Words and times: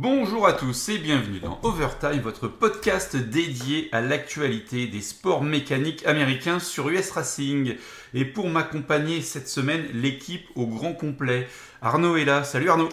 Bonjour 0.00 0.46
à 0.46 0.52
tous 0.52 0.90
et 0.90 0.98
bienvenue 0.98 1.40
dans 1.40 1.58
Overtime, 1.64 2.20
votre 2.20 2.46
podcast 2.46 3.16
dédié 3.16 3.88
à 3.90 4.00
l'actualité 4.00 4.86
des 4.86 5.00
sports 5.00 5.42
mécaniques 5.42 6.06
américains 6.06 6.60
sur 6.60 6.88
US 6.88 7.10
Racing. 7.10 7.74
Et 8.14 8.24
pour 8.24 8.48
m'accompagner 8.48 9.22
cette 9.22 9.48
semaine, 9.48 9.84
l'équipe 9.92 10.46
au 10.54 10.68
grand 10.68 10.92
complet. 10.92 11.48
Arnaud 11.82 12.16
est 12.16 12.24
là. 12.24 12.44
Salut 12.44 12.70
Arnaud. 12.70 12.90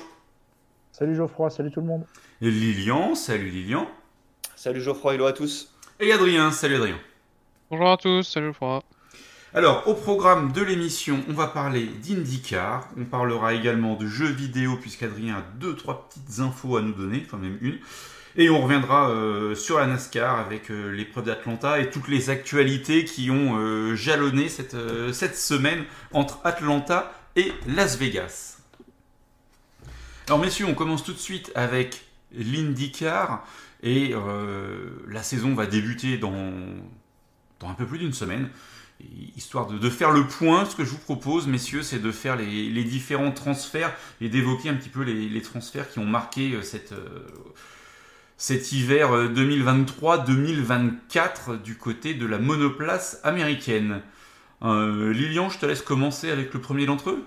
Salut 0.91 1.15
Geoffroy, 1.15 1.51
salut 1.51 1.69
tout 1.69 1.81
le 1.81 1.85
monde. 1.85 2.05
Et 2.41 2.49
Lilian, 2.49 3.13
salut 3.13 3.51
Lilian. 3.51 3.87
Salut 4.55 4.81
Geoffroy, 4.81 5.13
hello 5.13 5.27
à 5.27 5.33
tous. 5.33 5.75
Et 5.99 6.11
Adrien, 6.11 6.49
salut 6.49 6.77
Adrien. 6.77 6.97
Bonjour 7.69 7.91
à 7.91 7.97
tous, 7.97 8.23
salut 8.23 8.47
Geoffroy. 8.47 8.81
Alors, 9.55 9.87
au 9.87 9.93
programme 9.93 10.51
de 10.51 10.61
l'émission, 10.61 11.23
on 11.29 11.33
va 11.33 11.47
parler 11.47 11.85
d'IndyCar, 11.85 12.89
on 12.99 13.05
parlera 13.05 13.53
également 13.53 13.95
de 13.95 14.05
jeux 14.05 14.27
vidéo, 14.27 14.75
puisqu'Adrien 14.75 15.37
a 15.37 15.41
deux, 15.57 15.77
trois 15.77 16.09
petites 16.09 16.41
infos 16.41 16.75
à 16.75 16.81
nous 16.81 16.91
donner, 16.91 17.23
enfin 17.25 17.37
même 17.37 17.57
une. 17.61 17.77
Et 18.35 18.49
on 18.49 18.61
reviendra 18.61 19.09
euh, 19.11 19.55
sur 19.55 19.79
la 19.79 19.87
NASCAR 19.87 20.41
avec 20.41 20.69
euh, 20.69 20.91
l'épreuve 20.91 21.23
d'Atlanta 21.23 21.79
et 21.79 21.89
toutes 21.89 22.09
les 22.09 22.29
actualités 22.29 23.05
qui 23.05 23.31
ont 23.31 23.57
euh, 23.57 23.95
jalonné 23.95 24.49
cette, 24.49 24.75
semaine 25.37 25.85
entre 26.11 26.41
Atlanta 26.43 27.13
et 27.37 27.53
Las 27.65 27.97
Vegas. 27.97 28.57
Alors 30.27 30.39
messieurs, 30.39 30.65
on 30.67 30.73
commence 30.73 31.05
tout 31.05 31.13
de 31.13 31.17
suite 31.17 31.53
avec 31.55 32.03
l'IndyCar 32.33 33.47
et 33.83 34.13
la 35.07 35.23
saison 35.23 35.53
va 35.53 35.65
débuter 35.65 36.17
dans 36.17 36.51
un 37.61 37.73
peu 37.73 37.85
plus 37.85 37.99
d'une 37.99 38.11
semaine 38.11 38.49
histoire 39.35 39.67
de, 39.67 39.89
faire 39.89 40.11
le 40.11 40.25
point, 40.25 40.65
ce 40.65 40.75
que 40.75 40.83
je 40.83 40.89
vous 40.89 40.97
propose, 40.97 41.47
messieurs, 41.47 41.83
c'est 41.83 42.01
de 42.01 42.11
faire 42.11 42.35
les, 42.35 42.83
différents 42.83 43.31
transferts 43.31 43.93
et 44.21 44.29
d'évoquer 44.29 44.69
un 44.69 44.75
petit 44.75 44.89
peu 44.89 45.03
les, 45.03 45.41
transferts 45.41 45.89
qui 45.89 45.99
ont 45.99 46.05
marqué 46.05 46.53
euh, 46.53 46.61
euh, 46.91 47.19
cet 48.37 48.71
hiver 48.71 49.11
2023-2024 49.33 51.01
euh, 51.49 51.57
du 51.57 51.75
côté 51.77 52.13
de 52.13 52.25
la 52.25 52.37
monoplace 52.37 53.19
américaine. 53.23 54.01
Lilian, 54.61 55.49
je 55.49 55.59
te 55.59 55.65
laisse 55.65 55.81
commencer 55.83 56.31
avec 56.31 56.53
le 56.53 56.61
premier 56.61 56.85
d'entre 56.87 57.11
eux. 57.11 57.25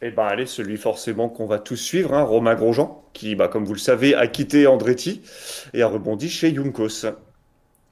Eh 0.00 0.10
ben 0.10 0.24
allez, 0.24 0.46
celui 0.46 0.78
forcément 0.78 1.28
qu'on 1.28 1.44
va 1.46 1.58
tous 1.58 1.76
suivre, 1.76 2.14
hein, 2.14 2.22
Romain 2.22 2.54
Grosjean, 2.54 3.04
qui, 3.12 3.34
bah, 3.34 3.48
comme 3.48 3.66
vous 3.66 3.74
le 3.74 3.78
savez, 3.78 4.14
a 4.14 4.26
quitté 4.26 4.66
Andretti 4.66 5.20
et 5.74 5.82
a 5.82 5.88
rebondi 5.88 6.30
chez 6.30 6.54
Junkos. 6.54 7.04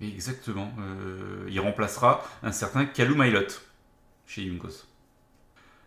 Exactement. 0.00 0.68
Euh, 0.78 1.48
il 1.50 1.58
remplacera 1.60 2.22
un 2.42 2.52
certain 2.52 2.84
Kalou 2.86 3.16
Mailot 3.16 3.48
chez 4.26 4.42
Yunkos. 4.42 4.86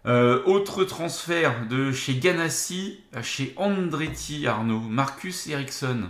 Euh, 0.05 0.43
autre 0.45 0.83
transfert 0.83 1.67
de 1.69 1.91
chez 1.91 2.15
Ganassi 2.15 2.99
à 3.13 3.21
chez 3.21 3.53
Andretti, 3.55 4.47
Arnaud. 4.47 4.79
Marcus 4.79 5.47
Ericsson. 5.47 6.09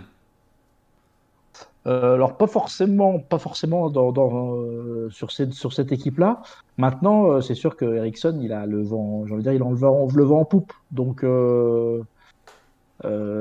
Euh, 1.86 2.14
alors 2.14 2.36
pas 2.36 2.46
forcément, 2.46 3.18
pas 3.18 3.38
forcément 3.38 3.90
dans, 3.90 5.10
sur 5.10 5.30
cette, 5.30 5.52
sur 5.52 5.72
cette 5.72 5.92
équipe-là. 5.92 6.42
Maintenant, 6.78 7.40
c'est 7.40 7.54
sûr 7.54 7.76
que 7.76 7.84
Ericsson, 7.84 8.38
il 8.42 8.52
a 8.52 8.66
le 8.66 8.82
vent, 8.82 9.26
j'ai 9.26 9.34
envie 9.34 9.42
de 9.42 9.50
dire, 9.50 9.52
il 9.52 9.68
le 9.68 9.76
vent, 9.76 10.08
le 10.12 10.24
vent 10.24 10.40
en 10.40 10.44
poupe. 10.44 10.72
Donc 10.90 11.24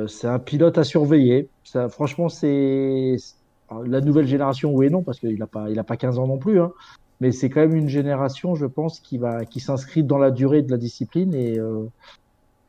c'est 0.08 0.28
un 0.28 0.40
pilote 0.40 0.78
à 0.78 0.84
surveiller. 0.84 1.50
Franchement, 1.90 2.30
c'est 2.30 3.16
la 3.86 4.02
nouvelle 4.02 4.28
génération, 4.28 4.74
oui 4.74 4.88
et 4.88 4.90
non, 4.90 5.02
parce 5.02 5.20
qu'il 5.20 5.38
n'a 5.38 5.48
pas, 5.48 5.66
a 5.66 5.84
pas 5.84 5.98
15 5.98 6.20
ans 6.20 6.28
non 6.28 6.38
plus. 6.38 6.60
Hein. 6.60 6.72
mais 7.20 7.32
c'est 7.32 7.50
quand 7.50 7.62
même 7.62 7.76
une 7.76 7.90
génération, 7.90 8.56
je 8.56 8.66
pense, 8.66 9.00
qui, 9.00 9.18
va, 9.18 9.46
qui 9.46 9.60
s'inscrit 9.60 10.04
dans 10.04 10.18
la 10.18 10.32
durée 10.32 10.62
de 10.62 10.72
la 10.72 10.78
discipline. 10.78 11.34
Et, 11.34 11.58
euh, 11.60 11.88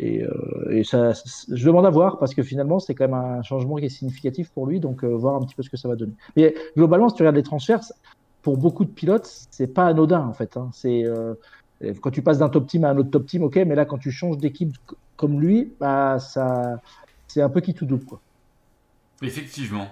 euh, 0.01 0.71
et 0.71 0.85
ça, 0.85 1.13
je 1.13 1.67
demande 1.67 1.87
à 1.87 1.91
voir, 1.91 2.19
parce 2.19 2.35
que 2.35 2.43
finalement, 2.43 2.79
c'est 2.79 2.95
quand 2.95 3.05
même 3.05 3.15
un 3.15 3.43
changement 3.43 3.77
qui 3.77 3.87
est 3.87 3.89
significatif 3.89 4.51
pour 4.51 4.67
lui. 4.67 4.81
Donc, 4.81 5.05
euh, 5.05 5.09
voir 5.09 5.37
un 5.37 5.45
petit 5.45 5.55
peu 5.55 5.63
ce 5.63 5.71
que 5.71 5.77
ça 5.77 5.89
va 5.89 5.97
donner. 5.97 6.15
Mais 6.37 6.55
globalement, 6.77 7.09
si 7.09 7.17
tu 7.17 7.23
regardes 7.23 7.37
les 7.37 7.43
transferts, 7.43 7.81
pour 8.43 8.57
beaucoup 8.57 8.85
de 8.85 8.91
pilotes, 8.91 9.31
c'est 9.51 9.69
pas 9.69 9.87
anodin, 9.87 10.27
en 10.27 10.33
fait. 10.33 10.57
Hein. 10.57 10.71
C'est. 10.73 11.05
quand 12.01 12.11
tu 12.11 12.23
passes 12.23 12.39
d'un 12.39 12.49
top 12.49 12.67
team 12.67 12.85
à 12.85 12.91
un 12.91 12.97
autre 12.97 13.11
top 13.11 13.27
team, 13.27 13.43
ok, 13.45 13.57
mais 13.67 13.75
là, 13.75 13.85
quand 13.85 13.99
tu 13.99 14.11
changes 14.11 14.39
d'équipe 14.39 14.73
comme 15.17 15.41
lui, 15.41 15.73
bah, 15.79 16.19
ça, 16.19 16.81
c'est 17.29 17.41
un 17.41 17.49
peu 17.49 17.61
qui 17.61 17.73
tout 17.73 17.87
double, 17.87 18.05
quoi. 18.05 18.21
Effectivement. 19.23 19.87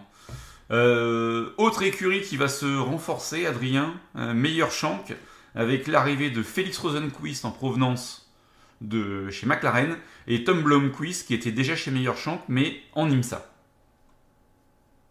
Euh, 0.70 1.50
autre 1.56 1.82
écurie 1.82 2.22
qui 2.22 2.36
va 2.36 2.48
se 2.48 2.78
renforcer, 2.78 3.46
Adrien, 3.46 3.94
meilleur 4.14 4.70
Shank, 4.70 5.14
avec 5.54 5.86
l'arrivée 5.86 6.30
de 6.30 6.42
Félix 6.42 6.78
Rosenquist 6.78 7.44
en 7.44 7.50
provenance 7.50 8.30
de 8.80 9.30
chez 9.30 9.46
McLaren 9.46 9.96
et 10.26 10.44
Tom 10.44 10.62
Blomqvist 10.62 11.26
qui 11.26 11.34
était 11.34 11.52
déjà 11.52 11.76
chez 11.76 11.90
Meilleur 11.90 12.16
Shank 12.16 12.40
mais 12.48 12.80
en 12.94 13.10
IMSA. 13.10 13.46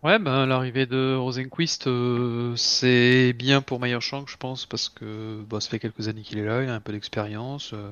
Ouais, 0.01 0.17
ben, 0.17 0.45
l'arrivée 0.45 0.85
de 0.85 1.15
Rosenquist, 1.15 1.87
euh, 1.87 2.55
c'est 2.55 3.33
bien 3.33 3.61
pour 3.61 3.81
Meilleur 3.81 4.01
Shank, 4.01 4.29
je 4.29 4.37
pense, 4.37 4.65
parce 4.65 4.87
que 4.87 5.41
bah, 5.49 5.59
ça 5.59 5.69
fait 5.69 5.79
quelques 5.79 6.07
années 6.07 6.21
qu'il 6.21 6.39
est 6.39 6.45
là, 6.45 6.63
il 6.63 6.69
a 6.69 6.73
un 6.73 6.79
peu 6.79 6.93
d'expérience. 6.93 7.73
Euh. 7.73 7.91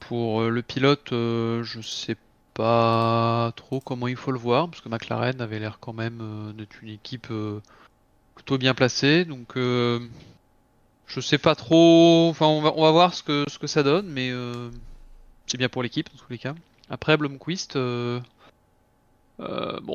pour 0.00 0.42
le 0.42 0.62
pilote, 0.62 1.08
je 1.10 1.80
sais 1.82 2.16
pas 2.58 3.52
trop 3.54 3.80
comment 3.80 4.08
il 4.08 4.16
faut 4.16 4.32
le 4.32 4.38
voir, 4.38 4.68
parce 4.68 4.80
que 4.80 4.88
McLaren 4.88 5.40
avait 5.40 5.60
l'air 5.60 5.78
quand 5.78 5.92
même 5.92 6.18
euh, 6.20 6.52
d'être 6.52 6.82
une 6.82 6.88
équipe 6.88 7.28
euh, 7.30 7.60
plutôt 8.34 8.58
bien 8.58 8.74
placée, 8.74 9.24
donc 9.24 9.56
euh, 9.56 10.00
je 11.06 11.20
sais 11.20 11.38
pas 11.38 11.54
trop. 11.54 12.28
Enfin, 12.28 12.46
on 12.46 12.60
va, 12.60 12.90
voir 12.90 13.14
ce 13.14 13.22
que, 13.22 13.44
ce 13.48 13.60
que 13.60 13.68
ça 13.68 13.84
donne, 13.84 14.08
mais 14.08 14.32
c'est 15.46 15.56
bien 15.56 15.68
pour 15.68 15.84
l'équipe 15.84 16.08
dans 16.12 16.18
tous 16.18 16.32
les 16.32 16.38
cas. 16.38 16.54
Après, 16.90 17.16
Blomqvist, 17.16 17.74
bon, 17.76 18.22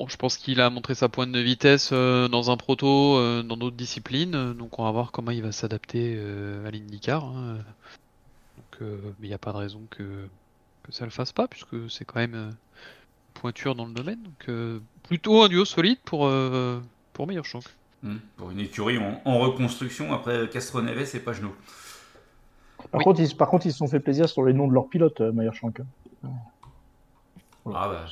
je 0.07 0.15
pense 0.15 0.37
qu'il 0.37 0.61
a 0.61 0.69
montré 0.69 0.95
sa 0.95 1.09
pointe 1.09 1.33
de 1.33 1.39
vitesse 1.39 1.91
dans 1.91 2.49
un 2.49 2.55
proto, 2.55 3.43
dans 3.43 3.57
d'autres 3.57 3.75
disciplines, 3.75 4.53
donc 4.53 4.79
on 4.79 4.85
va 4.85 4.91
voir 4.91 5.11
comment 5.11 5.31
il 5.31 5.43
va 5.43 5.51
s'adapter 5.51 6.17
à 6.65 6.71
l'IndyCar. 6.71 7.25
Hein. 7.25 7.57
Donc, 8.57 8.89
il 9.21 9.27
n'y 9.27 9.33
a 9.33 9.37
pas 9.37 9.51
de 9.51 9.57
raison 9.57 9.81
que 9.89 10.29
que 10.83 10.91
ça 10.91 11.05
le 11.05 11.11
fasse 11.11 11.31
pas, 11.31 11.47
puisque 11.47 11.89
c'est 11.89 12.05
quand 12.05 12.19
même 12.19 12.35
euh, 12.35 12.51
pointure 13.33 13.73
dans 13.75 13.85
le 13.85 13.93
domaine. 13.93 14.21
Donc 14.21 14.49
euh, 14.49 14.79
plutôt 15.07 15.41
un 15.41 15.47
duo 15.47 15.65
solide 15.65 15.97
pour, 16.05 16.27
euh, 16.27 16.79
pour 17.13 17.25
Meilleur 17.25 17.45
Shank. 17.45 17.63
Hmm. 18.03 18.17
pour 18.35 18.51
une 18.51 18.59
écurie 18.59 18.97
en, 18.97 19.39
reconstruction 19.39 20.11
après 20.11 20.49
Castro 20.49 20.81
Neves 20.81 21.15
et 21.15 21.19
Pagenot. 21.19 21.55
Par, 22.91 23.01
contre, 23.01 23.21
ils, 23.21 23.33
par 23.33 23.47
contre, 23.47 23.65
ils 23.65 23.71
se 23.71 23.77
sont 23.77 23.87
fait 23.87 24.01
plaisir 24.01 24.27
sur 24.27 24.43
les 24.43 24.51
noms 24.51 24.67
de 24.67 24.73
leurs 24.73 24.89
pilotes, 24.89 25.21
Meilleur 25.21 25.53
Shank. 25.53 25.79
Ah 26.23 26.29
bah. 27.65 28.05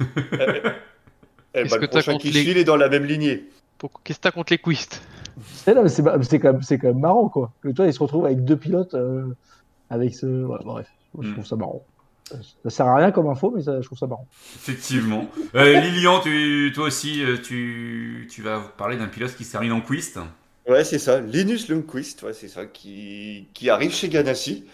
Eh, 1.54 1.64
bah, 1.64 1.76
le 1.76 1.86
prochain 1.86 2.16
qui 2.16 2.32
suit, 2.32 2.52
il 2.52 2.56
est 2.56 2.64
dans 2.64 2.78
la 2.78 2.88
même 2.88 3.04
lignée. 3.04 3.46
Qu'est-ce 4.04 4.18
que 4.18 4.22
t'as 4.22 4.30
contre 4.30 4.54
les 4.54 4.58
Quist 4.58 5.02
C'est 5.44 5.74
quand, 5.74 5.82
même, 5.82 6.62
quand 6.62 6.82
même 6.82 6.98
marrant, 6.98 7.28
quoi. 7.28 7.52
Que 7.60 7.68
toi, 7.68 7.84
il 7.84 7.92
se 7.92 7.98
retrouve 7.98 8.24
avec 8.24 8.42
deux 8.42 8.56
pilotes, 8.56 8.96
avec 9.90 10.14
ce... 10.14 10.26
bref. 10.64 10.88
Je 11.20 11.28
hmm. 11.28 11.32
trouve 11.32 11.46
ça 11.46 11.56
marrant. 11.56 11.84
Ça 12.62 12.70
sert 12.70 12.86
à 12.86 12.96
rien 12.96 13.10
comme 13.10 13.26
info, 13.28 13.52
mais 13.54 13.62
je 13.62 13.84
trouve 13.84 13.98
ça 13.98 14.06
marrant. 14.06 14.26
Effectivement. 14.56 15.28
Euh, 15.54 15.80
Lilian, 15.80 16.20
tu, 16.20 16.72
toi 16.74 16.86
aussi, 16.86 17.22
euh, 17.22 17.36
tu, 17.36 18.28
tu 18.30 18.42
vas 18.42 18.60
parler 18.60 18.96
d'un 18.96 19.08
pilote 19.08 19.34
qui 19.34 19.44
termine 19.44 19.72
en 19.72 19.80
Quist. 19.80 20.18
Ouais, 20.68 20.84
c'est 20.84 20.98
ça. 20.98 21.20
Linus 21.20 21.68
Lundqvist, 21.68 22.22
ouais, 22.22 22.32
c'est 22.32 22.48
ça, 22.48 22.66
qui, 22.66 23.48
qui 23.52 23.68
arrive 23.68 23.92
chez 23.92 24.08
Ganassi 24.08 24.64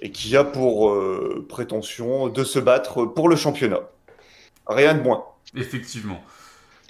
et 0.00 0.10
qui 0.10 0.36
a 0.36 0.44
pour 0.44 0.90
euh, 0.90 1.44
prétention 1.48 2.28
de 2.28 2.44
se 2.44 2.58
battre 2.58 3.04
pour 3.04 3.28
le 3.28 3.36
championnat. 3.36 3.80
Rien 4.66 4.94
de 4.94 5.02
moins. 5.02 5.24
Effectivement. 5.56 6.22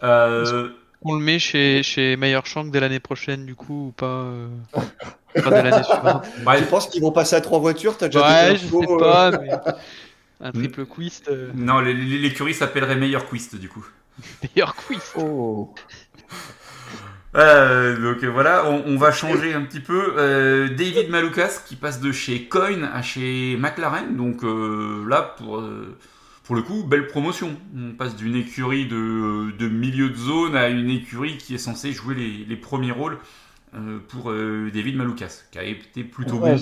On 0.02 1.14
le 1.14 1.20
met 1.20 1.38
chez, 1.38 1.82
chez 1.82 2.16
Meilleur 2.16 2.46
Shank 2.46 2.70
dès 2.70 2.80
l'année 2.80 3.00
prochaine, 3.00 3.46
du 3.46 3.54
coup, 3.54 3.88
ou 3.88 3.92
pas 3.92 4.30
Pas 5.42 5.50
de 5.50 5.68
l'année 5.68 5.82
suivante. 5.82 6.26
Tu 6.58 6.64
penses 6.64 6.88
qu'ils 6.88 7.02
vont 7.02 7.12
passer 7.12 7.36
à 7.36 7.40
trois 7.40 7.58
voitures? 7.58 7.96
T'as 7.96 8.06
déjà 8.06 8.20
Ouais, 8.20 8.56
je 8.56 8.66
sais 8.66 8.96
pas, 8.98 9.32
euh, 9.32 9.38
mais... 9.40 9.50
Un 10.40 10.52
triple 10.52 10.84
quist. 10.84 11.28
Euh. 11.28 11.50
Non, 11.54 11.80
l'écurie 11.80 12.54
s'appellerait 12.54 12.96
Meilleur 12.96 13.28
Quist, 13.28 13.56
du 13.56 13.68
coup. 13.68 13.86
Meilleur 14.42 14.74
Quist 14.74 15.14
Oh 15.16 15.74
euh, 17.36 17.98
donc 17.98 18.22
voilà, 18.22 18.64
on, 18.68 18.96
va 18.96 19.10
changer 19.10 19.54
un 19.54 19.62
petit 19.62 19.80
peu. 19.80 20.14
David 20.76 21.10
Malukas 21.10 21.62
qui 21.66 21.74
passe 21.74 22.00
de 22.00 22.12
chez 22.12 22.44
Coin 22.44 22.84
à 22.84 23.02
chez 23.02 23.56
McLaren. 23.58 24.16
Donc 24.16 24.42
là, 24.44 25.34
pour, 25.36 25.60
pour 26.44 26.54
le 26.54 26.62
coup, 26.62 26.84
belle 26.84 27.08
promotion. 27.08 27.56
On 27.76 27.92
passe 27.92 28.14
d'une 28.14 28.36
écurie 28.36 28.86
de, 28.86 29.50
de, 29.58 29.68
milieu 29.68 30.10
de 30.10 30.16
zone 30.16 30.54
à 30.54 30.68
une 30.68 30.90
écurie 30.90 31.36
qui 31.38 31.56
est 31.56 31.58
censée 31.58 31.92
jouer 31.92 32.14
les, 32.14 32.44
les 32.48 32.56
premiers 32.56 32.92
rôles 32.92 33.14
euh, 33.14 33.18
pour 34.08 34.30
euh, 34.30 34.70
David 34.72 34.96
Maloukas, 34.96 35.44
qui 35.50 35.58
a 35.58 35.64
été 35.64 36.04
plutôt 36.04 36.38
bon. 36.38 36.56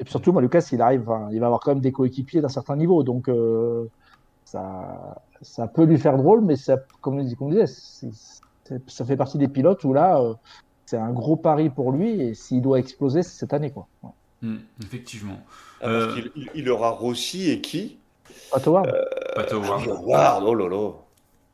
Et 0.00 0.04
puis 0.04 0.10
surtout, 0.10 0.32
Maloukas, 0.32 0.68
il 0.72 0.80
arrive, 0.80 1.10
il 1.32 1.40
va 1.40 1.46
avoir 1.46 1.60
quand 1.60 1.72
même 1.72 1.80
des 1.80 1.92
coéquipiers 1.92 2.40
d'un 2.40 2.48
certain 2.48 2.76
niveau, 2.76 3.02
donc 3.02 3.28
euh, 3.28 3.86
ça, 4.44 5.22
ça 5.42 5.66
peut 5.66 5.84
lui 5.84 5.98
faire 5.98 6.16
drôle, 6.16 6.40
mais 6.42 6.56
ça, 6.56 6.78
comme, 7.00 7.18
on 7.40 7.48
disait, 7.50 7.66
ça 8.86 9.04
fait 9.04 9.16
partie 9.16 9.38
des 9.38 9.48
pilotes 9.48 9.82
où 9.84 9.92
là, 9.92 10.22
c'est 10.86 10.96
un 10.96 11.12
gros 11.12 11.36
pari 11.36 11.68
pour 11.68 11.90
lui, 11.92 12.20
et 12.20 12.34
s'il 12.34 12.62
doit 12.62 12.78
exploser, 12.78 13.22
c'est 13.22 13.40
cette 13.40 13.52
année, 13.52 13.72
quoi. 13.72 13.88
Hmm, 14.40 14.58
effectivement. 14.84 15.40
Ah, 15.82 16.14
il, 16.54 16.70
aura 16.70 16.90
Rossi 16.90 17.50
et 17.50 17.60
qui? 17.60 17.98
Pat 18.52 18.64
Howard 18.66 18.94
Pat 19.34 19.52
Howard. 19.52 19.88
Howard, 19.88 20.44
oh 20.46 20.54
là 20.54 20.68
là. 20.68 20.90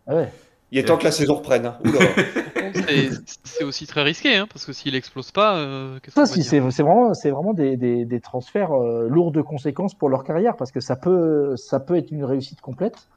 Ah 0.06 0.14
ouais. 0.16 0.32
Il 0.75 0.79
est 0.81 0.85
temps 0.85 0.97
que 0.99 1.05
la 1.05 1.12
saison 1.12 1.37
reprenne. 1.37 1.67
hein. 1.67 1.79
C'est- 3.44 3.62
aussi 3.65 3.87
très 3.87 4.03
risqué, 4.03 4.35
hein, 4.37 4.47
parce 4.53 4.65
que 4.67 4.73
s'il 4.73 4.94
explose 4.97 5.31
pas, 5.31 5.56
euh, 5.56 5.99
qu'est-ce 6.03 6.15
Ça, 6.15 6.23
qu'on 6.23 6.26
va 6.26 6.32
si, 6.35 6.41
dire 6.41 6.49
c'est 6.50 6.71
c'est 6.73 6.82
vraiment, 6.82 7.15
c'est 7.15 7.31
vraiment 7.31 7.55
des, 7.55 7.76
des, 7.76 8.05
des 8.05 8.21
transferts 8.21 8.73
euh, 8.73 9.09
lourds 9.09 9.31
de 9.31 9.41
conséquences 9.41 9.94
pour 9.94 10.09
leur 10.09 10.25
carrière 10.25 10.56
parce 10.56 10.73
que 10.73 10.81
ça 10.81 10.97
peut, 10.97 11.55
ça 11.56 11.79
peut 11.81 11.94
être 11.97 12.11
une 12.11 12.25
réussite 12.25 12.61
complète 12.61 13.09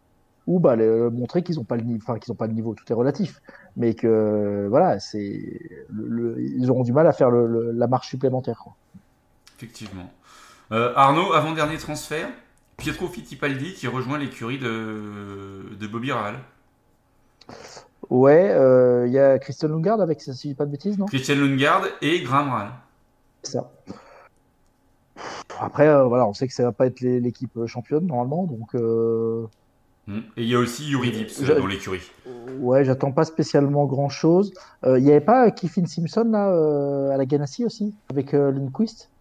ou 0.45 0.59
bah, 0.59 0.75
montrer 0.77 1.41
qu'ils 1.43 1.55
n'ont 1.55 1.63
pas 1.65 1.75
le 1.75 1.81
niveau, 1.83 1.99
enfin 2.07 2.19
qu'ils 2.19 2.31
ont 2.31 2.35
pas 2.35 2.47
le 2.47 2.53
niveau, 2.53 2.73
tout 2.75 2.85
est 2.89 2.93
relatif, 2.95 3.41
mais 3.75 3.95
que 3.95 4.67
voilà, 4.69 4.99
c'est, 4.99 5.59
ils 5.91 6.69
auront 6.69 6.83
du 6.83 6.93
mal 6.93 7.07
à 7.07 7.11
faire 7.11 7.31
le, 7.31 7.47
le- 7.47 7.71
la 7.71 7.87
marche 7.87 8.07
supplémentaire. 8.09 8.59
Quoi. 8.63 8.73
Effectivement. 9.57 10.09
Euh, 10.71 10.93
Arnaud, 10.95 11.33
avant-dernier 11.33 11.77
transfert, 11.77 12.29
Pietro 12.77 13.07
Fittipaldi 13.07 13.73
qui 13.73 13.87
rejoint 13.87 14.19
l'écurie 14.19 14.59
de, 14.59 15.75
de 15.77 15.87
Bobby 15.87 16.11
Rahal. 16.11 16.35
Ouais, 18.09 18.51
euh, 18.51 19.05
il 19.07 19.13
y 19.13 19.19
a 19.19 19.37
Christian 19.39 19.67
Lundgaard 19.69 19.99
avec, 20.01 20.21
si 20.21 20.31
je 20.31 20.37
dis 20.49 20.55
pas 20.55 20.65
de 20.65 20.71
bêtises, 20.71 20.97
non? 20.97 21.05
Christian 21.07 21.35
Lundgaard 21.35 21.83
et 22.01 22.21
Graham 22.21 22.49
Rahal. 22.49 22.71
Ça. 23.43 23.71
Après, 25.59 25.87
euh, 25.87 26.03
voilà, 26.05 26.27
on 26.27 26.33
sait 26.33 26.47
que 26.47 26.53
ça 26.53 26.63
va 26.63 26.71
pas 26.71 26.85
être 26.85 27.01
l'équipe 27.01 27.65
championne 27.65 28.05
normalement, 28.05 28.45
donc 28.45 28.75
euh, 28.75 29.47
Hmm. 30.09 30.19
Et 30.37 30.43
il 30.43 30.47
y 30.47 30.55
a 30.55 30.59
aussi 30.59 30.89
Yuri 30.89 31.11
Dips 31.11 31.43
Je- 31.43 31.51
euh, 31.51 31.59
dans 31.59 31.67
l'écurie. 31.67 31.99
ouais, 32.59 32.85
j'attends 32.85 33.11
pas 33.11 33.25
spécialement 33.25 33.85
grand 33.85 34.07
chose. 34.07 34.53
Il 34.85 35.03
y 35.03 35.11
avait 35.11 35.19
pas 35.19 35.51
Kiffin 35.51 35.85
Simpson 35.85 36.29
là 36.31 36.49
euh, 36.49 37.09
à 37.09 37.17
la 37.17 37.25
Ganassi 37.25 37.65
aussi 37.65 37.93
avec 38.09 38.33
euh, 38.33 38.51
Lundqvist? 38.53 39.11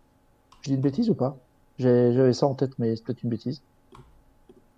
Je 0.61 0.69
dis 0.69 0.75
une 0.77 0.81
bêtise 0.83 1.11
ou 1.11 1.17
pas? 1.17 1.39
J'avais 1.81 2.33
ça 2.33 2.47
en 2.47 2.55
tête, 2.55 2.71
mais 2.79 2.95
c'est 2.95 3.03
peut-être 3.05 3.25
une 3.25 3.31
bêtise. 3.31 3.63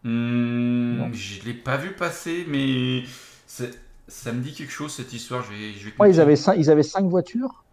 Non. 0.02 1.10
je 1.12 1.44
l'ai 1.44 1.52
pas 1.52 1.76
vu 1.76 1.92
passer, 1.94 2.46
mais 2.48 3.02
ça 3.48 4.32
me 4.32 4.40
dit 4.40 4.52
quelque 4.52 4.70
chose 4.72 4.92
cette 4.92 5.12
histoire. 5.12 5.42
Je 5.42 5.50
vais, 5.50 5.72
je 5.72 5.88
vais 5.88 5.94
Ouais, 5.98 6.10
ils 6.10 6.20
avaient 6.20 6.36
cinq, 6.36 6.54
ils 6.54 6.70
avaient 6.70 6.82
cinq 6.82 7.04
voitures. 7.06 7.64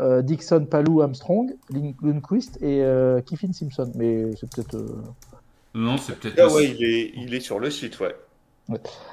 euh, 0.00 0.22
Dixon, 0.22 0.66
Palou, 0.66 1.02
Armstrong, 1.02 1.54
Lundqvist 2.02 2.58
et 2.62 2.82
euh, 2.82 3.20
Kiffin 3.20 3.52
Simpson. 3.52 3.90
Mais 3.94 4.30
c'est 4.36 4.48
peut-être. 4.50 4.74
euh, 4.74 5.02
Non, 5.74 5.96
c'est 5.98 6.18
peut-être. 6.18 6.38
Ah 6.38 6.52
ouais, 6.52 6.70
il 6.70 6.84
est, 6.84 7.12
il 7.16 7.34
est 7.34 7.40
sur 7.40 7.58
le 7.58 7.70
site, 7.70 7.98
ouais. 8.00 8.14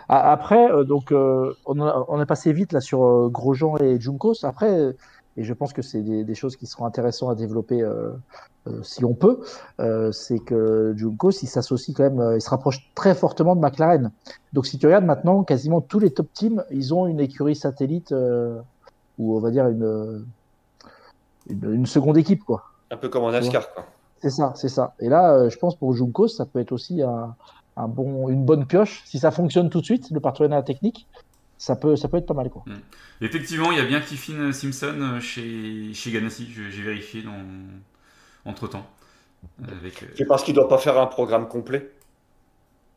Après, 0.07 0.71
euh, 0.71 0.83
donc, 0.83 1.11
euh, 1.11 1.53
on, 1.65 1.81
a, 1.81 2.05
on 2.07 2.19
a 2.19 2.25
passé 2.25 2.53
vite 2.53 2.71
là 2.73 2.79
sur 2.81 3.03
euh, 3.03 3.29
Grosjean 3.29 3.77
et 3.77 3.99
Junkos. 3.99 4.43
Après, 4.43 4.71
euh, 4.71 4.93
et 5.37 5.43
je 5.43 5.53
pense 5.53 5.73
que 5.73 5.81
c'est 5.81 6.01
des, 6.01 6.23
des 6.23 6.35
choses 6.35 6.55
qui 6.55 6.65
seront 6.65 6.85
intéressantes 6.85 7.31
à 7.31 7.35
développer 7.35 7.81
euh, 7.81 8.11
euh, 8.67 8.83
si 8.83 9.05
on 9.05 9.13
peut. 9.13 9.39
euh, 9.79 10.11
c'est 10.11 10.39
que 10.39 10.93
Junkos, 10.97 11.41
il 11.41 11.47
s'associe 11.47 11.95
quand 11.95 12.03
même, 12.03 12.35
il 12.35 12.41
se 12.41 12.49
rapproche 12.49 12.91
très 12.95 13.15
fortement 13.15 13.55
de 13.55 13.61
McLaren. 13.61 14.11
Donc, 14.53 14.65
si 14.65 14.77
tu 14.77 14.85
regardes 14.85 15.05
maintenant, 15.05 15.43
quasiment 15.43 15.81
tous 15.81 15.99
les 15.99 16.11
top 16.11 16.27
teams, 16.33 16.63
ils 16.69 16.93
ont 16.93 17.07
une 17.07 17.19
écurie 17.19 17.55
satellite 17.55 18.13
ou 19.17 19.37
on 19.37 19.39
va 19.39 19.51
dire 19.51 19.67
une, 19.67 20.25
une, 21.49 21.73
une 21.73 21.85
seconde 21.85 22.17
équipe, 22.17 22.43
quoi. 22.43 22.63
Un 22.91 22.97
peu 22.97 23.07
comme 23.09 23.23
en 23.23 23.31
NASCAR, 23.31 23.73
quoi. 23.73 23.85
C'est 24.21 24.29
ça, 24.29 24.53
c'est 24.55 24.69
ça. 24.69 24.93
Et 24.99 25.09
là, 25.09 25.49
je 25.49 25.57
pense 25.57 25.75
pour 25.75 25.93
Junkos, 25.93 26.27
ça 26.27 26.45
peut 26.45 26.59
être 26.59 26.71
aussi 26.73 27.01
un, 27.01 27.35
un 27.77 27.87
bon, 27.87 28.29
une 28.29 28.45
bonne 28.45 28.65
pioche. 28.67 29.01
Si 29.05 29.17
ça 29.17 29.31
fonctionne 29.31 29.69
tout 29.69 29.79
de 29.79 29.85
suite, 29.85 30.11
le 30.11 30.19
partenariat 30.19 30.61
technique, 30.61 31.07
ça 31.61 31.75
peut, 31.75 31.95
ça 31.95 32.07
peut 32.07 32.17
être 32.17 32.25
pas 32.25 32.33
mal. 32.33 32.49
Quoi. 32.49 32.63
Effectivement, 33.21 33.71
il 33.71 33.77
y 33.77 33.81
a 33.81 33.85
bien 33.85 34.01
Kiffin 34.01 34.51
Simpson 34.51 34.95
euh, 34.99 35.19
chez, 35.19 35.93
chez 35.93 36.11
Ganassi. 36.11 36.49
J'ai 36.51 36.81
vérifié 36.81 37.21
dans... 37.21 37.37
entre 38.45 38.67
temps. 38.67 38.89
Avec, 39.67 40.01
euh, 40.01 40.07
C'est 40.17 40.25
parce 40.25 40.43
qu'il 40.43 40.55
doit 40.55 40.67
pas 40.67 40.79
faire 40.79 40.99
un 40.99 41.05
programme 41.05 41.47
complet. 41.47 41.91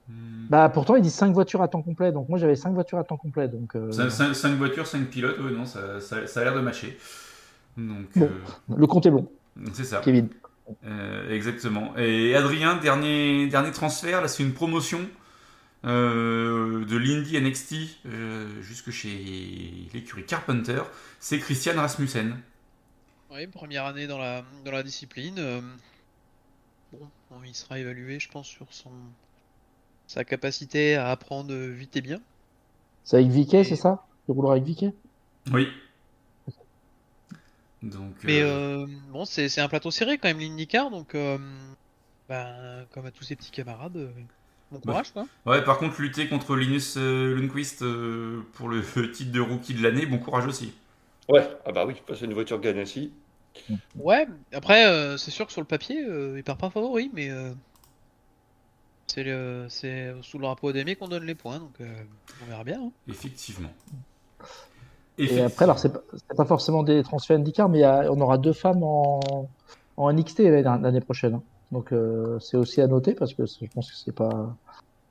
hmm, 0.08 0.46
Bah, 0.48 0.70
pourtant, 0.70 0.96
ils 0.96 1.02
disent 1.02 1.12
5 1.14 1.32
voitures 1.34 1.60
à 1.60 1.68
temps 1.68 1.82
complet. 1.82 2.10
Donc, 2.10 2.30
moi, 2.30 2.38
j'avais 2.38 2.56
5 2.56 2.72
voitures 2.72 2.98
à 2.98 3.04
temps 3.04 3.18
complet. 3.18 3.48
Donc, 3.48 3.76
euh, 3.76 3.92
5, 3.92 4.54
voitures, 4.56 4.86
5 4.86 5.10
pilotes, 5.10 5.38
ouais, 5.40 5.50
non, 5.52 5.66
ça, 5.66 6.00
ça- 6.00 6.26
ça 6.26 6.40
a 6.40 6.44
l'air 6.44 6.54
de 6.54 6.60
matcher. 6.60 6.98
Donc, 7.76 8.06
Bon. 8.16 8.24
euh, 8.24 8.28
le 8.76 8.86
compte 8.86 9.04
est 9.04 9.10
bon, 9.10 9.28
c'est 9.74 9.84
ça. 9.84 10.00
Kevin. 10.02 10.28
Euh, 10.86 11.30
exactement. 11.30 11.94
Et 11.98 12.34
Adrien, 12.34 12.76
dernier, 12.76 13.46
dernier 13.48 13.72
transfert, 13.72 14.22
là 14.22 14.28
c'est 14.28 14.42
une 14.42 14.54
promotion 14.54 15.00
euh, 15.00 15.23
de 15.84 16.96
l'Indy 16.96 17.40
NXT 17.40 17.74
euh, 18.06 18.62
jusque 18.62 18.90
chez 18.90 19.88
l'écurie 19.92 20.24
Carpenter. 20.24 20.82
C'est 21.20 21.38
Christian 21.38 21.74
Rasmussen. 21.76 22.36
Oui, 23.30 23.46
première 23.46 23.84
année 23.84 24.06
dans 24.06 24.16
la, 24.18 24.42
dans 24.64 24.70
la 24.72 24.82
discipline. 24.82 25.38
euh, 25.38 25.60
Bon, 26.92 27.42
il 27.44 27.54
sera 27.54 27.78
évalué, 27.78 28.18
je 28.18 28.28
pense, 28.30 28.48
sur 28.48 28.72
son 28.72 29.14
sa 30.06 30.24
capacité 30.24 30.94
à 30.96 31.10
apprendre 31.10 31.54
vite 31.54 31.96
et 31.96 32.00
bien. 32.00 32.22
C'est 33.04 33.16
avec 33.18 33.30
Vicky, 33.30 33.64
c'est 33.64 33.76
ça? 33.76 34.06
Il 34.28 34.32
roulera 34.32 34.54
avec 34.54 34.64
Vicky 34.64 34.92
Oui. 35.52 35.68
Donc, 37.82 38.24
Mais 38.24 38.40
euh, 38.42 38.86
euh, 38.86 38.86
bon, 39.10 39.24
c'est 39.24 39.48
c'est 39.48 39.60
un 39.60 39.68
plateau 39.68 39.90
serré 39.90 40.18
quand 40.18 40.28
même, 40.28 40.38
l'IndyCar, 40.38 40.90
donc 40.90 41.14
euh, 41.14 41.38
ben, 42.28 42.86
comme 42.90 43.06
à 43.06 43.10
tous 43.12 43.24
ses 43.24 43.36
petits 43.36 43.50
camarades, 43.50 43.96
euh, 43.96 44.12
bon 44.74 44.80
Bah. 44.84 44.92
courage 44.92 45.12
quoi. 45.12 45.26
ouais, 45.46 45.62
par 45.64 45.78
contre, 45.78 46.00
lutter 46.00 46.28
contre 46.28 46.56
Linus 46.56 46.96
euh, 46.96 47.34
Lundqvist 47.34 47.82
euh, 47.82 48.42
pour 48.54 48.68
le 48.68 48.82
titre 49.12 49.32
de 49.32 49.40
rookie 49.40 49.74
de 49.74 49.82
l'année, 49.82 50.06
bon 50.06 50.18
courage 50.18 50.46
aussi. 50.46 50.72
Ouais, 51.28 51.48
ah 51.64 51.72
bah 51.72 51.86
oui, 51.86 51.94
passer 52.06 52.26
une 52.26 52.34
voiture 52.34 52.60
Ganassi. 52.60 53.12
Ouais, 53.96 54.26
après, 54.52 54.86
euh, 54.86 55.16
c'est 55.16 55.30
sûr 55.30 55.46
que 55.46 55.52
sur 55.52 55.60
le 55.62 55.66
papier, 55.66 56.04
euh, 56.04 56.34
il 56.36 56.44
part 56.44 56.56
pas 56.58 56.70
favori, 56.70 57.10
mais 57.14 57.30
euh, 57.30 57.52
c'est 59.06 59.22
le- 59.22 59.66
c'est 59.68 60.12
sous 60.22 60.38
le 60.38 60.42
drapeau 60.44 60.72
d'aimer 60.72 60.96
qu'on 60.96 61.08
donne 61.08 61.24
les 61.24 61.34
points, 61.34 61.58
donc 61.60 61.72
euh, 61.80 61.86
on 62.42 62.46
verra 62.46 62.64
bien. 62.64 62.80
hein. 62.82 62.90
Effectivement. 63.08 63.70
Et 65.16 65.40
après, 65.42 65.64
alors, 65.64 65.78
c'est 65.78 65.92
pas, 65.92 66.00
c'est 66.12 66.36
pas 66.36 66.44
forcément 66.44 66.82
des 66.82 67.02
transferts 67.04 67.36
IndyCar, 67.38 67.68
mais 67.68 67.84
a- 67.84 68.10
on 68.12 68.20
aura 68.20 68.36
deux 68.38 68.52
femmes 68.52 68.82
en, 68.82 69.48
en 69.96 70.10
NXT 70.12 70.40
l'année 70.40 70.82
l'année 70.82 71.00
prochaine. 71.00 71.34
hein. 71.34 71.42
Donc, 71.70 71.92
euh, 71.92 72.38
c'est 72.40 72.56
aussi 72.56 72.80
à 72.80 72.86
noter 72.88 73.14
parce 73.14 73.32
que 73.34 73.44
je 73.46 73.66
pense 73.72 73.90
que 73.90 73.96
c'est 73.96 74.12
pas. 74.14 74.56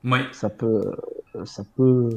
Ouais. 0.04 0.20
Ça 0.32 0.50
peut. 0.50 0.92
Ça 1.44 1.62
peut. 1.76 2.10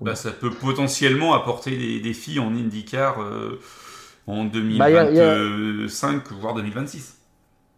Bah, 0.00 0.14
ça 0.14 0.30
peut 0.30 0.50
potentiellement 0.50 1.34
apporter 1.34 1.76
des, 1.76 2.00
des 2.00 2.12
filles 2.12 2.38
en 2.40 2.54
IndyCar 2.54 3.20
euh, 3.20 3.58
en 4.26 4.44
Bah, 4.44 4.90
y 4.90 4.96
a- 4.96 5.10
y 5.10 5.18
a- 5.20 5.34
2025, 5.34 6.30
voire 6.32 6.54
2026. 6.54 7.18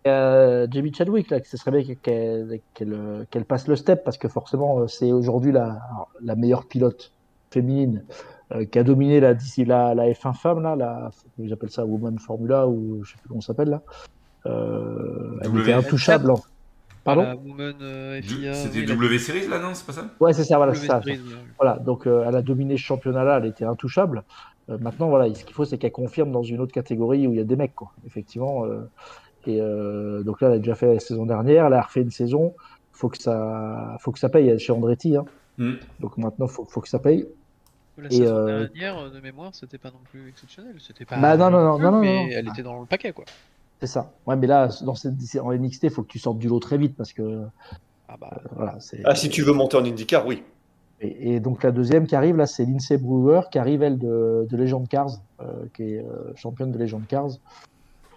euh, 0.06 0.66
Jamie 0.70 0.92
Chadwick, 0.92 1.30
là, 1.30 1.40
que 1.40 1.48
ce 1.48 1.56
serait 1.56 1.70
bien 1.70 1.94
qu'elle 2.02 3.44
passe 3.46 3.66
le 3.68 3.76
step 3.76 4.04
parce 4.04 4.18
que 4.18 4.28
forcément, 4.28 4.80
euh, 4.80 4.88
c'est 4.88 5.12
aujourd'hui 5.12 5.52
la, 5.52 5.80
la 6.22 6.34
meilleure 6.36 6.66
pilote 6.66 7.12
féminine 7.50 8.04
euh, 8.52 8.64
qui 8.66 8.78
a 8.78 8.82
dominé 8.82 9.20
la, 9.20 9.32
d'ici 9.32 9.64
la, 9.64 9.94
la 9.94 10.10
F1 10.10 10.34
femme, 10.34 10.62
là, 10.62 10.76
la, 10.76 11.10
j'appelle 11.42 11.70
ça 11.70 11.86
Woman 11.86 12.18
Formula 12.18 12.66
ou 12.68 13.02
je 13.04 13.12
sais 13.12 13.16
plus 13.18 13.28
comment 13.28 13.40
ça 13.40 13.48
s'appelle 13.48 13.70
là. 13.70 13.82
Euh, 14.46 15.38
elle 15.42 15.58
était 15.60 15.72
intouchable. 15.72 16.30
en- 16.30 16.40
Pardon 17.04 17.22
La 17.22 17.64
euh, 17.64 18.22
FIA, 18.22 18.54
C'était 18.54 18.80
oui, 18.80 18.86
W 18.86 19.18
Series 19.18 19.46
là, 19.48 19.58
non 19.60 19.74
C'est 19.74 19.86
pas 19.86 19.92
ça 19.92 20.10
Ouais, 20.20 20.32
c'est 20.32 20.44
ça, 20.44 20.56
voilà, 20.56 20.74
c'est 20.74 20.86
ça. 20.86 21.02
Series. 21.02 21.20
Voilà, 21.58 21.78
donc 21.78 22.06
euh, 22.06 22.24
elle 22.26 22.34
a 22.34 22.42
dominé 22.42 22.76
ce 22.76 22.82
championnat-là, 22.82 23.38
elle 23.42 23.46
était 23.46 23.64
intouchable. 23.64 24.24
Euh, 24.70 24.78
maintenant, 24.78 25.08
voilà, 25.08 25.32
ce 25.34 25.44
qu'il 25.44 25.54
faut, 25.54 25.64
c'est 25.64 25.78
qu'elle 25.78 25.92
confirme 25.92 26.32
dans 26.32 26.42
une 26.42 26.60
autre 26.60 26.72
catégorie 26.72 27.26
où 27.26 27.32
il 27.32 27.36
y 27.36 27.40
a 27.40 27.44
des 27.44 27.56
mecs, 27.56 27.74
quoi. 27.74 27.92
Effectivement. 28.06 28.64
euh, 28.64 28.88
et 29.46 29.60
euh, 29.60 30.22
donc 30.22 30.40
là, 30.40 30.48
elle 30.48 30.54
a 30.54 30.58
déjà 30.58 30.74
fait 30.74 30.94
la 30.94 31.00
saison 31.00 31.26
dernière, 31.26 31.66
elle 31.66 31.74
a 31.74 31.82
refait 31.82 32.00
une 32.00 32.10
saison. 32.10 32.54
Faut 32.92 33.08
que 33.08 33.18
ça, 33.18 33.96
faut 34.00 34.12
que 34.12 34.18
ça 34.18 34.28
paye 34.28 34.58
chez 34.58 34.72
Andretti. 34.72 35.16
Hein. 35.16 35.24
Mm. 35.58 35.74
Donc 36.00 36.16
maintenant, 36.16 36.46
faut, 36.46 36.64
faut 36.64 36.80
que 36.80 36.88
ça 36.88 36.98
paye. 36.98 37.26
La 37.98 38.08
Et, 38.08 38.10
saison 38.10 38.36
euh, 38.36 38.66
dernière, 38.68 39.10
de 39.10 39.20
mémoire, 39.20 39.50
c'était 39.54 39.78
pas 39.78 39.90
non 39.90 40.00
plus 40.10 40.28
exceptionnel. 40.28 40.74
C'était 40.78 41.04
pas. 41.04 41.18
Bah, 41.18 41.36
non, 41.36 41.50
non, 41.50 41.62
non, 41.62 41.78
non, 41.78 41.90
non, 41.92 42.00
mais 42.00 42.24
non. 42.24 42.30
elle 42.32 42.48
était 42.48 42.62
dans 42.62 42.80
le 42.80 42.86
paquet 42.86 43.12
quoi. 43.12 43.24
C'est 43.84 43.92
ça. 43.92 44.12
Ouais, 44.26 44.36
mais 44.36 44.46
là, 44.46 44.68
dans 44.82 44.94
cette, 44.94 45.14
en 45.42 45.52
NXT, 45.52 45.84
il 45.84 45.90
faut 45.90 46.02
que 46.02 46.08
tu 46.08 46.18
sortes 46.18 46.38
du 46.38 46.48
lot 46.48 46.58
très 46.58 46.78
vite 46.78 46.96
parce 46.96 47.12
que 47.12 47.42
Ah 48.08 48.16
bah. 48.18 48.40
voilà, 48.56 48.76
c'est. 48.80 49.02
Ah, 49.04 49.14
si 49.14 49.28
tu 49.28 49.42
veux 49.42 49.52
monter 49.52 49.76
en 49.76 49.84
IndyCar, 49.84 50.26
oui. 50.26 50.42
Et, 51.02 51.34
et 51.34 51.40
donc 51.40 51.62
la 51.62 51.70
deuxième 51.70 52.06
qui 52.06 52.16
arrive 52.16 52.36
là, 52.36 52.46
c'est 52.46 52.64
Lindsay 52.64 52.96
Brewer 52.96 53.42
qui 53.50 53.58
arrive 53.58 53.82
elle 53.82 53.98
de, 53.98 54.46
de 54.48 54.56
Legend 54.56 54.88
Cars, 54.88 55.10
euh, 55.40 55.66
qui 55.74 55.82
est 55.82 55.98
euh, 55.98 56.32
championne 56.34 56.72
de 56.72 56.78
Legend 56.78 57.06
Cars. 57.06 57.28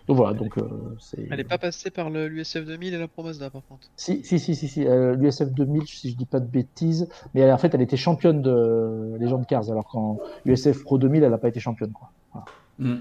Donc 0.08 0.16
voilà, 0.16 0.38
donc 0.38 0.58
euh, 0.58 0.96
c'est. 1.02 1.28
Elle 1.30 1.42
est 1.42 1.44
pas 1.44 1.58
passée 1.58 1.92
par 1.92 2.10
l'USF 2.10 2.64
2000 2.64 2.94
et 2.94 2.98
la 2.98 3.10
Promazda 3.10 3.50
par 3.50 3.62
contre. 3.68 3.90
Si, 3.98 4.24
si, 4.24 4.40
si, 4.40 4.56
si, 4.56 4.70
si. 4.70 4.88
euh, 4.88 5.16
l'USF 5.16 5.52
2000, 5.52 5.86
si 5.86 6.12
je 6.12 6.16
dis 6.16 6.26
pas 6.26 6.40
de 6.40 6.48
bêtises, 6.48 7.10
mais 7.34 7.42
elle, 7.42 7.52
en 7.52 7.58
fait, 7.58 7.74
elle 7.76 7.82
était 7.82 7.98
championne 7.98 8.42
de 8.42 9.18
Legend 9.20 9.46
Cars, 9.46 9.70
alors 9.70 9.86
qu'en 9.86 10.18
USF 10.46 10.84
Pro 10.84 10.98
2000, 10.98 11.24
elle 11.24 11.32
n'a 11.32 11.38
pas 11.38 11.50
été 11.50 11.60
championne. 11.60 11.92
Quoi. 11.92 12.46
Mm. 12.80 12.96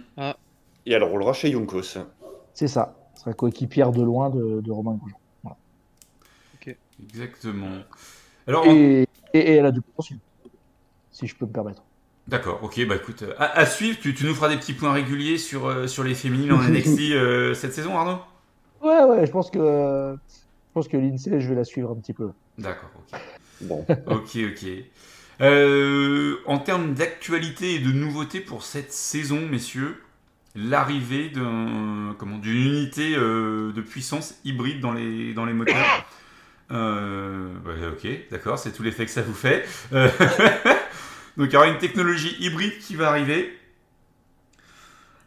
Et 0.86 0.92
elle 0.92 1.04
roulera 1.04 1.32
chez 1.32 1.50
Junkos. 1.52 1.98
C'est 2.56 2.66
ça. 2.66 2.96
Elle 3.14 3.20
sera 3.20 3.34
coéquipière 3.34 3.92
de 3.92 4.02
loin 4.02 4.30
de, 4.30 4.60
de 4.60 4.72
Romain 4.72 4.96
Grosjean. 4.96 5.20
Exactement. 7.02 7.84
Alors, 8.46 8.64
Et, 8.64 9.02
et, 9.32 9.38
et 9.38 9.52
elle 9.54 9.66
a 9.66 9.72
du 9.72 9.80
potentiel, 9.82 10.18
si 11.10 11.26
je 11.26 11.36
peux 11.36 11.46
me 11.46 11.52
permettre. 11.52 11.84
d'accord, 12.26 12.62
ok, 12.62 12.86
bah 12.86 12.96
écoute, 12.96 13.22
euh, 13.22 13.34
à, 13.38 13.58
à 13.58 13.66
suivre, 13.66 13.98
tu, 14.00 14.14
tu 14.14 14.24
nous 14.26 14.34
feras 14.34 14.48
des 14.48 14.56
petits 14.56 14.72
points 14.74 14.92
réguliers 14.92 15.38
sur, 15.38 15.66
euh, 15.66 15.86
sur 15.86 16.04
les 16.04 16.14
féminines 16.14 16.52
en 16.52 16.62
NXT 16.68 17.12
euh, 17.12 17.54
cette 17.54 17.72
saison, 17.74 17.96
Arnaud? 17.96 18.18
Ouais, 18.80 19.04
ouais, 19.04 19.26
je 19.26 19.30
pense 19.32 19.50
que. 19.50 20.16
pense 20.74 20.88
que 20.88 20.96
l'INSEE, 20.96 21.40
je 21.40 21.48
vais 21.48 21.54
la 21.56 21.64
suivre 21.64 21.90
un 21.92 21.96
petit 21.96 22.14
peu. 22.14 22.32
D'accord, 22.58 22.90
ok. 22.96 23.20
Bon. 23.60 23.86
ok, 24.06 24.38
ok. 24.52 24.68
Euh, 25.42 26.36
en 26.46 26.58
termes 26.58 26.94
d'actualité 26.94 27.74
et 27.74 27.78
de 27.80 27.92
nouveautés 27.92 28.40
pour 28.40 28.62
cette 28.62 28.92
saison, 28.92 29.40
messieurs, 29.46 30.02
l'arrivée 30.56 31.28
d'un, 31.30 32.14
comment, 32.18 32.38
d'une 32.38 32.56
unité 32.56 33.14
euh, 33.16 33.72
de 33.72 33.80
puissance 33.82 34.34
hybride 34.44 34.80
dans 34.80 34.92
les, 34.92 35.32
dans 35.34 35.44
les 35.44 35.52
moteurs. 35.54 35.76
Euh, 36.72 37.46
ouais, 37.64 37.86
ok, 37.92 38.08
d'accord, 38.32 38.58
c'est 38.58 38.72
tout 38.72 38.82
l'effet 38.82 39.04
que 39.04 39.10
ça 39.12 39.22
vous 39.22 39.34
fait. 39.34 39.64
Euh, 39.92 40.08
donc 41.36 41.46
il 41.46 41.52
y 41.52 41.56
aura 41.56 41.68
une 41.68 41.78
technologie 41.78 42.34
hybride 42.40 42.76
qui 42.80 42.96
va 42.96 43.08
arriver. 43.10 43.56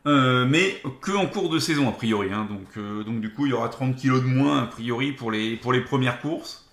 Euh, 0.05 0.45
mais 0.45 0.81
que 1.01 1.11
en 1.15 1.27
cours 1.27 1.49
de 1.49 1.57
saison 1.57 1.87
a 1.87 1.93
priori. 1.93 2.27
hein. 2.33 2.45
donc, 2.49 2.67
euh, 2.75 3.05
donc 3.05 3.21
du 3.21 3.31
coup 3.33 3.45
il 3.45 3.51
y 3.51 3.53
aura 3.53 3.69
30 3.69 3.95
kilos 3.95 4.21
de 4.21 4.27
moins 4.27 4.63
a 4.63 4.65
priori 4.65 5.13
pour 5.13 5.31
les, 5.31 5.55
pour 5.55 5.71
les 5.71 5.79
premières 5.79 6.19
courses. 6.19 6.69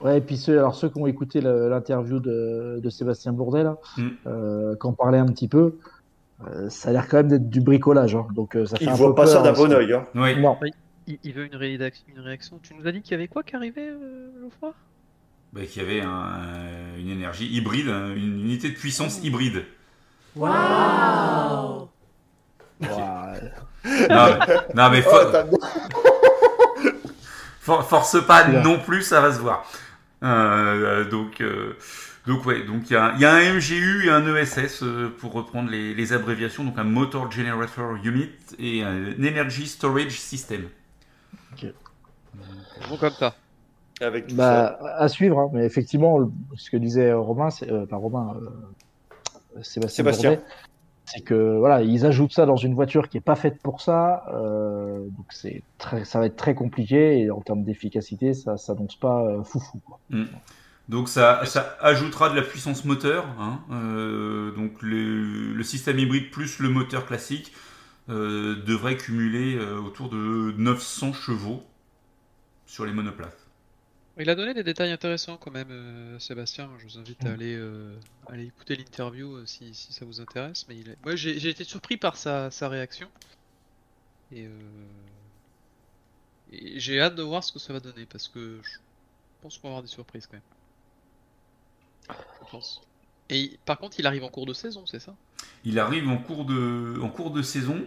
Ouais, 0.00 0.16
et 0.18 0.20
puis 0.22 0.38
ceux, 0.38 0.58
alors 0.58 0.74
ceux 0.74 0.88
qui 0.88 0.98
ont 0.98 1.06
écouté 1.06 1.42
le- 1.42 1.68
l'interview 1.68 2.18
de, 2.20 2.80
de 2.82 2.90
Sébastien 2.90 3.32
Bourdet, 3.34 3.62
là, 3.62 3.76
Mm. 3.98 4.08
euh, 4.26 4.74
qui 4.80 4.86
en 4.86 4.94
parlait 4.94 5.18
un 5.18 5.26
petit 5.26 5.48
peu, 5.48 5.74
euh, 6.48 6.68
ça 6.70 6.88
a 6.88 6.92
l'air 6.92 7.08
quand 7.08 7.18
même 7.18 7.28
d'être 7.28 7.48
du 7.50 7.60
bricolage. 7.60 8.14
hein. 8.14 8.26
donc, 8.34 8.56
euh, 8.56 8.66
ça 8.66 8.76
fait 8.76 8.84
Il 8.84 8.88
un 8.90 8.94
voit 8.94 9.08
peu 9.10 9.14
pas 9.16 9.26
ça 9.26 9.42
d'un 9.42 9.52
bon 9.52 9.72
oeil. 9.72 9.92
Hein. 9.92 10.06
ouais. 10.14 10.36
Non, 10.40 10.58
Il, 11.06 11.18
il 11.24 11.32
veut 11.32 11.44
une, 11.46 11.54
une 11.54 12.20
réaction. 12.20 12.58
Tu 12.62 12.74
nous 12.74 12.86
as 12.86 12.92
dit 12.92 13.02
qu'il 13.02 13.12
y 13.12 13.14
avait 13.14 13.28
quoi 13.28 13.42
qui 13.42 13.56
arrivait, 13.56 13.88
euh, 13.90 14.30
Geoffroy? 14.42 14.74
Bah, 15.52 15.62
qu'il 15.66 15.82
y 15.82 15.84
avait 15.84 16.00
un- 16.02 16.96
une 16.98 17.08
énergie 17.08 17.46
hybride, 17.52 17.88
un- 17.88 18.14
une 18.14 18.40
unité 18.40 18.68
de 18.70 18.74
puissance 18.76 19.22
hybride. 19.24 19.64
Non, 20.36 21.88
mais, 22.78 24.46
non, 24.74 24.90
mais 24.90 25.02
Oh, 25.06 25.10
for- 25.10 25.32
t'as- 25.32 25.46
for- 27.60 27.84
force 27.88 28.26
pas 28.26 28.46
non 28.48 28.78
plus, 28.78 29.02
ça 29.02 29.20
va 29.20 29.32
se 29.32 29.38
voir. 29.40 29.64
Euh, 30.22 31.04
donc, 31.08 31.40
euh, 31.40 31.76
donc 32.26 32.44
ouais, 32.46 32.64
donc 32.64 32.90
il 32.90 32.92
y 32.92 32.96
a, 32.96 33.12
il 33.14 33.20
y 33.20 33.24
a 33.24 33.32
un 33.32 33.54
MGU 33.54 34.06
et 34.06 34.10
un 34.10 34.36
ESS 34.36 34.82
euh, 34.82 35.14
pour 35.18 35.32
reprendre 35.32 35.70
les, 35.70 35.94
les 35.94 36.12
abréviations, 36.12 36.64
donc 36.64 36.78
un 36.78 36.84
Motor 36.84 37.30
Generator 37.30 37.96
Unit 38.04 38.30
et 38.58 38.82
un 38.82 39.12
Energy 39.12 39.66
Storage 39.66 40.18
System. 40.18 40.68
Bon, 42.88 42.96
comme 42.98 43.10
ça. 43.10 43.34
Avec 44.00 44.28
tout 44.28 44.34
bah, 44.34 44.78
à 44.96 45.08
suivre, 45.08 45.38
hein. 45.38 45.50
mais 45.52 45.66
effectivement, 45.66 46.30
ce 46.56 46.70
que 46.70 46.78
disait 46.78 47.12
Romain, 47.12 47.50
c'est, 47.50 47.70
euh, 47.70 47.84
pas 47.84 47.96
Romain, 47.96 48.34
euh, 49.56 49.62
Sébastien, 49.62 50.38
c'est 51.12 51.20
que 51.22 51.58
voilà, 51.58 51.82
ils 51.82 52.06
ajoutent 52.06 52.32
ça 52.32 52.46
dans 52.46 52.56
une 52.56 52.74
voiture 52.74 53.08
qui 53.08 53.16
est 53.16 53.22
pas 53.22 53.34
faite 53.34 53.60
pour 53.62 53.80
ça, 53.80 54.24
euh, 54.32 55.00
donc 55.06 55.26
c'est 55.30 55.62
très, 55.78 56.04
ça 56.04 56.20
va 56.20 56.26
être 56.26 56.36
très 56.36 56.54
compliqué 56.54 57.18
et 57.18 57.30
en 57.30 57.40
termes 57.40 57.64
d'efficacité, 57.64 58.32
ça 58.32 58.56
s'annonce 58.56 58.96
pas 58.96 59.24
euh, 59.24 59.42
foufou. 59.42 59.80
Quoi. 59.84 59.98
Donc 60.90 61.08
ça, 61.08 61.44
ça 61.46 61.76
ajoutera 61.80 62.30
de 62.30 62.36
la 62.36 62.42
puissance 62.42 62.84
moteur. 62.84 63.26
hein, 63.38 63.64
euh, 63.70 64.50
donc 64.52 64.82
le, 64.82 65.54
le 65.54 65.62
système 65.64 65.98
hybride 65.98 66.30
plus 66.30 66.58
le 66.58 66.68
moteur 66.68 67.06
classique 67.06 67.52
euh, 68.10 68.56
devrait 68.64 68.96
cumuler 68.96 69.56
euh, 69.56 69.78
autour 69.78 70.08
de 70.10 70.54
900 70.58 71.12
chevaux 71.12 71.64
sur 72.66 72.86
les 72.86 72.92
monoplaces. 72.92 73.48
Il 74.18 74.30
a 74.30 74.36
donné 74.36 74.54
des 74.54 74.62
détails 74.62 74.92
intéressants 74.92 75.36
quand 75.36 75.50
même, 75.50 75.70
euh, 75.72 76.18
Sébastien. 76.20 76.70
Je 76.78 76.84
vous 76.84 76.98
invite 76.98 77.26
à 77.26 77.30
Mm. 77.30 77.32
aller, 77.32 77.56
euh, 77.56 77.98
aller 78.28 78.44
écouter 78.46 78.76
l'interview 78.76 79.34
euh, 79.36 79.46
si, 79.46 79.74
si 79.74 79.92
ça 79.92 80.04
vous 80.04 80.20
intéresse. 80.20 80.66
Mais 80.68 80.76
il 80.78 80.90
est- 80.90 80.98
moi, 81.04 81.16
j'ai 81.16 81.38
j'ai 81.40 81.48
été 81.50 81.64
surpris 81.64 81.96
par 81.96 82.16
sa, 82.16 82.50
sa 82.52 82.68
réaction. 82.68 83.10
Et, 84.30 84.46
euh, 84.46 84.50
et 86.50 86.78
j'ai 86.80 87.00
hâte 87.00 87.14
de 87.14 87.22
voir 87.22 87.42
ce 87.42 87.50
que 87.52 87.58
ça 87.58 87.72
va 87.72 87.80
donner 87.80 88.04
parce 88.06 88.28
que 88.28 88.60
je 88.62 88.78
pense 89.40 89.58
qu'on 89.58 89.68
va 89.68 89.72
avoir 89.74 89.82
des 89.82 89.88
surprises 89.88 90.26
quand 90.26 90.36
même. 90.38 90.42
Je 92.08 92.50
pense. 92.50 92.80
Et 93.28 93.38
il- 93.40 93.58
par 93.64 93.78
contre, 93.78 93.98
il 94.00 94.06
arrive 94.06 94.24
en 94.24 94.28
cours 94.28 94.46
de 94.46 94.52
saison, 94.54 94.84
c'est 94.86 95.00
ça? 95.00 95.14
Il 95.64 95.78
arrive 95.78 96.08
en 96.08 96.16
cours 96.18 96.44
de, 96.44 96.98
en 97.02 97.08
cours 97.08 97.30
de 97.30 97.42
saison. 97.42 97.80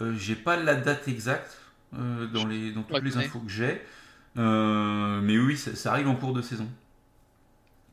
Euh, 0.00 0.14
j'ai 0.16 0.34
pas 0.34 0.56
la 0.56 0.74
date 0.74 1.08
exacte 1.08 1.56
euh, 1.98 2.26
dans, 2.26 2.46
les, 2.46 2.72
dans 2.72 2.82
toutes 2.82 3.02
les 3.02 3.16
infos 3.16 3.40
que 3.40 3.50
j'ai. 3.50 3.80
Euh, 4.36 5.20
mais 5.20 5.38
oui, 5.38 5.56
ça, 5.56 5.74
ça 5.76 5.92
arrive 5.92 6.08
en 6.08 6.16
cours 6.16 6.32
de 6.32 6.42
saison. 6.42 6.68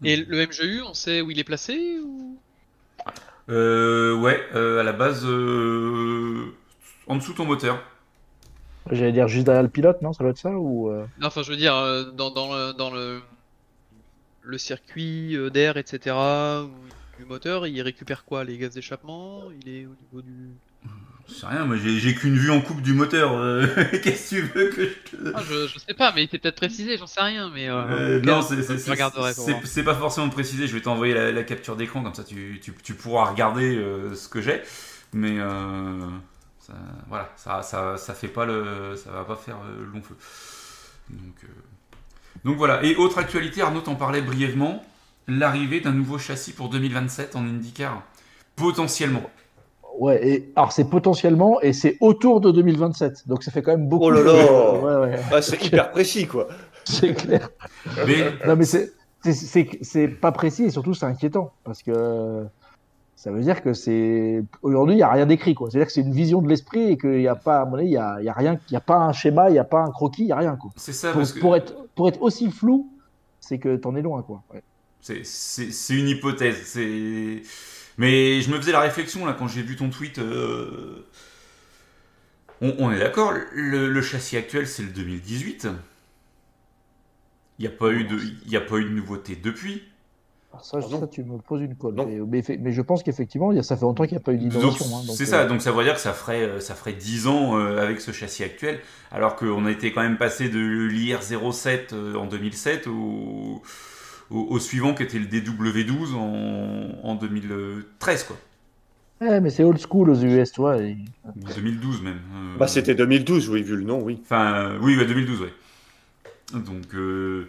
Et 0.03 0.15
le 0.15 0.41
MGU, 0.41 0.81
on 0.81 0.93
sait 0.93 1.21
où 1.21 1.31
il 1.31 1.39
est 1.39 1.43
placé 1.43 1.99
ou... 2.03 2.37
Euh, 3.49 4.15
ouais, 4.15 4.39
euh, 4.55 4.79
à 4.79 4.83
la 4.83 4.93
base, 4.93 5.25
euh, 5.25 6.53
en 7.07 7.15
dessous 7.15 7.31
de 7.33 7.37
ton 7.37 7.45
moteur. 7.45 7.79
J'allais 8.89 9.11
dire 9.11 9.27
juste 9.27 9.45
derrière 9.45 9.63
le 9.63 9.69
pilote, 9.69 10.01
non? 10.01 10.13
Ça 10.13 10.23
doit 10.23 10.31
être 10.31 10.37
ça 10.37 10.51
ou 10.51 10.89
euh, 10.89 11.05
Non, 11.19 11.27
enfin, 11.27 11.43
je 11.43 11.51
veux 11.51 11.57
dire, 11.57 11.75
euh, 11.75 12.11
dans, 12.11 12.31
dans, 12.31 12.53
le, 12.53 12.73
dans 12.73 12.89
le, 12.91 13.21
le 14.43 14.57
circuit 14.57 15.35
euh, 15.35 15.49
d'air, 15.49 15.77
etc., 15.77 16.15
ou 16.63 16.69
du 17.19 17.25
moteur, 17.25 17.67
il 17.67 17.81
récupère 17.81 18.23
quoi 18.25 18.43
Les 18.43 18.57
gaz 18.57 18.73
d'échappement? 18.73 19.43
Il 19.61 19.69
est 19.69 19.85
au 19.85 19.95
niveau 20.01 20.21
du. 20.21 20.49
C'est 21.27 21.45
rien, 21.45 21.65
moi 21.65 21.77
j'ai 21.77 21.97
j'ai 21.99 22.13
qu'une 22.13 22.35
vue 22.35 22.49
en 22.51 22.59
coupe 22.61 22.81
du 22.81 22.93
moteur. 22.93 23.33
euh, 23.37 23.65
Qu'est-ce 24.03 24.31
que 24.31 24.35
tu 24.35 24.41
veux 24.41 24.69
que 24.69 24.83
je 24.83 25.17
te. 25.17 25.31
Ah, 25.33 25.41
je, 25.47 25.67
je 25.67 25.79
sais 25.79 25.93
pas, 25.93 26.11
mais 26.13 26.21
il 26.21 26.25
était 26.25 26.39
peut-être 26.39 26.57
précisé, 26.57 26.97
j'en 26.97 27.07
sais 27.07 27.21
rien, 27.21 27.49
mais. 27.53 27.69
Euh, 27.69 28.17
Euh, 28.17 28.21
non, 28.21 28.41
c'est- 28.41 28.61
c'est 28.63 28.77
c'est- 28.79 28.91
regarderai 28.91 29.33
pour 29.33 29.45
c'est- 29.45 29.51
voir. 29.51 29.61
c'est 29.65 29.83
pas 29.83 29.95
forcément 29.95 30.29
précisé. 30.29 30.67
Je 30.67 30.73
vais 30.73 30.81
t'envoyer 30.81 31.13
la, 31.13 31.31
la 31.31 31.43
capture 31.43 31.75
d'écran, 31.77 32.03
comme 32.03 32.13
ça 32.15 32.23
tu, 32.25 32.59
tu, 32.61 32.73
tu 32.83 32.93
pourras 32.95 33.25
regarder 33.25 33.75
euh, 33.77 34.13
ce 34.15 34.27
que 34.27 34.41
j'ai. 34.41 34.61
Mais 35.13 35.39
euh, 35.39 35.99
ça, 36.59 36.73
voilà, 37.07 37.31
ça, 37.37 37.61
ça, 37.61 37.95
ça 37.97 38.13
fait 38.13 38.27
pas 38.27 38.45
le, 38.45 38.95
ça 38.97 39.11
va 39.11 39.23
pas 39.23 39.35
faire 39.37 39.57
euh, 39.57 39.85
long 39.93 40.01
feu. 40.01 40.15
Donc, 41.11 41.35
euh, 41.43 41.47
donc 42.43 42.57
voilà. 42.57 42.83
Et 42.83 42.95
autre 42.95 43.17
actualité, 43.17 43.61
Arnaud 43.61 43.81
t'en 43.81 43.95
parlait 43.95 44.21
brièvement, 44.21 44.81
l'arrivée 45.27 45.79
d'un 45.81 45.91
nouveau 45.91 46.17
châssis 46.17 46.51
pour 46.53 46.69
2027 46.69 47.35
en 47.35 47.41
IndyCar, 47.41 48.03
potentiellement. 48.55 49.23
Ouais, 49.99 50.25
et 50.27 50.51
alors 50.55 50.71
c'est 50.71 50.89
potentiellement 50.89 51.59
et 51.61 51.73
c'est 51.73 51.97
autour 51.99 52.39
de 52.41 52.51
2027, 52.51 53.27
donc 53.27 53.43
ça 53.43 53.51
fait 53.51 53.61
quand 53.61 53.71
même 53.71 53.87
beaucoup. 53.87 54.05
Oh 54.05 54.09
là 54.09 54.21
là. 54.21 54.33
Ouais, 55.03 55.09
ouais, 55.11 55.19
Ah, 55.31 55.41
c'est 55.41 55.63
hyper 55.63 55.91
précis, 55.91 56.27
quoi. 56.27 56.47
c'est 56.85 57.13
clair. 57.13 57.49
Mais 58.07 58.31
Non, 58.47 58.55
mais 58.55 58.65
c'est 58.65 58.93
c'est- 59.23 59.33
c'est 59.33 59.69
c'est 59.81 60.07
pas 60.07 60.31
précis 60.31 60.63
et 60.63 60.69
surtout 60.71 60.93
c'est 60.93 61.05
inquiétant 61.05 61.51
parce 61.63 61.83
que 61.83 62.45
ça 63.23 63.31
veut 63.31 63.41
dire 63.41 63.61
que 63.61 63.73
c'est 63.73 64.43
aujourd'hui 64.63 64.95
il 64.95 64.99
y 64.99 65.03
a 65.03 65.11
rien 65.11 65.27
d'écrit 65.27 65.53
quoi. 65.53 65.69
C'est-à-dire 65.69 65.85
que 65.87 65.93
c'est 65.93 66.01
une 66.01 66.11
vision 66.13 66.41
de 66.41 66.49
l'esprit 66.49 66.91
et 66.91 66.97
qu'il 66.97 67.19
n'y 67.19 67.27
a 67.27 67.35
pas 67.35 67.61
à 67.61 67.65
mon 67.65 67.75
avis, 67.75 67.85
il 67.85 67.91
y 67.91 67.97
a, 67.97 68.17
il 68.19 68.25
y 68.25 68.29
a 68.29 68.33
rien, 68.33 68.59
il 68.69 68.73
y 68.73 68.75
a 68.75 68.81
pas 68.81 68.97
un 68.97 69.13
schéma, 69.13 69.49
il 69.51 69.55
y 69.55 69.59
a 69.59 69.63
pas 69.63 69.81
un 69.81 69.91
croquis, 69.91 70.23
il 70.23 70.27
y 70.29 70.31
a 70.31 70.37
rien 70.37 70.55
quoi. 70.55 70.71
c'est 70.75 70.91
ça, 70.93 71.11
Pour, 71.11 71.19
parce 71.21 71.33
que 71.33 71.39
pour 71.39 71.55
être 71.55 71.75
pour 71.95 72.07
être 72.09 72.21
aussi 72.21 72.49
flou, 72.49 72.91
c'est 73.39 73.59
que 73.59 73.75
t'en 73.75 73.95
es 73.95 74.01
loin 74.01 74.23
quoi. 74.23 74.41
Ouais. 74.53 74.63
C'est- 75.01 75.93
une 75.93 76.07
hypothèse. 76.07 76.61
C'est. 76.65 77.41
Mais 77.97 78.41
je 78.41 78.49
me 78.51 78.57
faisais 78.57 78.71
la 78.71 78.79
réflexion 78.79 79.25
là 79.25 79.33
quand 79.37 79.47
j'ai 79.47 79.61
vu 79.61 79.75
ton 79.75 79.89
tweet. 79.89 80.17
euh, 80.19 81.05
On, 82.61 82.73
on 82.79 82.91
est 82.91 82.99
d'accord, 82.99 83.33
le, 83.53 83.87
le 83.91 84.01
châssis 84.01 84.37
actuel 84.37 84.65
c'est 84.67 84.83
le 84.83 84.89
2018. 84.89 85.67
Il 87.59 87.67
n'y 87.67 87.67
a, 87.67 87.77
pas 87.77 87.91
eu 87.91 88.03
de- 88.05 88.19
il 88.45 88.51
y 88.51 88.57
a 88.57 88.61
pas 88.61 88.77
eu 88.77 88.85
de 88.85 88.89
nouveauté 88.89 89.35
depuis. 89.35 89.83
Alors 90.51 90.65
ça, 90.65 90.79
Ah 91.01 91.07
tu 91.07 91.23
me 91.23 91.37
poses 91.37 91.61
une 91.61 91.75
colle. 91.75 91.95
Mais, 91.95 92.19
mais, 92.27 92.41
fait- 92.41 92.57
mais 92.57 92.71
je 92.71 92.81
pense 92.81 93.03
qu'effectivement, 93.03 93.53
ça 93.63 93.75
fait 93.77 93.83
longtemps 93.83 94.03
qu'il 94.03 94.13
n'y 94.13 94.17
a 94.17 94.23
pas 94.23 94.33
eu 94.33 94.37
d'innovation. 94.37 94.85
hein, 94.85 95.03
donc, 95.07 95.15
c'est 95.15 95.23
euh, 95.23 95.27
ça, 95.27 95.45
donc 95.45 95.61
ça 95.61 95.71
veut 95.71 95.83
dire 95.83 95.93
que 95.93 95.99
ça 96.01 96.13
ferait, 96.13 96.43
euh, 96.43 96.59
ça 96.59 96.75
ferait 96.75 96.93
10 96.93 97.27
ans 97.27 97.57
euh, 97.57 97.81
avec 97.81 98.01
ce 98.01 98.11
châssis 98.11 98.43
actuel, 98.43 98.79
alors 99.11 99.35
qu'on 99.37 99.65
a 99.65 99.71
été 99.71 99.93
quand 99.93 100.01
même 100.01 100.17
passé 100.17 100.49
de 100.49 100.59
l'IR07 100.59 101.93
euh, 101.93 102.15
en 102.15 102.25
2007 102.25 102.87
au, 102.87 103.61
au, 104.29 104.39
au 104.49 104.59
suivant 104.59 104.93
qui 104.93 105.03
était 105.03 105.19
le 105.19 105.25
DW12 105.25 106.15
en, 106.15 106.89
en 107.03 107.15
2013, 107.15 108.25
quoi. 108.25 108.37
Ouais, 109.21 109.39
mais 109.39 109.51
c'est 109.51 109.63
old 109.63 109.79
school 109.79 110.09
aux 110.09 110.15
US, 110.15 110.51
et- 110.79 110.97
2012 111.35 112.01
même. 112.01 112.19
euh, 112.33 112.57
Bah, 112.57 112.67
c'était 112.67 112.95
2012, 112.95 113.49
oui, 113.49 113.61
vu 113.61 113.75
le 113.75 113.83
nom, 113.83 114.01
oui. 114.01 114.19
Enfin, 114.23 114.53
euh, 114.53 114.77
oui, 114.81 114.97
ouais, 114.97 115.05
2012, 115.05 115.41
ouais. 115.41 115.53
Donc, 116.53 116.93
euh, 116.95 117.47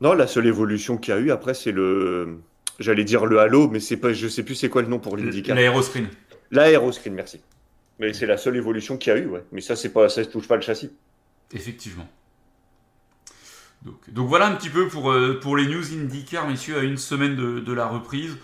Non, 0.00 0.12
la 0.14 0.26
seule 0.26 0.46
évolution 0.46 0.98
qu'il 0.98 1.14
y 1.14 1.16
a 1.16 1.20
eu 1.20 1.30
après, 1.30 1.54
c'est 1.54 1.72
le. 1.72 2.38
J'allais 2.78 3.04
dire 3.04 3.24
le 3.24 3.38
Halo, 3.38 3.68
mais 3.68 3.80
c'est 3.80 3.96
pas, 3.96 4.12
je 4.12 4.28
sais 4.28 4.42
plus 4.42 4.54
c'est 4.54 4.68
quoi 4.68 4.82
le 4.82 4.88
nom 4.88 4.98
pour 4.98 5.16
l'IndyCar. 5.16 5.56
l'aéroscreen. 5.56 6.08
L'aéroscreen, 6.50 7.14
merci. 7.14 7.40
Mais 7.98 8.12
c'est 8.12 8.26
la 8.26 8.36
seule 8.36 8.56
évolution 8.56 8.98
qu'il 8.98 9.14
y 9.14 9.16
a 9.16 9.18
eu, 9.18 9.26
ouais. 9.26 9.42
Mais 9.52 9.62
ça, 9.62 9.74
c'est 9.76 9.88
pas, 9.88 10.10
ça 10.10 10.22
touche 10.26 10.46
pas 10.46 10.56
le 10.56 10.62
châssis. 10.62 10.90
Effectivement. 11.54 12.06
Donc, 13.82 14.10
donc 14.12 14.28
voilà 14.28 14.46
un 14.48 14.54
petit 14.54 14.68
peu 14.68 14.88
pour, 14.88 15.10
euh, 15.10 15.38
pour 15.40 15.56
les 15.56 15.66
news 15.66 15.94
IndyCar, 15.94 16.46
messieurs, 16.48 16.78
à 16.78 16.82
une 16.82 16.96
semaine 16.98 17.36
de, 17.36 17.60
de 17.60 17.72
la 17.72 17.86
reprise. 17.86 18.36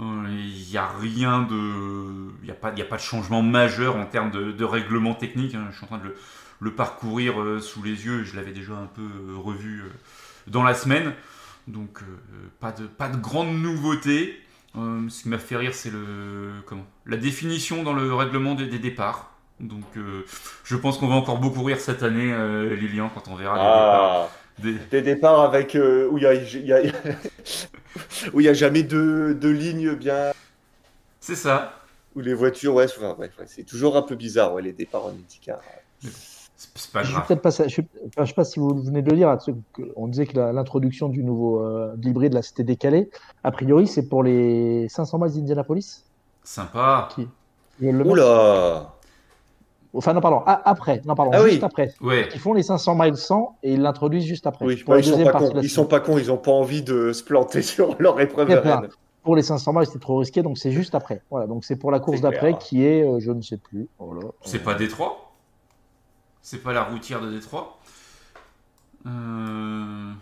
Euh, 0.00 0.02
Il 0.30 0.68
n'y 0.70 0.76
a 0.76 0.88
rien 0.88 1.42
de. 1.42 2.30
Il 2.42 2.44
n'y 2.44 2.50
a, 2.50 2.54
pas- 2.54 2.72
y 2.76 2.82
a 2.82 2.84
pas 2.84 2.96
de 2.96 3.00
changement 3.02 3.42
majeur 3.42 3.96
en 3.96 4.06
termes 4.06 4.30
de, 4.30 4.52
de 4.52 4.64
règlement 4.64 5.14
technique. 5.14 5.54
hein. 5.54 5.66
Je 5.72 5.76
suis 5.76 5.84
en 5.84 5.88
train 5.88 5.98
de 5.98 6.04
le, 6.04 6.14
le 6.60 6.70
parcourir 6.72 7.40
euh, 7.40 7.60
sous 7.60 7.82
les 7.82 8.04
yeux. 8.06 8.22
Je 8.24 8.36
l'avais 8.36 8.52
déjà 8.52 8.74
un 8.74 8.86
peu 8.86 9.02
euh, 9.02 9.36
revu 9.36 9.82
euh, 9.82 9.88
dans 10.46 10.62
la 10.62 10.74
semaine. 10.74 11.12
Donc 11.68 12.02
euh, 12.02 12.04
pas, 12.60 12.72
de, 12.72 12.86
pas 12.86 13.08
de 13.08 13.16
grandes 13.16 13.54
nouveautés. 13.56 14.38
Euh, 14.76 15.08
ce 15.08 15.22
qui 15.22 15.28
m'a 15.28 15.38
fait 15.38 15.56
rire, 15.56 15.72
c'est 15.74 15.90
le 15.90 16.50
comment 16.66 16.84
la 17.06 17.16
définition 17.16 17.82
dans 17.82 17.92
le 17.92 18.12
règlement 18.12 18.54
des, 18.54 18.66
des 18.66 18.78
départs. 18.78 19.30
Donc 19.60 19.84
euh, 19.96 20.24
je 20.64 20.76
pense 20.76 20.98
qu'on 20.98 21.06
va 21.08 21.14
encore 21.14 21.38
beaucoup 21.38 21.62
rire 21.62 21.78
cette 21.80 22.02
année, 22.02 22.34
Lilian, 22.74 23.08
quand 23.14 23.28
on 23.28 23.36
verra 23.36 23.54
les 23.54 23.60
Ah, 23.62 24.28
départs. 24.28 24.30
Des- 24.58 24.78
des 24.90 25.02
départs 25.02 25.40
avec 25.40 25.74
euh, 25.76 26.08
où 26.10 26.18
il 26.18 26.24
y 26.24 26.72
a, 26.72 26.76
a- 26.76 26.82
a 28.50 28.52
jamais 28.52 28.82
deux, 28.82 29.34
deux 29.34 29.50
lignes 29.52 29.94
bien, 29.94 30.32
C'est 31.20 31.34
ça. 31.36 31.80
où 32.14 32.20
les 32.20 32.34
voitures, 32.34 32.74
ouais, 32.74 32.84
enfin, 32.86 33.14
ouais, 33.18 33.30
ouais, 33.38 33.46
c'est 33.46 33.64
toujours 33.64 33.96
un 33.96 34.02
peu 34.02 34.14
bizarre, 34.16 34.52
ouais, 34.54 34.62
les 34.62 34.72
départs 34.72 35.06
en 35.06 35.10
IndyCar. 35.10 35.60
C'est 36.56 36.92
pas 36.92 37.02
grave. 37.02 37.26
peut-être 37.26 37.42
pas, 37.42 37.50
je, 37.50 37.66
je 37.68 38.24
sais 38.24 38.34
pas 38.34 38.44
si 38.44 38.60
vous 38.60 38.74
venez 38.82 39.02
de 39.02 39.10
le 39.10 39.16
dire, 39.16 39.36
on 39.96 40.06
disait 40.08 40.26
que 40.26 40.38
l'introduction 40.38 41.08
du 41.08 41.24
nouveau 41.24 41.60
euh, 41.60 41.94
de 41.96 42.06
l'hybride 42.06 42.32
là 42.32 42.42
c'était 42.42 42.62
décalé. 42.64 43.10
A 43.42 43.50
priori, 43.50 43.86
c'est 43.86 44.08
pour 44.08 44.22
les 44.22 44.88
500 44.88 45.18
miles 45.18 45.32
d'Indianapolis? 45.32 46.04
Sympa. 46.44 47.08
Qui 47.14 47.28
le. 47.80 48.06
Oula! 48.06 48.92
Enfin 49.96 50.12
non 50.12 50.20
pardon, 50.20 50.42
a- 50.46 50.68
après, 50.68 51.02
non 51.04 51.14
pardon, 51.14 51.30
Ah 51.34 51.42
juste 51.44 51.58
oui. 51.58 51.64
après. 51.64 51.94
Ouais. 52.00 52.28
Ils 52.34 52.40
font 52.40 52.52
les 52.52 52.64
500 52.64 52.96
miles 52.96 53.16
100 53.16 53.58
et 53.62 53.74
ils 53.74 53.80
l'introduisent 53.80 54.24
juste 54.24 54.46
après. 54.46 54.64
Oui, 54.66 54.76
pour 54.76 54.94
bah, 54.94 55.00
ils 55.00 55.04
sont 55.04 55.22
pas 55.24 55.40
Ils 55.62 55.70
sont 55.70 55.86
pas 55.86 56.00
cons, 56.00 56.18
ils 56.18 56.32
ont 56.32 56.36
pas 56.36 56.50
envie 56.50 56.82
de 56.82 57.12
se 57.12 57.22
planter 57.22 57.62
sur 57.62 57.96
leur 58.00 58.20
épreuve. 58.20 58.48
Rennes. 58.48 58.88
Pour 59.22 59.36
les 59.36 59.42
500 59.42 59.72
miles, 59.72 59.86
c'était 59.86 60.00
trop 60.00 60.18
risqué, 60.18 60.42
donc 60.42 60.58
c'est 60.58 60.72
juste 60.72 60.94
après. 60.94 61.22
Voilà, 61.30 61.46
donc 61.46 61.64
c'est 61.64 61.76
pour 61.76 61.90
la 61.90 61.98
course 62.00 62.20
d'après 62.20 62.58
qui 62.58 62.84
est, 62.84 63.02
euh, 63.02 63.20
je 63.20 63.30
ne 63.30 63.40
sais 63.40 63.56
plus. 63.56 63.88
Voilà. 63.98 64.28
C'est 64.44 64.58
pas 64.62 64.74
Détroit? 64.74 65.23
C'est 66.44 66.62
pas 66.62 66.74
la 66.74 66.84
routière 66.84 67.22
de 67.22 67.30
Détroit 67.30 67.80
Euh, 69.06 70.12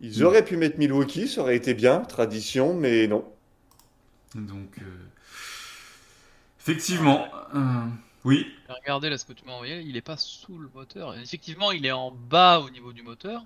Ils 0.00 0.22
auraient 0.24 0.44
pu 0.44 0.56
mettre 0.56 0.78
Milwaukee, 0.78 1.26
ça 1.26 1.40
aurait 1.40 1.56
été 1.56 1.74
bien, 1.74 2.00
tradition, 2.00 2.72
mais 2.72 3.08
non. 3.08 3.24
Donc, 4.36 4.78
euh, 4.78 4.84
effectivement, 6.60 7.26
euh, 7.54 7.84
oui, 8.24 8.46
Regardez 8.68 9.10
là 9.10 9.18
ce 9.18 9.24
que 9.24 9.32
tu 9.32 9.44
m'as 9.44 9.54
envoyé, 9.54 9.80
il 9.80 9.96
est 9.96 10.02
pas 10.02 10.16
sous 10.16 10.56
le 10.56 10.68
moteur. 10.72 11.18
Effectivement, 11.18 11.72
il 11.72 11.84
est 11.84 11.90
en 11.92 12.12
bas 12.12 12.60
au 12.60 12.70
niveau 12.70 12.92
du 12.92 13.02
moteur. 13.02 13.44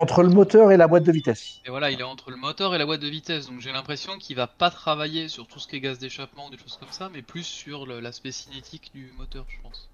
Entre 0.00 0.22
le 0.22 0.28
moteur 0.28 0.70
et 0.70 0.76
la 0.76 0.86
boîte 0.86 1.04
de 1.04 1.12
vitesse. 1.12 1.60
Et 1.64 1.70
voilà, 1.70 1.90
il 1.90 1.98
est 2.00 2.04
entre 2.04 2.30
le 2.30 2.36
moteur 2.36 2.74
et 2.74 2.78
la 2.78 2.84
boîte 2.84 3.00
de 3.00 3.08
vitesse. 3.08 3.46
Donc 3.46 3.60
j'ai 3.60 3.72
l'impression 3.72 4.18
qu'il 4.18 4.36
va 4.36 4.46
pas 4.46 4.70
travailler 4.70 5.28
sur 5.28 5.46
tout 5.46 5.58
ce 5.58 5.66
qui 5.66 5.76
est 5.76 5.80
gaz 5.80 5.98
d'échappement 5.98 6.48
ou 6.48 6.50
des 6.50 6.58
choses 6.58 6.76
comme 6.76 6.92
ça, 6.92 7.08
mais 7.10 7.22
plus 7.22 7.42
sur 7.44 7.86
l'aspect 7.86 8.32
cinétique 8.32 8.90
du 8.94 9.12
moteur, 9.16 9.46
je 9.48 9.56
pense. 9.62 9.88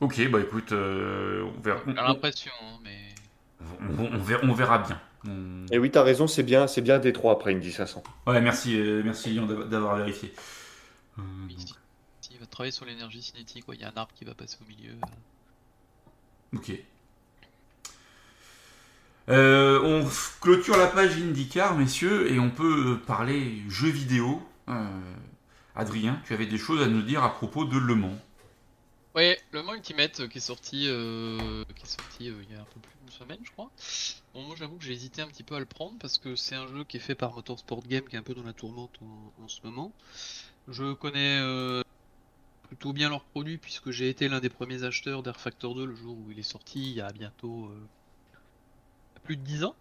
Ok, 0.00 0.30
bah 0.30 0.40
écoute, 0.40 0.72
euh, 0.72 1.44
on, 1.56 1.60
verra, 1.60 1.80
J'ai 1.86 1.92
l'impression, 1.94 2.52
hein, 2.62 2.78
mais. 2.82 3.14
on, 3.80 4.04
on- 4.04 4.14
on 4.14 4.22
verra, 4.22 4.40
on 4.44 4.52
verra 4.52 4.78
bien. 4.78 5.00
Et 5.72 5.78
oui, 5.78 5.90
t'as 5.90 6.02
raison, 6.02 6.26
c'est 6.26 6.42
bien, 6.42 6.66
c'est 6.66 6.82
bien 6.82 6.98
Détroit 6.98 7.32
après 7.32 7.54
Indy 7.54 7.72
500. 7.72 8.02
Ouais, 8.26 8.40
merci, 8.42 8.78
euh, 8.78 9.00
merci 9.02 9.30
Lyon 9.30 9.46
d'avoir- 9.46 9.96
vérifié. 9.96 10.34
Euh, 11.18 11.22
Oui, 11.46 11.56
si. 11.58 11.74
Si, 12.20 12.30
il 12.34 12.38
va 12.38 12.46
travailler 12.46 12.72
sur 12.72 12.84
l'énergie 12.84 13.22
cinétique, 13.22 13.66
ouais, 13.68 13.76
il 13.76 13.80
y 13.80 13.84
a 13.84 13.88
un 13.88 13.96
arbre 13.96 14.12
qui 14.14 14.24
va 14.26 14.34
passer 14.34 14.58
au 14.62 14.68
milieu. 14.68 14.92
Ok. 16.54 16.72
Euh, 19.30 19.80
on 19.82 20.06
clôture 20.42 20.76
la 20.76 20.86
page 20.86 21.16
IndyCar, 21.16 21.74
messieurs, 21.76 22.30
et 22.30 22.38
on 22.38 22.50
peut 22.50 22.98
parler 23.06 23.62
jeux 23.68 23.88
vidéo. 23.90 24.42
Euh, 24.68 24.86
Adrien, 25.74 26.20
tu 26.26 26.34
avais 26.34 26.46
des 26.46 26.58
choses 26.58 26.82
à 26.82 26.86
nous 26.86 27.02
dire 27.02 27.24
à 27.24 27.32
propos 27.32 27.64
de 27.64 27.78
Le 27.78 27.94
Mans. 27.94 28.18
Ouais, 29.14 29.40
le 29.52 29.62
Ultimate 29.74 30.20
euh, 30.20 30.28
qui 30.28 30.38
est 30.38 30.40
sorti, 30.40 30.86
euh, 30.88 31.64
qui 31.76 31.84
est 31.84 31.88
sorti 31.88 32.28
euh, 32.28 32.42
il 32.42 32.52
y 32.52 32.58
a 32.58 32.60
un 32.60 32.64
peu 32.64 32.80
plus 32.80 32.96
d'une 33.00 33.12
semaine, 33.12 33.38
je 33.44 33.52
crois. 33.52 33.70
Bon, 34.34 34.42
moi 34.42 34.56
j'avoue 34.58 34.76
que 34.76 34.84
j'ai 34.84 34.92
hésité 34.92 35.22
un 35.22 35.28
petit 35.28 35.44
peu 35.44 35.54
à 35.54 35.60
le 35.60 35.66
prendre 35.66 35.96
parce 36.00 36.18
que 36.18 36.34
c'est 36.34 36.56
un 36.56 36.66
jeu 36.66 36.82
qui 36.82 36.96
est 36.96 37.00
fait 37.00 37.14
par 37.14 37.32
Motorsport 37.32 37.82
Game 37.86 38.02
qui 38.08 38.16
est 38.16 38.18
un 38.18 38.22
peu 38.24 38.34
dans 38.34 38.42
la 38.42 38.52
tourmente 38.52 38.90
en, 39.02 39.44
en 39.44 39.48
ce 39.48 39.60
moment. 39.62 39.92
Je 40.66 40.94
connais 40.94 41.38
euh, 41.40 41.82
plutôt 42.66 42.92
bien 42.92 43.08
leurs 43.08 43.24
produits 43.24 43.58
puisque 43.58 43.92
j'ai 43.92 44.08
été 44.08 44.28
l'un 44.28 44.40
des 44.40 44.48
premiers 44.48 44.82
acheteurs 44.82 45.22
d'Air 45.22 45.40
Factor 45.40 45.76
2 45.76 45.86
le 45.86 45.94
jour 45.94 46.16
où 46.16 46.32
il 46.32 46.38
est 46.40 46.42
sorti 46.42 46.82
il 46.82 46.94
y 46.96 47.00
a 47.00 47.12
bientôt 47.12 47.70
plus 49.22 49.36
de 49.36 49.42
10 49.42 49.62
ans 49.64 49.76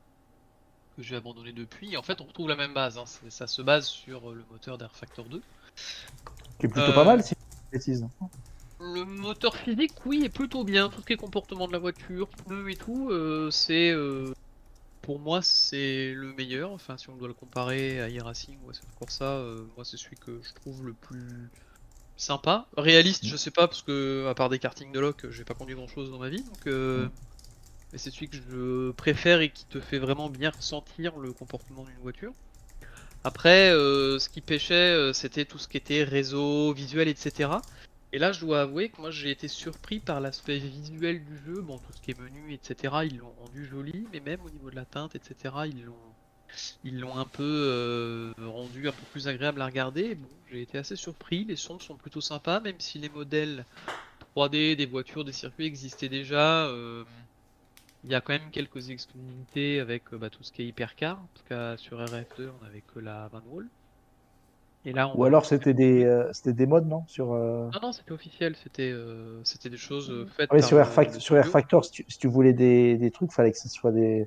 que 0.96 1.02
j'ai 1.02 1.16
abandonné 1.16 1.54
depuis. 1.54 1.94
Et 1.94 1.98
en 1.98 2.04
fait, 2.04 2.22
on 2.22 2.26
retrouve 2.26 2.50
la 2.50 2.56
même 2.56 2.74
base. 2.74 3.00
hein. 3.00 3.06
Ça 3.30 3.48
se 3.48 3.62
base 3.64 3.88
sur 3.88 4.32
le 4.32 4.44
moteur 4.52 4.78
d'Air 4.78 4.96
Factor 4.96 5.26
2. 5.26 5.42
Qui 6.60 6.68
est 6.68 6.70
plutôt 6.70 6.94
pas 6.94 7.04
mal, 7.04 7.24
si 7.24 7.34
je 7.74 7.80
Le 8.84 9.06
moteur 9.06 9.56
physique, 9.56 9.94
oui, 10.06 10.24
est 10.26 10.30
plutôt 10.30 10.66
bien. 10.66 10.90
Tout 10.90 11.00
ce 11.00 11.06
qui 11.06 11.14
est 11.14 11.18
comportement 11.18 11.68
de 11.68 11.72
la 11.72 11.80
voiture, 11.80 12.28
pneus 12.28 12.70
et 12.70 12.76
tout, 12.76 13.10
euh, 13.12 13.50
c'est. 13.50 13.92
euh, 13.92 14.34
pour 15.02 15.20
moi, 15.20 15.42
c'est 15.42 16.14
le 16.14 16.34
meilleur. 16.34 16.72
Enfin, 16.72 16.98
si 16.98 17.10
on 17.10 17.16
doit 17.16 17.30
le 17.30 17.34
comparer 17.34 18.02
à 18.02 18.10
e-racing 18.10 18.58
ou 18.64 18.72
à 18.72 18.74
cette 18.74 18.94
Corsa, 19.00 19.26
euh, 19.26 19.64
moi, 19.76 19.86
c'est 19.86 19.96
celui 19.96 20.18
que 20.18 20.42
je 20.42 20.54
trouve 20.54 20.86
le 20.86 20.94
plus 20.94 21.50
sympa. 22.18 22.68
Réaliste, 22.76 23.26
je 23.26 23.38
sais 23.38 23.52
pas, 23.52 23.68
parce 23.68 23.82
que, 23.84 24.28
à 24.30 24.36
part 24.36 24.50
des 24.50 24.60
kartings 24.60 24.92
de 24.92 25.00
loc, 25.00 25.30
j'ai 25.30 25.46
pas 25.46 25.54
conduit 25.54 25.76
grand 25.76 25.88
chose 25.88 26.12
dans 26.12 26.20
ma 26.20 26.30
vie. 26.30 26.44
Donc, 26.44 26.68
euh, 26.68 27.08
mais 27.94 27.98
c'est 27.98 28.12
celui 28.12 28.28
que 28.28 28.36
je 28.36 28.92
préfère 28.92 29.40
et 29.40 29.50
qui 29.50 29.66
te 29.66 29.80
fait 29.80 30.00
vraiment 30.00 30.30
bien 30.30 30.50
ressentir 30.50 31.18
le 31.18 31.32
comportement 31.32 31.84
d'une 31.84 32.00
voiture. 32.02 32.34
Après, 33.24 33.70
ce 33.72 34.28
qui 34.28 34.42
pêchait, 34.42 35.14
c'était 35.14 35.46
tout 35.46 35.58
ce 35.58 35.70
qui 35.70 35.78
était 35.78 36.04
réseau, 36.04 36.74
visuel, 36.74 37.08
etc. 37.08 37.50
Et 38.14 38.20
là, 38.20 38.32
je 38.32 38.40
dois 38.42 38.62
avouer 38.62 38.90
que 38.90 39.02
moi 39.02 39.10
j'ai 39.10 39.32
été 39.32 39.48
surpris 39.48 40.00
par 40.00 40.22
l'aspect 40.22 40.60
visuel 40.60 41.26
du 41.26 41.36
jeu. 41.46 41.62
Bon, 41.62 41.80
tout 41.80 41.92
ce 41.96 42.00
qui 42.00 42.12
est 42.12 42.20
menu, 42.20 42.54
etc., 42.54 42.94
ils 43.06 43.18
l'ont 43.18 43.34
rendu 43.40 43.66
joli, 43.66 44.08
mais 44.14 44.20
même 44.20 44.40
au 44.46 44.52
niveau 44.52 44.70
de 44.70 44.76
la 44.76 44.86
teinte, 44.86 45.16
etc., 45.16 45.56
ils 45.66 45.84
l'ont, 45.84 46.14
ils 46.84 47.00
l'ont 47.00 47.18
un 47.18 47.26
peu 47.26 47.42
euh, 47.44 48.32
rendu 48.38 48.88
un 48.88 48.92
peu 48.92 49.02
plus 49.12 49.28
agréable 49.28 49.60
à 49.64 49.66
regarder. 49.66 50.14
Bon, 50.14 50.30
j'ai 50.52 50.62
été 50.62 50.78
assez 50.78 50.96
surpris. 50.96 51.44
Les 51.44 51.56
sons 51.56 51.80
sont 51.80 51.96
plutôt 51.96 52.22
sympas, 52.22 52.60
même 52.60 52.80
si 52.80 53.00
les 53.00 53.10
modèles 53.10 53.66
3D 54.36 54.76
des 54.76 54.86
voitures, 54.86 55.26
des 55.26 55.34
circuits 55.34 55.66
existaient 55.66 56.10
déjà. 56.10 56.68
euh, 56.68 57.04
il 58.04 58.12
y 58.12 58.16
a 58.16 58.22
quand 58.22 58.34
même 58.34 58.52
quelques 58.52 58.90
exclusivités 58.90 59.80
avec 59.80 60.14
euh, 60.14 60.18
bah, 60.18 60.30
tout 60.30 60.44
ce 60.44 60.52
qui 60.52 60.62
est 60.62 60.68
hypercar, 60.68 61.20
parce 61.34 61.78
que 61.78 61.82
sur 61.82 62.00
RF2 62.00 62.50
on 62.62 62.66
avait 62.66 62.84
que 62.94 63.00
la 63.00 63.28
Van 63.30 63.42
Wall. 63.48 63.68
Et 64.86 64.92
là, 64.92 65.08
on 65.10 65.18
Ou 65.18 65.24
alors 65.26 65.46
c'était 65.46 65.74
des, 65.74 66.04
euh, 66.04 66.30
c'était 66.34 66.54
des 66.54 66.66
modes, 66.66 66.88
non 66.88 67.06
sur, 67.08 67.34
euh, 67.34 67.70
non, 67.74 67.80
non, 67.82 67.92
c'était 67.94 68.12
officiel, 68.12 68.56
c'était 68.62 68.92
euh, 68.92 69.40
c'était 69.44 69.70
des 69.70 69.78
choses 69.78 70.28
faites 70.36 70.50
ah 70.52 70.56
oui, 70.56 70.60
par 70.60 70.68
sur, 70.70 70.78
Air 70.80 70.92
Fact- 70.92 71.20
sur 71.20 71.38
Air. 71.38 71.48
Factor, 71.48 71.86
si 71.86 71.92
tu, 71.92 72.06
si 72.10 72.18
tu 72.18 72.28
voulais 72.28 72.54
des, 72.54 72.98
des 72.98 73.12
trucs, 73.12 73.32
fallait 73.32 73.52
que 73.52 73.58
ce 73.58 73.70
soit 73.70 73.92
des. 73.92 74.26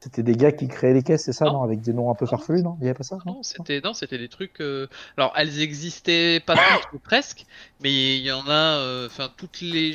C'était 0.00 0.22
des 0.22 0.34
gars 0.36 0.52
qui 0.52 0.68
créaient 0.68 0.92
les 0.92 1.02
caisses, 1.02 1.24
c'est 1.24 1.32
ça, 1.32 1.46
Non. 1.46 1.54
non 1.54 1.62
Avec 1.62 1.80
des 1.80 1.92
noms 1.92 2.10
un 2.10 2.14
peu 2.14 2.26
farfelus, 2.26 2.62
non? 2.62 2.76
Il 2.78 2.82
n'y 2.84 2.88
avait 2.88 2.96
pas 2.96 3.02
ça 3.02 3.18
Non, 3.26 3.42
c'était 3.42 3.80
non, 3.80 3.92
c'était 3.94 4.18
des 4.18 4.28
trucs. 4.28 4.60
euh, 4.60 4.86
Alors, 5.16 5.32
elles 5.36 5.60
existaient 5.60 6.38
pas 6.38 6.54
toutes, 6.92 7.02
presque, 7.02 7.44
mais 7.80 8.18
il 8.18 8.22
y 8.22 8.30
en 8.30 8.46
a. 8.46 8.78
euh, 8.78 9.06
Enfin, 9.06 9.32
toutes 9.36 9.60
les 9.62 9.92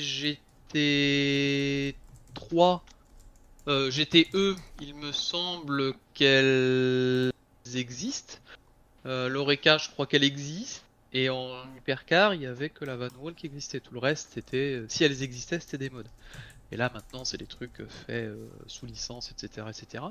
GT 0.74 1.95
3, 2.34 2.84
euh, 3.69 3.89
GTE, 3.91 4.56
il 4.82 4.95
me 4.95 5.12
semble 5.12 5.93
qu'elles 6.13 7.32
existent. 7.76 8.36
Euh, 9.06 9.30
L'Oreca, 9.30 9.78
je 9.78 9.90
crois 9.90 10.06
qu'elle 10.06 10.24
existe. 10.24 10.84
Et 11.14 11.30
en 11.30 11.50
hypercar, 11.78 12.34
il 12.34 12.42
y 12.42 12.46
avait 12.46 12.70
que 12.70 12.86
la 12.86 12.96
Van 12.96 13.08
Wall 13.20 13.34
qui 13.34 13.46
existait. 13.46 13.80
Tout 13.82 13.94
le 13.94 14.00
reste, 14.00 14.30
c'était, 14.34 14.78
euh, 14.78 14.86
si 14.88 15.04
elles 15.04 15.24
existaient, 15.24 15.60
c'était 15.60 15.78
des 15.78 15.90
modes. 15.90 16.08
Et 16.72 16.78
là, 16.78 16.90
maintenant, 16.94 17.26
c'est 17.26 17.38
des 17.38 17.48
trucs 17.48 17.82
euh, 17.82 17.88
faits 17.88 18.32
sous 18.68 18.86
licence, 18.86 19.32
etc., 19.32 19.68
etc. 19.70 20.04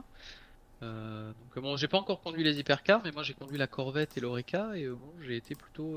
Donc 0.82 1.62
bon, 1.62 1.76
j'ai 1.76 1.88
pas 1.88 1.98
encore 1.98 2.22
conduit 2.22 2.42
les 2.42 2.58
hypercars, 2.58 3.02
mais 3.04 3.12
moi 3.12 3.22
j'ai 3.22 3.34
conduit 3.34 3.58
la 3.58 3.66
Corvette 3.66 4.16
et 4.16 4.20
l'Oreca 4.20 4.74
et 4.74 4.88
bon, 4.88 5.12
j'ai 5.20 5.36
été 5.36 5.54
plutôt 5.54 5.94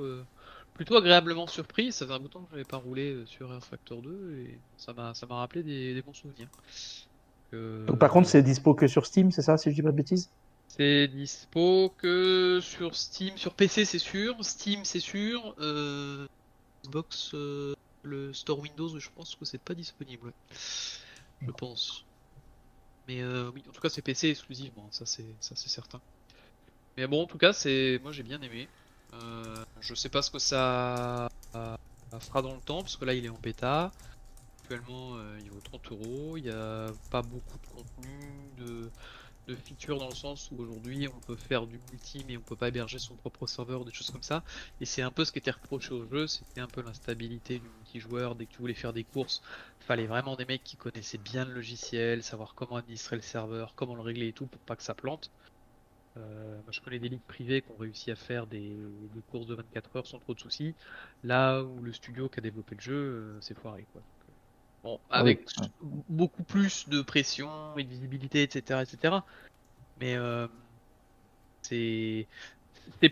agréablement 0.97 1.47
surpris. 1.47 1.93
Ça 1.93 2.05
faisait 2.05 2.13
un 2.13 2.19
bout 2.19 2.27
de 2.27 2.33
temps 2.33 2.41
que 2.41 2.49
j'avais 2.51 2.65
pas 2.65 2.75
roulé 2.75 3.23
sur 3.25 3.53
Air 3.53 3.63
Factor 3.63 4.01
2 4.01 4.35
et 4.39 4.59
ça 4.75 4.91
m'a 4.93 5.13
rappelé 5.37 5.63
des, 5.63 5.93
des 5.93 6.01
bons 6.01 6.13
souvenirs. 6.13 6.49
Donc, 7.53 7.97
par 7.97 8.09
contre, 8.09 8.27
c'est 8.27 8.43
dispo 8.43 8.73
que 8.73 8.87
sur 8.87 9.05
Steam, 9.05 9.31
c'est 9.31 9.41
ça, 9.41 9.57
si 9.57 9.69
je 9.69 9.75
dis 9.75 9.81
pas 9.81 9.91
de 9.91 9.95
bêtises? 9.95 10.29
C'est 10.75 11.07
dispo 11.07 11.93
que 11.99 12.59
sur 12.59 12.95
Steam, 12.95 13.37
sur 13.37 13.53
PC 13.53 13.85
c'est 13.85 13.99
sûr, 13.99 14.43
Steam 14.43 14.85
c'est 14.85 14.99
sûr, 14.99 15.53
euh, 15.59 16.27
Xbox, 16.83 17.35
euh, 17.35 17.75
le 18.01 18.33
store 18.33 18.57
Windows, 18.57 18.97
je 18.97 19.09
pense 19.15 19.35
que 19.35 19.45
c'est 19.45 19.61
pas 19.61 19.75
disponible. 19.75 20.33
Je 21.41 21.51
pense. 21.51 22.05
Mais 23.07 23.21
euh, 23.21 23.51
oui, 23.53 23.63
en 23.69 23.71
tout 23.71 23.81
cas 23.81 23.89
c'est 23.89 24.01
PC 24.01 24.29
exclusivement, 24.29 24.87
ça 24.89 25.05
c'est 25.05 25.35
ça 25.39 25.55
c'est 25.55 25.69
certain. 25.69 26.01
Mais 26.97 27.05
bon, 27.05 27.21
en 27.21 27.27
tout 27.27 27.37
cas 27.37 27.53
c'est, 27.53 27.99
moi 28.01 28.11
j'ai 28.11 28.23
bien 28.23 28.41
aimé. 28.41 28.67
Je 29.79 29.93
sais 29.93 30.09
pas 30.09 30.23
ce 30.23 30.31
que 30.31 30.39
ça 30.39 31.29
fera 31.51 32.41
dans 32.41 32.55
le 32.55 32.61
temps 32.61 32.81
parce 32.81 32.97
que 32.97 33.05
là 33.05 33.13
il 33.13 33.25
est 33.25 33.29
en 33.29 33.37
bêta. 33.37 33.91
Actuellement 34.61 35.17
il 35.39 35.51
vaut 35.51 35.61
30 35.61 35.91
euros. 35.91 36.37
Il 36.37 36.45
n'y 36.45 36.49
a 36.49 36.87
pas 37.11 37.21
beaucoup 37.21 37.59
de 37.59 37.67
contenu, 37.67 38.49
de 38.57 38.89
de 39.47 39.55
features 39.55 39.99
dans 39.99 40.09
le 40.09 40.15
sens 40.15 40.49
où 40.51 40.61
aujourd'hui 40.61 41.07
on 41.07 41.19
peut 41.19 41.35
faire 41.35 41.67
du 41.67 41.79
multi 41.91 42.23
mais 42.27 42.37
on 42.37 42.41
peut 42.41 42.55
pas 42.55 42.69
héberger 42.69 42.99
son 42.99 43.15
propre 43.15 43.47
serveur, 43.47 43.85
des 43.85 43.93
choses 43.93 44.11
comme 44.11 44.23
ça. 44.23 44.43
Et 44.81 44.85
c'est 44.85 45.01
un 45.01 45.11
peu 45.11 45.25
ce 45.25 45.31
qui 45.31 45.39
était 45.39 45.51
reproché 45.51 45.93
au 45.93 46.07
jeu, 46.09 46.27
c'était 46.27 46.61
un 46.61 46.67
peu 46.67 46.81
l'instabilité 46.81 47.59
du 47.59 47.67
multijoueur. 47.67 48.35
Dès 48.35 48.45
que 48.45 48.51
tu 48.53 48.59
voulais 48.59 48.73
faire 48.73 48.93
des 48.93 49.03
courses, 49.03 49.41
fallait 49.79 50.07
vraiment 50.07 50.35
des 50.35 50.45
mecs 50.45 50.63
qui 50.63 50.77
connaissaient 50.77 51.17
bien 51.17 51.45
le 51.45 51.53
logiciel, 51.53 52.23
savoir 52.23 52.55
comment 52.55 52.77
administrer 52.77 53.15
le 53.15 53.21
serveur, 53.21 53.73
comment 53.75 53.95
le 53.95 54.01
régler 54.01 54.27
et 54.29 54.33
tout 54.33 54.47
pour 54.47 54.61
pas 54.61 54.75
que 54.75 54.83
ça 54.83 54.93
plante. 54.93 55.29
Euh, 56.17 56.61
je 56.69 56.79
connais 56.81 56.99
des 56.99 57.09
ligues 57.09 57.23
privées 57.27 57.61
qui 57.61 57.71
ont 57.71 57.77
réussi 57.77 58.11
à 58.11 58.15
faire 58.15 58.45
des, 58.47 58.77
des 59.13 59.21
courses 59.23 59.47
de 59.47 59.55
24 59.55 59.95
heures 59.97 60.07
sans 60.07 60.19
trop 60.19 60.33
de 60.33 60.39
soucis. 60.39 60.75
Là 61.23 61.63
où 61.63 61.81
le 61.81 61.91
studio 61.91 62.29
qui 62.29 62.39
a 62.39 62.41
développé 62.41 62.75
le 62.75 62.81
jeu, 62.81 62.93
euh, 62.93 63.41
c'est 63.41 63.57
foiré. 63.57 63.87
Quoi. 63.91 64.03
Bon, 64.83 64.99
Ah 65.09 65.19
avec 65.19 65.45
oui. 65.57 65.67
beaucoup 66.09 66.43
plus 66.43 66.89
de 66.89 67.01
pression 67.01 67.77
et 67.77 67.83
de 67.83 67.89
visibilité, 67.89 68.43
etc. 68.43 68.83
etc. 68.83 69.15
Mais 69.99 70.15
euh, 70.15 70.47
c'est 71.61 72.27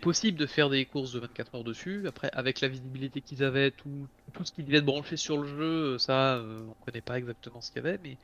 possible 0.00 0.38
de 0.38 0.46
faire 0.46 0.68
des 0.68 0.84
courses 0.86 1.12
de 1.12 1.20
24 1.20 1.54
heures 1.54 1.64
dessus. 1.64 2.06
Après, 2.06 2.30
avec 2.32 2.60
la 2.60 2.68
visibilité 2.68 3.22
qu'ils 3.22 3.42
avaient, 3.42 3.70
tout, 3.70 4.06
tout 4.32 4.44
ce 4.44 4.52
qui 4.52 4.62
devait 4.62 4.78
être 4.78 4.84
branché 4.84 5.16
sur 5.16 5.38
le 5.38 5.46
jeu, 5.48 5.98
ça, 5.98 6.36
euh, 6.36 6.60
on 6.68 6.74
connaît 6.84 7.00
pas 7.00 7.18
exactement 7.18 7.60
ce 7.60 7.70
qu'il 7.70 7.82
y 7.82 7.86
avait, 7.86 7.98
mais 7.98 8.18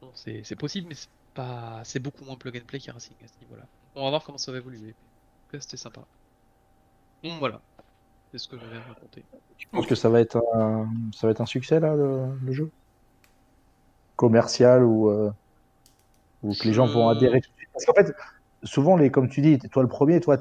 bon, 0.00 0.10
c'est 0.14 0.56
possible, 0.56 0.88
mais 0.88 0.94
c'est 0.94 1.08
pas, 1.34 1.82
c'est 1.84 2.00
beaucoup 2.00 2.24
moins 2.24 2.36
plug 2.36 2.56
and 2.58 2.66
play 2.66 2.80
qu'Racing 2.80 3.16
à 3.22 3.28
ce 3.28 3.38
niveau-là. 3.40 3.66
On 3.94 4.04
va 4.04 4.10
voir 4.10 4.24
comment 4.24 4.38
ça 4.38 4.52
va 4.52 4.58
évoluer. 4.58 4.90
En 4.90 4.92
tout 4.92 5.52
cas, 5.52 5.60
c'était 5.60 5.76
sympa. 5.76 6.08
Donc 7.22 7.38
voilà, 7.38 7.62
c'est 8.34 8.38
ce 8.38 8.48
que 8.48 8.58
j'avais. 8.58 8.82
Je 9.58 9.66
pense 9.70 9.86
que 9.86 9.94
ça 9.94 10.08
va 10.08 10.20
être 10.20 10.42
un, 10.54 10.90
ça 11.14 11.26
va 11.26 11.30
être 11.30 11.40
un 11.40 11.46
succès 11.46 11.78
là, 11.80 11.94
le, 11.94 12.36
le 12.40 12.52
jeu? 12.52 12.72
Commercial 14.16 14.82
ou 14.84 15.08
euh, 15.10 15.30
ou 16.42 16.54
que 16.54 16.66
les 16.66 16.72
gens 16.74 16.86
vont 16.86 17.08
adhérer? 17.08 17.40
Parce 17.72 17.84
qu'en 17.84 17.94
fait, 17.94 18.12
souvent 18.62 18.96
les, 18.96 19.10
comme 19.10 19.28
tu 19.28 19.40
dis, 19.40 19.58
toi 19.58 19.82
le 19.82 19.88
premier, 19.88 20.20
toi 20.20 20.38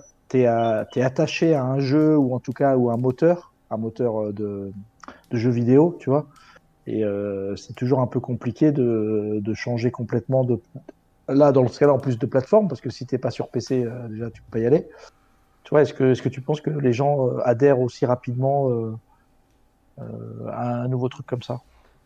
à- 0.48 0.86
t'es 0.92 1.02
attaché 1.02 1.54
à 1.54 1.64
un 1.64 1.80
jeu 1.80 2.18
ou 2.18 2.34
en 2.34 2.40
tout 2.40 2.54
cas 2.54 2.76
ou 2.78 2.90
un 2.92 2.98
moteur, 2.98 3.54
un 3.70 3.78
moteur 3.78 4.24
euh, 4.30 4.34
de, 4.34 4.74
de 5.32 5.38
jeu 5.38 5.52
vidéo, 5.52 5.98
tu 6.02 6.10
vois? 6.10 6.28
Et 6.88 7.04
euh, 7.06 7.56
c'est 7.58 7.74
toujours 7.76 8.02
un 8.02 8.08
peu 8.08 8.20
compliqué 8.22 8.72
de, 8.72 9.40
de 9.42 9.54
changer 9.56 9.92
complètement 9.92 10.44
de. 10.46 10.62
Là, 11.30 11.52
dans 11.54 11.68
ce 11.68 11.80
cas-là, 11.80 11.94
en 11.94 12.00
plus 12.00 12.20
de 12.20 12.26
plateforme, 12.28 12.68
parce 12.70 12.82
que 12.82 12.90
si 12.90 13.06
t'es 13.08 13.18
pas 13.20 13.32
sur 13.32 13.50
PC, 13.52 13.84
euh, 13.86 14.08
déjà 14.10 14.32
tu 14.32 14.42
peux 14.44 14.52
pas 14.52 14.60
y 14.60 14.66
aller. 14.68 14.90
Tu 15.74 15.76
vois, 15.76 15.82
est-ce 15.82 15.94
que, 15.96 16.12
est-ce 16.12 16.22
que 16.22 16.30
tu 16.30 16.40
penses 16.40 16.62
que 16.62 16.70
les 16.70 16.94
gens 16.94 17.28
euh, 17.28 17.40
adhèrent 17.46 17.80
aussi 17.80 18.06
rapidement 18.06 18.70
euh, 18.70 18.94
euh, 19.98 20.48
à 20.52 20.84
un 20.84 20.88
nouveau 20.88 21.10
truc 21.10 21.26
comme 21.26 21.42
ça? 21.42 21.62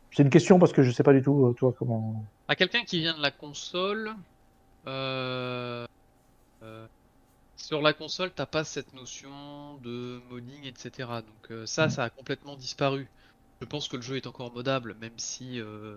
C'est 0.09 0.23
une 0.23 0.29
question 0.29 0.57
parce 0.57 0.71
que 0.71 0.83
je 0.83 0.91
sais 0.91 1.03
pas 1.03 1.11
du 1.11 1.21
tout, 1.21 1.53
toi, 1.57 1.73
comment. 1.77 2.23
À 2.47 2.55
quelqu'un 2.55 2.85
qui 2.85 3.01
vient 3.01 3.13
de 3.13 3.21
la 3.21 3.29
console, 3.29 4.13
sur 7.57 7.81
la 7.81 7.91
console, 7.91 8.31
t'as 8.33 8.45
pas 8.45 8.63
cette 8.63 8.93
notion 8.93 9.75
de 9.83 10.21
modding, 10.29 10.63
etc. 10.63 11.21
Donc 11.21 11.51
euh, 11.51 11.65
ça, 11.65 11.87
Mm. 11.87 11.89
ça 11.89 12.03
a 12.05 12.09
complètement 12.09 12.55
disparu. 12.55 13.09
Je 13.61 13.65
pense 13.65 13.87
que 13.87 13.95
le 13.95 14.01
jeu 14.01 14.17
est 14.17 14.27
encore 14.27 14.53
modable, 14.53 14.95
même 15.01 15.17
si 15.17 15.59
euh, 15.59 15.95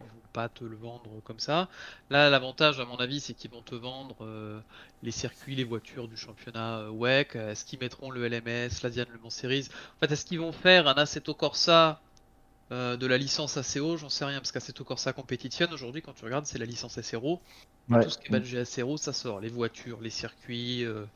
ils 0.00 0.06
vont 0.06 0.28
pas 0.32 0.48
te 0.48 0.64
le 0.64 0.76
vendre 0.76 1.20
comme 1.24 1.38
ça. 1.38 1.68
Là, 2.10 2.28
l'avantage, 2.28 2.78
à 2.78 2.84
mon 2.84 2.96
avis, 2.96 3.20
c'est 3.20 3.34
qu'ils 3.34 3.50
vont 3.50 3.62
te 3.62 3.74
vendre 3.74 4.16
euh, 4.20 4.60
les 5.02 5.10
circuits, 5.10 5.56
les 5.56 5.64
voitures 5.64 6.08
du 6.08 6.16
championnat 6.16 6.80
euh, 6.80 6.90
WEC. 6.90 7.36
Est-ce 7.36 7.64
qu'ils 7.64 7.78
mettront 7.78 8.10
le 8.10 8.28
LMS, 8.28 8.82
l'Asian 8.82 9.06
Le 9.10 9.18
Mans 9.18 9.30
Series? 9.30 9.68
En 9.96 10.06
fait, 10.06 10.12
est-ce 10.12 10.26
qu'ils 10.26 10.40
vont 10.40 10.52
faire 10.52 10.88
un 10.88 10.94
Assetto 10.94 11.32
Corsa 11.34 12.00
euh, 12.72 12.96
de 12.96 13.06
la 13.06 13.18
licence 13.18 13.56
ACO 13.56 13.96
J'en 13.96 14.08
sais 14.08 14.24
rien, 14.24 14.38
parce 14.38 14.52
qu'Assetto 14.52 14.84
Corsa 14.84 15.12
Competition, 15.12 15.66
aujourd'hui, 15.72 16.02
quand 16.02 16.12
tu 16.12 16.24
regardes, 16.24 16.46
c'est 16.46 16.58
la 16.58 16.66
licence. 16.66 16.98
Et 16.98 17.16
Ouais. 17.16 18.04
Tout 18.04 18.10
ce 18.10 18.18
qui 18.18 18.28
est 18.28 18.30
badgé 18.30 18.64
SRO, 18.64 18.96
ça 18.96 19.12
sort. 19.12 19.40
Les 19.40 19.48
voitures, 19.48 20.00
les 20.00 20.10
circuits, 20.10 20.84
euh, 20.84 21.06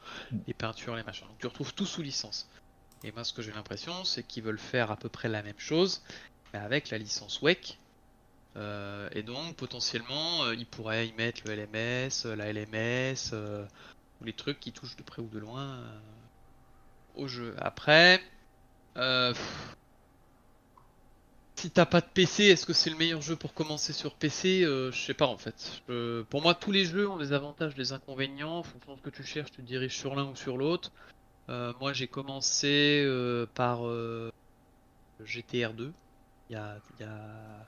les 0.49 0.55
peintures, 0.55 0.97
les 0.97 1.05
machins. 1.05 1.27
Donc 1.29 1.39
tu 1.39 1.47
retrouves 1.47 1.73
tout 1.73 1.87
sous 1.87 2.03
licence. 2.03 2.49
Et 3.05 3.13
moi, 3.13 3.23
ce 3.23 3.35
que 3.35 3.43
j'ai 3.43 3.53
l'impression, 3.53 4.05
c'est 4.05 4.23
qu'ils 4.23 4.43
veulent 4.43 4.59
faire 4.59 4.91
à 4.91 4.97
peu 4.97 5.11
près 5.11 5.29
la 5.29 5.43
même 5.43 5.59
chose, 5.59 6.03
mais 6.53 6.59
avec 6.59 6.89
la 6.89 6.97
licence 6.97 7.43
WEC. 7.43 7.79
Euh, 8.57 9.11
et 9.13 9.23
donc, 9.23 9.57
potentiellement, 9.57 10.45
euh, 10.45 10.55
ils 10.55 10.67
pourraient 10.67 11.09
y 11.09 11.13
mettre 11.13 11.43
le 11.45 11.55
LMS, 11.55 12.25
euh, 12.25 12.35
la 12.35 12.51
LMS, 12.51 13.35
ou 14.21 14.25
les 14.25 14.33
trucs 14.33 14.59
qui 14.59 14.73
touchent 14.73 14.97
de 14.97 15.03
près 15.03 15.21
ou 15.21 15.29
de 15.29 15.39
loin 15.39 15.81
au 17.15 17.29
jeu. 17.29 17.55
Après, 17.59 18.23
si 21.57 21.71
t'as 21.71 21.87
pas 21.87 22.01
de 22.01 22.07
PC, 22.07 22.45
est-ce 22.45 22.65
que 22.65 22.73
c'est 22.73 22.91
le 22.91 22.97
meilleur 22.97 23.21
jeu 23.21 23.37
pour 23.37 23.53
commencer 23.53 23.93
sur 23.93 24.15
PC 24.15 24.63
Je 24.63 24.97
sais 24.97 25.15
pas 25.15 25.27
en 25.27 25.37
fait. 25.37 25.83
Pour 26.31 26.41
moi, 26.41 26.55
tous 26.55 26.73
les 26.73 26.87
jeux 26.87 27.09
ont 27.09 27.19
des 27.19 27.35
avantages, 27.35 27.75
des 27.75 27.93
inconvénients. 27.93 28.59
En 28.59 28.63
fonction 28.63 28.93
de 28.95 28.99
ce 28.99 29.03
que 29.03 29.11
tu 29.11 29.25
cherches, 29.25 29.51
tu 29.51 29.59
te 29.59 29.67
diriges 29.67 29.97
sur 29.97 30.15
l'un 30.15 30.25
ou 30.25 30.37
sur 30.37 30.57
l'autre. 30.57 30.91
Euh, 31.49 31.73
moi, 31.81 31.93
j'ai 31.93 32.07
commencé 32.07 33.03
euh, 33.07 33.47
par 33.55 33.87
euh, 33.87 34.31
GTR 35.25 35.73
2. 35.75 35.93
Il 36.51 36.53
y 36.55 36.57
a, 36.57 36.77
il 36.99 37.05
y, 37.05 37.09
a, 37.09 37.67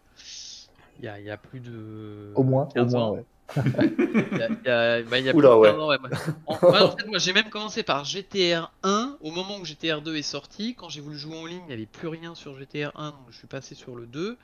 il 0.99 1.05
y, 1.05 1.09
a, 1.09 1.21
il 1.21 1.27
y 1.27 1.31
a 1.31 1.37
plus 1.37 1.61
de 1.61 2.33
Au 2.35 2.43
moins, 2.43 2.65
au 2.65 2.73
15 2.73 2.93
moins, 2.95 3.05
ans. 3.07 3.13
ouais. 3.13 3.25
Il 3.57 4.39
y 4.39 4.43
a, 4.43 4.49
il 4.49 4.67
y 4.67 4.71
a- 4.71 5.03
bah, 5.03 5.19
il 5.21 5.25
y 5.25 5.29
a 5.31 5.35
Oula, 5.35 5.51
plus 5.51 5.57
de 5.57 5.61
ouais. 5.61 5.71
15 5.71 5.81
ans, 5.81 5.89
ouais, 5.89 5.99
moi. 5.99 6.11
En, 6.47 6.55
ouais, 6.73 6.81
en 6.81 6.97
fait, 6.97 7.07
moi 7.07 7.19
j'ai 7.19 7.33
même 7.33 7.49
commencé 7.49 7.83
par 7.85 8.05
GTR 8.05 8.73
1. 8.83 9.17
Au 9.21 9.31
moment 9.31 9.57
où 9.59 9.65
GTR 9.65 10.03
2 10.03 10.17
est 10.17 10.23
sorti, 10.23 10.75
quand 10.75 10.89
j'ai 10.89 11.01
voulu 11.01 11.17
jouer 11.17 11.39
en 11.39 11.47
ligne, 11.47 11.61
il 11.63 11.67
n'y 11.69 11.73
avait 11.73 11.87
plus 11.87 12.09
rien 12.09 12.35
sur 12.35 12.59
GTR 12.59 12.91
1, 12.97 13.11
donc 13.13 13.21
je 13.31 13.39
suis 13.39 13.47
passé 13.47 13.75
sur 13.77 13.95
le 13.95 14.07
2. 14.07 14.37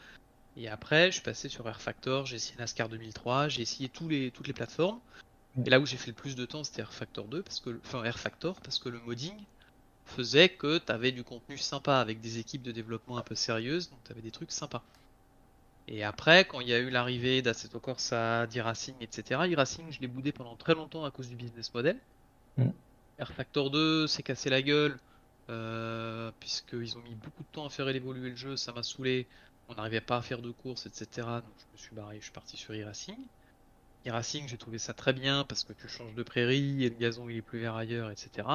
Et 0.57 0.69
après, 0.69 1.07
je 1.07 1.15
suis 1.15 1.23
passé 1.23 1.49
sur 1.49 1.69
Air 1.69 1.81
Factor, 1.81 2.27
j'ai 2.27 2.37
essayé 2.37 2.57
NASCAR 2.59 2.89
2003, 2.89 3.49
j'ai 3.49 3.63
essayé 3.63 3.89
tous 3.89 4.09
les, 4.09 4.31
toutes 4.31 4.47
les 4.47 4.53
plateformes. 4.53 5.01
Et 5.65 5.71
là 5.71 5.81
où 5.81 5.87
j'ai 5.87 5.97
fait 5.97 6.09
le 6.09 6.17
plus 6.17 6.35
de 6.35 6.47
temps, 6.47 6.65
c'était 6.65 6.81
Air 6.81 6.93
Factor 6.93 7.27
2, 7.27 7.43
parce 7.43 7.61
que, 7.61 7.79
enfin 7.85 8.03
Air 8.05 8.19
Factor, 8.19 8.61
parce 8.61 8.79
que 8.79 8.89
le 8.89 8.99
modding 9.01 9.37
faisait 10.07 10.49
que 10.49 10.79
tu 10.79 10.91
avais 10.91 11.13
du 11.13 11.25
contenu 11.25 11.59
sympa 11.59 11.99
avec 11.99 12.21
des 12.21 12.39
équipes 12.39 12.63
de 12.63 12.73
développement 12.73 13.19
un 13.19 13.23
peu 13.23 13.35
sérieuses, 13.35 13.91
donc 13.91 13.99
tu 14.05 14.13
avais 14.13 14.23
des 14.23 14.31
trucs 14.31 14.51
sympas. 14.51 14.83
Et 15.89 16.05
après, 16.05 16.45
quand 16.45 16.61
il 16.61 16.69
y 16.69 16.75
a 16.75 16.79
eu 16.79 16.91
l'arrivée 16.91 17.43
d'Assetto 17.43 17.81
Corsa, 17.81 18.47
d'e-Racing, 18.47 18.95
etc., 19.01 19.41
e-Racing, 19.53 19.91
je 19.91 20.01
l'ai 20.01 20.07
boudé 20.07 20.33
pendant 20.33 20.57
très 20.57 20.75
longtemps 20.75 21.05
à 21.05 21.11
cause 21.11 21.29
du 21.29 21.37
business 21.37 21.73
model. 21.75 21.99
Mm. 22.57 22.71
Air 23.19 23.33
Factor 23.33 23.71
2 23.71 24.07
s'est 24.07 24.23
cassé 24.23 24.49
la 24.49 24.63
gueule, 24.63 24.99
euh, 25.51 26.31
puisqu'ils 26.41 26.97
ont 26.97 27.03
mis 27.03 27.15
beaucoup 27.15 27.43
de 27.43 27.49
temps 27.53 27.67
à 27.67 27.71
faire 27.71 27.89
évoluer 27.89 28.31
le 28.31 28.37
jeu, 28.37 28.57
ça 28.57 28.73
m'a 28.73 28.83
saoulé, 28.83 29.27
on 29.69 29.75
n'arrivait 29.75 30.01
pas 30.01 30.17
à 30.17 30.23
faire 30.23 30.41
de 30.41 30.51
courses, 30.51 30.87
etc. 30.87 31.07
Donc 31.17 31.55
je 31.59 31.73
me 31.73 31.79
suis 31.79 31.95
barré, 31.95 32.17
je 32.19 32.25
suis 32.25 32.33
parti 32.33 32.57
sur 32.57 32.73
e-Racing. 32.75 33.19
E-Racing, 34.07 34.49
j'ai 34.49 34.59
trouvé 34.59 34.79
ça 34.79 34.95
très 34.95 35.13
bien 35.13 35.45
parce 35.45 35.65
que 35.65 35.73
tu 35.73 35.89
changes 35.89 36.15
de 36.15 36.23
prairie 36.23 36.85
et 36.85 36.89
le 36.89 36.97
gazon 36.97 37.29
il 37.29 37.37
est 37.37 37.43
plus 37.43 37.61
vert 37.61 37.77
ailleurs, 37.77 38.11
etc. 38.11 38.49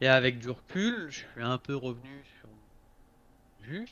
Et 0.00 0.08
avec 0.08 0.38
du 0.38 0.50
recul, 0.50 1.06
je 1.10 1.18
suis 1.18 1.42
un 1.42 1.58
peu 1.58 1.74
revenu 1.74 2.24
sur 2.38 2.48
mon 2.48 3.66
vue. 3.66 3.86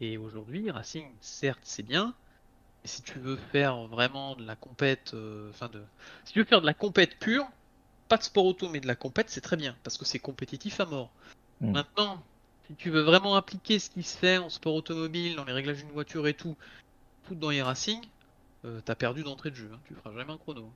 Et 0.00 0.18
aujourd'hui, 0.18 0.70
Racing, 0.70 1.06
certes, 1.20 1.62
c'est 1.62 1.82
bien, 1.82 2.14
mais 2.82 2.88
si 2.88 3.02
tu 3.02 3.18
veux 3.18 3.36
faire 3.36 3.86
vraiment 3.86 4.36
de 4.36 4.44
la 4.44 4.54
compète, 4.54 5.14
euh, 5.14 5.50
enfin 5.50 5.68
de, 5.68 5.82
si 6.24 6.34
tu 6.34 6.40
veux 6.40 6.44
faire 6.44 6.60
de 6.60 6.66
la 6.66 6.74
compète 6.74 7.18
pure, 7.18 7.46
pas 8.08 8.18
de 8.18 8.22
sport 8.22 8.44
auto, 8.44 8.68
mais 8.68 8.80
de 8.80 8.86
la 8.86 8.94
compète, 8.94 9.30
c'est 9.30 9.40
très 9.40 9.56
bien 9.56 9.74
parce 9.82 9.96
que 9.96 10.04
c'est 10.04 10.18
compétitif 10.18 10.78
à 10.80 10.86
mort. 10.86 11.10
Mm. 11.60 11.72
Maintenant, 11.72 12.22
si 12.66 12.74
tu 12.74 12.90
veux 12.90 13.00
vraiment 13.00 13.36
appliquer 13.36 13.78
ce 13.78 13.90
qui 13.90 14.02
se 14.02 14.16
fait 14.16 14.38
en 14.38 14.50
sport 14.50 14.74
automobile, 14.74 15.36
dans 15.36 15.44
les 15.44 15.52
réglages 15.52 15.78
d'une 15.78 15.92
voiture 15.92 16.26
et 16.28 16.34
tout, 16.34 16.56
tout 17.26 17.34
dans 17.34 17.50
les 17.50 17.62
Racing, 17.62 18.00
euh, 18.66 18.80
t'as 18.84 18.94
perdu 18.94 19.22
d'entrée 19.22 19.50
de 19.50 19.56
jeu, 19.56 19.70
hein, 19.72 19.78
tu 19.86 19.94
feras 19.94 20.12
jamais 20.14 20.32
un 20.32 20.38
chrono. 20.38 20.70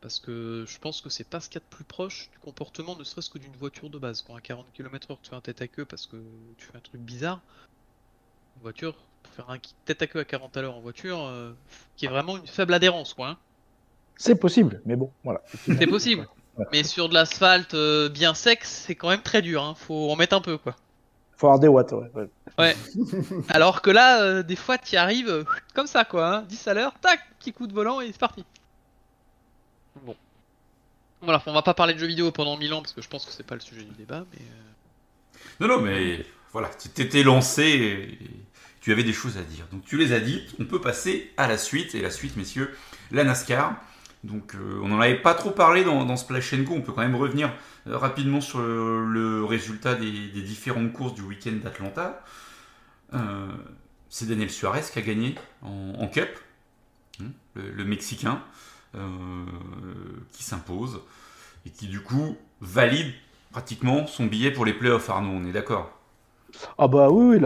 Parce 0.00 0.20
que 0.20 0.64
je 0.66 0.78
pense 0.78 1.00
que 1.00 1.08
c'est 1.10 1.24
pas 1.28 1.40
ce 1.40 1.48
qu'il 1.48 1.60
y 1.60 1.64
a 1.64 1.66
de 1.68 1.74
plus 1.74 1.84
proche 1.84 2.30
du 2.30 2.38
comportement, 2.38 2.94
ne 2.96 3.02
serait-ce 3.04 3.30
que 3.30 3.38
d'une 3.38 3.56
voiture 3.56 3.90
de 3.90 3.98
base. 3.98 4.22
Quand 4.22 4.36
à 4.36 4.40
40 4.40 4.66
km/h 4.72 5.16
tu 5.22 5.30
fais 5.30 5.36
un 5.36 5.40
tête 5.40 5.60
à 5.60 5.66
queue 5.68 5.84
parce 5.84 6.06
que 6.06 6.16
tu 6.56 6.66
fais 6.66 6.76
un 6.76 6.80
truc 6.80 7.00
bizarre, 7.00 7.40
une 8.56 8.62
voiture, 8.62 8.94
pour 9.22 9.32
faire 9.32 9.50
un 9.50 9.58
tête 9.84 10.02
à 10.02 10.06
queue 10.06 10.20
à 10.20 10.24
40 10.24 10.56
à 10.56 10.62
l'heure 10.62 10.76
en 10.76 10.80
voiture, 10.80 11.24
euh, 11.24 11.52
qui 11.96 12.06
est 12.06 12.08
vraiment 12.08 12.36
une 12.36 12.46
faible 12.46 12.74
adhérence, 12.74 13.14
quoi. 13.14 13.28
hein. 13.30 13.38
C'est 14.16 14.38
possible, 14.38 14.82
mais 14.84 14.96
bon, 14.96 15.12
voilà. 15.24 15.42
C'est 15.66 15.86
possible. 15.86 16.28
Mais 16.72 16.82
sur 16.82 17.08
de 17.08 17.14
l'asphalte 17.14 17.74
euh, 17.74 18.08
bien 18.08 18.34
sec, 18.34 18.64
c'est 18.64 18.96
quand 18.96 19.10
même 19.10 19.22
très 19.22 19.42
dur, 19.42 19.62
hein. 19.62 19.74
faut 19.76 20.10
en 20.10 20.16
mettre 20.16 20.34
un 20.34 20.40
peu, 20.40 20.58
quoi. 20.58 20.74
Faut 21.38 21.46
avoir 21.46 21.60
des 21.60 21.68
watts, 21.68 21.92
ouais. 21.92 22.10
ouais. 22.14 22.28
Ouais. 22.58 22.76
Alors 23.48 23.82
que 23.82 23.90
là, 23.90 24.22
euh, 24.22 24.42
des 24.42 24.56
fois, 24.56 24.78
tu 24.78 24.96
arrives 24.96 25.28
euh, 25.28 25.44
comme 25.74 25.86
ça, 25.86 26.04
quoi. 26.04 26.36
hein. 26.38 26.42
10 26.42 26.68
à 26.68 26.74
l'heure, 26.74 26.98
tac, 27.00 27.20
petit 27.38 27.52
coup 27.52 27.66
de 27.66 27.72
volant 27.72 28.00
et 28.00 28.08
c'est 28.12 28.18
parti. 28.18 28.44
Bon. 29.94 30.16
Voilà, 31.20 31.42
on 31.46 31.52
va 31.52 31.62
pas 31.62 31.74
parler 31.74 31.94
de 31.94 31.98
jeux 32.00 32.06
vidéo 32.06 32.32
pendant 32.32 32.56
1000 32.56 32.72
ans 32.74 32.80
parce 32.82 32.92
que 32.92 33.02
je 33.02 33.08
pense 33.08 33.24
que 33.26 33.32
c'est 33.32 33.44
pas 33.46 33.54
le 33.54 33.60
sujet 33.60 33.84
du 33.84 33.94
débat, 33.94 34.24
mais. 34.32 34.38
euh, 34.40 34.72
Non, 35.60 35.68
non, 35.68 35.80
mais 35.80 36.24
voilà, 36.52 36.70
tu 36.80 36.88
t'étais 36.88 37.22
lancé 37.22 37.62
et 37.62 38.18
tu 38.80 38.92
avais 38.92 39.04
des 39.04 39.12
choses 39.12 39.36
à 39.38 39.42
dire. 39.42 39.66
Donc 39.72 39.84
tu 39.84 39.96
les 39.96 40.12
as 40.12 40.20
dites, 40.20 40.54
on 40.60 40.64
peut 40.64 40.80
passer 40.80 41.32
à 41.36 41.46
la 41.48 41.58
suite. 41.58 41.94
Et 41.94 42.00
la 42.02 42.10
suite, 42.10 42.36
messieurs, 42.36 42.76
la 43.10 43.24
NASCAR. 43.24 43.76
Donc 44.24 44.54
euh, 44.54 44.80
on 44.82 44.88
n'en 44.88 45.00
avait 45.00 45.20
pas 45.20 45.34
trop 45.34 45.50
parlé 45.50 45.84
dans, 45.84 46.04
dans 46.04 46.16
Splash 46.16 46.54
Go, 46.54 46.74
on 46.76 46.80
peut 46.80 46.92
quand 46.92 47.02
même 47.02 47.14
revenir 47.14 47.52
euh, 47.86 47.96
rapidement 47.96 48.40
sur 48.40 48.60
le, 48.60 49.44
résultat 49.44 49.94
des, 49.94 50.28
différentes 50.42 50.92
courses 50.92 51.14
du 51.14 51.22
week-end 51.22 51.56
d'Atlanta. 51.62 52.24
Euh, 53.14 53.46
c'est 54.08 54.28
Daniel 54.28 54.50
Suarez 54.50 54.82
qui 54.92 54.98
a 54.98 55.02
gagné 55.02 55.36
en, 55.62 56.08
Cup, 56.08 56.28
hein, 57.20 57.26
le, 57.54 57.84
Mexicain, 57.84 58.42
qui 60.32 60.42
s'impose 60.42 61.00
et 61.66 61.70
qui 61.70 61.86
du 61.86 62.00
coup 62.00 62.36
valide 62.60 63.12
pratiquement 63.52 64.06
son 64.06 64.26
billet 64.26 64.50
pour 64.50 64.64
les 64.64 64.72
playoffs, 64.72 65.08
Arnaud, 65.10 65.30
on 65.30 65.46
est 65.46 65.52
d'accord? 65.52 65.92
Ah 66.78 66.88
bah 66.88 67.10
oui, 67.10 67.38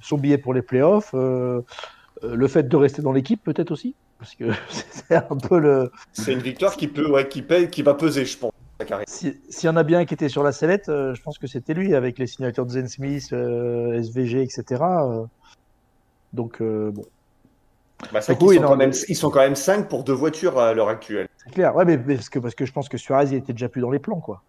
son 0.00 0.16
billet 0.16 0.38
pour 0.38 0.54
les 0.54 0.62
playoffs, 0.62 1.12
le 1.12 2.48
fait 2.48 2.66
de 2.66 2.76
rester 2.76 3.02
dans 3.02 3.12
l'équipe 3.12 3.42
peut-être 3.44 3.70
aussi? 3.70 3.94
Parce 4.18 4.34
que 4.34 4.44
c'est 4.90 5.14
un 5.16 5.36
peu 5.36 5.58
le. 5.58 5.90
C'est 6.12 6.32
une 6.32 6.40
victoire 6.40 6.76
qui 6.76 6.88
peut, 6.88 7.08
ouais, 7.10 7.28
qui 7.28 7.42
paye, 7.42 7.68
qui 7.70 7.82
va 7.82 7.94
peser, 7.94 8.24
je 8.24 8.38
pense. 8.38 8.52
carrière. 8.86 9.04
Si- 9.08 9.38
S'il 9.48 9.66
y 9.66 9.70
en 9.70 9.76
a 9.76 9.82
bien 9.82 10.04
qui 10.04 10.14
était 10.14 10.28
sur 10.28 10.42
la 10.42 10.52
sellette, 10.52 10.88
euh, 10.88 11.14
je 11.14 11.22
pense 11.22 11.38
que 11.38 11.46
c'était 11.46 11.74
lui 11.74 11.94
avec 11.94 12.18
les 12.18 12.26
signatures 12.26 12.66
de 12.66 12.70
Zen 12.72 12.88
Smith, 12.88 13.28
euh, 13.32 13.92
SVG, 14.00 14.42
etc. 14.42 14.82
euh. 14.82 15.24
Donc, 16.32 16.60
euh, 16.60 16.90
bon, 16.90 17.04
Bah, 18.12 18.20
c'est 18.20 18.32
Donc 18.38 18.42
oui, 18.48 18.56
sont, 18.56 18.62
non, 18.62 18.68
quand 18.68 18.76
même, 18.76 18.92
ils 19.08 19.16
sont 19.16 19.30
quand 19.30 19.40
même 19.40 19.56
5 19.56 19.88
pour 19.88 20.04
deux 20.04 20.12
voitures 20.12 20.58
à 20.58 20.74
l'heure 20.74 20.88
actuelle. 20.88 21.28
c'est 21.38 21.50
clair. 21.52 21.74
Ouais, 21.76 21.84
mais, 21.84 21.96
mais 21.96 22.16
parce, 22.16 22.28
que, 22.28 22.38
parce 22.38 22.54
que 22.54 22.66
je 22.66 22.72
pense 22.72 22.88
que 22.88 22.98
Suarez, 22.98 23.26
il 23.28 23.34
était 23.34 23.52
déjà 23.54 23.68
plus 23.68 23.80
dans 23.80 23.90
les 23.90 23.98
plans, 23.98 24.20
quoi. 24.20 24.42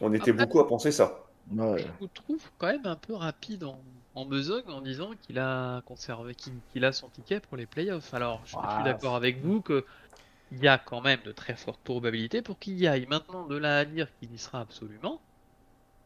On 0.00 0.12
était 0.12 0.30
Après- 0.32 0.44
beaucoup 0.44 0.60
à 0.60 0.66
penser 0.66 0.90
ça. 0.92 1.20
Ouais. 1.54 1.78
Je 1.78 1.86
vous 2.00 2.08
trouve 2.08 2.40
quand 2.58 2.66
même 2.68 2.84
un 2.86 2.96
peu 2.96 3.14
rapide 3.14 3.64
en, 3.64 3.78
en 4.14 4.26
besogne 4.26 4.68
en 4.70 4.80
disant 4.82 5.12
qu'il 5.22 5.38
a 5.38 5.82
conservé, 5.86 6.34
qu'il 6.34 6.84
a 6.84 6.92
son 6.92 7.08
ticket 7.08 7.40
pour 7.40 7.56
les 7.56 7.66
playoffs. 7.66 8.12
Alors, 8.14 8.42
je, 8.44 8.50
suis 8.50 8.84
d'accord 8.84 9.16
avec 9.16 9.40
vous 9.42 9.60
que 9.62 9.84
il 10.52 10.58
y 10.60 10.68
a 10.68 10.78
quand 10.78 11.00
même 11.00 11.20
de 11.24 11.32
très 11.32 11.56
fortes 11.56 11.80
probabilités 11.82 12.42
pour 12.42 12.58
qu'il 12.58 12.78
y 12.78 12.86
aille. 12.86 13.06
Maintenant, 13.06 13.46
de 13.46 13.56
là 13.56 13.78
à 13.78 13.84
dire 13.84 14.08
qu'il 14.18 14.32
y 14.34 14.38
sera 14.38 14.60
absolument. 14.60 15.20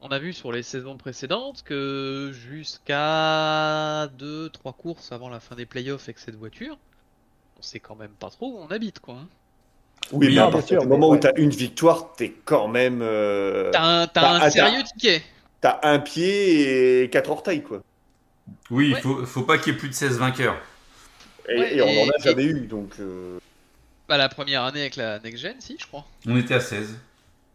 On 0.00 0.08
a 0.08 0.18
vu 0.18 0.32
sur 0.32 0.52
les 0.52 0.62
saisons 0.62 0.96
précédentes 0.98 1.62
que 1.64 2.30
jusqu'à 2.32 4.06
2-3 4.18 4.74
courses 4.76 5.12
avant 5.12 5.28
la 5.30 5.40
fin 5.40 5.56
des 5.56 5.66
playoffs 5.66 6.04
avec 6.04 6.18
cette 6.18 6.36
voiture, 6.36 6.78
on 7.58 7.62
sait 7.62 7.80
quand 7.80 7.96
même 7.96 8.12
pas 8.12 8.30
trop 8.30 8.52
où 8.52 8.58
on 8.58 8.68
habite 8.70 9.00
quoi. 9.00 9.14
hein. 9.16 9.28
Oui, 10.12 10.28
Oui, 10.28 10.34
mais 10.34 10.38
à 10.38 10.48
bien 10.48 10.50
partir 10.50 10.68
sûr, 10.68 10.82
du 10.82 10.86
moment 10.88 11.10
ouais. 11.10 11.18
où 11.18 11.20
tu 11.20 11.26
as 11.26 11.38
une 11.38 11.50
victoire, 11.50 12.14
tu 12.16 12.24
es 12.24 12.32
quand 12.44 12.68
même. 12.68 13.00
euh, 13.02 13.70
T'as 13.72 14.04
un, 14.04 14.06
bah, 14.06 14.34
un 14.34 14.50
sérieux 14.50 14.82
ticket. 14.84 15.22
T'as 15.60 15.80
un 15.82 15.98
pied 15.98 17.02
et 17.02 17.10
quatre 17.10 17.30
orteils, 17.30 17.62
quoi. 17.62 17.82
Oui, 18.70 18.88
il 18.88 18.94
Ouais. 18.94 19.00
faut, 19.00 19.24
faut 19.26 19.42
pas 19.42 19.58
qu'il 19.58 19.72
y 19.72 19.76
ait 19.76 19.78
plus 19.78 19.88
de 19.88 19.94
16 19.94 20.18
vainqueurs. 20.18 20.56
Et, 21.48 21.58
Ouais, 21.58 21.76
et 21.76 21.82
on 21.82 22.02
en 22.04 22.08
a 22.08 22.16
et- 22.18 22.22
jamais 22.22 22.44
eu, 22.44 22.66
donc. 22.66 22.94
euh, 23.00 23.38
Bah, 24.08 24.16
la 24.16 24.28
première 24.28 24.62
année 24.64 24.80
avec 24.80 24.96
la 24.96 25.18
Next 25.20 25.42
Gen, 25.42 25.56
si, 25.60 25.76
je 25.80 25.86
crois. 25.86 26.04
On 26.26 26.36
était 26.36 26.54
à 26.54 26.60
16. 26.60 26.96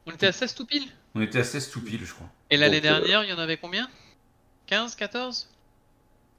On 0.06 0.12
était 0.12 0.27
à 0.27 0.32
16 0.32 0.54
tout 0.56 0.65
pile. 0.65 0.84
On 1.15 1.21
était 1.21 1.39
à 1.39 1.43
16 1.43 1.69
tout 1.69 1.82
pile, 1.82 2.04
je 2.06 2.13
crois. 2.13 2.27
Et 2.49 2.58
l'année 2.58 2.77
euh, 2.77 2.82
dernière, 2.82 3.23
il 3.23 3.30
y 3.30 3.34
en 3.34 3.38
avait 3.39 3.58
combien? 3.58 3.88
15, 4.67 4.95
14 4.95 5.47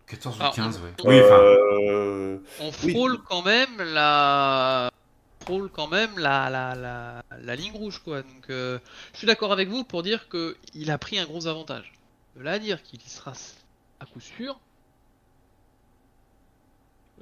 14 0.07 0.37
ou 0.37 0.43
Ah, 0.43 0.53
15, 0.55 0.79
ouais. 0.81 0.91
on- 1.03 1.09
Oui, 1.09 1.21
enfin, 1.23 1.39
euh, 1.41 2.39
On 2.61 2.71
Oui. 2.85 2.91
frôle 2.93 3.19
quand 3.23 3.43
même 3.43 3.81
la 3.81 4.91
frôle 5.45 5.71
quand 5.71 5.89
même 5.89 6.19
la, 6.19 6.51
la, 6.51 6.75
la, 6.75 7.23
la 7.41 7.57
ligne 7.57 7.73
rouge 7.73 7.99
quoi. 8.05 8.23
Donc 8.23 8.51
euh, 8.51 8.79
je 9.13 9.19
suis 9.19 9.27
d'accord 9.27 9.53
avec 9.53 9.69
vous 9.69 9.85
pour 9.85 10.03
dire 10.03 10.29
que 10.29 10.57
il 10.75 10.91
a 10.91 10.99
pris 10.99 11.19
un 11.19 11.25
gros 11.25 11.47
avantage. 11.47 11.93
De 12.37 12.43
là 12.43 12.53
à 12.53 12.59
dire 12.59 12.83
qu'il 12.83 13.01
y 13.01 13.09
sera 13.09 13.33
à 14.03 14.07
coup 14.07 14.21
sûr. 14.21 14.59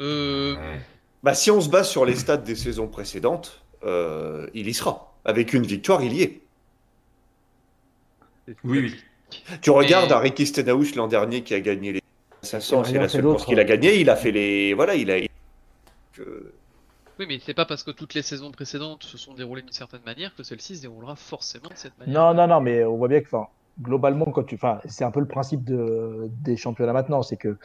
Euh. 0.01 0.57
Bah, 1.23 1.35
si 1.35 1.51
on 1.51 1.61
se 1.61 1.69
base 1.69 1.89
sur 1.89 2.07
les 2.07 2.17
stats 2.17 2.39
des 2.39 2.57
saisons 2.57 2.89
précédentes, 2.89 3.63
euh, 3.85 4.49
il 4.55 4.67
y 4.69 4.75
sera. 4.75 5.13
Avec 5.25 5.53
une 5.53 5.65
victoire, 5.67 6.03
il 6.03 6.15
y 6.15 6.23
est. 6.23 6.41
Oui, 8.65 8.79
oui. 8.81 8.97
Tu 9.61 9.71
regardes 9.71 10.11
à 10.11 10.19
Ricky 10.19 10.47
Stenhouse 10.47 10.95
l'an 10.97 11.07
dernier 11.07 11.43
qui 11.43 11.55
a 11.55 11.61
gagné 11.61 11.93
les 11.93 12.03
500, 12.43 12.85
c'est 12.85 12.95
la 12.95 13.09
seule 13.09 13.23
course 13.23 13.45
qu'il 13.45 13.61
a 13.61 13.65
gagné. 13.65 14.01
Il 14.01 14.09
a 14.09 14.17
fait 14.17 14.33
les. 14.33 14.73
Voilà, 14.75 14.95
il 14.95 15.11
a. 15.11 15.21
que- 16.15 16.53
Oui, 17.19 17.27
mais 17.29 17.39
c'est 17.45 17.55
pas 17.55 17.67
parce 17.67 17.83
que 17.85 17.91
toutes 17.91 18.15
les 18.15 18.23
saisons 18.23 18.51
précédentes 18.51 19.05
se 19.05 19.19
sont 19.19 19.35
déroulées 19.35 19.63
d'une 19.63 19.73
certaine 19.73 20.01
manière 20.07 20.35
que 20.35 20.43
celle-ci 20.43 20.77
se 20.77 20.83
déroulera 20.83 21.15
forcément 21.17 21.69
de 21.69 21.77
cette 21.77 21.97
manière. 21.99 22.15
Non, 22.15 22.35
non, 22.35 22.49
non, 22.49 22.61
mais 22.61 22.83
on 22.85 22.97
voit 22.97 23.09
bien 23.09 23.21
que, 23.21 23.27
enfin, 23.27 23.47
globalement, 23.81 24.27
quand 24.27 24.45
tu, 24.45 24.55
enfin, 24.57 24.81
c'est 24.87 25.05
un 25.05 25.11
peu 25.11 25.21
le 25.21 25.29
principe 25.29 25.65
de, 25.65 26.29
des 26.43 26.57
championnats 26.57 26.93
maintenant, 26.93 27.23
c'est 27.23 27.37
que 27.37 27.57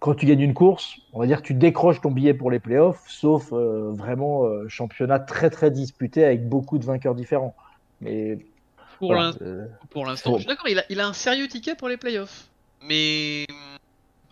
quand 0.00 0.14
tu 0.14 0.26
gagnes 0.26 0.40
une 0.40 0.54
course, 0.54 0.96
on 1.12 1.20
va 1.20 1.26
dire 1.26 1.42
que 1.42 1.46
tu 1.46 1.54
décroches 1.54 2.00
ton 2.00 2.10
billet 2.10 2.34
pour 2.34 2.50
les 2.50 2.58
playoffs, 2.58 3.04
sauf 3.08 3.52
euh, 3.52 3.92
vraiment 3.92 4.44
euh, 4.44 4.68
championnat 4.68 5.20
très 5.20 5.48
très 5.48 5.70
disputé 5.70 6.24
avec 6.24 6.48
beaucoup 6.48 6.78
de 6.78 6.84
vainqueurs 6.84 7.14
différents. 7.14 7.54
Mais 8.00 8.36
Pour 8.98 9.12
voilà, 9.12 9.32
euh, 9.42 9.68
l'instant, 10.04 10.34
je 10.34 10.40
suis 10.40 10.48
d'accord, 10.48 10.68
il 10.68 10.78
a, 10.80 10.84
il 10.90 10.98
a 10.98 11.06
un 11.06 11.12
sérieux 11.12 11.46
ticket 11.46 11.76
pour 11.76 11.88
les 11.88 11.96
playoffs. 11.96 12.48
Mais 12.88 13.44
hum, 13.48 13.56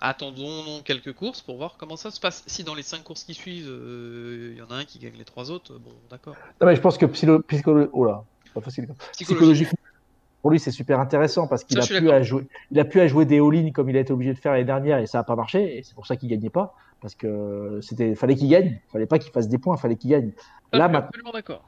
attendons 0.01 0.83
quelques 0.85 1.13
courses 1.13 1.41
pour 1.41 1.57
voir 1.57 1.77
comment 1.79 1.97
ça 1.97 2.11
se 2.11 2.19
passe. 2.19 2.43
Si 2.49 2.65
dans 2.65 2.75
les 2.75 2.83
5 2.83 3.05
courses 3.05 3.23
qui 3.23 3.35
suivent, 3.35 3.71
il 3.71 4.59
y 4.59 4.63
en 4.63 4.71
a 4.73 4.75
un 4.75 4.85
qui 4.85 4.99
gagne 4.99 5.17
les 5.17 5.25
3 5.25 5.53
autres, 5.53 5.79
bon, 5.79 5.93
d'accord. 6.11 6.37
non, 6.61 6.67
mais 6.67 6.75
je 6.75 6.81
pense 6.81 6.99
que 6.99 7.07
psylo, 7.07 7.39
psycholo- 7.49 7.91
oh 7.93 8.05
là, 8.05 8.25
pas 8.55 8.61
facile. 8.61 8.89
Psychologiquement, 9.13 9.79
pour 10.43 10.51
lui, 10.51 10.59
c'est 10.59 10.71
super 10.71 11.01
intéressant 11.01 11.47
parce 11.47 11.65
qu'il 11.65 11.79
a 11.79 11.87
pu 11.87 12.11
à 12.11 12.23
jouer, 12.23 12.47
il 12.71 12.81
a 12.81 12.85
pu 12.85 13.01
à 13.01 13.07
jouer 13.07 13.25
des 13.27 13.41
all-in 13.41 13.71
comme 13.73 13.91
il 13.91 13.97
a 13.97 14.01
été 14.01 14.13
obligé 14.13 14.33
de 14.33 14.39
faire 14.39 14.53
l'année 14.53 14.65
dernière 14.65 14.99
et 14.99 15.07
ça 15.07 15.19
n'a 15.19 15.25
pas 15.25 15.37
marché 15.37 15.79
et 15.79 15.83
c'est 15.83 15.95
pour 15.95 16.07
ça 16.07 16.17
qu'il 16.17 16.29
gagnait 16.29 16.51
pas 16.51 16.75
parce 17.01 17.15
que 17.15 17.81
c'était, 17.83 18.15
fallait 18.15 18.37
qu'il 18.37 18.49
gagne, 18.49 18.81
fallait 18.93 19.07
pas 19.07 19.19
qu'il 19.19 19.33
fasse 19.33 19.49
des 19.49 19.59
points, 19.59 19.77
fallait 19.77 19.97
qu'il 19.97 20.11
gagne. 20.11 20.33
Là, 20.73 20.89
maintenant, 20.89 21.09
absolument 21.09 21.33
d'accord. 21.33 21.65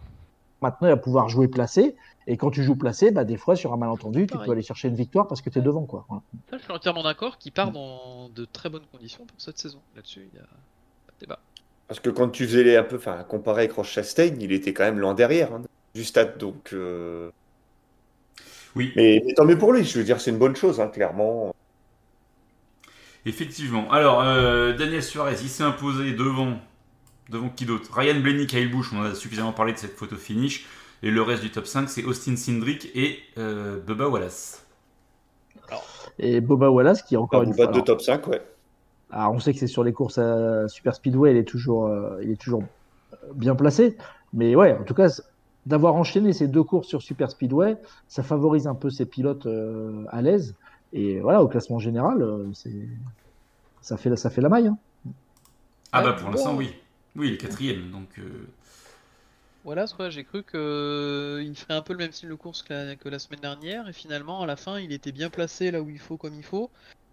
Maintenant, 0.61 0.89
il 0.89 0.91
va 0.91 0.97
pouvoir 0.97 1.29
jouer 1.29 1.49
placé. 1.49 1.97
Et 2.29 2.37
quand 2.37 2.51
tu 2.51 2.63
joues 2.63 2.77
placé, 2.77 3.11
bah, 3.11 3.25
des 3.25 3.37
fois, 3.37 3.57
sur 3.57 3.73
un 3.73 3.77
malentendu, 3.77 4.27
tu 4.29 4.39
peux 4.39 4.51
aller 4.53 4.63
chercher 4.63 4.89
une 4.89 4.95
victoire 4.95 5.27
parce 5.27 5.43
que 5.43 5.51
tu 5.51 5.59
es 5.59 5.63
devant. 5.63 5.87
Quoi. 5.87 6.05
Voilà. 6.09 6.23
Ça, 6.51 6.59
je 6.59 6.63
suis 6.63 6.73
entièrement 6.73 7.03
d'accord 7.03 7.37
qu'il 7.39 7.51
part 7.51 7.73
dans 7.73 8.29
de 8.29 8.45
très 8.45 8.69
bonnes 8.69 8.87
conditions 8.93 9.25
pour 9.25 9.41
cette 9.41 9.59
saison. 9.59 9.81
Là-dessus, 9.97 10.29
il 10.33 10.37
y 10.37 10.41
a 10.41 10.45
pas 10.45 11.13
de 11.15 11.21
débat. 11.21 11.41
Parce 11.89 11.99
que 11.99 12.11
quand 12.11 12.29
tu 12.29 12.47
faisais 12.47 12.63
les 12.63 12.77
un 12.77 12.85
peu, 12.85 12.97
enfin, 12.97 13.25
comparé 13.25 13.63
avec 13.63 13.73
Roche 13.73 13.91
Chastain, 13.91 14.37
il 14.39 14.53
était 14.53 14.73
quand 14.73 14.85
même 14.85 15.01
loin 15.01 15.15
derrière 15.15 15.53
hein, 15.53 15.63
du 15.95 16.05
stade, 16.05 16.39
donc. 16.39 16.71
euh, 16.73 17.31
Oui, 18.75 18.93
Mais, 18.97 19.23
mais 19.27 19.35
tant 19.35 19.45
mieux 19.45 19.59
pour 19.59 19.73
lui. 19.73 19.85
Je 19.85 19.99
veux 19.99 20.05
dire, 20.05 20.21
c'est 20.21 20.31
une 20.31 20.39
bonne 20.39 20.57
chose, 20.57 20.81
hein, 20.81 20.89
clairement. 20.89 21.53
effectivement. 23.25 23.91
Alors, 23.91 24.23
euh, 24.23 24.73
Daniel 24.77 25.03
Suarez, 25.03 25.37
il 25.43 25.49
s'est 25.49 25.63
imposé 25.65 26.13
devant, 26.13 26.59
devant 27.31 27.49
qui 27.51 27.67
d'autre? 27.67 27.93
Ryan 27.95 28.21
Blaney, 28.21 28.47
Kyle 28.47 28.71
Busch, 28.71 28.93
on 28.93 29.03
a 29.03 29.15
suffisamment 29.15 29.53
parlé 29.53 29.73
de 29.73 29.79
cette 29.79 29.97
photo 29.97 30.17
finish. 30.17 30.67
Et 31.03 31.11
le 31.11 31.23
reste 31.23 31.43
du 31.43 31.51
top 31.51 31.67
5, 31.67 31.89
c'est 31.89 32.05
Austin 32.05 32.37
Cindric 32.37 32.89
et 32.95 33.21
euh, 33.39 33.81
Bubba 33.81 34.09
Wallace. 34.09 34.67
Et 36.19 36.41
Boba 36.41 36.71
Wallace, 36.71 37.03
qui 37.03 37.15
est 37.15 37.19
encore 37.19 37.43
Pas 37.43 37.45
une 37.45 37.55
fois. 37.55 37.67
de 37.67 37.73
alors, 37.73 37.85
top 37.85 38.01
5, 38.03 38.27
ouais. 38.29 38.43
alors, 39.11 39.33
on 39.33 39.39
sait 39.41 39.53
que 39.53 39.59
c'est 39.59 39.67
sur 39.67 39.85
les 39.85 39.93
courses 39.93 40.19
à 40.19 40.69
Super 40.69 40.95
Speedway, 40.95 41.33
il 41.33 41.37
est 41.39 41.45
toujours, 41.45 41.87
euh, 41.87 42.19
il 42.23 42.31
est 42.31 42.41
toujours 42.41 42.65
bien 43.35 43.55
placé. 43.55 43.97
Mais 44.33 44.55
ouais, 44.57 44.73
en 44.79 44.85
tout 44.85 44.95
cas, 44.95 45.09
d'avoir 45.66 45.94
enchaîné 45.94 46.33
ces 46.33 46.48
deux 46.48 46.62
courses 46.64 46.88
sur 46.88 47.03
Super 47.03 47.31
Speedway, 47.31 47.77
ça 48.09 48.22
favorise 48.22 48.66
un 48.66 48.75
peu 48.75 48.90
ses 48.90 49.07
pilotes 49.07 49.46
euh, 49.46 50.05
à 50.09 50.22
l'aise. 50.22 50.55
Et 50.92 51.20
voilà, 51.20 51.42
au 51.42 51.48
classement 51.48 51.79
général, 51.79 52.22
euh, 52.22 52.51
ça 53.81 53.96
fait, 53.96 54.14
ça 54.16 54.31
fait 54.31 54.40
la 54.40 54.48
maille. 54.48 54.68
hein. 54.68 54.79
Ah 55.92 56.03
Ouais, 56.03 56.11
bah 56.11 56.12
pour 56.14 56.31
l'instant, 56.31 56.57
oui. 56.57 56.70
Oui, 57.16 57.29
il 57.29 57.35
est 57.35 57.38
quatrième, 57.38 57.90
donc... 57.90 58.18
euh, 58.18 58.46
Voilà, 59.64 59.87
quoi, 59.87 60.11
j'ai 60.11 60.25
cru 60.25 60.42
qu'il 60.42 61.55
ferait 61.57 61.75
un 61.75 61.83
peu 61.83 61.92
le 61.92 61.98
même 61.98 62.12
style 62.12 62.29
de 62.31 62.35
course 62.35 62.62
que 62.62 62.72
la, 62.72 62.96
que 62.96 63.09
la 63.09 63.18
semaine 63.18 63.40
dernière, 63.40 63.88
et 63.88 63.92
finalement, 63.92 64.42
à 64.42 64.46
la 64.46 64.57
fin, 64.57 64.79
il 64.81 64.92
était 64.92 65.12
bien 65.12 65.31
placé 65.31 65.70
là 65.70 65.81
où 65.83 65.88
il 65.90 65.98
faut, 65.98 66.16
comme 66.16 66.35
il 66.35 66.42
faut. 66.42 66.70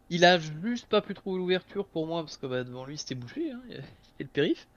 Il 0.10 0.26
a 0.26 0.40
juste 0.40 0.88
pas 0.88 1.02
pu 1.02 1.14
trouver 1.14 1.38
l'ouverture 1.40 1.86
pour 1.88 2.08
moi, 2.08 2.24
parce 2.24 2.38
que 2.38 2.48
bah, 2.48 2.64
devant 2.64 2.86
lui, 2.86 2.98
c'était 2.98 3.16
bouché, 3.16 3.52
hein, 3.52 3.62
c'était 3.70 4.24
le 4.24 4.30
périph. 4.30 4.68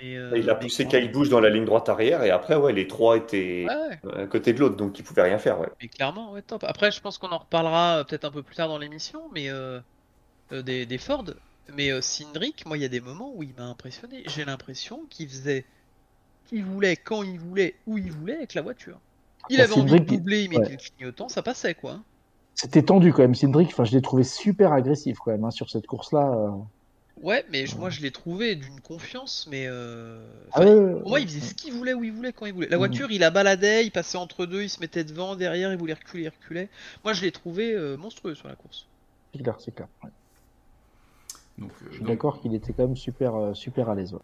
Mais, 0.00 0.16
euh, 0.16 0.36
Il 0.38 0.50
a 0.50 0.54
poussé 0.54 0.86
Kyle 0.86 1.10
Busch 1.12 1.28
dans 1.28 1.40
la 1.40 1.50
ligne 1.50 1.64
droite 1.64 1.88
arrière, 1.88 2.22
et 2.22 2.30
après, 2.30 2.56
ouais, 2.56 2.72
les 2.72 2.86
trois 2.86 3.16
étaient 3.16 3.66
Ouais, 3.68 4.00
ouais, 4.04 4.22
à 4.22 4.26
côté 4.26 4.52
de 4.52 4.60
l'autre, 4.60 4.76
donc 4.76 4.98
ils 4.98 5.02
pouvaient 5.04 5.22
rien 5.22 5.38
faire, 5.38 5.60
ouais. 5.60 5.68
mais 5.80 5.88
clairement, 5.88 6.32
ouais, 6.32 6.42
top. 6.42 6.64
Après, 6.64 6.90
je 6.90 7.00
pense 7.00 7.18
qu'on 7.18 7.30
en 7.30 7.38
reparlera 7.38 7.98
euh, 8.00 8.04
peut-être 8.04 8.24
un 8.24 8.30
peu 8.30 8.42
plus 8.42 8.56
tard 8.56 8.68
dans 8.68 8.78
l'émission, 8.78 9.22
mais 9.32 9.48
euh, 9.50 9.80
euh, 10.52 10.62
des, 10.62 10.86
des 10.86 10.98
Ford. 10.98 11.24
Mais 11.74 11.90
euh, 11.92 12.00
Cindric, 12.02 12.66
moi, 12.66 12.78
il 12.78 12.82
y 12.82 12.86
a 12.86 12.88
des 12.88 13.00
moments 13.00 13.32
où 13.34 13.42
il 13.42 13.54
m'a 13.56 13.64
impressionné. 13.66 14.24
J'ai 14.26 14.44
l'impression 14.44 15.06
qu'il 15.10 15.28
faisait, 15.28 15.66
qu'il 16.46 16.64
voulait, 16.64 16.96
quand 16.96 17.22
il 17.22 17.38
voulait, 17.40 17.76
où 17.86 17.98
il 17.98 18.12
voulait 18.12 18.36
avec 18.36 18.54
la 18.54 18.62
voiture. 18.62 19.00
Il 19.48 19.60
Ah, 19.60 19.64
avait 19.64 19.74
envie 19.74 19.98
de 20.00 20.04
Cindric, 20.04 20.06
doubler, 20.06 20.44
il 20.44 20.50
mettait 20.50 20.66
ouais. 20.66 20.72
le 20.72 20.76
clignotant, 20.78 21.28
ça 21.28 21.42
passait 21.42 21.74
quoi. 21.74 22.00
C'était 22.54 22.82
tendu 22.82 23.12
quand 23.12 23.22
même, 23.22 23.34
Cindric. 23.34 23.68
Enfin, 23.68 23.84
je 23.84 23.92
l'ai 23.92 24.02
trouvé 24.02 24.24
super 24.24 24.72
agressif 24.72 25.18
quand 25.18 25.30
même 25.32 25.44
hein, 25.44 25.50
sur 25.50 25.70
cette 25.70 25.86
course-là. 25.86 26.52
Ouais, 27.24 27.44
mais 27.50 27.66
je- 27.66 27.76
moi 27.76 27.90
je 27.90 28.00
l'ai 28.02 28.10
trouvé 28.12 28.54
d'une 28.54 28.80
confiance, 28.82 29.48
mais 29.50 29.66
euh... 29.66 30.24
Ah 30.52 30.60
ouais, 30.60 30.66
ouais, 30.74 31.00
pour 31.00 31.08
moi 31.08 31.20
il 31.20 31.26
faisait 31.26 31.40
ce 31.40 31.54
qu'il 31.54 31.72
voulait, 31.72 31.94
où 31.94 32.04
il 32.04 32.12
voulait, 32.12 32.32
quand 32.32 32.46
il 32.46 32.52
voulait. 32.52 32.68
La 32.68 32.76
Mhm. 32.76 32.80
voiture, 32.80 33.10
il 33.10 33.18
la 33.20 33.30
baladait, 33.30 33.84
il 33.86 33.90
passait 33.90 34.18
entre 34.18 34.46
deux, 34.46 34.62
il 34.62 34.68
se 34.70 34.78
mettait 34.80 35.04
devant, 35.04 35.34
derrière, 35.34 35.72
il 35.72 35.78
voulait 35.78 35.94
reculer, 35.94 36.24
il 36.24 36.28
reculait. 36.28 36.68
Moi 37.02 37.14
je 37.14 37.22
l'ai 37.22 37.32
trouvé 37.32 37.72
euh, 37.72 37.96
monstrueux 37.96 38.34
sur 38.34 38.46
la 38.48 38.54
course. 38.56 38.86
C'est 39.34 39.42
clair, 39.42 39.56
c'est 39.58 39.74
clair. 39.74 39.88
Ouais. 40.04 40.10
donc, 41.58 41.70
euh, 41.82 41.86
Je 41.88 41.94
suis 41.94 41.98
donc, 42.00 42.08
d'accord 42.08 42.40
qu'il 42.40 42.54
était 42.54 42.72
quand 42.72 42.86
même 42.86 42.96
super, 42.96 43.34
euh, 43.34 43.54
super 43.54 43.88
à 43.88 43.94
l'aise. 43.94 44.12
ouais. 44.12 44.20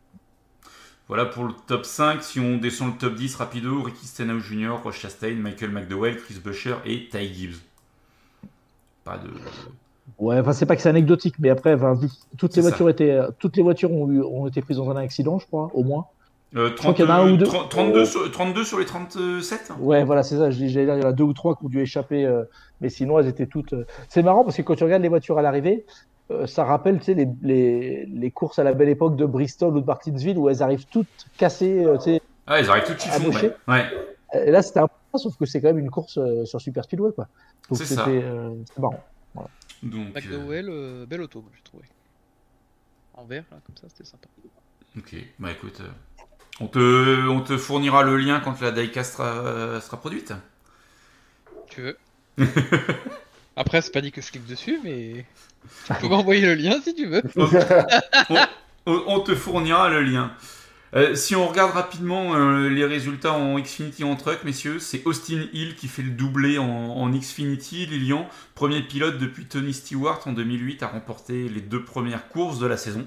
Voilà 1.08 1.26
pour 1.26 1.44
le 1.44 1.54
top 1.66 1.84
5. 1.86 2.22
Si 2.22 2.38
on 2.38 2.58
descend 2.58 2.92
le 2.92 2.98
top 2.98 3.14
10 3.16 3.34
rapido, 3.34 3.82
Ricky 3.82 4.06
Stenhouse 4.06 4.44
Jr., 4.44 4.76
Roche 4.82 5.00
Chastain, 5.00 5.34
Michael 5.34 5.70
McDowell, 5.70 6.16
Chris 6.18 6.34
Buescher 6.38 6.76
et 6.84 7.08
Ty 7.08 7.34
Gibbs. 7.34 7.58
Pas 9.04 9.18
de... 9.18 9.30
Ouais, 10.18 10.38
enfin, 10.40 10.52
c'est 10.52 10.66
pas 10.66 10.76
que 10.76 10.82
c'est 10.82 10.88
anecdotique, 10.88 11.34
mais 11.38 11.50
après, 11.50 11.74
enfin, 11.74 11.98
toutes 12.38 12.54
les 12.56 12.62
voitures 12.62 12.88
étaient, 12.88 13.10
euh, 13.12 13.28
toutes 13.38 13.56
les 13.56 13.62
voitures 13.62 13.92
ont, 13.92 14.10
eu, 14.10 14.22
ont 14.22 14.46
été 14.46 14.60
prises 14.62 14.76
dans 14.78 14.90
un 14.90 14.96
accident, 14.96 15.38
je 15.38 15.46
crois, 15.46 15.70
au 15.74 15.82
moins. 15.84 16.06
Euh, 16.56 16.70
crois 16.74 16.94
qu'il 16.94 17.04
y 17.04 17.08
en 17.08 17.12
a 17.12 17.16
un 17.18 17.30
ou 17.32 17.36
deux. 17.36 17.44
30 17.46 17.68
32, 17.70 18.04
sur, 18.04 18.30
32 18.30 18.64
sur 18.64 18.78
les 18.80 18.84
37 18.84 19.70
Ouais, 19.78 20.02
voilà, 20.02 20.22
c'est 20.24 20.36
ça. 20.36 20.50
J'allais 20.50 20.68
dire, 20.84 20.96
il 20.96 21.02
y 21.02 21.04
en 21.04 21.08
a 21.08 21.12
deux 21.12 21.22
ou 21.22 21.32
trois 21.32 21.54
qui 21.54 21.64
ont 21.64 21.68
dû 21.68 21.80
échapper, 21.80 22.24
euh, 22.26 22.42
mais 22.80 22.88
sinon, 22.88 23.20
elles 23.20 23.28
étaient 23.28 23.46
toutes. 23.46 23.72
euh, 23.72 23.86
C'est 24.08 24.22
marrant 24.22 24.42
parce 24.42 24.56
que 24.56 24.62
quand 24.62 24.74
tu 24.74 24.82
regardes 24.82 25.02
les 25.02 25.08
voitures 25.08 25.38
à 25.38 25.42
l'arrivée, 25.42 25.86
euh, 26.32 26.48
ça 26.48 26.64
rappelle 26.64 26.98
tu 26.98 27.04
sais, 27.04 27.14
les, 27.14 27.28
les, 27.42 28.04
les 28.06 28.30
courses 28.32 28.58
à 28.58 28.64
la 28.64 28.72
belle 28.72 28.88
époque 28.88 29.14
de 29.14 29.26
Bristol 29.26 29.76
ou 29.76 29.80
de 29.80 29.86
Martinsville 29.86 30.38
où 30.38 30.48
elles 30.48 30.60
arrivent 30.62 30.86
toutes 30.90 31.06
cassées. 31.38 31.86
tu 31.98 32.02
sais. 32.14 32.22
Ah, 32.48 32.60
ils 32.60 32.68
arrivent 32.68 32.84
tout 32.84 32.94
de 32.94 32.98
chiffon, 33.00 33.22
Amoché. 33.22 33.52
ouais. 33.68 33.84
ouais. 34.34 34.46
Et 34.46 34.50
là, 34.50 34.62
c'était 34.62 34.80
un 34.80 34.88
peu 34.88 35.18
sauf 35.18 35.36
que 35.36 35.46
c'est 35.46 35.60
quand 35.60 35.68
même 35.68 35.78
une 35.78 35.90
course 35.90 36.18
sur 36.44 36.60
Super 36.60 36.82
Speedway. 36.82 37.12
Quoi. 37.12 37.28
Donc 37.68 37.78
C'est 37.78 37.84
c'était 37.84 38.22
ça. 38.22 38.80
Euh, 39.36 39.40
marrant. 39.40 39.50
Donc, 39.82 40.08
euh, 40.08 40.20
McDowell, 40.20 40.66
euh, 40.68 41.06
belle 41.06 41.22
auto, 41.22 41.40
moi, 41.40 41.50
j'ai 41.54 41.62
trouvé. 41.62 41.84
En 43.14 43.24
vert, 43.24 43.44
là, 43.50 43.58
comme 43.66 43.76
ça, 43.76 43.86
c'était 43.88 44.04
sympa. 44.04 44.28
ok, 44.96 45.14
bah 45.38 45.52
écoute, 45.52 45.80
euh, 45.80 45.88
on 46.60 46.66
te, 46.68 47.28
on 47.28 47.40
te 47.40 47.56
fournira 47.56 48.02
le 48.02 48.16
lien 48.16 48.40
quand 48.40 48.60
la 48.60 48.70
diecast 48.72 49.14
sera, 49.14 49.28
euh, 49.28 49.80
sera 49.80 49.98
produite. 49.98 50.32
Tu 51.68 51.82
veux 51.82 51.98
Après, 53.56 53.82
c'est 53.82 53.90
pas 53.90 54.00
dit 54.00 54.12
que 54.12 54.22
je 54.22 54.30
clique 54.30 54.46
dessus, 54.46 54.78
mais 54.82 55.26
tu 55.86 55.92
peux 56.00 56.08
m'envoyer 56.08 56.46
le 56.46 56.54
lien 56.54 56.80
si 56.82 56.94
tu 56.94 57.06
veux. 57.06 57.22
On, 58.86 59.02
on 59.06 59.20
te 59.20 59.34
fournira 59.34 59.90
le 59.90 60.00
lien. 60.02 60.32
Euh, 60.96 61.14
si 61.14 61.36
on 61.36 61.46
regarde 61.46 61.72
rapidement 61.72 62.34
euh, 62.34 62.68
les 62.68 62.84
résultats 62.84 63.32
en 63.32 63.58
Xfinity 63.60 64.02
en 64.02 64.16
truck, 64.16 64.42
messieurs, 64.44 64.80
c'est 64.80 65.02
Austin 65.06 65.44
Hill 65.52 65.76
qui 65.76 65.86
fait 65.86 66.02
le 66.02 66.10
doublé 66.10 66.58
en, 66.58 66.64
en 66.66 67.10
Xfinity. 67.10 67.86
Lilian, 67.86 68.28
premier 68.56 68.82
pilote 68.82 69.18
depuis 69.18 69.46
Tony 69.46 69.72
Stewart 69.72 70.20
en 70.26 70.32
2008, 70.32 70.82
a 70.82 70.88
remporté 70.88 71.48
les 71.48 71.60
deux 71.60 71.84
premières 71.84 72.28
courses 72.28 72.58
de 72.58 72.66
la 72.66 72.76
saison. 72.76 73.06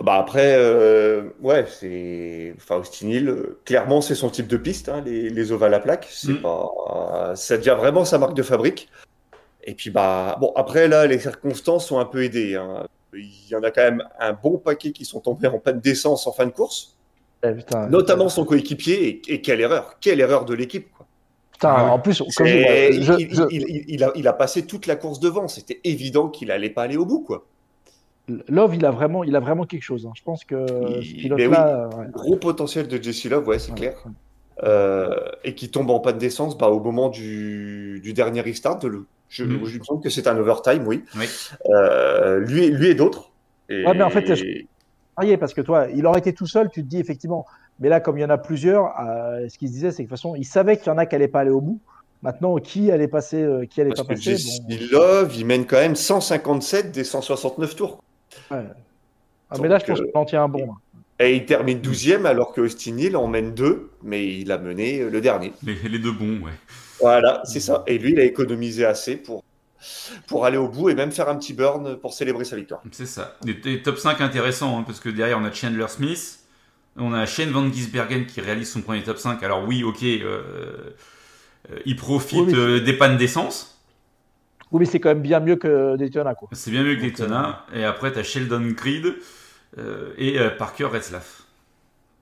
Bah 0.00 0.14
après, 0.16 0.54
euh, 0.58 1.30
ouais, 1.40 1.66
c'est. 1.68 2.54
Enfin, 2.56 2.76
Austin 2.76 3.08
Hill, 3.08 3.36
clairement, 3.64 4.00
c'est 4.00 4.14
son 4.14 4.28
type 4.30 4.46
de 4.48 4.56
piste, 4.56 4.88
hein, 4.88 5.02
les, 5.04 5.30
les 5.30 5.52
ovales 5.52 5.74
à 5.74 5.80
plaque. 5.80 6.08
C'est 6.10 6.32
Mm. 6.32 6.42
pas. 6.42 7.32
Ça 7.36 7.56
devient 7.56 7.76
vraiment 7.78 8.04
sa 8.04 8.18
marque 8.18 8.34
de 8.34 8.42
fabrique. 8.42 8.88
Et 9.64 9.74
puis, 9.74 9.90
bah, 9.90 10.36
bon, 10.40 10.52
après, 10.56 10.88
là, 10.88 11.06
les 11.06 11.18
circonstances 11.20 11.86
sont 11.88 11.98
un 12.00 12.04
peu 12.06 12.24
aidées. 12.24 12.56
hein. 12.56 12.86
Il 13.14 13.48
y 13.50 13.56
en 13.56 13.62
a 13.62 13.70
quand 13.70 13.82
même 13.82 14.04
un 14.18 14.32
bon 14.32 14.58
paquet 14.58 14.92
qui 14.92 15.04
sont 15.04 15.20
tombés 15.20 15.48
en 15.48 15.58
panne 15.58 15.80
d'essence 15.80 16.26
en 16.26 16.32
fin 16.32 16.46
de 16.46 16.50
course, 16.52 16.96
Eh, 17.42 17.52
putain, 17.52 17.88
notamment 17.88 18.28
son 18.28 18.44
coéquipier. 18.44 19.08
Et, 19.08 19.34
et 19.34 19.40
quelle 19.40 19.60
erreur! 19.60 19.96
Quelle 20.00 20.20
erreur 20.20 20.44
de 20.44 20.54
l'équipe, 20.54 20.88
putain, 21.52 21.74
Ah 21.76 21.84
ouais. 21.86 21.90
en 21.90 21.98
plus, 21.98 22.18
comme 22.36 22.46
C'est- 22.46 22.92
je- 23.02 23.12
il, 23.18 23.34
je- 23.34 23.42
il- 23.50 23.66
il- 23.68 23.84
il 23.88 24.04
a, 24.04 24.12
il 24.14 24.28
a 24.28 24.32
passé 24.32 24.66
toute 24.66 24.86
la 24.86 24.96
course 24.96 25.18
devant. 25.20 25.48
C'était 25.48 25.80
évident 25.84 26.28
qu'il 26.28 26.50
allait 26.50 26.70
pas 26.70 26.82
aller 26.82 26.96
au 26.96 27.04
bout, 27.06 27.20
quoi. 27.22 27.46
Love, 28.48 28.76
il 28.76 28.84
a 28.84 28.92
vraiment, 28.92 29.24
il 29.24 29.34
a 29.34 29.40
vraiment 29.40 29.64
quelque 29.64 29.82
chose. 29.82 30.06
hein. 30.06 30.12
Je 30.14 30.22
pense 30.22 30.44
que 30.44 30.64
Il- 31.00 31.04
ce 31.04 31.14
mais 31.14 31.20
pilote-là, 31.22 31.88
ouais. 31.98 32.06
Gros 32.12 32.36
potentiel 32.36 32.86
de 32.86 33.02
Jesse 33.02 33.24
Love, 33.24 33.48
ouais, 33.48 33.58
c'est 33.58 33.72
Ouais. 33.72 33.76
clair. 33.78 34.04
Euh, 34.62 35.16
et 35.42 35.54
qui 35.54 35.70
tombe 35.70 35.90
en 35.90 36.00
panne 36.00 36.18
d'essence 36.18 36.56
bah, 36.58 36.68
au 36.68 36.80
moment 36.80 37.08
du, 37.08 37.98
du 38.04 38.12
dernier 38.12 38.42
restart. 38.42 38.78
De 38.78 38.88
le, 38.88 39.06
je, 39.30 39.44
je 39.44 39.78
me 39.78 39.84
semble 39.84 40.02
que 40.02 40.10
c'est 40.10 40.26
un 40.26 40.36
overtime, 40.36 40.86
oui. 40.86 41.04
Oui. 41.16 41.24
Euh, 41.70 42.40
lui, 42.40 42.64
et- 42.64 42.70
lui 42.70 42.88
et 42.88 42.94
d'autres. 42.94 43.30
Et- 43.70 43.84
Ouais, 43.86 43.94
mais 43.94 44.02
en 44.02 44.10
fait, 44.10 44.30
varié 45.16 45.36
parce 45.38 45.54
que 45.54 45.60
toi, 45.62 45.86
il 45.94 46.04
aurait 46.06 46.18
été 46.18 46.32
tout 46.34 46.46
seul, 46.46 46.68
tu 46.70 46.82
te 46.82 46.88
dis 46.88 46.98
effectivement. 46.98 47.46
Mais 47.78 47.88
là, 47.88 48.00
comme 48.00 48.18
il 48.18 48.20
y 48.20 48.24
en 48.24 48.30
a 48.30 48.36
plusieurs, 48.38 48.92
euh, 49.00 49.48
ce 49.48 49.56
qu'il 49.56 49.68
se 49.68 49.72
disait, 49.72 49.90
c'est 49.90 49.98
que 49.98 50.02
de 50.02 50.08
toute 50.08 50.18
façon, 50.18 50.34
il 50.36 50.44
savait 50.44 50.76
qu'il 50.76 50.88
y 50.88 50.90
en 50.90 50.98
a 50.98 51.06
qui 51.06 51.14
n'allaient 51.14 51.28
pas 51.28 51.40
aller 51.40 51.50
au 51.50 51.60
bout. 51.62 51.80
Maintenant, 52.22 52.56
qui 52.58 52.90
allait 52.90 53.08
passer, 53.08 53.40
euh, 53.42 53.64
qui 53.64 53.80
allait 53.80 53.90
parce 53.90 54.06
pas 54.06 54.14
que 54.14 54.18
passer 54.18 54.36
bon, 54.68 54.76
Love, 54.92 55.34
il 55.38 55.46
mène 55.46 55.64
quand 55.64 55.78
même 55.78 55.96
157 55.96 56.92
des 56.92 57.04
169 57.04 57.74
tours. 57.76 58.02
ouais. 58.50 58.58
Ah, 59.48 59.56
Mais 59.60 59.68
là, 59.68 59.78
je 59.78 59.86
pense 59.86 60.00
euh, 60.00 60.04
qu'on 60.12 60.20
en 60.20 60.24
tient 60.26 60.44
un 60.44 60.48
bon. 60.48 60.68
hein. 60.70 60.76
Et 61.18 61.34
il 61.36 61.44
termine 61.46 61.80
12e 61.80 62.26
alors 62.26 62.52
que 62.52 62.60
Austin 62.60 62.96
Hill 62.98 63.16
en 63.16 63.26
mène 63.26 63.52
deux, 63.54 63.90
mais 64.02 64.26
il 64.26 64.52
a 64.52 64.58
mené 64.58 65.08
le 65.08 65.20
dernier. 65.20 65.52
Les, 65.62 65.74
les 65.88 65.98
deux 65.98 66.12
bons, 66.12 66.40
ouais. 66.44 66.52
Voilà, 67.00 67.42
c'est 67.44 67.60
ça. 67.60 67.82
Et 67.86 67.98
lui, 67.98 68.12
il 68.12 68.20
a 68.20 68.24
économisé 68.24 68.84
assez 68.84 69.16
pour, 69.16 69.42
pour 70.26 70.44
aller 70.44 70.56
au 70.56 70.68
bout 70.68 70.90
et 70.90 70.94
même 70.94 71.12
faire 71.12 71.28
un 71.28 71.36
petit 71.36 71.52
burn 71.52 71.96
pour 71.96 72.12
célébrer 72.12 72.44
sa 72.44 72.56
victoire. 72.56 72.82
C'est 72.92 73.06
ça. 73.06 73.36
Des, 73.42 73.54
des 73.54 73.82
top 73.82 73.98
5 73.98 74.20
intéressants, 74.20 74.78
hein, 74.78 74.84
parce 74.86 75.00
que 75.00 75.08
derrière, 75.08 75.38
on 75.38 75.44
a 75.44 75.52
Chandler 75.52 75.88
Smith, 75.88 76.40
on 76.96 77.12
a 77.12 77.26
Shane 77.26 77.50
Van 77.50 77.70
Gisbergen 77.72 78.26
qui 78.26 78.40
réalise 78.40 78.70
son 78.70 78.82
premier 78.82 79.02
top 79.02 79.18
5. 79.18 79.42
Alors 79.42 79.66
oui, 79.66 79.82
ok, 79.82 80.02
euh, 80.02 80.94
euh, 81.70 81.78
il 81.86 81.96
profite 81.96 82.38
Oui, 82.38 82.54
euh, 82.54 82.80
des 82.80 82.92
pannes 82.94 83.16
d'essence. 83.16 83.80
Oui, 84.72 84.80
mais 84.80 84.86
c'est 84.86 85.00
quand 85.00 85.08
même 85.08 85.22
bien 85.22 85.40
mieux 85.40 85.56
que 85.56 85.96
Daytona, 85.96 86.34
quoi. 86.34 86.48
C'est 86.52 86.70
bien 86.70 86.84
mieux 86.84 86.94
que 86.94 87.00
Daytona. 87.00 87.66
Et 87.74 87.84
après, 87.84 88.12
tu 88.12 88.18
as 88.18 88.22
Sheldon 88.22 88.72
Creed 88.74 89.16
euh, 89.78 90.12
et 90.16 90.38
euh, 90.38 90.50
Parker 90.50 90.84
Retzlaff 90.84 91.42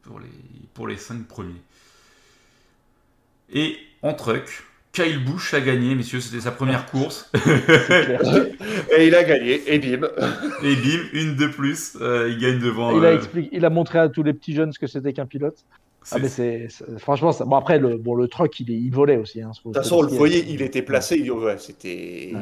pour 0.02 0.18
les, 0.18 0.28
pour 0.72 0.88
les 0.88 0.96
5 0.96 1.26
premiers. 1.26 1.60
Et 3.52 3.78
en 4.02 4.14
truck, 4.14 4.64
Kyle 5.02 5.24
Busch 5.24 5.54
a 5.54 5.60
gagné, 5.60 5.94
messieurs, 5.94 6.20
c'était 6.20 6.40
sa 6.42 6.50
première 6.50 6.86
course. 6.86 7.30
C'est 7.34 8.04
clair. 8.04 8.20
Et 8.98 9.06
il 9.06 9.14
a 9.14 9.22
gagné, 9.22 9.62
et 9.72 9.78
bim. 9.78 10.08
et 10.64 10.74
bim, 10.74 11.02
une 11.12 11.36
de 11.36 11.46
plus, 11.46 11.96
euh, 12.00 12.28
il 12.30 12.38
gagne 12.38 12.58
devant. 12.58 12.96
il, 12.98 13.04
a 13.04 13.10
euh, 13.10 13.16
expliqué, 13.16 13.48
il 13.52 13.64
a 13.64 13.70
montré 13.70 14.00
à 14.00 14.08
tous 14.08 14.22
les 14.24 14.32
petits 14.32 14.54
jeunes 14.54 14.72
ce 14.72 14.78
que 14.80 14.88
c'était 14.88 15.12
qu'un 15.12 15.26
pilote. 15.26 15.56
Ah, 16.10 16.16
c'est- 16.16 16.20
mais 16.20 16.28
c'est, 16.28 16.66
c'est- 16.68 16.98
franchement, 16.98 17.30
ça... 17.30 17.44
bon, 17.44 17.54
après, 17.56 17.78
le, 17.78 17.96
bon, 17.96 18.14
le 18.16 18.26
truck, 18.26 18.58
il, 18.58 18.70
est- 18.72 18.74
il 18.74 18.90
volait 18.90 19.18
aussi. 19.18 19.40
Hein, 19.40 19.50
De 19.56 19.62
toute 19.62 19.76
façon, 19.76 19.98
on 19.98 20.02
le 20.02 20.08
voyait, 20.08 20.44
il 20.48 20.62
était 20.62 20.82
placé. 20.82 21.16
Il... 21.18 21.30
Ouais, 21.30 21.58
c'était. 21.58 22.32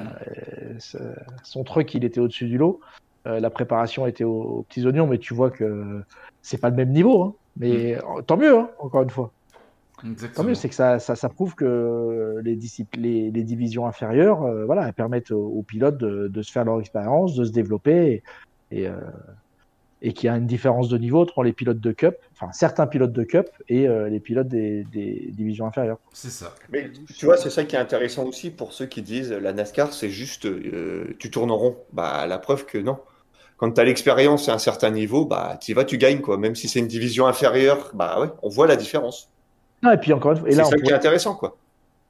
Euh, 0.94 1.14
son 1.42 1.62
truck, 1.64 1.92
il 1.94 2.04
était 2.04 2.20
au-dessus 2.20 2.46
du 2.46 2.56
lot. 2.58 2.80
Euh, 3.26 3.40
la 3.40 3.50
préparation 3.50 4.06
était 4.06 4.24
aux, 4.24 4.30
aux 4.42 4.62
petits 4.68 4.86
oignons, 4.86 5.06
mais 5.06 5.18
tu 5.18 5.34
vois 5.34 5.50
que 5.50 6.00
c'est 6.42 6.58
pas 6.60 6.70
le 6.70 6.76
même 6.76 6.92
niveau. 6.92 7.22
hein. 7.22 7.34
Mais 7.58 7.96
euh, 7.96 8.22
tant 8.26 8.36
mieux, 8.36 8.56
hein, 8.56 8.68
encore 8.78 9.02
une 9.02 9.10
fois. 9.10 9.32
Tant 10.34 10.44
mieux, 10.44 10.54
c'est 10.54 10.68
que 10.68 10.74
ça, 10.74 10.98
ça, 10.98 11.16
ça 11.16 11.28
prouve 11.28 11.54
que 11.54 12.40
les, 12.44 12.58
les, 12.98 13.30
les 13.30 13.42
divisions 13.42 13.86
inférieures, 13.86 14.42
euh, 14.42 14.66
voilà, 14.66 14.92
permettent 14.92 15.30
aux, 15.30 15.46
aux 15.46 15.62
pilotes 15.62 15.96
de, 15.96 16.28
de 16.28 16.42
se 16.42 16.52
faire 16.52 16.64
leur 16.64 16.80
expérience, 16.80 17.34
de 17.34 17.44
se 17.44 17.52
développer, 17.52 18.22
et, 18.70 18.80
et, 18.82 18.88
euh, 18.88 18.94
et 20.02 20.12
qu'il 20.12 20.26
y 20.26 20.28
a 20.28 20.36
une 20.36 20.46
différence 20.46 20.90
de 20.90 20.98
niveau 20.98 21.22
entre 21.22 21.42
les 21.42 21.54
pilotes 21.54 21.80
de 21.80 21.92
Cup, 21.92 22.16
enfin 22.32 22.52
certains 22.52 22.86
pilotes 22.86 23.14
de 23.14 23.24
Cup 23.24 23.48
et 23.68 23.88
euh, 23.88 24.10
les 24.10 24.20
pilotes 24.20 24.48
des, 24.48 24.84
des 24.92 25.30
divisions 25.32 25.66
inférieures. 25.66 25.98
C'est 26.12 26.30
ça. 26.30 26.54
Mais 26.70 26.90
tu 27.16 27.24
vois, 27.24 27.38
c'est 27.38 27.50
ça 27.50 27.64
qui 27.64 27.76
est 27.76 27.78
intéressant 27.78 28.24
aussi 28.24 28.50
pour 28.50 28.74
ceux 28.74 28.86
qui 28.86 29.00
disent 29.00 29.32
la 29.32 29.54
NASCAR, 29.54 29.94
c'est 29.94 30.10
juste 30.10 30.44
euh, 30.44 31.16
tu 31.18 31.30
tournes 31.30 31.50
en 31.50 31.56
rond. 31.56 31.76
Bah, 31.94 32.26
la 32.26 32.38
preuve 32.38 32.66
que 32.66 32.76
non. 32.76 32.98
Quand 33.56 33.72
tu 33.72 33.80
as 33.80 33.84
l'expérience 33.84 34.48
et 34.48 34.50
un 34.50 34.58
certain 34.58 34.90
niveau, 34.90 35.24
bah, 35.24 35.58
tu 35.58 35.70
y 35.70 35.74
vas, 35.74 35.86
tu 35.86 35.96
gagnes, 35.96 36.20
quoi. 36.20 36.36
Même 36.36 36.54
si 36.54 36.68
c'est 36.68 36.78
une 36.78 36.86
division 36.88 37.26
inférieure, 37.26 37.90
bah 37.94 38.20
ouais, 38.20 38.28
on 38.42 38.50
voit 38.50 38.66
la 38.66 38.76
différence. 38.76 39.30
Non, 39.82 39.92
et 39.92 39.98
puis 39.98 40.12
encore 40.12 40.32
une 40.32 40.38
fois, 40.38 40.48
C'est 40.50 40.64
ça 40.64 40.76
qui 40.76 40.90
est 40.90 40.94
intéressant, 40.94 41.34
quoi. 41.34 41.56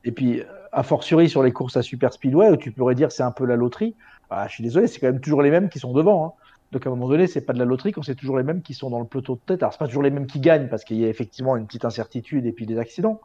Et 0.05 0.13
puis, 0.13 0.43
a 0.73 0.83
fortiori 0.83 1.29
sur 1.29 1.43
les 1.43 1.53
courses 1.53 1.77
à 1.77 1.83
Super 1.83 2.13
Speedway, 2.13 2.51
où 2.51 2.57
tu 2.57 2.71
pourrais 2.71 2.95
dire 2.95 3.11
c'est 3.11 3.23
un 3.23 3.31
peu 3.31 3.45
la 3.47 3.57
loterie. 3.57 3.95
Ah, 4.31 4.47
je 4.49 4.55
suis 4.55 4.63
désolé, 4.65 4.87
c'est 4.87 5.01
quand 5.01 5.07
même 5.07 5.21
toujours 5.21 5.43
les 5.43 5.51
mêmes 5.51 5.69
qui 5.69 5.79
sont 5.79 5.93
devant. 5.93 6.27
hein. 6.27 6.33
Donc 6.73 6.85
à 6.87 6.91
un 6.91 6.93
moment 6.93 7.09
donné, 7.09 7.27
c'est 7.27 7.41
pas 7.41 7.53
de 7.53 7.59
la 7.59 7.65
loterie 7.65 7.93
quand 7.93 8.03
c'est 8.03 8.17
toujours 8.17 8.37
les 8.37 8.43
mêmes 8.45 8.61
qui 8.61 8.75
sont 8.75 8.91
dans 8.91 8.99
le 8.99 9.07
peloton 9.07 9.35
de 9.35 9.39
tête. 9.47 9.63
Alors 9.63 9.73
c'est 9.73 9.79
pas 9.79 9.87
toujours 9.87 10.03
les 10.03 10.11
mêmes 10.11 10.27
qui 10.27 10.41
gagnent 10.41 10.69
parce 10.69 10.85
qu'il 10.85 10.99
y 10.99 11.05
a 11.05 11.09
effectivement 11.09 11.57
une 11.57 11.67
petite 11.67 11.85
incertitude 11.85 12.45
et 12.45 12.53
puis 12.53 12.67
des 12.67 12.79
accidents. 12.79 13.21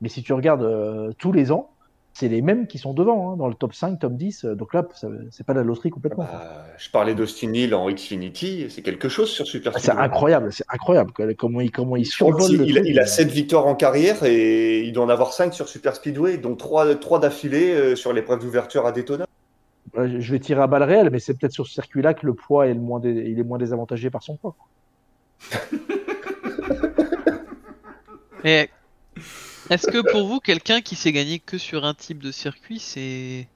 Mais 0.00 0.08
si 0.08 0.22
tu 0.22 0.32
regardes 0.32 0.62
euh, 0.62 1.12
tous 1.18 1.30
les 1.30 1.52
ans, 1.52 1.70
c'est 2.18 2.28
les 2.28 2.40
mêmes 2.40 2.66
qui 2.66 2.78
sont 2.78 2.94
devant 2.94 3.32
hein, 3.32 3.36
dans 3.36 3.46
le 3.46 3.54
top 3.54 3.74
5, 3.74 3.98
top 3.98 4.14
10. 4.14 4.44
Donc 4.46 4.72
là, 4.72 4.86
c'est 5.30 5.44
pas 5.44 5.52
de 5.52 5.58
la 5.58 5.64
loterie 5.64 5.90
complètement. 5.90 6.24
Bah, 6.24 6.64
je 6.78 6.88
parlais 6.90 7.14
d'Austin 7.14 7.52
Hill 7.52 7.74
en 7.74 7.90
Xfinity, 7.90 8.66
c'est 8.70 8.80
quelque 8.82 9.08
chose 9.10 9.28
sur 9.30 9.46
Super 9.46 9.72
Ah, 9.76 9.78
c'est 9.78 9.90
incroyable, 9.90 10.52
c'est 10.52 10.64
incroyable 10.68 11.12
comment 11.36 11.60
il 11.60 11.70
comment 11.70 11.96
il 11.96 12.06
survole 12.06 12.50
il, 12.52 12.60
a- 12.78 12.80
truc. 12.80 12.86
il 12.90 12.98
a 12.98 13.06
7 13.06 13.28
victoires 13.28 13.66
en 13.66 13.74
carrière 13.74 14.22
et 14.24 14.80
il 14.80 14.92
doit 14.92 15.04
en 15.04 15.08
avoir 15.10 15.32
5 15.34 15.52
sur 15.52 15.68
Super 15.68 15.94
Speedway, 15.94 16.38
dont 16.38 16.54
3, 16.56 17.18
d'affilée 17.20 17.74
euh, 17.74 17.96
sur 17.96 18.12
l'épreuve 18.14 18.40
d'ouverture 18.40 18.86
à 18.86 18.92
Daytona. 18.92 19.26
Je 19.94 20.32
vais 20.32 20.38
tirer 20.38 20.62
à 20.62 20.66
balles 20.66 20.82
réelles, 20.84 21.10
mais 21.10 21.18
c'est 21.20 21.34
peut-être 21.38 21.52
sur 21.52 21.66
ce 21.66 21.72
circuit-là 21.74 22.14
que 22.14 22.24
le 22.26 22.34
poids 22.34 22.66
est 22.66 22.74
le 22.74 22.80
moins 22.80 23.00
dé- 23.00 23.24
il 23.28 23.38
est 23.38 23.44
moins 23.44 23.58
désavantagé 23.58 24.10
par 24.10 24.22
son 24.22 24.36
poids. 24.36 24.54
Et 28.44 28.68
est-ce 29.70 29.86
que 29.88 30.02
pour 30.10 30.26
vous, 30.26 30.40
quelqu'un 30.40 30.80
qui 30.80 30.96
s'est 30.96 31.12
gagné 31.12 31.38
que 31.38 31.58
sur 31.58 31.84
un 31.84 31.94
type 31.94 32.22
de 32.22 32.32
circuit, 32.32 32.78
c'est 32.78 33.48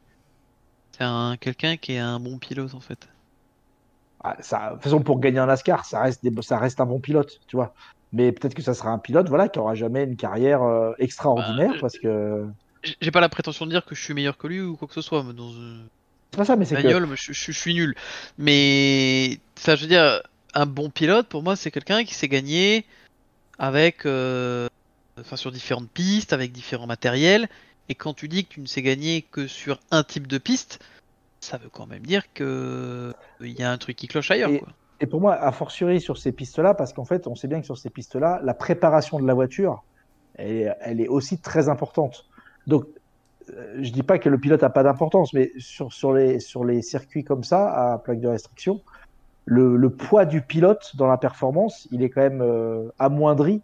un 1.00 1.36
quelqu'un 1.40 1.76
qui 1.76 1.92
est 1.92 1.98
un 1.98 2.20
bon 2.20 2.38
pilote 2.38 2.74
en 2.74 2.80
fait? 2.80 3.08
Ah, 4.22 4.36
ça, 4.40 4.68
de 4.70 4.74
toute 4.74 4.82
façon, 4.82 5.00
pour 5.00 5.18
gagner 5.18 5.38
un 5.38 5.46
NASCAR, 5.46 5.84
ça 5.86 6.02
reste, 6.02 6.22
des- 6.22 6.42
ça 6.42 6.58
reste 6.58 6.80
un 6.80 6.86
bon 6.86 7.00
pilote, 7.00 7.30
tu 7.48 7.56
vois. 7.56 7.72
Mais 8.12 8.32
peut-être 8.32 8.54
que 8.54 8.62
ça 8.62 8.74
sera 8.74 8.90
un 8.90 8.98
pilote, 8.98 9.28
voilà, 9.28 9.48
qui 9.48 9.58
aura 9.58 9.74
jamais 9.74 10.04
une 10.04 10.16
carrière 10.16 10.62
euh, 10.62 10.92
extraordinaire, 10.98 11.72
Bah, 11.72 11.78
parce 11.80 11.98
que 11.98 12.46
J'ai 13.00 13.10
pas 13.10 13.20
la 13.20 13.28
prétention 13.28 13.66
de 13.66 13.70
dire 13.70 13.84
que 13.84 13.94
je 13.94 14.02
suis 14.02 14.14
meilleur 14.14 14.36
que 14.36 14.46
lui 14.46 14.60
ou 14.60 14.76
quoi 14.76 14.88
que 14.88 14.94
ce 14.94 15.00
soit, 15.02 15.22
mais 15.22 15.32
dans 15.32 15.52
une 15.52 15.86
c'est 16.32 16.38
pas 16.38 16.44
ça, 16.44 16.56
mais 16.56 16.64
c'est 16.64 16.76
que 16.76 16.90
je- 17.16 17.32
je 17.32 17.52
suis 17.52 17.74
nul. 17.74 17.94
Mais 18.38 19.40
ça, 19.56 19.74
je 19.74 19.82
veux 19.82 19.88
dire, 19.88 20.22
un 20.54 20.66
bon 20.66 20.88
pilote 20.90 21.28
pour 21.28 21.42
moi, 21.42 21.56
c'est 21.56 21.70
quelqu'un 21.70 22.04
qui 22.04 22.14
s'est 22.14 22.28
gagné 22.28 22.84
avec, 23.58 24.06
euh, 24.06 24.68
enfin, 25.20 25.36
sur 25.36 25.52
différentes 25.52 25.90
pistes, 25.90 26.32
avec 26.32 26.52
différents 26.52 26.86
matériels. 26.86 27.48
Et 27.88 27.94
quand 27.94 28.14
tu 28.14 28.28
dis 28.28 28.44
que 28.44 28.54
tu 28.54 28.60
ne 28.60 28.66
sais 28.66 28.82
gagner 28.82 29.22
que 29.22 29.46
sur 29.46 29.80
un 29.90 30.02
type 30.04 30.26
de 30.26 30.38
piste, 30.38 30.78
ça 31.40 31.56
veut 31.58 31.70
quand 31.70 31.86
même 31.86 32.04
dire 32.04 32.32
que 32.34 33.12
il 33.40 33.58
y 33.58 33.62
a 33.62 33.70
un 33.70 33.78
truc 33.78 33.96
qui 33.96 34.06
cloche 34.06 34.30
ailleurs. 34.30 34.50
Et- 34.50 34.58
Quoi. 34.58 34.68
Et 35.02 35.06
pour 35.06 35.20
moi, 35.22 35.34
a 35.34 35.50
fortiori 35.50 35.98
sur 36.00 36.18
ces 36.18 36.30
pistes-là, 36.30 36.74
parce 36.74 36.92
qu'en 36.92 37.06
fait, 37.06 37.26
on 37.26 37.34
sait 37.34 37.48
bien 37.48 37.60
que 37.60 37.66
sur 37.66 37.78
ces 37.78 37.88
pistes-là, 37.88 38.40
la 38.44 38.52
préparation 38.52 39.18
de 39.18 39.26
la 39.26 39.32
voiture, 39.32 39.82
elle 40.34 40.50
est, 40.50 40.74
elle 40.80 41.00
est 41.00 41.08
aussi 41.08 41.38
très 41.38 41.70
importante. 41.70 42.26
Donc, 42.66 42.84
je 43.48 43.90
dis 43.90 44.02
pas 44.02 44.18
que 44.18 44.28
le 44.28 44.38
pilote 44.38 44.62
a 44.62 44.68
pas 44.70 44.82
d'importance, 44.82 45.32
mais 45.32 45.52
sur, 45.58 45.92
sur, 45.92 46.12
les, 46.12 46.38
sur 46.38 46.64
les 46.64 46.82
circuits 46.82 47.24
comme 47.24 47.44
ça, 47.44 47.92
à 47.94 47.98
plaque 47.98 48.20
de 48.20 48.28
restriction, 48.28 48.82
le, 49.46 49.76
le 49.76 49.90
poids 49.90 50.26
du 50.26 50.42
pilote 50.42 50.94
dans 50.96 51.06
la 51.06 51.16
performance, 51.16 51.88
il 51.90 52.02
est 52.02 52.10
quand 52.10 52.20
même 52.20 52.42
euh, 52.42 52.90
amoindri 52.98 53.62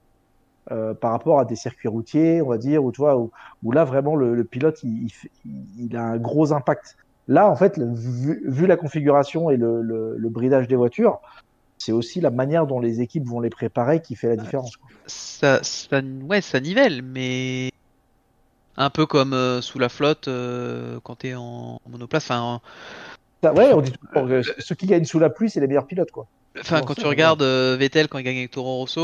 euh, 0.72 0.94
par 0.94 1.12
rapport 1.12 1.38
à 1.40 1.44
des 1.44 1.56
circuits 1.56 1.88
routiers, 1.88 2.42
on 2.42 2.48
va 2.48 2.58
dire, 2.58 2.84
où, 2.84 2.92
tu 2.92 3.00
vois, 3.00 3.16
où, 3.16 3.30
où 3.62 3.72
là 3.72 3.84
vraiment 3.84 4.16
le, 4.16 4.34
le 4.34 4.44
pilote 4.44 4.78
il, 4.82 5.04
il, 5.04 5.10
fait- 5.10 5.30
il 5.44 5.96
a 5.96 6.02
un 6.02 6.16
gros 6.16 6.52
impact. 6.52 6.96
Là, 7.28 7.48
en 7.50 7.56
fait, 7.56 7.76
le- 7.76 7.92
vu, 7.94 8.44
vu 8.48 8.66
la 8.66 8.76
configuration 8.76 9.50
et 9.50 9.56
le, 9.56 9.82
bridage 10.30 10.68
des 10.68 10.76
voitures, 10.76 11.18
c'est 11.78 11.92
aussi 11.92 12.20
la 12.20 12.30
manière 12.30 12.66
dont 12.66 12.80
les 12.80 13.00
équipes 13.00 13.26
vont 13.26 13.40
les 13.40 13.50
préparer 13.50 14.00
qui 14.00 14.16
fait 14.16 14.28
la 14.28 14.36
différence. 14.36 14.76
quoi. 14.76 14.88
ça, 15.06 15.62
ça, 15.62 16.00
ouais, 16.28 16.40
ça 16.40 16.60
nivelle, 16.60 17.02
mais 17.02 17.70
un 18.76 18.90
peu 18.90 19.06
comme 19.06 19.32
euh, 19.32 19.60
sous 19.62 19.78
la 19.78 19.88
flotte 19.88 20.28
euh, 20.28 20.98
quand 21.02 21.24
en 21.36 21.78
monoplace. 21.88 22.24
Enfin, 22.24 22.40
en- 22.40 22.54
Ça, 22.56 23.15
ouais, 23.44 23.72
on 23.72 23.80
dit 23.80 23.92
toujours 23.92 24.28
que 24.28 24.42
ceux 24.58 24.74
qui 24.74 24.86
gagnent 24.86 25.04
sous 25.04 25.18
la 25.18 25.30
pluie, 25.30 25.50
c'est 25.50 25.60
les 25.60 25.66
meilleurs 25.66 25.86
pilotes, 25.86 26.10
quoi. 26.10 26.26
enfin 26.58 26.80
quand 26.82 26.94
ça, 26.94 27.02
tu 27.02 27.06
regardes 27.06 27.42
euh, 27.42 27.76
Vettel 27.78 28.08
quand 28.08 28.18
il 28.18 28.24
gagne 28.24 28.38
avec 28.38 28.50
Toro 28.50 28.76
Rosso, 28.78 29.00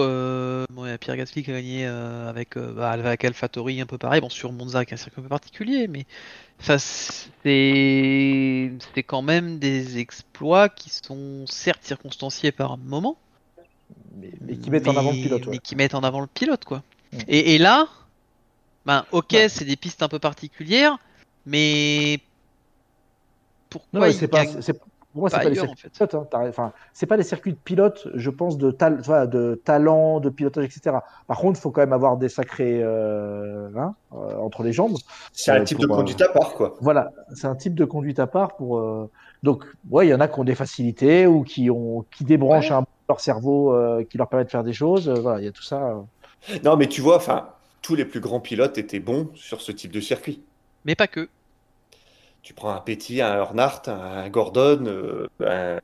euh, 0.00 0.64
bon, 0.70 0.86
il 0.86 0.90
y 0.90 0.92
a 0.92 0.98
Pierre 0.98 1.16
Gasly 1.16 1.42
qui 1.42 1.50
a 1.50 1.54
gagné 1.54 1.86
euh, 1.86 2.28
avec, 2.30 2.56
euh, 2.56 2.72
bah, 2.72 2.90
avec 2.92 3.24
AlphaTauri 3.24 3.80
un 3.80 3.86
peu 3.86 3.98
pareil, 3.98 4.20
bon 4.20 4.28
sur 4.30 4.52
Monza 4.52 4.78
avec 4.78 4.92
un 4.92 4.96
circuit 4.96 5.20
un 5.20 5.24
peu 5.24 5.28
particulier, 5.28 5.88
mais 5.88 6.06
enfin, 6.60 6.78
c'est 6.78 8.72
c'est 8.94 9.02
quand 9.02 9.22
même 9.22 9.58
des 9.58 9.98
exploits 9.98 10.68
qui 10.68 10.90
sont 10.90 11.44
certes 11.46 11.82
circonstanciés 11.82 12.52
par 12.52 12.78
moment, 12.78 13.16
Mais, 14.16 14.30
mais 14.40 14.56
qui 14.56 14.70
mettent 14.70 14.88
en 14.88 14.96
avant 14.96 15.10
le 15.10 15.16
pilote. 15.22 15.42
mais 15.46 15.52
ouais. 15.52 15.58
qui 15.58 15.76
mettent 15.76 15.94
en 15.94 16.02
avant 16.04 16.20
le 16.20 16.26
pilote, 16.28 16.64
quoi. 16.64 16.82
Mm. 17.12 17.18
Et, 17.28 17.54
et 17.54 17.58
là, 17.58 17.88
ben, 18.86 19.04
ok, 19.12 19.32
Ouais. 19.32 19.48
c'est 19.48 19.64
des 19.64 19.76
pistes 19.76 20.02
un 20.02 20.08
peu 20.08 20.18
particulières, 20.18 20.98
mais 21.46 22.20
pourquoi 23.72 24.00
Non, 24.06 24.12
c'est 24.12 24.28
pas, 24.28 24.44
pour 24.44 25.20
moi, 25.20 25.28
c'est 25.30 25.36
pas 25.36 25.42
pas 25.42 25.48
les 25.50 25.54
circuits 25.56 25.70
en 25.72 25.94
fait 26.06 26.14
hein, 26.14 26.26
t'as- 26.30 26.48
Enfin, 26.48 26.72
c'est 26.94 27.04
pas 27.06 27.16
les 27.18 27.22
circuits 27.22 27.52
de 27.52 27.58
pilote, 27.58 28.08
je 28.14 28.30
pense, 28.30 28.56
de, 28.56 28.70
de 28.70 29.60
talent, 29.64 30.20
de 30.20 30.30
pilotage, 30.30 30.64
etc. 30.64 30.96
Par 31.26 31.38
contre, 31.38 31.58
il 31.58 31.62
faut 31.62 31.70
quand 31.70 31.82
même 31.82 31.92
avoir 31.92 32.16
des 32.16 32.28
sacrés 32.30 32.80
euh, 32.82 33.68
hein, 33.76 33.94
euh, 34.14 34.36
entre 34.38 34.62
les 34.62 34.72
jambes. 34.72 34.96
C'est 35.32 35.50
un 35.50 35.60
Euh, 35.60 35.64
type 35.64 35.78
de 35.78 35.86
conduite 35.86 36.22
à 36.22 36.28
part, 36.28 36.54
quoi. 36.54 36.74
Voilà, 36.80 37.10
c'est 37.34 37.46
un 37.46 37.54
type 37.56 37.74
de 37.74 37.84
conduite 37.84 38.18
à 38.20 38.26
part 38.26 38.56
pour. 38.56 38.78
euh, 38.78 39.10
Donc, 39.42 39.64
ouais, 39.90 40.06
il 40.06 40.10
y 40.10 40.14
en 40.14 40.20
a 40.20 40.28
qui 40.28 40.38
ont 40.40 40.44
des 40.44 40.54
facilités 40.54 41.26
ou 41.26 41.42
qui 41.42 41.68
ont 41.68 42.04
qui 42.16 42.24
débranchent 42.24 42.70
Ouais. 42.70 42.76
un 42.76 42.82
peu 42.84 42.88
leur 43.08 43.20
cerveau, 43.20 43.74
euh, 43.74 44.04
qui 44.04 44.16
leur 44.16 44.28
permet 44.28 44.44
de 44.46 44.50
faire 44.50 44.62
des 44.64 44.72
choses. 44.72 45.08
euh, 45.08 45.14
voilà, 45.20 45.40
il 45.40 45.44
y 45.44 45.48
a 45.48 45.52
tout 45.52 45.62
ça. 45.64 45.82
euh. 45.88 46.00
Non, 46.64 46.76
mais 46.76 46.86
tu 46.86 47.00
vois, 47.02 47.16
enfin, 47.16 47.48
tous 47.82 47.94
les 47.96 48.04
plus 48.06 48.20
grands 48.20 48.40
pilotes 48.40 48.78
étaient 48.78 49.00
bons 49.00 49.28
sur 49.34 49.60
ce 49.60 49.72
type 49.72 49.92
de 49.92 50.00
circuit. 50.00 50.42
Mais 50.86 50.94
pas 50.94 51.06
que. 51.08 51.28
Tu 52.42 52.54
prends 52.54 52.70
un 52.74 52.80
Petit, 52.80 53.20
un 53.22 53.34
Earnhardt, 53.36 53.88
un 53.88 54.28
Gordon, 54.28 54.84
euh, 54.86 55.26
un- 55.46 55.80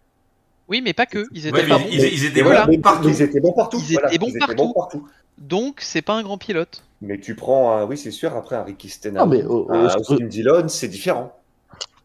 Oui, 0.68 0.80
mais 0.82 0.92
pas 0.92 1.06
que. 1.06 1.24
Ils 1.32 1.46
étaient 1.46 1.56
Ouais, 1.56 1.62
mais 1.62 1.68
pas 1.68 1.76
ils- 1.78 1.84
bons. 1.84 1.88
ils, 1.92 2.12
ils 2.14 2.24
étaient 2.26 2.40
Et 2.40 2.42
bons 2.42 2.48
voilà, 2.50 2.66
mais- 2.66 2.78
partout. 2.78 3.08
Ils 3.08 3.22
étaient 3.22 3.40
bons 3.40 3.52
partout. 3.52 3.78
Ils 3.88 3.92
voilà, 3.94 4.08
étaient 4.08 4.18
bons 4.18 4.30
ils 4.34 4.38
partout. 4.38 4.72
partout. 4.74 5.08
Donc, 5.38 5.80
c'est 5.80 6.02
pas 6.02 6.14
un 6.14 6.22
grand 6.22 6.36
pilote. 6.36 6.82
Mais 7.00 7.18
tu 7.20 7.36
prends, 7.36 7.76
un, 7.78 7.84
oui, 7.84 7.96
c'est 7.96 8.10
sûr, 8.10 8.34
après 8.34 8.56
un 8.56 8.64
Ricky 8.64 8.88
Stenhouse, 8.88 9.20
Non, 9.24 9.26
mais 9.26 9.44
au- 9.44 9.70
un 9.70 9.84
au- 9.86 9.98
Austin 10.00 10.24
Dillon, 10.26 10.68
c'est 10.68 10.88
différent. 10.88 11.32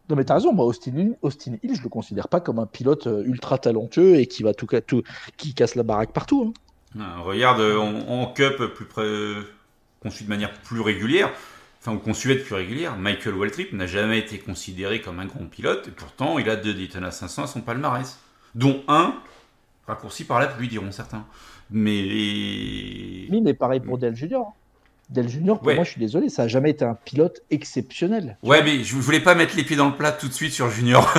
Non, 0.08 0.14
mais 0.16 0.24
t'as 0.24 0.34
raison, 0.34 0.52
moi, 0.52 0.66
Austin 0.66 0.92
Hill, 0.96 1.16
Austin 1.22 1.54
Hill, 1.62 1.74
je 1.74 1.82
le 1.82 1.88
considère 1.88 2.28
pas 2.28 2.38
comme 2.38 2.58
un 2.60 2.66
pilote 2.66 3.06
euh, 3.08 3.24
ultra 3.24 3.58
talentueux 3.58 4.16
et 4.16 4.26
qui 4.26 4.42
va 4.44 4.54
tout, 4.54 4.68
tout 4.86 5.02
qui 5.36 5.52
casse 5.54 5.74
la 5.74 5.82
baraque 5.82 6.12
partout. 6.12 6.52
hein. 6.96 7.00
Ah, 7.00 7.20
Regarde, 7.22 7.60
euh, 7.60 7.76
en, 7.78 8.08
en 8.08 8.26
Cup, 8.32 8.62
plus 8.74 8.84
près, 8.84 9.04
qu'on 10.00 10.10
suit 10.10 10.24
de 10.26 10.30
manière 10.30 10.52
plus 10.60 10.80
régulière, 10.80 11.32
enfin, 11.84 11.96
ou 11.96 11.98
qu'on 11.98 12.14
suivait 12.14 12.36
de 12.36 12.40
plus 12.40 12.54
régulière, 12.54 12.96
Michael 12.96 13.34
Waltrip 13.34 13.72
n'a 13.74 13.86
jamais 13.86 14.18
été 14.18 14.38
considéré 14.38 15.00
comme 15.02 15.20
un 15.20 15.26
grand 15.26 15.44
pilote, 15.44 15.86
et 15.88 15.90
pourtant, 15.90 16.38
il 16.38 16.48
a 16.48 16.56
deux 16.56 16.72
Daytona 16.72 17.10
500 17.10 17.42
à 17.42 17.46
son 17.46 17.60
palmarès, 17.60 18.18
dont 18.54 18.82
un 18.88 19.14
raccourci 19.86 20.24
par 20.24 20.40
la 20.40 20.46
pluie, 20.46 20.68
diront 20.68 20.92
certains. 20.92 21.24
Mais. 21.70 23.26
Oui, 23.30 23.40
mais 23.42 23.54
pareil 23.54 23.80
pour 23.80 23.98
Del 23.98 24.14
Junior. 24.14 24.54
Del 25.10 25.28
Junior, 25.28 25.58
pour 25.58 25.66
Ouais. 25.68 25.74
moi, 25.74 25.84
je 25.84 25.90
suis 25.90 26.00
désolé, 26.00 26.30
ça 26.30 26.44
a 26.44 26.48
jamais 26.48 26.70
été 26.70 26.84
un 26.84 26.94
pilote 26.94 27.42
exceptionnel. 27.50 28.38
Ouais, 28.42 28.62
mais 28.62 28.82
je 28.84 28.96
voulais 28.96 29.20
pas 29.20 29.34
mettre 29.34 29.54
les 29.54 29.62
pieds 29.62 29.76
dans 29.76 29.88
le 29.88 29.94
plat 29.96 30.12
tout 30.12 30.28
de 30.28 30.32
suite 30.32 30.52
sur 30.52 30.70
Junior. 30.70 31.12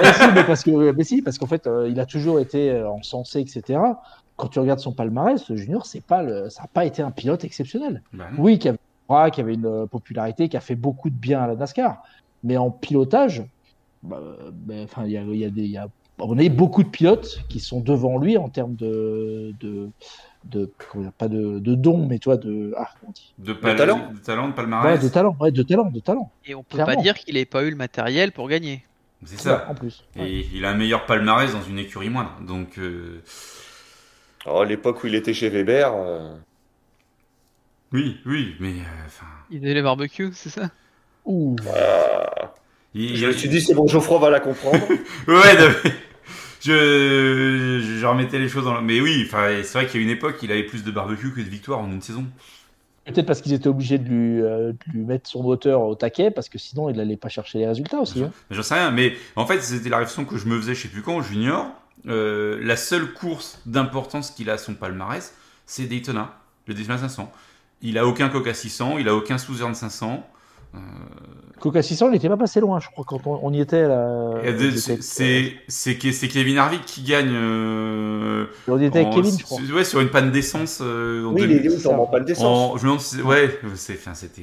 mais 0.00 0.12
si, 0.14 0.32
mais 0.34 0.44
parce 0.44 0.62
que, 0.62 0.92
mais 0.92 1.04
si, 1.04 1.20
parce 1.20 1.36
qu'en 1.36 1.46
fait, 1.46 1.66
euh, 1.66 1.88
il 1.90 2.00
a 2.00 2.06
toujours 2.06 2.40
été 2.40 2.70
euh, 2.70 2.88
encensé, 2.88 3.40
etc. 3.40 3.78
Quand 4.36 4.48
tu 4.48 4.58
regardes 4.58 4.80
son 4.80 4.92
palmarès, 4.92 5.42
ce 5.42 5.54
Junior, 5.54 5.84
c'est 5.84 6.02
pas 6.02 6.22
le, 6.22 6.48
ça 6.48 6.62
n'a 6.62 6.68
pas 6.68 6.86
été 6.86 7.02
un 7.02 7.10
pilote 7.10 7.44
exceptionnel. 7.44 8.02
Bah. 8.14 8.28
Oui, 8.38 8.58
qui 8.58 8.68
avait, 8.70 8.78
qui 9.32 9.40
avait 9.40 9.54
une 9.54 9.66
euh, 9.66 9.86
popularité, 9.86 10.48
qui 10.48 10.56
a 10.56 10.60
fait 10.60 10.74
beaucoup 10.76 11.10
de 11.10 11.14
bien 11.16 11.42
à 11.42 11.46
la 11.46 11.56
NASCAR, 11.56 12.02
mais 12.42 12.56
en 12.56 12.70
pilotage, 12.70 13.44
bah, 14.02 14.20
enfin, 14.84 15.04
il 15.06 15.12
y 15.12 15.16
a, 15.16 15.22
y 15.22 15.44
a 15.44 15.50
des, 15.50 15.62
il 15.62 15.70
y 15.70 15.78
a, 15.78 15.88
on 16.18 16.38
a 16.38 16.48
beaucoup 16.48 16.82
de 16.82 16.88
pilotes 16.88 17.44
qui 17.48 17.60
sont 17.60 17.80
devant 17.80 18.18
lui 18.18 18.36
en 18.38 18.48
termes 18.48 18.74
de, 18.76 19.52
de, 19.60 19.90
de 20.44 20.72
comment 20.78 21.04
dire, 21.04 21.12
pas 21.12 21.28
de, 21.28 21.58
de 21.58 21.74
dons, 21.74 22.06
mais 22.06 22.18
toi, 22.18 22.36
de, 22.36 22.72
ah, 22.76 22.88
comment 23.00 23.10
on 23.10 23.12
dit? 23.12 23.34
De, 23.38 23.52
pal- 23.52 23.76
talent. 23.76 24.12
de 24.12 24.18
talent, 24.18 24.44
de 24.44 24.48
Ouais, 24.50 24.54
palmarès. 24.54 25.02
de 25.02 25.08
talent, 25.08 25.36
ouais, 25.40 25.50
de 25.52 25.62
talent, 25.62 25.90
de 25.90 26.00
talent. 26.00 26.30
Et 26.44 26.54
on 26.54 26.62
peut 26.64 26.76
Clairement. 26.76 26.94
pas 26.94 27.02
dire 27.02 27.14
qu'il 27.14 27.36
ait 27.36 27.44
pas 27.46 27.64
eu 27.64 27.70
le 27.70 27.76
matériel 27.76 28.32
pour 28.32 28.48
gagner. 28.48 28.84
C'est 29.24 29.36
Ouais, 29.36 29.42
ça. 29.42 29.66
en 29.68 29.74
plus. 29.74 30.04
Ouais. 30.16 30.30
Et 30.30 30.48
il 30.52 30.64
a 30.64 30.70
un 30.70 30.74
meilleur 30.76 31.06
palmarès 31.06 31.52
dans 31.52 31.62
une 31.62 31.78
écurie 31.78 32.10
moindre. 32.10 32.32
Donc. 32.40 32.78
euh, 32.78 33.22
Alors, 34.44 34.62
à 34.62 34.64
l'époque 34.64 35.02
où 35.02 35.06
il 35.08 35.14
était 35.14 35.34
chez 35.34 35.48
Weber, 35.48 35.92
euh, 35.94 36.36
Oui, 37.92 38.18
oui, 38.26 38.56
mais. 38.60 38.70
euh, 38.72 39.06
Enfin. 39.06 39.26
Il 39.50 39.60
faisait 39.60 39.74
les 39.74 39.82
barbecues, 39.82 40.30
c'est 40.34 40.50
ça? 40.50 40.70
Ouh. 41.24 41.56
il- 42.94 43.16
je 43.16 43.26
me 43.26 43.32
suis 43.32 43.48
dit, 43.48 43.60
c'est 43.60 43.74
bon, 43.74 43.86
Geoffroy 43.86 44.18
va 44.18 44.30
la 44.30 44.40
comprendre. 44.40 44.80
Ouais, 45.28 45.58
non, 45.58 45.74
mais 45.84 45.92
je, 46.60 47.80
je, 47.80 47.98
je 48.00 48.06
remettais 48.06 48.38
les 48.38 48.48
choses 48.48 48.64
dans. 48.64 48.74
le- 48.74 48.80
Mais 48.82 49.00
oui, 49.00 49.24
enfin, 49.26 49.48
c'est 49.62 49.78
vrai 49.78 49.86
qu'il 49.86 50.00
y 50.00 50.04
a 50.04 50.06
une 50.06 50.12
époque, 50.12 50.36
il 50.42 50.50
avait 50.52 50.64
plus 50.64 50.82
de 50.84 50.90
barbecue 50.90 51.32
que 51.32 51.40
de 51.40 51.48
victoires 51.48 51.80
en 51.80 51.90
une 51.90 52.02
saison. 52.02 52.24
Peut-être 53.04 53.26
parce 53.26 53.40
qu'ils 53.40 53.52
étaient 53.52 53.68
obligés 53.68 53.98
de 53.98 54.08
lui, 54.08 54.42
euh, 54.42 54.72
de 54.72 54.92
lui 54.92 55.04
mettre 55.04 55.30
son 55.30 55.44
moteur 55.44 55.82
au 55.82 55.94
taquet, 55.94 56.32
parce 56.32 56.48
que 56.48 56.58
sinon 56.58 56.90
il 56.90 56.96
n'allait 56.96 57.16
pas 57.16 57.28
chercher 57.28 57.58
les 57.58 57.66
résultats 57.68 58.00
aussi. 58.00 58.24
hein. 58.24 58.32
J'en 58.50 58.64
sais 58.64 58.74
rien, 58.74 58.90
mais 58.90 59.14
en 59.36 59.46
fait, 59.46 59.60
c'était 59.60 59.88
la 59.90 59.98
réflexion 59.98 60.24
que 60.24 60.36
je 60.36 60.46
me 60.46 60.58
faisais, 60.60 60.74
je 60.74 60.82
sais 60.82 60.88
plus 60.88 61.02
quand, 61.02 61.20
junior. 61.22 61.68
Euh, 62.08 62.58
la 62.62 62.76
seule 62.76 63.12
course 63.14 63.60
d'importance 63.64 64.30
qu'il 64.32 64.50
a 64.50 64.54
à 64.54 64.58
son 64.58 64.74
palmarès, 64.74 65.34
c'est 65.66 65.84
Daytona, 65.84 66.34
le 66.66 66.74
Daytona 66.74 66.98
500. 66.98 67.32
Il 67.82 67.98
a 67.98 68.06
aucun 68.06 68.28
Coca 68.28 68.54
600, 68.54 68.98
il 68.98 69.08
a 69.08 69.14
aucun 69.14 69.38
Southern 69.38 69.74
500. 69.74 70.26
Euh, 70.74 70.78
Coca 71.60 71.82
600, 71.82 72.08
il 72.08 72.12
n'était 72.12 72.28
pas 72.28 72.36
passé 72.36 72.60
loin, 72.60 72.80
je 72.80 72.88
crois, 72.88 73.04
quand 73.06 73.26
on, 73.26 73.38
on 73.42 73.52
y 73.52 73.60
était. 73.60 73.86
Là, 73.86 74.30
c'est- 74.76 75.02
c'est 75.02 75.54
c'est 75.68 75.94
Ke- 75.94 76.12
c'est 76.12 76.28
Kevin 76.28 76.58
Harvick 76.58 76.84
qui 76.84 77.02
gagne. 77.02 77.30
euh, 77.32 78.46
on 78.68 78.78
y 78.78 78.84
était 78.84 78.98
avec 79.00 79.12
en- 79.12 79.16
Kevin, 79.16 79.38
je 79.38 79.44
crois. 79.44 79.60
Ouais, 79.74 79.84
sur 79.84 80.00
une 80.00 80.08
panne 80.10 80.30
d'essence. 80.30 80.80
euh, 80.82 81.24
en 81.26 81.32
Oui, 81.32 81.42
il 81.42 81.48
2000. 81.62 81.72
est 81.72 81.82
t'en 81.82 82.06
pas 82.06 82.18
le 82.18 82.24
d'essence. 82.24 82.44
En- 82.44 82.76
je 82.76 82.82
me 82.82 82.88
demande 82.88 83.00
si- 83.00 83.22
ouais, 83.22 83.58
c'était. 83.74 84.42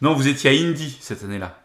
Non, 0.00 0.14
vous 0.14 0.28
étiez 0.28 0.50
à 0.50 0.52
Indy 0.52 0.96
cette 1.00 1.24
année-là. 1.24 1.58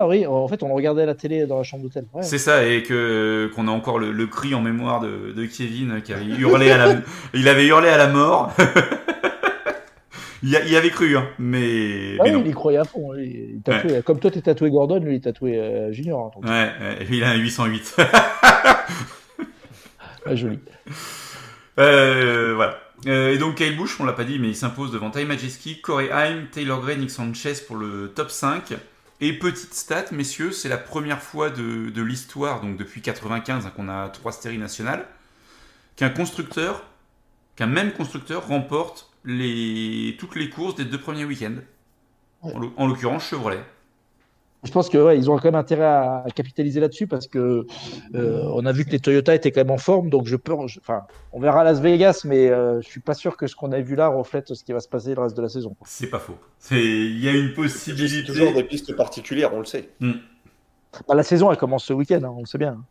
Ah 0.00 0.08
oui, 0.08 0.26
en 0.26 0.48
fait, 0.48 0.62
on 0.62 0.68
le 0.68 0.74
regardait 0.74 1.02
à 1.02 1.06
la 1.06 1.14
télé 1.14 1.46
dans 1.46 1.56
la 1.58 1.62
chambre 1.62 1.84
d'hôtel. 1.84 2.04
Ouais. 2.12 2.22
C'est 2.22 2.38
ça, 2.38 2.64
et 2.66 2.82
que 2.82 3.50
qu'on 3.54 3.68
a 3.68 3.70
encore 3.70 3.98
le, 3.98 4.10
le 4.10 4.26
cri 4.26 4.54
en 4.54 4.60
mémoire 4.60 5.00
de, 5.00 5.32
de 5.34 5.46
Kevin 5.46 6.02
qui 6.02 6.12
avait 6.12 6.24
hurlé 6.24 6.70
à 6.70 6.78
la, 6.78 6.96
il 7.34 7.46
avait 7.48 7.66
hurlé 7.66 7.88
à 7.88 7.96
la 7.96 8.08
mort. 8.08 8.52
il, 10.46 10.70
y 10.70 10.76
avait 10.76 10.90
cru, 10.90 11.16
hein, 11.16 11.26
mais, 11.38 12.16
Ah 12.20 12.24
mais 12.24 12.30
oui, 12.30 12.32
non. 12.32 12.42
il 12.44 12.50
y 12.50 12.52
croyait 12.52 12.78
à 12.78 12.84
fond. 12.84 13.14
Il 13.14 13.60
Comme 14.04 14.18
toi, 14.18 14.30
tu 14.30 14.38
es 14.38 14.42
tatoué 14.42 14.70
Gordon, 14.70 15.00
lui, 15.00 15.14
il 15.14 15.16
est 15.16 15.20
tatoué 15.20 15.58
euh, 15.58 15.90
Junior. 15.90 16.32
hein, 16.42 16.70
Ouais, 16.80 16.86
ouais, 16.86 17.06
il 17.10 17.24
a 17.24 17.30
un 17.30 17.36
808. 17.36 17.96
ouais, 20.26 20.36
joli. 20.36 20.58
Euh, 21.78 22.52
voilà. 22.54 22.78
Euh, 23.06 23.32
et 23.32 23.38
donc 23.38 23.56
Kyle 23.56 23.76
Busch, 23.76 23.98
on 24.00 24.04
l'a 24.04 24.12
pas 24.12 24.24
dit, 24.24 24.38
mais 24.38 24.48
il 24.48 24.56
s'impose 24.56 24.92
devant 24.92 25.10
Ty 25.10 25.24
Majeski, 25.24 25.80
Corey 25.80 26.10
Haim, 26.10 26.46
Taylor 26.52 26.80
Gray, 26.82 26.98
Nick 26.98 27.10
Sanchez 27.10 27.54
pour 27.66 27.76
le 27.76 28.12
top 28.14 28.30
5. 28.30 28.74
Et 29.22 29.32
petite 29.32 29.72
stat, 29.72 30.06
messieurs, 30.12 30.52
c'est 30.52 30.68
la 30.68 30.76
première 30.76 31.22
fois 31.22 31.48
de, 31.48 31.88
de 31.88 32.02
l'histoire, 32.02 32.60
donc 32.60 32.76
depuis 32.76 33.00
95 33.00 33.64
hein, 33.64 33.72
qu'on 33.74 33.88
a 33.88 34.08
trois 34.08 34.32
séries 34.32 34.58
nationales, 34.58 35.06
qu'un 35.96 36.10
constructeur, 36.10 36.82
qu'un 37.56 37.66
même 37.66 37.92
constructeur 37.92 38.46
remporte 38.46 39.13
les, 39.24 40.16
toutes 40.18 40.36
les 40.36 40.50
courses 40.50 40.74
des 40.76 40.84
deux 40.84 41.00
premiers 41.00 41.24
week-ends. 41.24 41.56
En 42.42 42.58
l'oc- 42.58 42.72
En 42.76 42.86
l'occurrence 42.86 43.24
Chevrolet. 43.24 43.60
Je 44.64 44.72
pense 44.72 44.88
que 44.88 44.96
ouais, 44.96 45.18
ils 45.18 45.30
ont 45.30 45.36
quand 45.36 45.44
même 45.44 45.54
intérêt 45.56 45.84
à, 45.84 46.22
à 46.26 46.30
capitaliser 46.30 46.80
là-dessus 46.80 47.06
parce 47.06 47.26
que 47.26 47.66
euh, 48.14 48.42
on 48.54 48.64
a 48.64 48.72
vu 48.72 48.86
que 48.86 48.90
les 48.92 48.98
Toyota 48.98 49.34
étaient 49.34 49.50
quand 49.52 49.60
même 49.60 49.70
en 49.70 49.76
forme, 49.78 50.08
donc 50.08 50.26
je 50.26 50.36
peux, 50.36 50.54
je- 50.68 50.80
enfin, 50.80 51.02
on 51.34 51.40
verra 51.40 51.60
à 51.60 51.64
Las 51.64 51.80
Vegas, 51.80 52.22
mais 52.24 52.48
euh, 52.48 52.80
je 52.80 52.88
suis 52.88 53.00
pas 53.00 53.12
sûr 53.12 53.36
que 53.36 53.46
ce 53.46 53.54
qu'on 53.54 53.72
a 53.72 53.80
vu 53.80 53.94
là 53.94 54.08
reflète 54.08 54.54
ce 54.54 54.64
qui 54.64 54.72
va 54.72 54.80
se 54.80 54.88
passer 54.88 55.14
le 55.14 55.20
reste 55.20 55.36
de 55.36 55.42
la 55.42 55.50
saison. 55.50 55.76
C'est 55.84 56.06
pas 56.08 56.18
faux. 56.18 56.38
C'est- 56.58 56.82
Il 56.82 57.22
y 57.22 57.28
a 57.28 57.32
une 57.32 57.48
C'est 57.48 57.54
possibilité. 57.54 58.24
toujours 58.32 58.54
des 58.54 58.64
pistes 58.64 58.96
particulières, 58.96 59.52
on 59.52 59.58
le 59.58 59.66
sait. 59.66 59.90
Bah, 60.00 61.14
la 61.14 61.22
saison, 61.24 61.50
elle 61.50 61.58
commence 61.58 61.84
ce 61.84 61.92
week-end, 61.92 62.22
hein, 62.24 62.32
on 62.34 62.40
le 62.40 62.46
sait 62.46 62.56
bien. 62.58 62.82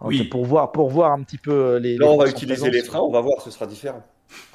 Oui. 0.00 0.22
Pour 0.24 0.44
voir, 0.44 0.70
pour 0.70 0.90
voir 0.90 1.10
un 1.10 1.22
petit 1.24 1.38
peu 1.38 1.50
euh, 1.50 1.78
les. 1.80 1.96
Là, 1.96 2.06
on 2.06 2.16
va 2.18 2.28
utiliser 2.28 2.60
présence. 2.60 2.70
les 2.72 2.82
freins, 2.82 3.00
on 3.00 3.10
va 3.10 3.20
voir, 3.20 3.40
ce 3.40 3.50
sera 3.50 3.66
différent. 3.66 4.04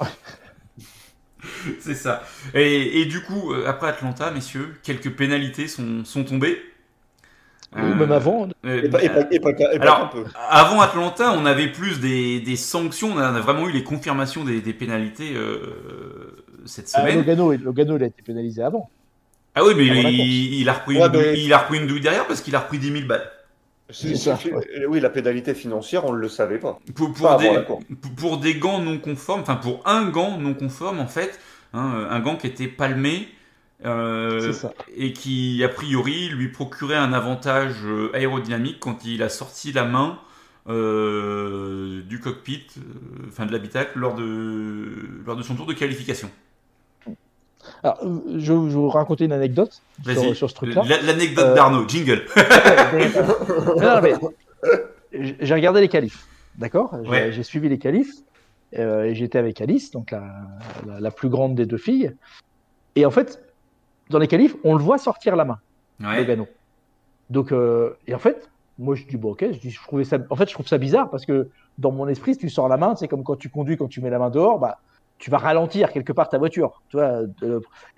C'est 1.80 1.94
ça. 1.94 2.22
Et, 2.54 3.00
et 3.00 3.04
du 3.06 3.22
coup, 3.22 3.52
euh, 3.52 3.66
après 3.66 3.88
Atlanta, 3.88 4.30
messieurs, 4.30 4.74
quelques 4.82 5.10
pénalités 5.10 5.68
sont, 5.68 6.04
sont 6.04 6.24
tombées. 6.24 6.58
Ou 7.76 7.80
même 7.94 8.12
avant. 8.12 8.48
euh, 8.64 8.82
Et 8.84 8.88
pas, 8.88 9.02
et 9.02 9.08
pas- 9.08 9.26
et 9.32 9.40
pas- 9.40 9.50
et 9.50 9.78
pas 9.78 9.82
Alors, 9.82 10.10
peu. 10.10 10.24
Avant 10.48 10.80
Atlanta, 10.80 11.32
on 11.36 11.44
avait 11.44 11.66
plus 11.72 11.98
des, 11.98 12.38
des 12.40 12.54
sanctions, 12.54 13.12
on 13.14 13.18
a 13.18 13.32
vraiment 13.40 13.68
eu 13.68 13.72
les 13.72 13.82
confirmations 13.82 14.44
des, 14.44 14.60
des 14.60 14.72
pénalités 14.72 15.32
euh, 15.34 16.44
cette 16.66 16.88
Ah, 16.94 17.00
semaine. 17.00 17.18
Logano, 17.18 17.52
Logano, 17.52 17.96
il 17.96 18.04
a 18.04 18.06
été 18.06 18.22
pénalisé 18.22 18.62
avant. 18.62 18.88
Ah 19.56 19.64
oui, 19.64 19.74
mais 19.76 19.86
il, 19.86 20.68
a 20.68 20.72
repris 20.74 20.96
Ouais, 20.98 21.06
une, 21.06 21.12
mais- 21.12 21.40
il 21.40 21.52
a 21.52 21.58
repris 21.58 21.78
une 21.78 21.86
douille 21.88 22.00
derrière 22.00 22.26
parce 22.28 22.40
qu'il 22.42 22.54
a 22.54 22.60
repris 22.60 22.78
10 22.78 22.92
000 22.92 23.06
balles. 23.06 23.28
C'est- 23.90 24.08
c'est 24.08 24.16
ça, 24.16 24.38
c'est- 24.42 24.52
ouais. 24.52 24.66
euh, 24.78 24.86
Oui, 24.88 25.00
la 25.00 25.10
pénalité 25.10 25.54
financière, 25.54 26.04
on 26.06 26.12
ne 26.12 26.18
le 26.18 26.28
savait 26.28 26.58
pas. 26.58 26.78
Pour, 26.94 27.12
pour 27.12 27.26
Pas 27.28 27.36
des, 27.36 27.48
pour- 28.16 28.40
gants 28.58 28.80
non 28.80 28.98
conformes, 28.98 29.42
enfin 29.42 29.56
pour 29.56 29.86
un 29.86 30.08
gant 30.08 30.38
non 30.38 30.54
conforme 30.54 31.00
en 31.00 31.06
fait, 31.06 31.38
hein, 31.74 32.06
un 32.10 32.20
gant 32.20 32.36
qui 32.36 32.46
était 32.46 32.66
palmé 32.68 33.28
euh, 33.84 34.52
et 34.96 35.12
qui 35.12 35.62
a 35.62 35.68
priori 35.68 36.28
lui 36.30 36.48
procurait 36.48 36.96
un 36.96 37.12
avantage 37.12 37.74
euh, 37.84 38.10
aérodynamique 38.14 38.80
quand 38.80 39.04
il 39.04 39.22
a 39.22 39.28
sorti 39.28 39.72
la 39.72 39.84
main 39.84 40.18
euh, 40.68 42.02
du 42.04 42.20
cockpit, 42.20 42.66
euh, 42.78 43.26
enfin 43.28 43.44
de 43.46 43.52
l'habitacle 43.52 43.98
lors 43.98 44.14
de, 44.14 44.88
lors 45.26 45.36
de 45.36 45.42
son 45.42 45.56
tour 45.56 45.66
de 45.66 45.74
qualification. 45.74 46.30
Alors, 47.82 47.98
euh, 48.04 48.20
je, 48.34 48.38
je 48.40 48.52
vais 48.52 48.54
vous 48.68 48.88
raconter 48.88 49.24
une 49.24 49.32
anecdote 49.32 49.80
sur, 50.04 50.36
sur 50.36 50.50
ce 50.50 50.54
truc-là. 50.54 50.82
La- 50.86 51.00
l'anecdote 51.02 51.44
Euh, 51.44 51.54
d'Arnaud, 51.54 51.88
jingle. 51.88 52.22
non, 53.80 54.00
mais 54.02 54.14
j'ai 55.12 55.54
regardé 55.54 55.80
les 55.80 55.88
qualifs, 55.88 56.26
d'accord? 56.56 56.96
J'ai 57.04 57.10
Ouais. 57.10 57.42
suivi 57.42 57.68
les 57.68 57.78
qualifs 57.78 58.12
euh, 58.78 59.04
et 59.04 59.14
j'étais 59.14 59.38
avec 59.38 59.60
Alice, 59.60 59.90
donc 59.90 60.10
la, 60.10 60.24
la, 60.86 61.00
la 61.00 61.10
plus 61.10 61.28
grande 61.28 61.54
des 61.54 61.66
deux 61.66 61.76
filles. 61.78 62.14
Et 62.96 63.06
en 63.06 63.10
fait, 63.10 63.40
dans 64.10 64.18
les 64.18 64.28
qualifs, 64.28 64.56
on 64.64 64.74
le 64.74 64.82
voit 64.82 64.98
sortir 64.98 65.36
la 65.36 65.44
main, 65.44 65.58
Ouais. 66.02 66.16
Logano. 66.18 66.48
Donc, 67.30 67.52
euh, 67.52 67.96
et 68.06 68.14
en 68.14 68.18
fait, 68.18 68.50
moi 68.78 68.94
je 68.96 69.04
dis 69.06 69.16
bon 69.16 69.30
ok, 69.32 69.44
je 69.52 69.58
dis 69.58 69.70
je 69.70 69.80
trouvais 69.80 70.02
ça, 70.04 70.18
en 70.30 70.36
fait 70.36 70.48
je 70.48 70.54
trouve 70.54 70.66
ça 70.66 70.78
bizarre 70.78 71.08
parce 71.08 71.24
que 71.24 71.48
dans 71.78 71.92
mon 71.92 72.08
esprit, 72.08 72.34
si 72.34 72.40
tu 72.40 72.50
sors 72.50 72.68
la 72.68 72.76
main, 72.76 72.96
c'est 72.96 73.06
comme 73.08 73.22
quand 73.22 73.36
tu 73.36 73.48
conduis, 73.48 73.76
quand 73.76 73.86
tu 73.88 74.00
mets 74.00 74.10
la 74.10 74.18
main 74.18 74.30
dehors, 74.30 74.58
bah 74.58 74.78
tu 75.18 75.30
vas 75.30 75.38
ralentir 75.38 75.92
quelque 75.92 76.12
part 76.12 76.28
ta 76.28 76.38
voiture, 76.38 76.82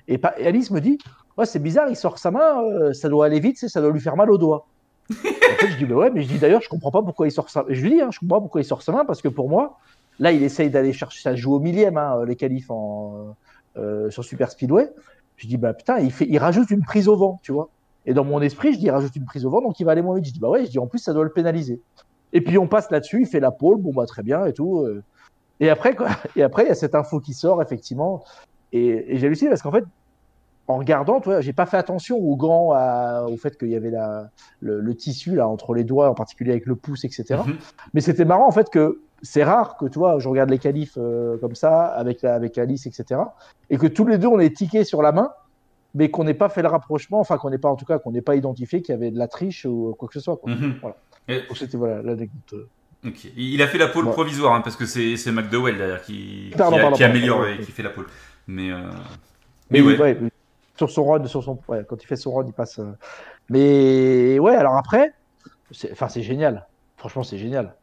et, 0.09 0.21
Alice 0.45 0.71
me 0.71 0.81
dit 0.81 0.99
ouais 1.37 1.47
c'est 1.47 1.59
bizarre, 1.59 1.89
il 1.89 1.97
sort 1.97 2.19
sa 2.19 2.31
main, 2.31 2.63
euh, 2.63 2.93
ça 2.93 3.09
doit 3.09 3.27
aller 3.27 3.41
vite, 3.41 3.59
ça 3.59 3.81
doit 3.81 3.91
lui 3.91 4.01
faire 4.01 4.17
mal 4.17 4.31
au 4.31 4.39
doigt. 4.39 4.67
Je 5.09 5.77
dis, 5.79 5.85
bah 5.85 5.95
ouais, 5.95 6.11
mais 6.11 6.23
je 6.23 6.29
dis 6.29 6.39
d'ailleurs, 6.39 6.63
je 6.63 6.69
comprends 6.69 6.91
pas 6.91 7.03
pourquoi 7.03 7.27
il 7.27 7.31
sort 7.31 7.49
sa 7.49 7.65
Je 7.69 7.81
lui 7.83 7.91
dis, 7.91 8.01
hein, 8.01 8.11
je 8.11 8.19
comprends 8.19 8.37
pas 8.37 8.43
pourquoi 8.43 8.61
il 8.61 8.65
sort 8.65 8.83
sa 8.83 8.93
main, 8.93 9.05
parce 9.05 9.23
que 9.23 9.29
pour 9.29 9.49
moi, 9.49 9.79
là, 10.19 10.33
il 10.33 10.43
essaye 10.43 10.71
d'aller 10.71 10.93
chercher, 10.93 11.23
ça 11.23 11.35
joue 11.35 11.55
au 11.55 11.61
millième, 11.61 11.97
hein, 11.97 12.25
les 12.27 12.37
qualifs 12.37 12.71
en, 12.71 13.37
euh, 13.77 14.11
sur 14.11 14.25
Super 14.25 14.51
Speedway. 14.51 14.91
Je 15.37 15.47
dis, 15.47 15.57
bah 15.59 15.75
putain, 15.75 15.99
il, 15.99 16.11
fait, 16.11 16.27
il 16.29 16.39
rajoute 16.39 16.71
une 16.71 16.83
prise 16.83 17.09
au 17.09 17.17
vent, 17.17 17.39
tu 17.43 17.53
vois. 17.53 17.69
Et 18.07 18.15
dans 18.15 18.25
mon 18.25 18.41
esprit, 18.41 18.73
je 18.73 18.79
dis, 18.79 18.87
il 18.87 18.91
rajoute 18.91 19.15
une 19.17 19.25
prise 19.25 19.45
au 19.45 19.51
vent, 19.51 19.61
donc 19.61 19.79
il 19.81 19.85
va 19.85 19.93
aller 19.93 20.03
moins 20.03 20.17
vite. 20.17 20.27
Je 20.27 20.33
dis, 20.33 20.41
bah 20.41 20.49
ouais, 20.49 20.65
je 20.65 20.71
dis, 20.71 20.79
en 20.79 20.87
plus, 20.87 20.99
ça 20.99 21.13
doit 21.13 21.25
le 21.25 21.33
pénaliser. 21.33 21.81
Et 22.33 22.41
puis 22.41 22.59
on 22.59 22.67
passe 22.67 22.91
là-dessus, 22.91 23.23
il 23.23 23.27
fait 23.27 23.41
la 23.41 23.51
pole, 23.51 23.79
bon, 23.79 23.93
bah 23.93 24.07
très 24.07 24.23
bien 24.23 24.47
et 24.47 24.53
tout. 24.53 24.81
euh. 24.81 25.03
Et 25.61 25.71
après, 25.71 25.95
quoi, 25.95 26.09
et 26.37 26.43
après, 26.43 26.65
il 26.65 26.69
y 26.69 26.71
a 26.71 26.75
cette 26.75 26.95
info 26.95 27.21
qui 27.21 27.33
sort, 27.35 27.63
effectivement. 27.63 28.25
Et, 28.73 29.15
et 29.15 29.19
j'ai 29.19 29.27
halluciné 29.27 29.49
parce 29.51 29.63
qu'en 29.63 29.71
fait, 29.73 29.85
en 30.69 30.77
regardant, 30.79 31.21
tu 31.21 31.29
vois, 31.29 31.41
j'ai 31.41 31.53
pas 31.53 31.67
fait 31.67 31.77
attention 31.77 32.19
au 32.19 32.37
gant, 32.37 32.73
à- 32.73 33.25
au 33.29 33.37
fait 33.37 33.57
qu'il 33.57 33.69
y 33.71 33.77
avait 33.77 33.91
la, 33.91 34.31
le, 34.61 34.81
le 34.81 34.95
tissu 34.97 35.35
là 35.37 35.47
entre 35.49 35.75
les 35.75 35.85
doigts, 35.85 36.11
en 36.11 36.15
particulier 36.15 36.51
avec 36.51 36.67
le 36.67 36.75
pouce, 36.75 37.05
etc. 37.05 37.41
Mhm. 37.47 37.57
Mais 37.95 38.01
c'était 38.01 38.25
marrant 38.25 38.49
en 38.49 38.51
fait 38.51 38.69
que 38.69 39.01
c'est 39.23 39.45
rare 39.45 39.77
que 39.77 39.87
tu 39.87 39.99
vois, 39.99 40.19
je 40.19 40.29
regarde 40.29 40.51
les 40.51 40.59
qualifs 40.59 40.99
euh, 40.99 41.39
comme 41.39 41.55
ça 41.55 41.85
avec 41.87 42.21
la, 42.23 42.35
avec 42.35 42.59
Alice, 42.59 42.87
etc. 42.87 43.21
Et 43.71 43.79
que 43.79 43.87
tous 43.87 44.07
les 44.07 44.19
deux 44.19 44.27
on 44.27 44.41
est 44.41 44.55
tiqués 44.55 44.83
sur 44.85 45.03
la 45.03 45.13
main, 45.13 45.31
mais 45.95 46.11
qu'on 46.11 46.25
n'ait 46.25 46.35
pas 46.35 46.49
fait 46.49 46.63
le 46.63 46.69
rapprochement, 46.69 47.21
enfin 47.21 47.39
qu'on 47.39 47.49
n'ait 47.51 47.59
pas 47.59 47.69
en 47.71 47.77
tout 47.77 47.87
cas 47.87 47.99
qu'on 48.01 48.11
n'ait 48.11 48.21
pas 48.21 48.35
identifié 48.35 48.83
qu'il 48.83 48.93
y 48.93 48.97
avait 48.99 49.13
de 49.13 49.19
la 49.19 49.29
triche 49.29 49.65
ou 49.65 49.95
quoi 49.97 50.09
que 50.09 50.15
ce 50.15 50.21
soit. 50.21 50.37
Quoi. 50.37 50.53
Mhm. 50.53 50.75
Voilà. 50.83 50.97
Et- 51.29 51.43
c'était 51.55 51.77
voilà 51.77 52.03
l'anecdote. 52.03 52.69
Il 53.37 53.63
a 53.63 53.69
fait 53.69 53.79
la 53.79 53.87
pole 53.89 54.07
Ouais. 54.07 54.13
provisoire 54.13 54.55
hein, 54.55 54.63
parce 54.63 54.75
que 54.77 54.85
c'est 54.87 55.17
c'est 55.17 55.31
McDowell 55.31 55.77
derrière 55.77 56.03
qui, 56.03 56.49
qui, 56.51 56.55
Pardon, 56.57 56.77
a- 56.77 56.81
pardon, 56.81 56.97
qui 56.97 57.03
pardon, 57.03 57.17
améliore 57.17 57.47
et 57.47 57.59
qui 57.61 57.71
fait 57.73 57.83
la 57.85 57.91
pole. 57.91 58.07
Mais, 58.49 58.71
euh, 58.73 58.79
Mais 59.71 59.81
mais 59.81 59.81
oui, 59.81 59.93
ouais. 59.95 60.01
ouais, 60.01 60.19
oui. 60.23 60.29
sur 60.77 60.91
son 60.91 61.05
run, 61.05 61.25
sur 61.27 61.43
son, 61.45 61.59
ouais, 61.69 61.85
quand 61.89 62.03
il 62.03 62.07
fait 62.07 62.17
son 62.17 62.33
run, 62.35 62.45
il 62.47 62.53
passe. 62.53 62.79
euh. 62.79 62.93
Mais 63.49 64.39
ouais, 64.39 64.55
alors 64.57 64.77
après, 64.77 65.13
c'est, 65.71 65.93
enfin, 65.93 66.09
c'est 66.09 66.23
génial. 66.23 66.67
Franchement, 66.97 67.23
c'est 67.23 67.39
génial. 67.39 67.77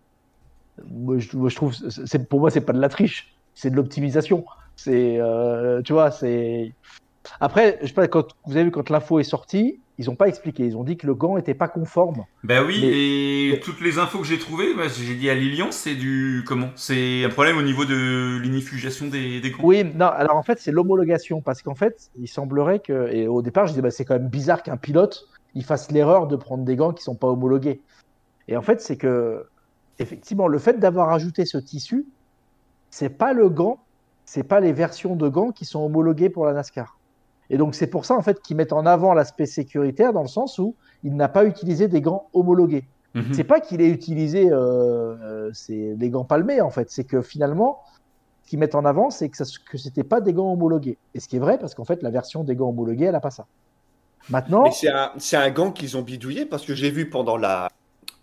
Moi, 0.89 1.19
je, 1.19 1.37
moi, 1.37 1.49
je 1.49 1.55
trouve, 1.55 1.73
c'est, 1.73 2.27
pour 2.27 2.39
moi, 2.39 2.49
c'est 2.51 2.61
pas 2.61 2.73
de 2.73 2.79
la 2.81 2.89
triche, 2.89 3.35
c'est 3.53 3.69
de 3.69 3.75
l'optimisation. 3.75 4.45
C'est, 4.75 5.17
euh, 5.19 5.81
tu 5.83 5.93
vois, 5.93 6.11
c'est. 6.11 6.73
Après, 7.39 7.77
je 7.81 7.87
sais 7.87 7.93
pas, 7.93 8.07
quand 8.07 8.27
vous 8.45 8.53
avez 8.55 8.65
vu 8.65 8.71
quand 8.71 8.89
l'info 8.89 9.19
est 9.19 9.23
sortie, 9.23 9.82
ils 9.99 10.09
ont 10.09 10.15
pas 10.15 10.27
expliqué. 10.27 10.65
Ils 10.65 10.75
ont 10.77 10.83
dit 10.83 10.97
que 10.97 11.05
le 11.05 11.13
gant 11.13 11.37
était 11.37 11.53
pas 11.53 11.67
conforme. 11.67 12.25
Bah 12.43 12.63
oui, 12.63 12.79
Mais- 12.81 13.57
et 13.57 13.59
toutes 13.59 13.81
les 13.81 13.99
infos 13.99 14.19
que 14.19 14.25
j'ai 14.25 14.39
trouvées, 14.39 14.73
bah, 14.73 14.87
j'ai 14.87 15.15
dit 15.15 15.29
à 15.29 15.35
Lilian, 15.35 15.71
c'est 15.71 15.95
du 15.95 16.43
comment? 16.47 16.69
C'est 16.75 17.23
un 17.23 17.29
problème 17.29 17.57
au 17.57 17.61
niveau 17.61 17.85
de 17.85 18.39
l'inifugation 18.41 19.07
des, 19.07 19.39
des 19.39 19.51
gants. 19.51 19.63
Oui, 19.63 19.83
non, 19.83 20.07
alors 20.07 20.37
en 20.37 20.43
fait, 20.43 20.59
c'est 20.59 20.71
l'homologation, 20.71 21.41
parce 21.41 21.61
qu'en 21.61 21.75
fait, 21.75 22.09
il 22.19 22.27
semblerait 22.27 22.79
que, 22.79 23.09
et 23.11 23.27
au 23.27 23.41
départ, 23.41 23.67
je 23.67 23.71
disais, 23.73 23.81
bah, 23.81 23.91
c'est 23.91 24.05
quand 24.05 24.15
même 24.15 24.29
bizarre 24.29 24.63
qu'un 24.63 24.77
pilote, 24.77 25.27
il 25.55 25.63
fasse 25.63 25.91
l'erreur 25.91 26.27
de 26.27 26.35
prendre 26.35 26.63
des 26.63 26.75
gants 26.75 26.93
qui 26.93 27.03
sont 27.03 27.15
pas 27.15 27.27
homologués. 27.27 27.79
Et 28.47 28.57
en 28.57 28.61
fait, 28.63 28.81
c'est 28.81 28.97
que, 28.97 29.45
effectivement, 29.99 30.47
le 30.47 30.57
fait 30.57 30.79
d'avoir 30.79 31.11
ajouté 31.11 31.45
ce 31.45 31.57
tissu, 31.59 32.05
c'est 32.89 33.09
pas 33.09 33.33
le 33.33 33.49
gant, 33.49 33.79
c'est 34.25 34.43
pas 34.43 34.59
les 34.59 34.73
versions 34.73 35.15
de 35.15 35.29
gants 35.29 35.51
qui 35.51 35.65
sont 35.65 35.85
homologuées 35.85 36.29
pour 36.29 36.45
la 36.45 36.53
NASCAR. 36.53 36.97
Et 37.53 37.57
donc, 37.57 37.75
c'est 37.75 37.85
pour 37.85 38.03
ça, 38.03 38.15
en 38.15 38.23
fait, 38.23 38.41
qu'ils 38.41 38.57
mettent 38.57 38.73
en 38.73 38.87
avant 38.87 39.13
l'aspect 39.13 39.45
sécuritaire, 39.45 40.11
dans 40.11 40.23
le 40.23 40.27
sens 40.27 40.57
où 40.57 40.75
il 41.03 41.15
n'a 41.15 41.29
pas 41.29 41.45
utilisé 41.45 41.87
des 41.87 42.01
gants 42.01 42.27
homologués. 42.33 42.85
Mhm. 43.13 43.31
C'est 43.31 43.43
pas 43.43 43.59
qu'il 43.59 43.79
ait 43.79 43.89
utilisé 43.89 44.49
euh, 44.51 44.55
euh, 44.57 45.51
c'est 45.53 45.93
des 45.93 46.09
gants 46.09 46.23
palmés 46.23 46.61
en 46.61 46.71
fait, 46.71 46.89
c'est 46.89 47.03
que 47.03 47.21
finalement, 47.21 47.79
ce 48.43 48.49
qu'ils 48.49 48.57
mettent 48.57 48.73
en 48.73 48.85
avant, 48.85 49.11
c'est 49.11 49.29
que, 49.29 49.37
ça, 49.37 49.45
que 49.69 49.77
c'était 49.77 50.03
pas 50.03 50.19
des 50.19 50.33
gants 50.33 50.51
homologués. 50.51 50.97
Et 51.13 51.19
ce 51.19 51.27
qui 51.27 51.35
est 51.35 51.39
vrai, 51.39 51.59
parce 51.59 51.75
qu'en 51.75 51.85
fait, 51.85 52.01
la 52.01 52.09
version 52.09 52.43
des 52.43 52.55
gants 52.55 52.69
homologués, 52.69 53.05
elle 53.05 53.15
a 53.15 53.19
pas 53.19 53.29
ça. 53.29 53.45
Maintenant, 54.31 54.71
c'est 54.71 55.37
un, 55.37 55.51
gant 55.51 55.71
qu'ils 55.71 55.95
ont 55.95 56.01
bidouillé 56.01 56.47
parce 56.47 56.65
que 56.65 56.73
j'ai 56.73 56.89
vu 56.89 57.07
pendant 57.07 57.37
la, 57.37 57.67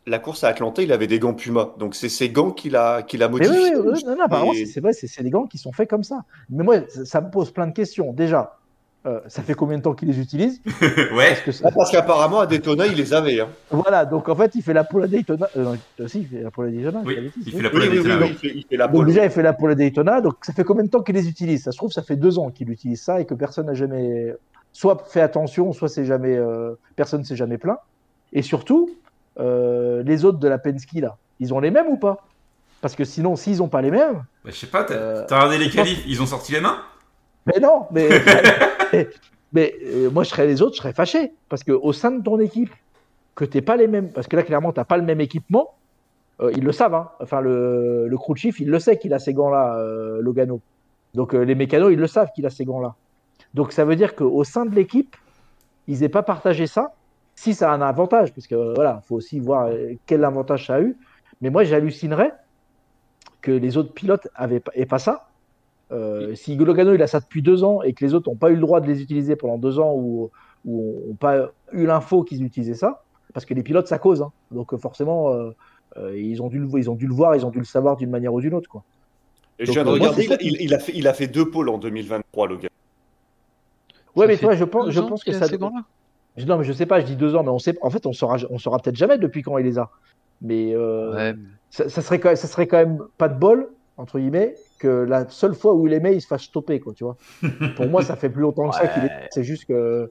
la 0.08 0.18
course 0.18 0.42
à 0.42 0.48
Atlanta, 0.48 0.82
il 0.82 0.90
avait 0.90 1.06
des 1.06 1.20
gants 1.20 1.34
Puma. 1.34 1.72
Donc 1.78 1.94
c'est 1.94 2.08
ces 2.08 2.30
gants 2.30 2.50
qu'il 2.50 2.74
a, 2.74 3.02
qu'il 3.02 3.22
a 3.22 3.28
mais 3.28 3.34
oui, 3.34 3.46
modifiés. 3.46 3.76
oui, 3.76 3.92
oui, 3.94 4.04
non, 4.04 4.16
non, 4.16 4.24
apparemment, 4.24 4.54
Et- 4.54 4.66
c'est- 4.66 4.80
vrai, 4.80 4.92
c'est 4.92 5.06
c'est 5.06 5.22
des 5.22 5.30
gants 5.30 5.46
qui 5.46 5.58
sont 5.58 5.70
faits 5.70 5.88
comme 5.88 6.02
ça. 6.02 6.24
Mais 6.48 6.64
moi, 6.64 6.78
ça, 6.88 7.04
ça 7.04 7.20
me 7.20 7.30
pose 7.30 7.52
plein 7.52 7.68
de 7.68 7.72
questions. 7.72 8.12
Déjà, 8.12 8.59
euh, 9.06 9.20
ça 9.28 9.42
fait 9.42 9.54
combien 9.54 9.78
de 9.78 9.82
temps 9.82 9.94
qu'il 9.94 10.08
les 10.08 10.18
utilise 10.20 10.60
ouais. 10.90 11.28
Parce 11.28 11.40
que 11.40 11.52
ça- 11.52 11.64
Ah, 11.68 11.70
parce 11.74 11.90
qu'apparemment 11.90 12.40
à 12.40 12.46
Daytona, 12.46 12.86
il 12.86 12.94
les 12.94 13.14
avait. 13.14 13.40
hein. 13.40 13.48
Voilà, 13.70 14.04
donc 14.04 14.28
en 14.28 14.36
fait, 14.36 14.54
il 14.54 14.62
fait 14.62 14.74
la 14.74 14.84
pole 14.84 15.04
à 15.04 15.06
Daytona. 15.06 15.48
Euh, 15.56 15.64
non, 15.64 15.78
euh, 16.00 16.06
si, 16.08 16.20
il 16.20 16.26
fait 16.28 16.42
la 16.42 16.50
pole 16.50 16.68
à 16.68 16.70
Daytona. 16.70 17.00
Oui, 17.04 17.32
il 17.46 17.52
fait 17.52 17.62
la 17.62 17.70
pole 17.70 17.82
à 17.82 17.84
oui, 17.86 17.90
oui, 17.90 17.96
Daytona, 18.02 18.26
oui, 18.26 18.36
oui. 18.42 18.52
il 18.56 18.64
fait, 18.68 18.76
la 18.76 18.88
Donc 18.88 19.06
déjà, 19.06 19.24
il 19.24 19.30
fait 19.30 19.42
la 19.42 19.52
pole 19.54 19.70
à 19.70 19.74
Daytona. 19.74 20.20
Donc 20.20 20.34
ça 20.42 20.52
fait 20.52 20.64
combien 20.64 20.84
de 20.84 20.90
temps 20.90 21.02
qu'il 21.02 21.14
les 21.14 21.28
utilise? 21.28 21.62
Ça 21.64 21.72
se 21.72 21.76
trouve, 21.78 21.92
ça 21.92 22.02
fait 22.02 22.16
deux 22.16 22.38
ans 22.38 22.50
qu'il 22.50 22.70
utilise 22.70 23.00
ça 23.02 23.20
et 23.20 23.24
que 23.24 23.34
personne 23.34 23.66
n'a 23.66 23.74
jamais 23.74 24.34
soit 24.72 25.02
fait 25.08 25.20
attention, 25.22 25.72
soit 25.72 25.88
c'est 25.88 26.04
jamais 26.04 26.36
euh, 26.36 26.74
personne 26.94 27.24
s'est 27.24 27.36
jamais 27.36 27.56
plaint. 27.58 27.78
Et 28.32 28.42
surtout, 28.42 28.90
euh, 29.38 30.02
les 30.04 30.24
autres 30.24 30.38
de 30.38 30.46
la 30.48 30.58
Penske 30.58 30.92
là, 30.94 31.16
ils 31.40 31.54
ont 31.54 31.60
les 31.60 31.70
mêmes 31.70 31.88
ou 31.88 31.96
pas? 31.96 32.18
Parce 32.82 32.94
que 32.96 33.04
sinon, 33.04 33.36
s'ils 33.36 33.58
n'ont 33.58 33.68
pas 33.68 33.82
les 33.82 33.90
mêmes, 33.90 34.22
Bah, 34.44 34.50
je 34.50 34.56
sais 34.56 34.66
pas, 34.66 34.84
t'as 34.84 34.94
Euh, 34.94 35.24
t'as 35.28 35.36
regardé 35.36 35.58
les 35.58 35.66
pense- 35.66 35.74
qualifs, 35.74 36.02
ils 36.06 36.22
ont 36.22 36.26
sorti 36.26 36.52
les 36.52 36.60
mains? 36.60 36.78
Mais 37.46 37.60
non, 37.60 37.86
mais 37.90 38.08
mais, 38.92 39.08
mais, 39.52 39.74
euh, 39.84 40.10
moi 40.10 40.24
je 40.24 40.30
serais 40.30 40.46
les 40.46 40.62
autres, 40.62 40.76
je 40.76 40.82
serais 40.82 40.92
fâché 40.92 41.32
parce 41.48 41.64
que 41.64 41.72
au 41.72 41.92
sein 41.92 42.10
de 42.12 42.22
ton 42.22 42.38
équipe, 42.40 42.72
que 43.34 43.44
t'es 43.44 43.62
pas 43.62 43.76
les 43.76 43.86
mêmes, 43.88 44.10
parce 44.12 44.26
que 44.26 44.36
là 44.36 44.42
clairement 44.42 44.72
t'as 44.72 44.84
pas 44.84 44.96
le 44.96 45.04
même 45.04 45.20
équipement. 45.20 45.74
euh, 46.40 46.52
ils 46.56 46.64
le 46.64 46.72
savent, 46.72 46.94
hein. 46.94 47.10
enfin 47.20 47.40
le, 47.40 48.08
le 48.08 48.18
crew 48.18 48.34
chief, 48.36 48.60
il 48.60 48.68
le 48.70 48.78
sait 48.78 48.98
qu'il 48.98 49.14
a 49.14 49.18
ces 49.18 49.34
gants-là, 49.34 49.76
euh, 49.78 50.20
Logano. 50.22 50.60
Donc 51.14 51.32
les 51.34 51.54
mécanos, 51.56 51.92
ils 51.92 51.98
le 51.98 52.06
savent 52.06 52.30
qu'il 52.34 52.46
a 52.46 52.50
ces 52.50 52.64
gants-là. 52.64 52.94
Donc 53.54 53.72
ça 53.72 53.84
veut 53.84 53.96
dire 53.96 54.14
qu'au 54.14 54.44
sein 54.44 54.64
de 54.64 54.74
l'équipe, 54.74 55.16
ils 55.88 56.00
n'aient 56.00 56.08
pas 56.08 56.22
partagé 56.22 56.66
ça. 56.68 56.94
Si 57.34 57.54
ça 57.54 57.72
a 57.72 57.74
un 57.74 57.80
avantage, 57.82 58.32
parce 58.32 58.46
que 58.46 58.74
voilà, 58.74 59.00
faut 59.08 59.16
aussi 59.16 59.40
voir 59.40 59.70
quel 60.06 60.24
avantage 60.24 60.66
ça 60.68 60.76
a 60.76 60.80
eu. 60.82 60.96
Mais 61.40 61.50
moi, 61.50 61.64
j'hallucinerais 61.64 62.32
que 63.40 63.50
les 63.50 63.76
autres 63.76 63.92
pilotes 63.92 64.28
avaient 64.34 64.60
pas, 64.60 64.72
pas 64.88 64.98
ça. 64.98 65.29
Euh, 65.92 66.34
si 66.34 66.54
Logano 66.56 66.94
il 66.94 67.02
a 67.02 67.06
ça 67.08 67.20
depuis 67.20 67.42
deux 67.42 67.64
ans 67.64 67.82
et 67.82 67.92
que 67.94 68.04
les 68.04 68.14
autres 68.14 68.30
n'ont 68.30 68.36
pas 68.36 68.50
eu 68.50 68.54
le 68.54 68.60
droit 68.60 68.80
de 68.80 68.86
les 68.86 69.02
utiliser 69.02 69.34
pendant 69.36 69.58
deux 69.58 69.78
ans 69.78 69.92
ou 69.94 70.30
n'ont 70.64 71.14
pas 71.18 71.50
eu 71.72 71.86
l'info 71.86 72.22
qu'ils 72.22 72.44
utilisaient 72.44 72.74
ça, 72.74 73.02
parce 73.34 73.44
que 73.46 73.54
les 73.54 73.62
pilotes 73.62 73.88
ça 73.88 73.98
cause. 73.98 74.22
hein. 74.22 74.30
Donc 74.52 74.76
forcément, 74.76 75.32
euh, 75.32 75.50
euh, 75.96 76.16
ils, 76.18 76.42
ont 76.42 76.48
dû 76.48 76.58
le, 76.58 76.68
ils 76.78 76.90
ont 76.90 76.94
dû 76.94 77.06
le 77.06 77.14
voir, 77.14 77.34
ils 77.34 77.44
ont 77.44 77.50
dû 77.50 77.58
le 77.58 77.64
savoir 77.64 77.96
d'une 77.96 78.10
manière 78.10 78.32
ou 78.32 78.40
d'une 78.40 78.54
autre. 78.54 78.68
Quoi. 78.68 78.84
Et 79.58 79.66
je 79.66 79.72
viens 79.72 79.82
de 79.82 79.88
moi, 79.88 79.94
regarder, 79.98 80.28
il, 80.40 80.56
il 80.60 80.74
a 80.74 80.78
fait, 80.78 80.92
il 80.94 81.08
a 81.08 81.12
fait 81.14 81.26
deux 81.26 81.50
pôles 81.50 81.68
en 81.68 81.78
2023, 81.78 82.46
le 82.48 82.56
gars. 82.56 82.68
Ouais, 84.16 84.26
Ça 84.26 84.32
mais 84.32 84.36
toi, 84.38 84.54
je 84.54 84.64
pense, 84.64 84.90
je 84.90 85.00
que 85.00 85.32
ça. 85.32 85.46
Non, 86.46 86.56
mais 86.58 86.64
je 86.64 86.72
sais 86.72 86.86
pas, 86.86 87.00
je 87.00 87.06
dis 87.06 87.16
deux 87.16 87.34
ans, 87.34 87.42
mais 87.42 87.50
on 87.50 87.58
sait. 87.58 87.76
En 87.82 87.90
fait, 87.90 88.06
on 88.06 88.12
saura, 88.12 88.36
on 88.50 88.58
saura 88.58 88.78
peut-être 88.78 88.96
jamais 88.96 89.18
depuis 89.18 89.42
quand 89.42 89.58
il 89.58 89.64
les 89.64 89.78
a. 89.78 89.90
Mais 90.40 90.72
euh, 90.74 91.12
Ouais. 91.14 91.34
ça, 91.70 91.88
ça 91.88 92.00
serait 92.00 92.18
quand 92.18 92.28
même, 92.30 92.36
ça 92.36 92.46
serait 92.46 92.66
quand 92.66 92.78
même 92.78 92.98
pas 93.18 93.28
de 93.28 93.38
bol 93.38 93.68
entre 94.00 94.18
guillemets, 94.18 94.54
que 94.80 94.88
la 94.88 95.28
seule 95.28 95.54
fois 95.54 95.74
où 95.74 95.86
il 95.86 95.92
aimait, 95.92 96.14
il 96.16 96.20
se 96.20 96.26
fasse 96.26 96.42
stopper, 96.42 96.80
quoi, 96.80 96.92
tu 96.94 97.04
vois. 97.04 97.16
Pour 97.76 97.86
moi, 97.88 98.02
ça 98.02 98.16
fait 98.16 98.30
plus 98.30 98.42
longtemps 98.42 98.68
que 98.70 98.76
ça 98.76 98.88
qu'il 98.88 99.04
est. 99.04 99.28
C'est 99.30 99.44
juste 99.44 99.66
que. 99.66 100.10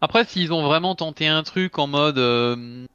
Après, 0.00 0.24
s'ils 0.24 0.52
ont 0.52 0.62
vraiment 0.62 0.94
tenté 0.94 1.26
un 1.26 1.42
truc 1.42 1.78
en 1.78 1.86
mode. 1.86 2.18
euh, 2.18 2.86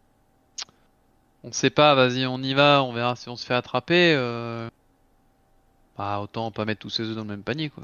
on 1.44 1.52
sait 1.52 1.70
pas, 1.70 1.94
vas-y, 1.96 2.26
on 2.26 2.40
y 2.40 2.54
va, 2.54 2.84
on 2.84 2.94
verra 2.94 3.16
si 3.16 3.30
on 3.30 3.36
se 3.36 3.46
fait 3.46 3.54
attraper. 3.54 4.14
euh, 4.16 4.68
Bah, 5.98 6.20
autant 6.22 6.52
pas 6.52 6.66
mettre 6.66 6.82
tous 6.82 6.90
ses 6.92 7.04
œufs 7.04 7.16
dans 7.16 7.22
le 7.24 7.28
même 7.28 7.44
panier, 7.44 7.70
quoi. 7.70 7.84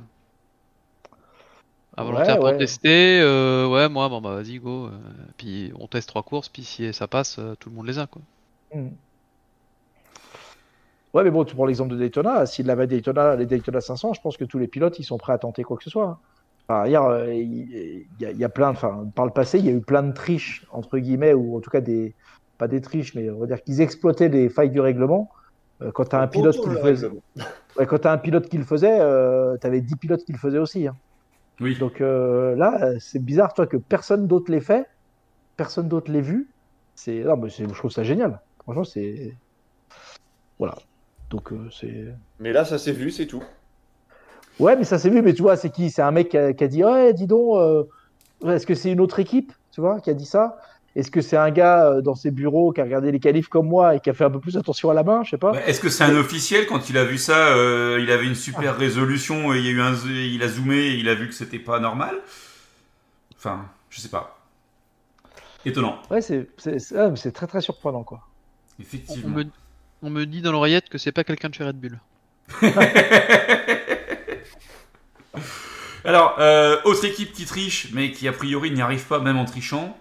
À 1.97 2.03
Ouais, 2.03 2.05
volontaire 2.05 2.39
pour 2.39 2.45
ouais. 2.45 2.57
tester, 2.57 3.19
euh, 3.21 3.67
ouais, 3.67 3.89
moi, 3.89 4.09
bon, 4.09 4.21
bah, 4.21 4.33
vas-y, 4.35 4.57
go. 4.59 4.87
euh, 4.87 4.91
puis 5.37 5.71
on 5.79 5.87
teste 5.87 6.09
trois 6.09 6.23
courses, 6.23 6.49
puis 6.49 6.63
si 6.63 6.91
ça 6.93 7.07
passe, 7.07 7.37
euh, 7.39 7.55
tout 7.59 7.69
le 7.69 7.75
monde 7.75 7.87
les 7.87 7.99
a, 7.99 8.07
quoi. 8.07 8.21
Hmm. 8.73 8.89
Ouais, 11.13 11.23
mais 11.23 11.31
bon, 11.31 11.43
tu 11.43 11.55
prends 11.55 11.65
l'exemple 11.65 11.91
de 11.93 11.97
Daytona. 11.97 12.45
S'il 12.45 12.69
avait 12.69 12.85
Daytona, 12.87 13.35
les 13.35 13.45
Daytona 13.47 13.81
500, 13.81 14.13
je 14.13 14.21
pense 14.21 14.37
que 14.37 14.45
tous 14.45 14.59
les 14.59 14.67
pilotes, 14.67 14.99
ils 14.99 15.03
sont 15.03 15.17
prêts 15.17 15.33
à 15.33 15.37
tenter 15.39 15.63
quoi 15.63 15.77
que 15.77 15.83
ce 15.83 15.89
soit. 15.89 16.05
hein. 16.07 16.19
Enfin, 16.67 16.87
hier, 16.87 17.03
euh, 17.03 17.33
il 17.33 18.07
y, 18.19 18.25
a- 18.25 18.31
il 18.31 18.37
y 18.37 18.43
a 18.43 18.49
plein, 18.49 18.69
enfin, 18.69 19.09
par 19.15 19.25
le 19.25 19.31
passé, 19.31 19.57
il 19.59 19.65
y 19.65 19.69
a 19.69 19.71
eu 19.71 19.81
plein 19.81 20.03
de 20.03 20.11
triches, 20.13 20.65
entre 20.71 20.99
guillemets, 20.99 21.33
ou 21.33 21.57
en 21.57 21.61
tout 21.61 21.71
cas 21.71 21.81
des, 21.81 22.15
pas 22.59 22.67
des 22.67 22.79
triches, 22.81 23.15
mais 23.15 23.29
on 23.31 23.39
va 23.39 23.47
dire 23.47 23.61
qu'ils 23.63 23.81
exploitaient 23.81 24.29
les 24.29 24.49
failles 24.49 24.69
du 24.69 24.79
règlement. 24.79 25.29
Euh, 25.81 25.91
quand 25.91 26.05
tu 26.05 26.15
as 26.15 26.21
un 26.21 26.27
pilote 26.27 26.59
qui 26.61 26.69
le 26.69 26.77
faisait, 26.77 27.07
ouais, 27.77 27.87
quand 27.87 27.99
t'as 27.99 28.13
un 28.13 28.17
pilote 28.19 28.49
qui 28.49 28.57
le 28.59 28.65
faisait, 28.65 28.97
tu 29.61 29.67
avais 29.67 29.81
10 29.81 29.95
pilotes 29.97 30.23
qui 30.25 30.33
le 30.33 30.39
faisaient 30.39 30.59
aussi. 30.59 30.87
hein. 30.87 30.97
Oui. 31.59 31.77
Donc 31.77 32.01
euh, 32.01 32.55
là, 32.55 32.79
euh, 32.83 32.97
c'est 32.99 33.23
bizarre, 33.23 33.53
toi, 33.53 33.67
que 33.67 33.77
personne 33.77 34.27
d'autre 34.27 34.51
l'ait 34.51 34.61
fait, 34.61 34.85
personne 35.57 35.87
d'autre 35.89 36.11
l'ait 36.11 36.21
vu. 36.21 36.55
C'est, 36.95 37.21
non, 37.23 37.37
mais 37.37 37.49
c'est- 37.49 37.67
je 37.69 37.73
trouve 37.75 37.91
ça 37.91 38.03
génial. 38.03 38.41
Franchement, 38.65 38.83
c'est, 38.85 39.37
voilà. 40.57 40.88
Donc 41.29 41.51
euh, 41.51 41.69
c'est. 41.71 42.05
Mais 42.39 42.51
là, 42.53 42.65
ça 42.65 42.77
s'est 42.77 42.91
vu, 42.91 43.11
c'est 43.11 43.27
tout. 43.27 43.43
Ouais, 44.59 44.75
mais 44.75 44.83
ça 44.83 44.97
s'est 44.99 45.09
vu, 45.09 45.21
mais 45.21 45.33
tu 45.33 45.41
vois, 45.41 45.55
c'est 45.55 45.69
qui? 45.69 45.89
C'est 45.89 46.01
un 46.01 46.11
mec 46.11 46.29
qui 46.29 46.37
a, 46.37 46.53
qui 46.53 46.63
a 46.63 46.67
dit 46.67 46.83
Ouais, 46.83 47.13
dis 47.13 47.27
donc, 47.27 47.57
euh, 47.57 47.83
est-ce 48.45 48.65
que 48.65 48.75
c'est 48.75 48.91
une 48.91 48.99
autre 48.99 49.19
équipe, 49.19 49.53
tu 49.71 49.79
vois, 49.81 49.99
qui 50.01 50.09
a 50.09 50.13
dit 50.13 50.25
ça 50.25 50.57
Est-ce 50.95 51.11
que 51.11 51.21
c'est 51.21 51.37
un 51.37 51.51
gars 51.51 51.85
euh, 51.87 52.01
dans 52.01 52.15
ses 52.15 52.31
bureaux 52.31 52.71
qui 52.73 52.81
a 52.81 52.83
regardé 52.83 53.11
les 53.11 53.19
qualifs 53.19 53.47
comme 53.47 53.67
moi 53.67 53.95
et 53.95 53.99
qui 54.01 54.09
a 54.09 54.13
fait 54.13 54.25
un 54.25 54.29
peu 54.31 54.39
plus 54.39 54.57
attention 54.57 54.89
à 54.89 54.93
la 54.93 55.03
main? 55.03 55.23
Je 55.23 55.29
sais 55.31 55.37
pas. 55.37 55.51
Bah, 55.53 55.61
Est-ce 55.65 55.79
que 55.79 55.89
c'est 55.89 56.03
un 56.03 56.15
officiel? 56.17 56.65
Quand 56.65 56.89
il 56.89 56.97
a 56.97 57.05
vu 57.05 57.17
ça 57.17 57.55
euh, 57.55 57.99
Il 58.01 58.11
avait 58.11 58.25
une 58.27 58.35
super 58.35 58.75
résolution, 58.77 59.53
et 59.53 59.59
il 59.59 59.65
y 59.65 59.69
a 59.69 59.71
eu 59.71 59.81
un, 59.81 59.93
il 60.07 60.43
a 60.43 60.47
zoomé, 60.49 60.75
et 60.77 60.95
il 60.95 61.07
a 61.07 61.15
vu 61.15 61.27
que 61.27 61.33
c'était 61.35 61.59
pas 61.59 61.79
normal. 61.79 62.15
Enfin, 63.37 63.65
je 63.89 64.01
sais 64.01 64.09
pas. 64.09 64.35
Étonnant, 65.65 65.99
Ouais, 66.09 66.21
c'est 66.21 66.47
ah, 66.95 67.11
très 67.33 67.47
très 67.47 67.61
surprenant, 67.61 68.03
quoi. 68.03 68.21
On 68.77 68.81
effectivement. 68.81 69.37
me, 69.37 69.45
on 70.01 70.09
me 70.09 70.25
dit 70.25 70.41
dans 70.41 70.51
l'oreillette 70.51 70.89
que 70.89 70.97
c'est 70.97 71.11
pas 71.11 71.23
quelqu'un 71.23 71.49
de 71.49 71.55
chez 71.55 71.63
Red 71.63 71.77
Bull. 71.79 71.99
Alors, 76.05 76.35
euh, 76.39 76.77
autre 76.85 77.05
équipe 77.05 77.33
qui 77.33 77.45
triche, 77.45 77.89
mais 77.93 78.11
qui 78.11 78.27
a 78.27 78.31
priori 78.31 78.71
n'y 78.71 78.81
arrive 78.81 79.05
pas 79.05 79.19
même 79.19 79.37
en 79.37 79.45
trichant. 79.45 79.97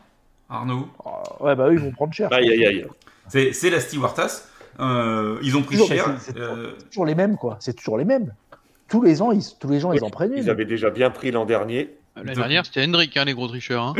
Arnaud, 0.48 0.88
Oh, 1.04 1.44
ouais, 1.44 1.54
bah 1.56 1.68
eux, 1.68 1.74
ils 1.74 1.80
vont 1.80 1.90
prendre 1.92 2.14
cher. 2.14 2.32
Aïe, 2.32 2.48
aïe, 2.50 2.64
aïe. 2.64 2.86
c'est 3.28 3.52
c'est 3.52 3.68
la 3.68 3.80
Stewartas. 3.80 4.44
Euh, 4.80 5.38
ils 5.42 5.56
ont 5.56 5.62
pris 5.62 5.74
Toujours, 5.76 5.88
cher. 5.88 6.14
c'est- 6.20 6.36
euh, 6.38 6.70
toujours 6.90 7.04
les 7.04 7.16
mêmes, 7.16 7.36
quoi. 7.36 7.56
C'est 7.60 7.74
toujours 7.74 7.98
les 7.98 8.04
mêmes. 8.04 8.32
Tous 8.88 9.02
les 9.02 9.20
ans, 9.20 9.32
ils, 9.32 9.42
tous 9.60 9.68
les 9.68 9.80
gens, 9.80 9.92
ils 9.92 10.02
en 10.04 10.08
prennent. 10.08 10.32
Ils 10.36 10.48
avaient 10.48 10.64
déjà 10.64 10.88
bien 10.88 11.10
pris 11.10 11.30
l'an 11.32 11.44
dernier. 11.44 11.90
L'année 12.16 12.34
dernière, 12.34 12.64
c'était 12.64 12.82
Hendrick, 12.84 13.16
hein, 13.16 13.24
les 13.26 13.34
gros 13.34 13.48
tricheurs. 13.48 13.82
Hein. 13.82 13.94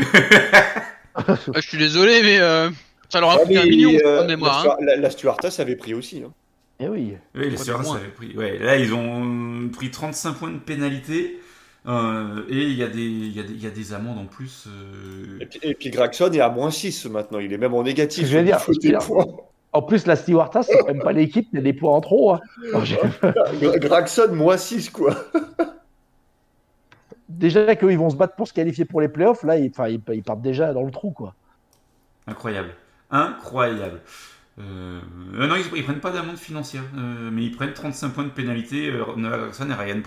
Ouais, 1.27 1.35
je 1.57 1.67
suis 1.67 1.77
désolé, 1.77 2.21
mais 2.23 2.39
euh, 2.39 2.69
ça 3.09 3.19
leur 3.19 3.31
a 3.31 3.33
Ah, 3.35 3.39
coûté 3.39 3.57
un 3.57 3.63
million 3.65 3.91
euh, 4.05 4.21
de 4.23 4.27
mémoire. 4.27 4.65
la, 4.65 4.71
hein. 4.73 4.77
La, 4.81 4.95
la 4.95 5.09
Stuartas 5.09 5.55
avait 5.59 5.75
pris 5.75 5.93
aussi. 5.93 6.23
hein. 6.25 6.31
Eh 6.79 6.87
oui. 6.87 7.15
Oui, 7.35 7.49
les 7.49 7.73
moins. 7.73 7.95
avaient 7.97 8.07
pris. 8.07 8.35
Ouais, 8.37 8.57
là, 8.57 8.77
ils 8.77 8.93
ont 8.93 9.69
pris 9.69 9.91
35 9.91 10.33
points 10.33 10.51
de 10.51 10.59
pénalité. 10.59 11.39
euh, 11.87 12.43
et 12.49 12.61
il 12.63 12.73
y, 12.77 12.83
a 12.83 12.87
des- 12.87 12.99
il 13.01 13.35
y, 13.35 13.39
a 13.39 13.43
des- 13.43 13.53
il 13.53 13.63
y 13.63 13.67
a 13.67 13.69
des 13.69 13.93
amendes 13.93 14.17
en 14.19 14.25
plus. 14.25 14.65
euh, 14.67 15.39
Et 15.41 15.45
puis, 15.45 15.59
et 15.63 15.73
puis 15.73 15.89
Gragson 15.89 16.31
est 16.31 16.39
à 16.41 16.49
moins 16.49 16.71
6 16.71 17.05
maintenant. 17.05 17.39
Il 17.39 17.51
est 17.53 17.57
même 17.57 17.73
en 17.73 17.83
négatif. 17.83 18.27
Je 18.27 18.37
veux 18.37 18.43
dire. 18.43 18.59
En 19.71 19.81
plus, 19.83 20.05
la 20.07 20.15
Stewartas, 20.15 20.63
c'est 20.63 20.77
quand 20.79 20.87
même 20.87 21.01
pas 21.01 21.11
l'équipe, 21.11 21.47
il 21.53 21.57
y 21.57 21.59
a 21.59 21.61
des 21.63 21.73
points 21.73 21.93
en 21.93 22.01
trop. 22.01 22.31
hein. 22.33 22.39
Alors, 22.69 22.85
j'ai- 22.85 22.95
Gra- 22.97 23.77
Gragson, 23.79 24.33
moins 24.33 24.57
6, 24.57 24.89
quoi. 24.89 25.15
Déjà 27.27 27.75
qu'ils 27.75 27.97
vont 27.97 28.09
se 28.09 28.15
battre 28.15 28.35
pour 28.35 28.47
se 28.47 28.53
qualifier 28.53 28.85
pour 28.85 29.01
les 29.01 29.07
playoffs, 29.09 29.43
là, 29.43 29.57
ils, 29.57 29.71
ils 30.13 30.23
partent 30.23 30.41
déjà 30.41 30.73
dans 30.73 30.83
le 30.83 30.91
trou, 30.91 31.11
quoi. 31.11 31.35
Incroyable. 32.27 32.69
Incroyable. 33.11 34.01
Euh, 34.59 34.99
euh, 35.37 35.47
non, 35.47 35.55
ils, 35.55 35.77
ils 35.77 35.83
prennent 35.83 35.99
pas 36.01 36.11
d'amende 36.11 36.37
financière, 36.37 36.83
euh, 36.97 37.29
mais 37.31 37.43
ils 37.43 37.55
prennent 37.55 37.73
35 37.73 38.09
points 38.09 38.23
de 38.25 38.29
pénalité, 38.29 38.89
euh, 38.89 39.03
Gragson 39.17 39.69
et 39.69 39.73
Ryan 39.73 40.01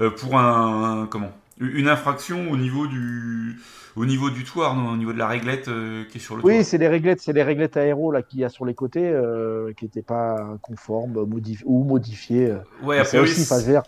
euh, 0.00 0.10
pour 0.10 0.38
un, 0.38 1.02
un- 1.02 1.06
comment? 1.06 1.32
Une 1.58 1.88
infraction 1.88 2.50
au 2.50 2.56
niveau 2.56 2.86
du 2.86 3.58
au 3.96 4.04
niveau 4.04 4.28
du 4.28 4.44
toit, 4.44 4.66
Arnaud, 4.66 4.90
au 4.92 4.96
niveau 4.96 5.14
de 5.14 5.18
la 5.18 5.26
réglette 5.26 5.68
euh, 5.68 6.04
qui 6.04 6.18
est 6.18 6.20
sur 6.20 6.36
le 6.36 6.42
Oui, 6.44 6.56
toit. 6.56 6.64
c'est 6.64 6.76
les 6.76 6.88
réglettes, 6.88 7.20
c'est 7.22 7.32
les 7.32 7.42
réglettes 7.42 7.78
aéro 7.78 8.12
là 8.12 8.20
qu'il 8.20 8.40
y 8.40 8.44
a 8.44 8.50
sur 8.50 8.66
les 8.66 8.74
côtés 8.74 9.08
euh, 9.08 9.72
qui 9.72 9.86
n'étaient 9.86 10.02
pas 10.02 10.58
conformes 10.60 11.16
ou 11.64 11.84
modifiées. 11.84 12.50
euh. 12.50 12.58
Ouais, 12.82 13.02
C'est 13.06 13.18
aussi, 13.18 13.46
dire, 13.62 13.82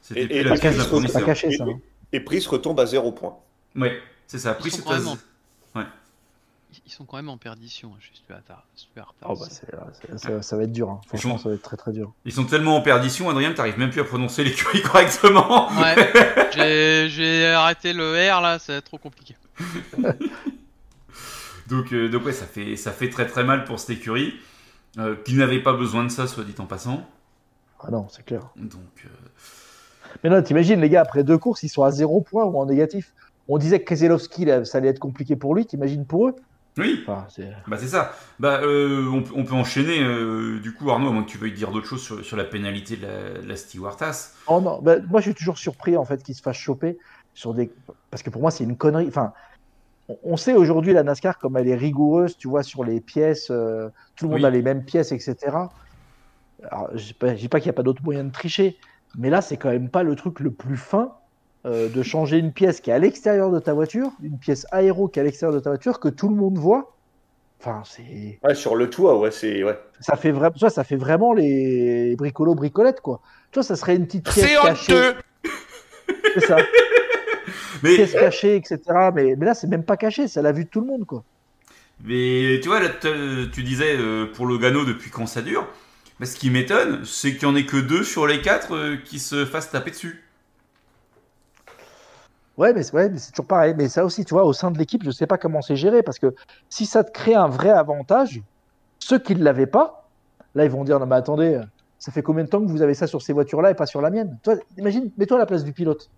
c'était 0.00 0.20
Et- 0.22 0.42
la 0.44 0.56
hein. 1.60 1.78
Price 2.20 2.46
retombe 2.46 2.80
à 2.80 2.86
0 2.86 3.12
points. 3.12 3.36
Ouais, 3.76 3.98
c'est 4.26 4.38
ça. 4.38 4.54
Sont 4.76 4.90
est 4.90 4.94
à-. 4.94 5.16
Ils 6.92 6.96
sont 6.96 7.04
quand 7.06 7.16
même 7.16 7.30
en 7.30 7.38
perdition, 7.38 7.92
hein, 7.94 7.98
chez 8.00 8.12
Stuart- 8.14 8.42
Stuart. 8.74 9.14
Oh, 9.24 9.34
bah, 9.34 9.46
c'est- 9.48 10.18
ça, 10.18 10.42
ça 10.42 10.56
va 10.58 10.64
être 10.64 10.72
dur. 10.72 10.90
hein. 10.90 11.00
Franchement, 11.06 11.38
ça 11.38 11.48
va 11.48 11.54
être 11.54 11.62
très 11.62 11.78
très 11.78 11.90
dur. 11.90 12.12
Ils 12.26 12.32
sont 12.32 12.44
tellement 12.44 12.76
en 12.76 12.82
perdition, 12.82 13.30
Adrien, 13.30 13.54
t'arrives 13.54 13.78
même 13.78 13.88
plus 13.88 14.02
à 14.02 14.04
prononcer 14.04 14.44
l'écurie 14.44 14.82
correctement. 14.92 15.70
Ouais, 15.80 15.94
j'ai- 17.08 17.46
arrêté 17.46 17.94
le 17.94 18.12
R 18.30 18.42
là, 18.42 18.58
c'est 18.58 18.82
trop 18.82 18.98
compliqué. 18.98 19.36
Donc, 21.68 21.92
euh, 21.94 22.10
donc 22.10 22.26
ouais, 22.26 22.32
ça 22.32 22.44
fait, 22.44 22.76
ça 22.76 22.90
fait 22.92 23.08
très 23.08 23.26
très 23.26 23.44
mal 23.44 23.64
pour 23.64 23.78
cette 23.80 23.90
écurie, 23.90 24.34
euh, 24.98 25.16
qui 25.24 25.34
n'avait 25.36 25.62
pas 25.62 25.72
besoin 25.72 26.04
de 26.04 26.10
ça, 26.10 26.26
soit 26.26 26.44
dit 26.44 26.54
en 26.58 26.66
passant. 26.66 27.06
Ah 27.80 27.90
non, 27.90 28.06
c'est 28.10 28.24
clair. 28.26 28.50
Donc, 28.56 29.06
euh, 29.06 29.08
Mais 30.22 30.28
non, 30.28 30.42
t'imagines, 30.42 30.80
les 30.80 30.90
gars, 30.90 31.00
après 31.00 31.24
deux 31.24 31.38
courses, 31.38 31.62
ils 31.62 31.70
sont 31.70 31.84
à 31.84 31.90
zéro 31.90 32.20
point 32.20 32.44
ou 32.44 32.58
en 32.58 32.66
négatif. 32.66 33.14
On 33.48 33.56
disait 33.56 33.80
que 33.80 33.88
Keselowski, 33.88 34.46
ça 34.64 34.78
allait 34.78 34.88
être 34.88 34.98
compliqué 34.98 35.34
pour 35.36 35.54
lui, 35.54 35.64
t'imagines 35.64 36.04
pour 36.04 36.28
eux? 36.28 36.36
Oui, 36.78 37.04
enfin, 37.06 37.26
c'est- 37.28 37.52
bah 37.66 37.76
c'est 37.78 37.88
ça. 37.88 38.12
Bah, 38.38 38.60
euh, 38.62 39.06
on, 39.12 39.22
peut- 39.22 39.32
on 39.36 39.44
peut 39.44 39.54
enchaîner, 39.54 40.02
euh, 40.02 40.58
du 40.60 40.72
coup, 40.74 40.90
Arnaud, 40.90 41.08
à 41.08 41.12
moins 41.12 41.22
que 41.24 41.28
tu 41.30 41.38
veuilles 41.38 41.52
dire 41.52 41.70
d'autres 41.70 41.86
choses 41.86 42.02
sur, 42.02 42.24
sur 42.24 42.36
la 42.36 42.44
pénalité 42.44 42.96
de 42.96 43.06
la, 43.06 43.40
de 43.42 43.46
la 43.46 43.56
Stewartas. 43.56 44.32
Oh 44.46 44.60
non, 44.60 44.80
bah, 44.80 44.96
moi 45.08 45.20
je 45.20 45.26
suis 45.26 45.34
toujours 45.34 45.58
surpris 45.58 45.96
en 45.96 46.04
fait 46.04 46.22
qu'ils 46.22 46.34
se 46.34 46.42
fassent 46.42 46.56
choper 46.56 46.96
sur 47.34 47.54
des. 47.54 47.72
Parce 48.10 48.22
que 48.22 48.30
pour 48.30 48.40
moi, 48.40 48.50
c'est 48.50 48.64
une 48.64 48.76
connerie. 48.76 49.06
Enfin, 49.08 49.32
on- 50.24 50.36
sait 50.36 50.54
aujourd'hui 50.54 50.92
la 50.92 51.02
NASCAR 51.02 51.38
comme 51.38 51.56
elle 51.56 51.68
est 51.68 51.76
rigoureuse, 51.76 52.36
tu 52.36 52.48
vois, 52.48 52.62
sur 52.62 52.84
les 52.84 53.00
pièces, 53.00 53.50
euh, 53.50 53.88
tout 54.16 54.26
le 54.26 54.30
monde 54.32 54.40
Oui. 54.40 54.46
a 54.46 54.50
les 54.50 54.62
mêmes 54.62 54.84
pièces, 54.84 55.12
etc. 55.12 55.74
Alors, 56.70 56.90
je 56.96 57.04
dis 57.06 57.14
pas, 57.14 57.28
pas 57.28 57.60
qu'il 57.60 57.66
n'y 57.68 57.70
a 57.70 57.72
pas 57.74 57.82
d'autre 57.82 58.02
moyen 58.02 58.24
de 58.24 58.32
tricher, 58.32 58.78
mais 59.16 59.30
là, 59.30 59.42
c'est 59.42 59.56
quand 59.56 59.70
même 59.70 59.90
pas 59.90 60.02
le 60.02 60.14
truc 60.16 60.40
le 60.40 60.52
plus 60.52 60.76
fin 60.76 61.12
euh, 61.64 61.88
de 61.88 62.02
changer 62.02 62.38
une 62.38 62.52
pièce 62.52 62.80
qui 62.80 62.90
est 62.90 62.92
à 62.92 62.98
l'extérieur 62.98 63.50
de 63.50 63.58
ta 63.60 63.72
voiture, 63.72 64.10
une 64.22 64.38
pièce 64.38 64.66
aéro 64.72 65.08
qui 65.08 65.18
est 65.18 65.22
à 65.22 65.24
l'extérieur 65.24 65.54
de 65.54 65.62
ta 65.62 65.70
voiture, 65.70 66.00
que 66.00 66.08
tout 66.08 66.28
le 66.28 66.34
monde 66.34 66.58
voit. 66.58 66.96
Enfin, 67.60 67.82
c'est. 67.84 68.40
Ouais, 68.42 68.54
sur 68.56 68.74
le 68.74 68.90
toit, 68.90 69.18
ouais, 69.18 69.30
c'est. 69.30 69.62
Ouais. 69.62 69.78
Ça 70.00 70.16
fait, 70.16 70.32
vra- 70.32 70.52
tu 70.52 70.58
vois, 70.60 70.70
ça 70.70 70.82
fait 70.82 70.96
vraiment 70.96 71.32
les 71.32 72.16
bricolos 72.16 72.56
bricolettes, 72.56 73.00
quoi. 73.00 73.20
Tu 73.52 73.60
vois, 73.60 73.62
ça 73.62 73.76
serait 73.76 73.94
une 73.94 74.06
petite 74.06 74.28
pièce 74.28 74.58
cachée. 74.60 75.12
C'est 76.34 76.40
ça. 76.46 76.56
Mais, 77.82 77.94
pièces 77.96 78.12
cachées, 78.12 78.56
etc. 78.56 78.78
Mais, 79.14 79.34
mais 79.36 79.46
là, 79.46 79.54
c'est 79.54 79.66
même 79.66 79.84
pas 79.84 79.96
caché, 79.96 80.28
c'est 80.28 80.38
à 80.40 80.42
la 80.42 80.52
vue 80.52 80.64
de 80.64 80.68
tout 80.68 80.80
le 80.80 80.86
monde, 80.86 81.04
quoi. 81.04 81.24
mais 82.04 82.60
tu 82.62 82.68
vois, 82.68 82.78
là, 82.80 82.88
tu 83.52 83.62
disais 83.64 83.96
euh, 83.96 84.26
pour 84.32 84.46
Logano 84.46 84.84
depuis 84.84 85.10
quand 85.10 85.26
ça 85.26 85.42
dure. 85.42 85.66
Mais 86.20 86.26
ce 86.26 86.36
qui 86.36 86.50
m'étonne, 86.50 87.04
c'est 87.04 87.34
qu'il 87.34 87.48
n'y 87.48 87.54
en 87.54 87.56
ait 87.56 87.66
que 87.66 87.76
deux 87.76 88.04
sur 88.04 88.26
les 88.28 88.40
quatre 88.40 88.74
euh, 88.76 88.96
qui 89.04 89.18
se 89.18 89.44
fassent 89.44 89.70
taper 89.70 89.90
dessus. 89.90 90.22
Ouais, 92.58 92.72
mais 92.74 92.82
c'est 92.82 93.30
toujours 93.32 93.46
pareil. 93.46 93.74
Mais 93.76 93.88
ça 93.88 94.04
aussi, 94.04 94.24
tu 94.24 94.34
vois, 94.34 94.44
au 94.44 94.52
sein 94.52 94.70
de 94.70 94.78
l'équipe, 94.78 95.02
je 95.04 95.10
sais 95.10 95.26
pas 95.26 95.38
comment 95.38 95.62
c'est 95.62 95.76
géré, 95.76 96.02
parce 96.02 96.18
que 96.18 96.34
si 96.68 96.86
ça 96.86 97.04
te 97.04 97.10
crée 97.10 97.34
un 97.34 97.48
vrai 97.48 97.70
avantage, 97.70 98.42
ceux 98.98 99.18
qui 99.18 99.34
ne 99.34 99.42
l'avaient 99.42 99.66
pas, 99.66 100.08
là, 100.54 100.64
ils 100.64 100.70
vont 100.70 100.84
dire, 100.84 101.00
non, 101.00 101.06
mais 101.06 101.16
attendez, 101.16 101.60
ça 101.98 102.12
fait 102.12 102.22
combien 102.22 102.44
de 102.44 102.48
temps 102.48 102.60
que 102.60 102.70
vous 102.70 102.82
avez 102.82 102.94
ça 102.94 103.06
sur 103.06 103.22
ces 103.22 103.32
voitures-là 103.32 103.70
et 103.70 103.74
pas 103.74 103.86
sur 103.86 104.00
la 104.00 104.10
mienne? 104.10 104.38
Toi, 104.42 104.56
imagine, 104.76 105.10
mets-toi 105.16 105.36
à 105.36 105.40
la 105.40 105.46
place 105.46 105.64
du 105.64 105.72
pilote. 105.72 106.10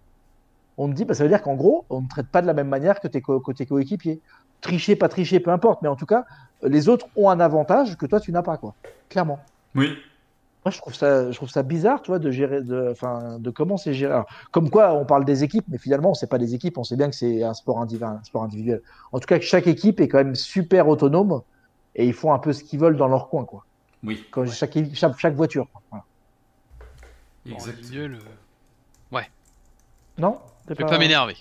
On 0.77 0.89
te 0.89 0.95
dit, 0.95 1.05
bah, 1.05 1.15
ça 1.15 1.23
veut 1.23 1.29
dire 1.29 1.43
qu'en 1.43 1.55
gros, 1.55 1.85
on 1.89 2.03
ne 2.03 2.09
traite 2.09 2.29
pas 2.29 2.43
de 2.43 2.47
la 2.47 2.55
même 2.55 2.69
manière 2.69 3.01
que 3.01 3.07
tes, 3.07 3.23
tes 3.57 3.67
coéquipiers. 3.67 4.21
Tricher, 4.61 4.97
pas 4.97 5.09
tricher, 5.09 5.41
peu 5.41 5.51
importe, 5.51 5.83
mais 5.83 5.89
en 5.89 5.97
tout 5.97 6.07
cas, 6.07 6.25
les 6.63 6.89
autres 6.89 7.07
ont 7.17 7.31
un 7.31 7.39
avantage 7.39 7.97
que 7.97 8.07
toi, 8.07 8.19
tu 8.19 8.33
n'as 8.33 8.43
pas, 8.43 8.57
quoi. 8.57 8.75
Clairement. 9.09 9.39
Oui. 9.75 9.97
Moi, 10.65 10.73
je 10.73 10.79
trouve 10.79 10.95
ça, 10.95 11.31
je 11.31 11.37
trouve 11.37 11.51
ça 11.51 11.63
bizarre, 11.63 12.01
tu 12.01 12.11
vois, 12.11 12.19
de 12.19 12.31
gérer, 12.31 12.63
de, 12.63 12.89
enfin, 12.91 13.39
de 13.39 13.51
comment 13.51 13.77
c'est 13.77 13.93
géré. 13.93 14.13
Alors, 14.13 14.27
comme 14.51 14.71
quoi, 14.71 14.95
on 14.95 15.05
parle 15.05 15.25
des 15.27 15.45
équipes, 15.45 15.65
mais 15.69 15.77
finalement, 15.79 16.11
on 16.11 16.15
sait 16.15 16.27
pas 16.27 16.39
des 16.39 16.55
équipes, 16.55 16.79
on 16.79 16.85
sait 16.85 16.97
bien 16.97 17.11
que 17.11 17.17
c'est 17.17 17.43
un 17.43 17.53
sport, 17.53 17.85
indivi- 17.85 18.03
un 18.05 18.23
sport 18.25 18.45
individuel. 18.45 18.81
En 19.13 19.21
tout 19.21 19.27
cas, 19.27 19.39
que 19.39 19.45
chaque 19.45 19.67
équipe 19.67 20.01
est 20.01 20.09
quand 20.09 20.19
même 20.19 20.35
super 20.35 20.89
autonome 20.89 21.43
et 21.95 22.07
ils 22.07 22.15
font 22.15 22.33
un 22.33 22.39
peu 22.39 22.53
ce 22.55 22.65
qu'ils 22.65 22.81
veulent 22.81 22.97
dans 22.97 23.09
leur 23.09 23.29
coin, 23.29 23.45
quoi. 23.45 23.67
Oui, 24.03 24.25
Quand 24.31 24.47
chaque, 24.47 24.79
chaque, 24.95 25.19
chaque 25.19 25.35
voiture. 25.35 25.67
Voilà. 25.91 26.05
Bon, 27.45 27.57
exact. 27.57 27.79
individuel, 27.79 28.15
euh, 28.15 29.21
Non? 30.19 30.39
Je 30.69 30.75
vais 30.75 30.85
pas 30.85 30.99
m'énerver. 30.99 31.37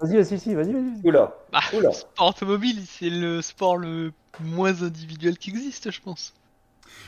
Vas-y, 0.00 0.16
vas-y, 0.16 0.38
si, 0.40 0.54
vas-y, 0.54 0.72
vas-y. 0.72 1.00
Oula, 1.04 1.32
Ah, 1.52 1.60
oula. 1.74 1.88
le 1.88 1.94
sport 1.94 2.28
automobile, 2.28 2.82
c'est 2.86 3.10
le 3.10 3.40
sport 3.42 3.76
le 3.76 4.12
moins 4.40 4.82
individuel 4.82 5.38
qui 5.38 5.50
existe, 5.50 5.90
je 5.90 6.00
pense. 6.00 6.34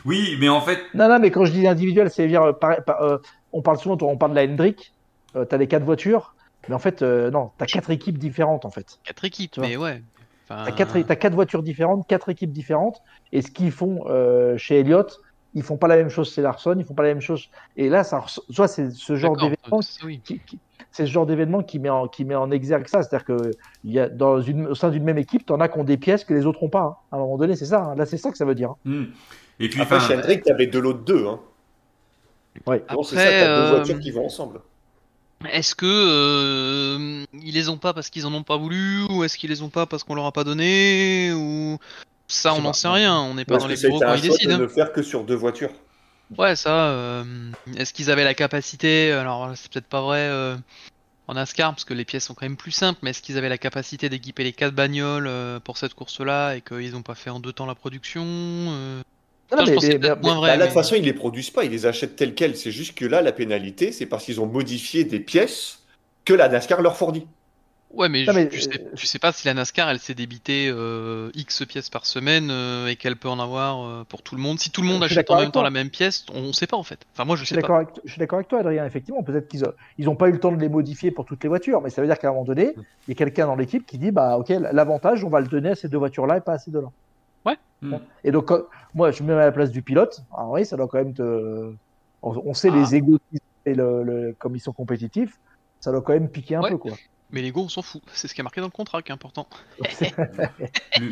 Oui, 0.04 0.36
mais 0.40 0.48
en 0.48 0.60
fait, 0.60 0.78
Non, 0.94 1.08
non, 1.08 1.18
mais 1.18 1.30
quand 1.30 1.44
je 1.44 1.52
dis 1.52 1.66
individuel, 1.66 2.10
c'est 2.10 2.26
dire, 2.28 2.42
euh, 2.42 2.52
par- 2.52 2.82
par- 2.84 3.02
euh, 3.02 3.18
on 3.52 3.62
parle 3.62 3.78
souvent, 3.78 3.96
on 4.02 4.16
parle 4.16 4.32
de 4.32 4.36
la 4.36 4.44
Hendrick, 4.44 4.94
euh, 5.34 5.44
t'as 5.44 5.56
les 5.56 5.66
quatre 5.68 5.84
voitures, 5.84 6.34
mais 6.68 6.74
en 6.74 6.78
fait, 6.78 7.02
euh, 7.02 7.30
non, 7.30 7.50
t'as 7.58 7.66
quatre 7.66 7.90
équipes 7.90 8.18
différentes 8.18 8.64
en 8.64 8.70
fait. 8.70 8.98
Quatre 9.04 9.24
équipes, 9.24 9.52
Tu 9.52 9.60
vois. 9.60 9.68
mais 9.68 9.76
ouais. 9.76 10.02
Enfin, 10.48 10.62
T'as 10.64 10.72
quatre, 10.72 11.00
t'as 11.00 11.16
quatre 11.16 11.34
voitures 11.34 11.62
différentes, 11.62 12.06
quatre 12.06 12.28
équipes 12.28 12.52
différentes, 12.52 12.98
et 13.32 13.42
ce 13.42 13.50
qu'ils 13.50 13.72
font 13.72 14.04
euh, 14.06 14.56
chez 14.56 14.78
Elliott, 14.80 15.18
ils 15.54 15.62
font 15.62 15.76
pas 15.76 15.88
la 15.88 15.96
même 15.96 16.08
chose 16.10 16.32
chez 16.32 16.42
Larson, 16.42 16.76
ils 16.78 16.84
font 16.84 16.94
pas 16.94 17.02
la 17.02 17.08
même 17.08 17.20
chose. 17.20 17.48
Et 17.76 17.88
là, 17.88 18.04
ça, 18.04 18.22
soit 18.50 18.68
c'est 18.68 18.90
ce 18.92 19.16
genre 19.16 19.32
d'événement 19.36 19.80
oui. 20.04 20.20
qui, 20.24 20.40
qui- 20.40 20.60
c'est 20.92 21.04
ce 21.06 21.10
genre 21.10 21.26
d'événement 21.26 21.62
qui 21.62 21.78
met 21.78 21.88
en 21.90 22.06
qui 22.08 22.24
met 22.24 22.34
en 22.34 22.50
exergue 22.50 22.86
ça, 22.86 23.02
c'est-à-dire 23.02 23.24
que 23.26 23.50
il 23.84 23.92
y 23.92 23.98
a 23.98 24.08
dans 24.08 24.40
une 24.40 24.66
au 24.68 24.74
sein 24.74 24.90
d'une 24.90 25.02
même 25.04 25.18
équipe, 25.18 25.44
t'en 25.46 25.60
as 25.60 25.68
qui 25.68 25.78
ont 25.78 25.84
des 25.84 25.96
pièces 25.98 26.24
que 26.24 26.32
les 26.34 26.46
autres 26.46 26.62
ont 26.62 26.68
pas. 26.70 26.82
hein. 26.82 26.96
À 27.10 27.16
un 27.16 27.18
moment 27.18 27.36
donné, 27.38 27.56
c'est 27.56 27.66
ça. 27.66 27.82
hein. 27.82 27.94
Là, 27.96 28.06
c'est 28.06 28.16
ça 28.18 28.30
que 28.30 28.36
ça 28.38 28.44
veut 28.44 28.54
dire. 28.54 28.70
hein. 28.70 28.76
hmm. 28.84 29.04
Et 29.60 29.68
puis, 29.68 29.80
Après, 29.80 30.00
chez 30.00 30.14
Hendrick, 30.16 30.42
t'avais 30.42 30.66
de 30.66 30.78
l'autre 30.78 31.00
deux. 31.04 31.26
Hein. 31.26 31.40
Ouais. 32.66 32.82
Bon, 32.92 33.02
c'est 33.02 33.16
ça, 33.16 33.22
Après, 33.22 33.40
t'as 33.40 33.46
deux 33.46 33.62
euh, 33.62 33.70
voitures 33.76 34.00
qui 34.00 34.10
vont 34.10 34.26
ensemble. 34.26 34.60
Est-ce 35.52 35.74
que 35.74 35.84
euh, 35.86 37.24
ils 37.34 37.52
les 37.54 37.68
ont 37.68 37.76
pas 37.76 37.92
parce 37.92 38.08
qu'ils 38.08 38.26
en 38.26 38.32
ont 38.32 38.42
pas 38.42 38.56
voulu, 38.56 39.02
ou 39.10 39.22
est-ce 39.24 39.36
qu'ils 39.36 39.50
les 39.50 39.60
ont 39.62 39.68
pas 39.68 39.84
parce 39.86 40.02
qu'on 40.04 40.14
leur 40.14 40.24
a 40.24 40.32
pas 40.32 40.44
donné, 40.44 41.30
ou 41.34 41.78
ça, 42.26 42.54
on 42.54 42.62
n'en 42.62 42.72
sait 42.72 42.88
rien. 42.88 43.18
On 43.20 43.34
n'est 43.34 43.44
pas 43.44 43.54
Parce 43.58 43.64
dans 43.64 43.68
les 43.68 43.76
bureaux 43.76 44.00
quand 44.00 44.08
un 44.08 44.16
ils 44.16 44.24
choix 44.24 44.36
décident. 44.36 44.50
de 44.58 44.62
hein. 44.62 44.62
ne 44.62 44.68
faire 44.68 44.92
que 44.92 45.02
sur 45.02 45.24
deux 45.24 45.34
voitures. 45.34 45.72
Ouais, 46.38 46.56
ça. 46.56 46.88
euh, 46.88 47.24
Est-ce 47.76 47.92
qu'ils 47.92 48.10
avaient 48.10 48.24
la 48.24 48.34
capacité 48.34 49.12
Alors, 49.12 49.52
c'est 49.54 49.70
peut-être 49.70 49.86
pas 49.86 50.00
vrai 50.00 50.20
euh, 50.20 50.56
en 51.28 51.34
NASCAR 51.34 51.70
parce 51.72 51.84
que 51.84 51.94
les 51.94 52.04
pièces 52.06 52.24
sont 52.24 52.34
quand 52.34 52.46
même 52.46 52.56
plus 52.56 52.72
simples, 52.72 52.98
mais 53.02 53.10
est-ce 53.10 53.22
qu'ils 53.22 53.36
avaient 53.38 53.48
la 53.50 53.58
capacité 53.58 54.08
d'équiper 54.08 54.42
les 54.42 54.52
quatre 54.52 54.74
bagnoles 54.74 55.26
euh, 55.28 55.60
pour 55.60 55.76
cette 55.76 55.94
course-là 55.94 56.54
et 56.56 56.62
qu'ils 56.62 56.92
n'ont 56.92 57.02
pas 57.02 57.14
fait 57.14 57.30
en 57.30 57.38
deux 57.40 57.52
temps 57.52 57.66
la 57.66 57.74
production 57.76 58.24
Non, 59.52 59.64
mais- 59.64 59.78
c'est 59.80 59.98
mais- 59.98 60.14
moins 60.16 60.36
vrai. 60.36 60.50
Bah, 60.50 60.56
là, 60.56 60.64
de 60.64 60.70
toute 60.70 60.74
façon, 60.74 60.96
ils 60.96 61.04
les 61.04 61.12
produisent 61.12 61.50
pas, 61.50 61.64
ils 61.64 61.70
les 61.70 61.86
achètent 61.86 62.16
tels 62.16 62.34
quels. 62.34 62.56
C'est 62.56 62.72
juste 62.72 62.96
que 62.96 63.04
là, 63.04 63.22
la 63.22 63.32
pénalité, 63.32 63.92
c'est 63.92 64.06
parce 64.06 64.24
qu'ils 64.24 64.40
ont 64.40 64.46
modifié 64.46 65.04
des 65.04 65.20
pièces 65.20 65.80
que 66.24 66.34
la 66.34 66.48
NASCAR 66.48 66.82
leur 66.82 66.96
fournit. 66.96 67.26
Ouais, 67.94 68.08
mais, 68.08 68.24
Non, 68.24 68.32
je- 68.32 68.38
mais, 68.38 68.48
tu, 68.48 68.60
sais, 68.60 68.80
euh, 68.80 68.94
tu 68.96 69.06
sais 69.06 69.20
pas 69.20 69.30
si 69.32 69.46
la 69.46 69.54
NASCAR 69.54 69.88
elle 69.88 70.00
s'est 70.00 70.12
débité 70.12 70.68
euh, 70.68 71.30
X 71.34 71.64
pièces 71.66 71.88
par 71.88 72.04
semaine 72.04 72.48
euh, 72.50 72.88
et 72.88 72.96
qu'elle 72.96 73.16
peut 73.16 73.28
en 73.28 73.38
avoir 73.38 73.86
euh, 73.86 74.04
pour 74.06 74.22
tout 74.22 74.34
le 74.34 74.42
monde. 74.42 74.58
Si 74.58 74.70
tout 74.70 74.82
le 74.82 74.88
monde 74.88 75.04
achète 75.04 75.30
en 75.30 75.38
même 75.40 75.52
temps 75.52 75.62
la 75.62 75.70
même 75.70 75.88
pièce, 75.88 76.26
on, 76.34 76.40
on 76.40 76.52
sait 76.52 76.66
pas 76.66 76.76
en 76.76 76.82
fait. 76.82 76.98
Enfin, 77.14 77.24
moi 77.24 77.36
je 77.36 77.44
sais 77.44 77.54
pas. 77.54 77.60
d'accord 77.62 77.76
avec, 77.76 77.88
je 78.04 78.10
suis 78.10 78.18
d'accord 78.18 78.38
avec 78.38 78.48
toi, 78.48 78.58
Adrien. 78.58 78.84
Effectivement, 78.84 79.22
peut-être 79.22 79.48
qu'ils 79.48 79.64
ont, 79.64 79.72
ils 79.98 80.16
pas 80.16 80.28
eu 80.28 80.32
le 80.32 80.40
temps 80.40 80.52
de 80.52 80.60
les 80.60 80.68
modifier 80.68 81.12
pour 81.12 81.24
toutes 81.24 81.42
les 81.44 81.48
voitures, 81.48 81.80
mais 81.80 81.90
ça 81.90 82.02
veut 82.02 82.08
dire 82.08 82.18
qu'à 82.18 82.28
un 82.28 82.32
moment 82.32 82.44
donné, 82.44 82.74
il 82.76 83.10
y 83.10 83.12
a 83.12 83.14
quelqu'un 83.14 83.46
dans 83.46 83.56
l'équipe 83.56 83.86
qui 83.86 83.98
dit 83.98 84.10
bah 84.10 84.36
ok, 84.36 84.48
l'avantage, 84.72 85.22
on 85.24 85.30
va 85.30 85.40
le 85.40 85.46
donner 85.46 85.70
à 85.70 85.74
ces 85.76 85.88
deux 85.88 85.98
voitures-là 85.98 86.38
et 86.38 86.40
pas 86.40 86.54
à 86.54 86.58
ces 86.58 86.72
deux-là. 86.72 86.88
Hmm. 87.82 87.96
Et 88.24 88.30
donc, 88.30 88.46
quand- 88.46 88.62
moi, 88.94 89.10
je 89.10 89.22
me 89.22 89.34
mets 89.34 89.42
à 89.42 89.46
la 89.46 89.52
place 89.52 89.70
du 89.70 89.82
pilote. 89.82 90.22
Alors 90.36 90.50
oui, 90.52 90.64
ça 90.64 90.76
doit 90.76 90.88
quand 90.88 90.98
même 90.98 91.12
te. 91.14 91.72
On, 92.22 92.42
on 92.46 92.54
sait 92.54 92.70
Ah. 92.72 92.76
les 92.76 92.94
égos 92.94 93.18
et 93.66 93.74
le, 93.74 94.02
le- 94.02 94.34
comme 94.38 94.56
ils 94.56 94.60
sont 94.60 94.72
compétitifs, 94.72 95.38
ça 95.80 95.90
doit 95.92 96.00
quand 96.02 96.12
même 96.14 96.28
piquer 96.28 96.56
un 96.56 96.62
Ouais. 96.62 96.70
peu 96.70 96.78
quoi. 96.78 96.92
Mais 97.32 97.42
les 97.42 97.50
go, 97.50 97.62
on 97.64 97.68
s'en 97.68 97.82
fout. 97.82 98.00
C'est 98.12 98.28
ce 98.28 98.34
qui 98.34 98.40
est 98.40 98.44
marqué 98.44 98.60
dans 98.60 98.68
le 98.68 98.72
contrat 98.72 99.02
qui 99.02 99.10
est 99.10 99.14
important. 99.14 99.46
le- 99.80 101.10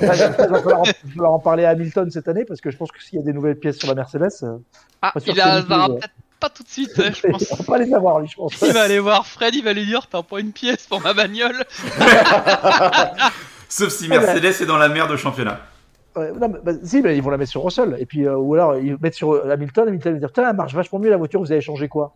il 0.00 0.06
va 0.06 0.14
falloir, 0.62 1.32
en- 1.32 1.38
parler 1.40 1.64
à 1.64 1.70
Hamilton 1.70 2.10
cette 2.10 2.28
année 2.28 2.44
parce 2.44 2.60
que 2.60 2.70
je 2.70 2.76
pense 2.76 2.92
que 2.92 3.02
s'il 3.02 3.18
y 3.18 3.22
a 3.22 3.24
des 3.24 3.32
nouvelles 3.32 3.58
pièces 3.58 3.78
sur 3.78 3.88
la 3.88 3.94
Mercedes, 3.94 4.28
euh, 4.44 4.58
Ah, 5.02 5.10
Pas 5.12 5.20
sûr 5.20 5.32
il 5.32 5.36
que 5.36 5.40
a, 5.40 5.44
c'est 5.54 5.60
lui 5.60 5.66
qui 5.66 5.72
aura 5.72 5.88
les 5.88 5.92
a. 5.94 5.96
peut-être 5.98 6.14
pas 6.38 6.48
tout 6.50 6.62
de 6.62 6.68
suite, 6.68 6.92
hein, 6.98 7.10
je 7.12 7.26
pense. 7.28 7.46
on 7.52 7.56
va 7.56 7.64
pas 7.64 7.78
les 7.78 7.92
avoir 7.92 8.20
lui, 8.20 8.28
je 8.28 8.36
pense. 8.36 8.60
Il 8.62 8.72
va 8.72 8.82
aller 8.82 8.98
voir 9.00 9.26
Fred, 9.26 9.54
il 9.54 9.64
va 9.64 9.72
lui 9.72 9.84
dire 9.86 10.06
T'as 10.06 10.22
pas 10.22 10.38
une 10.40 10.52
pièce 10.52 10.86
pour 10.86 11.00
ma 11.00 11.12
bagnole 11.14 11.64
Sauf 13.68 13.90
si 13.92 14.08
Mercedes 14.08 14.62
est 14.62 14.66
dans 14.66 14.78
la 14.78 14.88
merde 14.88 15.10
au 15.10 15.16
championnat. 15.16 15.60
Non, 16.16 16.48
bah, 16.62 16.72
si, 16.82 17.02
mais 17.02 17.16
ils 17.16 17.22
vont 17.22 17.30
la 17.30 17.36
mettre 17.36 17.50
sur 17.50 17.62
Russell. 17.64 17.96
Et 17.98 18.06
puis, 18.06 18.26
euh, 18.26 18.36
ou 18.36 18.54
alors, 18.54 18.76
ils 18.76 18.96
mettent 19.00 19.14
sur 19.14 19.32
euh, 19.32 19.50
Hamilton. 19.50 19.88
Hamilton 19.88 20.12
va 20.14 20.18
dire 20.18 20.28
Putain, 20.28 20.50
elle 20.50 20.56
marche 20.56 20.74
vachement 20.74 20.98
mieux 20.98 21.10
la 21.10 21.16
voiture, 21.16 21.40
vous 21.40 21.52
avez 21.52 21.60
changé 21.60 21.88
quoi? 21.88 22.14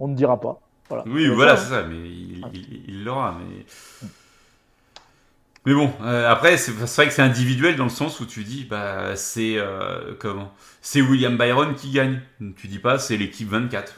On 0.00 0.08
ne 0.08 0.14
dira 0.14 0.40
pas. 0.40 0.60
Voilà. 0.88 1.04
Oui, 1.06 1.28
voilà, 1.28 1.56
c'est 1.56 1.70
ça, 1.70 1.82
mais 1.84 1.96
il 1.96 2.44
il- 2.88 3.04
l'aura. 3.04 3.38
Mais... 3.38 3.64
mais 5.66 5.72
bon, 5.74 5.90
euh, 6.02 6.30
après, 6.30 6.56
c'est 6.58 6.72
vrai 6.72 7.06
que 7.06 7.12
c'est 7.12 7.22
individuel 7.22 7.76
dans 7.76 7.84
le 7.84 7.90
sens 7.90 8.20
où 8.20 8.26
tu 8.26 8.44
dis, 8.44 8.64
bah, 8.64 9.16
c'est 9.16 9.56
comment? 10.18 10.52
C'est 10.82 11.00
William 11.00 11.36
Byron 11.38 11.74
qui 11.74 11.90
gagne. 11.90 12.20
Tu 12.56 12.66
dis 12.68 12.78
pas, 12.78 12.98
c'est 12.98 13.16
l'équipe 13.16 13.48
24. 13.48 13.94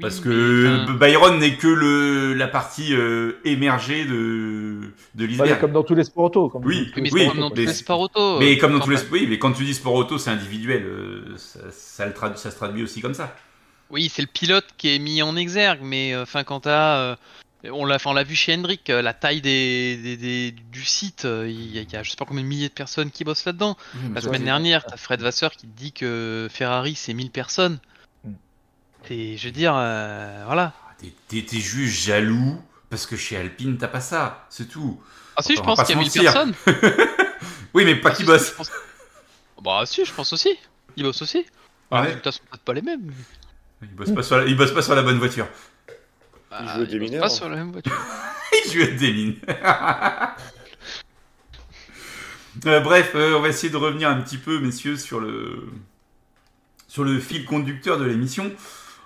Parce 0.00 0.20
que 0.20 0.82
enfin, 0.84 0.92
Byron 0.94 1.38
n'est 1.38 1.56
que 1.56 1.66
le, 1.68 2.34
la 2.34 2.48
partie 2.48 2.94
euh, 2.94 3.40
émergée 3.44 4.04
de, 4.04 4.80
de 5.14 5.22
Ouais, 5.24 5.26
l'iceberg. 5.26 5.60
comme 5.60 5.72
dans 5.72 5.82
tous 5.84 5.94
les 5.94 6.04
sports 6.04 6.24
auto. 6.24 6.48
Comme 6.50 6.64
Oui, 6.66 6.92
oui, 6.96 7.08
oui, 7.10 7.20
c'est 7.22 7.28
comme 7.28 7.40
dans 7.40 7.50
tous 7.50 7.56
les 7.56 7.72
sports 7.72 8.00
auto. 8.00 8.38
Mais 8.38 8.56
euh, 8.56 8.60
comme 8.60 8.72
dans 8.74 8.80
tous 8.80 8.90
les 8.90 8.98
oui, 9.10 9.26
mais 9.28 9.38
quand 9.38 9.52
tu 9.52 9.64
dis 9.64 9.72
sport 9.74 9.94
auto, 9.94 10.18
c'est 10.18 10.30
individuel. 10.30 10.82
euh, 10.84 11.34
ça, 11.38 11.60
ça, 11.72 12.06
le 12.06 12.12
tradu- 12.12 12.36
ça 12.36 12.50
se 12.50 12.56
traduit 12.56 12.82
aussi 12.82 13.00
comme 13.00 13.14
ça. 13.14 13.34
Oui, 13.88 14.10
c'est 14.12 14.20
le 14.22 14.28
pilote 14.28 14.66
qui 14.76 14.94
est 14.94 14.98
mis 14.98 15.22
en 15.22 15.34
exergue, 15.36 15.80
mais 15.82 16.12
euh, 16.12 16.22
enfin 16.24 16.44
quand 16.44 16.60
t'as, 16.60 16.96
euh, 16.98 17.16
on 17.72 17.86
l'a, 17.86 17.94
enfin, 17.94 18.10
on 18.10 18.14
l'a 18.14 18.24
vu 18.24 18.34
chez 18.34 18.52
Hendrick, 18.52 18.90
euh, 18.90 19.00
la 19.00 19.14
taille 19.14 19.40
des, 19.40 19.96
des- 19.96 20.16
des- 20.18 20.50
du 20.72 20.84
site, 20.84 21.24
euh, 21.24 21.48
il 21.48 21.74
y, 21.74 21.78
a- 21.78 21.82
il 21.82 21.90
y 21.92 21.96
a 21.96 22.02
je 22.02 22.10
sais 22.10 22.16
pas 22.16 22.24
combien 22.26 22.42
de 22.42 22.48
milliers 22.48 22.68
de 22.68 22.74
personnes 22.74 23.10
qui 23.10 23.24
bossent 23.24 23.46
là-dedans. 23.46 23.76
La 24.14 24.20
semaine 24.20 24.44
dernière, 24.44 24.84
t'as 24.84 24.96
Fred 24.98 25.22
Vasseur 25.22 25.52
qui 25.52 25.66
te 25.68 25.74
dit 25.78 25.92
que 25.92 26.48
Ferrari 26.50 26.94
c'est 26.96 27.14
1000 27.14 27.30
personnes. 27.30 27.78
Et 29.10 29.36
je 29.36 29.46
veux 29.46 29.52
dire, 29.52 29.74
euh, 29.76 30.42
voilà. 30.46 30.72
T'es- 30.98 31.12
T'es 31.28 31.42
t'es 31.42 31.58
juste 31.60 31.94
jaloux 32.04 32.60
parce 32.90 33.06
que 33.06 33.16
chez 33.16 33.36
Alpine 33.36 33.76
t'as 33.78 33.88
pas 33.88 34.00
ça, 34.00 34.46
c'est 34.50 34.68
tout. 34.68 35.00
Ah 35.36 35.42
si, 35.42 35.54
je 35.56 35.60
pense 35.60 35.82
qu'il 35.82 35.94
y 35.94 35.98
a 35.98 36.00
1000 36.00 36.10
se 36.10 36.18
mentir. 36.18 36.32
personnes. 36.32 36.54
Oui, 37.74 37.84
mais 37.84 37.96
pas 37.96 38.08
Ah, 38.08 38.12
qui 38.12 38.22
si, 38.22 38.24
bosse. 38.26 38.50
pense- 38.52 38.70
Bah 39.62 39.82
si, 39.84 40.04
je 40.04 40.12
pense 40.12 40.32
aussi. 40.32 40.56
Ils 40.96 41.02
bossent 41.04 41.20
aussi. 41.20 41.44
Ouais. 41.90 42.00
Les 42.00 42.06
résultats 42.08 42.32
sont 42.32 42.40
peut-être 42.50 42.62
pas 42.64 42.72
les 42.72 42.80
mêmes. 42.82 43.12
Il 43.82 43.88
bosse 43.88 44.10
pas 44.12 44.22
sur 44.22 44.38
la, 44.38 44.44
il 44.46 44.56
bosse 44.56 44.72
pas 44.72 44.80
sur 44.80 44.94
la 44.94 45.02
bonne 45.02 45.18
voiture. 45.18 45.46
Bah, 46.50 46.64
jouent 46.66 46.80
bossent 46.80 46.88
démineur. 46.88 47.20
pas 47.22 47.28
sur 47.28 47.48
la 47.50 47.56
même 47.56 47.72
voiture. 47.72 47.92
Il 48.66 48.72
joue 48.72 48.82
à 48.82 48.86
des 48.86 49.12
mines. 49.12 49.36
Euh, 52.64 52.80
bref, 52.80 53.12
euh, 53.14 53.34
on 53.36 53.40
va 53.42 53.48
essayer 53.48 53.70
de 53.70 53.76
revenir 53.76 54.08
un 54.08 54.20
petit 54.22 54.38
peu, 54.38 54.58
messieurs, 54.60 54.96
sur 54.96 55.20
le 55.20 55.68
sur 56.88 57.04
le 57.04 57.20
fil 57.20 57.44
conducteur 57.44 57.98
de 57.98 58.04
l'émission. 58.04 58.50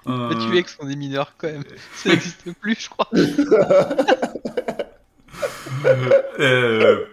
Euh, 0.06 0.30
Mais 0.30 0.36
tu 0.46 0.56
es 0.56 0.62
que 0.62 0.70
sont 0.70 0.86
des 0.86 0.96
mineurs 0.96 1.34
quand 1.36 1.48
même. 1.48 1.64
Ça 1.94 2.08
n'existe 2.10 2.52
plus, 2.54 2.76
je 2.78 2.88
crois. 2.88 3.08
euh, 6.40 7.04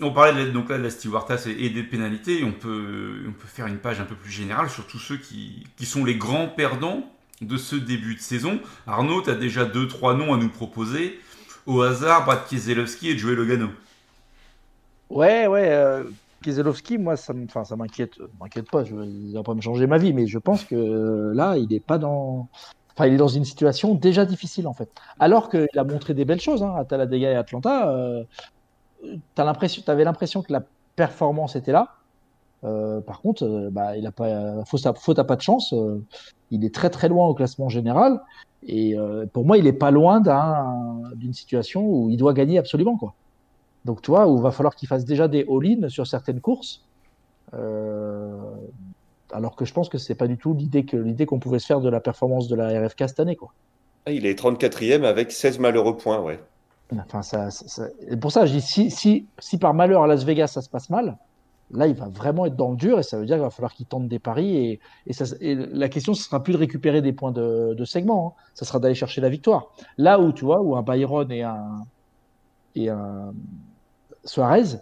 on, 0.00 0.12
parlait 0.12 0.32
de 0.32 0.46
la, 0.46 0.52
donc 0.52 0.70
là 0.70 0.78
de 0.78 0.82
la 0.82 0.90
stewardess 0.90 1.46
et, 1.46 1.52
et 1.52 1.70
des 1.70 1.82
pénalités. 1.84 2.42
On 2.44 2.52
peut, 2.52 3.24
on 3.28 3.32
peut 3.32 3.46
faire 3.46 3.66
une 3.66 3.78
page 3.78 4.00
un 4.00 4.04
peu 4.04 4.16
plus 4.16 4.32
générale 4.32 4.68
sur 4.70 4.86
tous 4.86 4.98
ceux 4.98 5.16
qui, 5.16 5.66
qui 5.76 5.86
sont 5.86 6.04
les 6.04 6.16
grands 6.16 6.48
perdants 6.48 7.10
de 7.40 7.56
ce 7.56 7.76
début 7.76 8.14
de 8.14 8.20
saison. 8.20 8.60
Arnaud, 8.86 9.22
tu 9.22 9.30
as 9.30 9.34
déjà 9.34 9.64
deux, 9.64 9.88
trois 9.88 10.14
noms 10.14 10.34
à 10.34 10.36
nous 10.36 10.48
proposer. 10.48 11.20
Au 11.66 11.82
hasard, 11.82 12.24
Brad 12.24 12.46
Keselowski 12.48 13.10
et 13.10 13.18
Joey 13.18 13.34
Logano. 13.34 13.68
Ouais, 15.10 15.46
ouais. 15.46 15.68
Euh, 15.70 16.04
Keselowski, 16.44 16.98
moi, 16.98 17.16
ça 17.16 17.32
m'inquiète. 17.76 18.18
euh, 18.20 18.28
m'inquiète 18.40 18.70
pas. 18.70 18.84
Je, 18.84 18.94
il 18.96 19.32
va 19.34 19.42
pas 19.42 19.54
me 19.54 19.60
changer 19.60 19.86
ma 19.86 19.98
vie, 19.98 20.12
mais 20.12 20.26
je 20.26 20.38
pense 20.38 20.64
que 20.64 20.74
euh, 20.74 21.32
là, 21.34 21.56
il 21.58 21.72
est 21.72 21.80
pas 21.80 21.98
dans. 21.98 22.48
Enfin, 22.96 23.06
il 23.08 23.14
est 23.14 23.16
dans 23.16 23.28
une 23.28 23.44
situation 23.44 23.94
déjà 23.94 24.24
difficile 24.24 24.68
en 24.68 24.72
fait. 24.74 24.88
Alors 25.18 25.48
qu'il 25.50 25.66
a 25.76 25.84
montré 25.84 26.14
des 26.14 26.24
belles 26.24 26.40
choses 26.40 26.62
hein, 26.62 26.74
à 26.76 26.84
Talladega 26.84 27.32
et 27.32 27.34
Atlanta. 27.34 27.90
Euh, 27.90 28.22
t'as 29.34 29.44
l'impression, 29.44 29.82
t'avais 29.84 30.04
l'impression 30.04 30.42
que 30.42 30.52
la 30.52 30.62
performance 30.96 31.56
était 31.56 31.72
là. 31.72 31.88
Euh, 32.64 33.00
par 33.00 33.20
contre, 33.20 33.44
euh, 33.44 33.68
bah, 33.70 33.96
il 33.96 34.06
a 34.06 34.12
pas, 34.12 34.64
faute 34.64 34.86
à, 34.86 34.94
faute 34.94 35.18
à 35.18 35.24
pas 35.24 35.36
de 35.36 35.42
chance. 35.42 35.72
euh, 35.72 36.02
il 36.50 36.64
est 36.64 36.74
très 36.74 36.90
très 36.90 37.08
loin 37.08 37.26
au 37.26 37.34
classement 37.34 37.68
général. 37.68 38.20
Et 38.62 38.96
euh, 38.98 39.26
pour 39.26 39.44
moi, 39.44 39.58
il 39.58 39.66
est 39.66 39.72
pas 39.74 39.90
loin 39.90 40.20
d'un- 40.20 41.00
d'une 41.16 41.34
situation 41.34 41.82
où 41.84 42.10
il 42.10 42.16
doit 42.16 42.32
gagner 42.32 42.58
absolument 42.58 42.96
quoi. 42.96 43.14
Donc, 43.84 44.00
tu 44.02 44.10
vois, 44.10 44.26
où 44.26 44.36
il 44.36 44.42
va 44.42 44.50
falloir 44.50 44.74
qu'il 44.74 44.88
fasse 44.88 45.04
déjà 45.04 45.28
des 45.28 45.46
all-in 45.48 45.88
sur 45.88 46.06
certaines 46.06 46.40
courses. 46.40 46.82
Euh, 47.52 48.36
alors 49.32 49.56
que 49.56 49.64
je 49.64 49.72
pense 49.72 49.88
que 49.88 49.98
c'est 49.98 50.14
pas 50.14 50.26
du 50.26 50.36
tout 50.38 50.54
l'idée 50.54 50.84
que 50.84 50.96
l'idée 50.96 51.26
qu'on 51.26 51.38
pouvait 51.38 51.58
se 51.58 51.66
faire 51.66 51.80
de 51.80 51.88
la 51.88 52.00
performance 52.00 52.48
de 52.48 52.56
la 52.56 52.68
RFK 52.80 53.08
cette 53.08 53.20
année, 53.20 53.36
quoi. 53.36 53.52
Ah, 54.06 54.10
Il 54.12 54.26
est 54.26 54.38
34e 54.38 55.04
avec 55.04 55.32
16 55.32 55.58
malheureux 55.58 55.96
points, 55.96 56.20
ouais. 56.20 56.40
Enfin, 56.96 57.22
ça, 57.22 57.50
ça- 57.50 57.66
ça- 57.66 57.88
et 58.08 58.16
pour 58.16 58.30
ça, 58.32 58.46
je 58.46 58.52
dis 58.52 58.60
si, 58.60 58.90
si, 58.90 59.26
si 59.38 59.58
par 59.58 59.74
malheur 59.74 60.02
à 60.02 60.06
Las 60.06 60.24
Vegas 60.24 60.48
ça 60.48 60.62
se 60.62 60.68
passe 60.68 60.90
mal, 60.90 61.16
là 61.70 61.86
il 61.86 61.94
va 61.94 62.08
vraiment 62.08 62.44
être 62.44 62.56
dans 62.56 62.70
le 62.70 62.76
dur 62.76 62.98
et 62.98 63.02
ça 63.02 63.18
veut 63.18 63.24
dire 63.24 63.36
qu'il 63.36 63.42
va 63.42 63.50
falloir 63.50 63.72
qu'il 63.72 63.86
tente 63.86 64.06
des 64.06 64.18
paris 64.18 64.54
et, 64.56 64.80
et, 65.06 65.12
ça, 65.14 65.24
et 65.40 65.54
la 65.54 65.88
question 65.88 66.12
ce 66.12 66.22
sera 66.22 66.42
plus 66.42 66.52
de 66.52 66.58
récupérer 66.58 67.00
des 67.00 67.12
points 67.14 67.32
de, 67.32 67.72
de 67.74 67.84
segment, 67.86 68.36
hein. 68.38 68.42
ça 68.54 68.64
sera 68.66 68.78
d'aller 68.78 68.94
chercher 68.94 69.22
la 69.22 69.30
victoire. 69.30 69.68
Là 69.96 70.20
où 70.20 70.32
tu 70.32 70.44
vois 70.44 70.60
où 70.60 70.76
un 70.76 70.82
Byron 70.82 71.30
et 71.32 71.42
un 71.42 71.86
et 72.76 72.90
un 72.90 73.32
Suarez, 74.24 74.78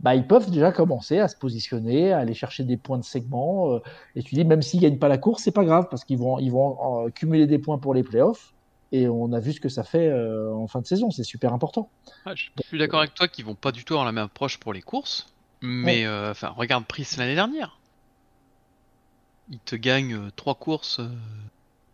bah, 0.00 0.14
ils 0.14 0.26
peuvent 0.26 0.50
déjà 0.50 0.72
commencer 0.72 1.18
à 1.18 1.28
se 1.28 1.36
positionner, 1.36 2.12
à 2.12 2.18
aller 2.18 2.34
chercher 2.34 2.64
des 2.64 2.76
points 2.76 2.98
de 2.98 3.04
segment. 3.04 3.72
euh, 3.72 3.78
et 4.14 4.22
tu 4.22 4.34
dis, 4.34 4.44
même 4.44 4.62
s'ils 4.62 4.80
gagnent 4.80 4.98
pas 4.98 5.08
la 5.08 5.18
course, 5.18 5.42
c'est 5.42 5.52
pas 5.52 5.64
grave 5.64 5.86
parce 5.90 6.04
qu'ils 6.04 6.18
vont, 6.18 6.38
ils 6.38 6.50
vont 6.50 7.06
euh, 7.06 7.10
cumuler 7.10 7.46
des 7.46 7.58
points 7.58 7.78
pour 7.78 7.94
les 7.94 8.02
playoffs. 8.02 8.52
Et 8.92 9.08
on 9.08 9.32
a 9.32 9.40
vu 9.40 9.52
ce 9.52 9.60
que 9.60 9.68
ça 9.68 9.82
fait 9.82 10.08
euh, 10.08 10.54
en 10.54 10.68
fin 10.68 10.80
de 10.80 10.86
saison. 10.86 11.10
C'est 11.10 11.24
super 11.24 11.52
important. 11.52 11.90
Ouais, 12.26 12.34
je 12.36 12.50
suis 12.62 12.78
d'accord 12.78 13.00
avec 13.00 13.14
toi 13.14 13.26
qu'ils 13.28 13.44
vont 13.44 13.54
pas 13.54 13.72
du 13.72 13.84
tout 13.84 13.94
avoir 13.94 14.04
la 14.04 14.12
même 14.12 14.26
approche 14.26 14.58
pour 14.58 14.72
les 14.72 14.82
courses. 14.82 15.26
Mais 15.62 16.06
enfin, 16.06 16.50
regarde 16.50 16.84
Price 16.84 17.16
l'année 17.16 17.34
dernière. 17.34 17.78
Il 19.50 19.58
te 19.60 19.74
gagne 19.76 20.30
trois 20.36 20.54
courses. 20.54 21.00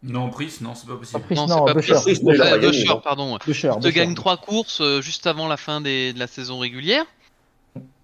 Non, 0.02 0.30
Pris, 0.30 0.56
non, 0.62 0.74
c'est 0.74 0.86
pas 0.86 0.96
possible. 0.96 1.18
Après, 1.22 1.34
Non, 1.34 1.46
non, 1.46 1.66
c'est 1.66 1.74
pas 1.74 1.74
Boucher. 1.74 2.38
pas 2.38 2.58
gagné, 2.58 2.66
Boucher, 2.68 2.84
non. 2.84 3.00
pardon. 3.00 3.38
Boucher, 3.44 3.68
Il 3.68 3.70
te 3.74 3.76
Boucher. 3.80 3.92
gagne 3.92 4.14
trois 4.14 4.36
courses 4.38 4.80
euh, 4.80 5.00
juste 5.02 5.26
avant 5.26 5.46
la 5.46 5.56
fin 5.58 5.80
des- 5.82 6.12
de 6.14 6.18
la 6.18 6.26
saison 6.26 6.58
régulière. 6.58 7.04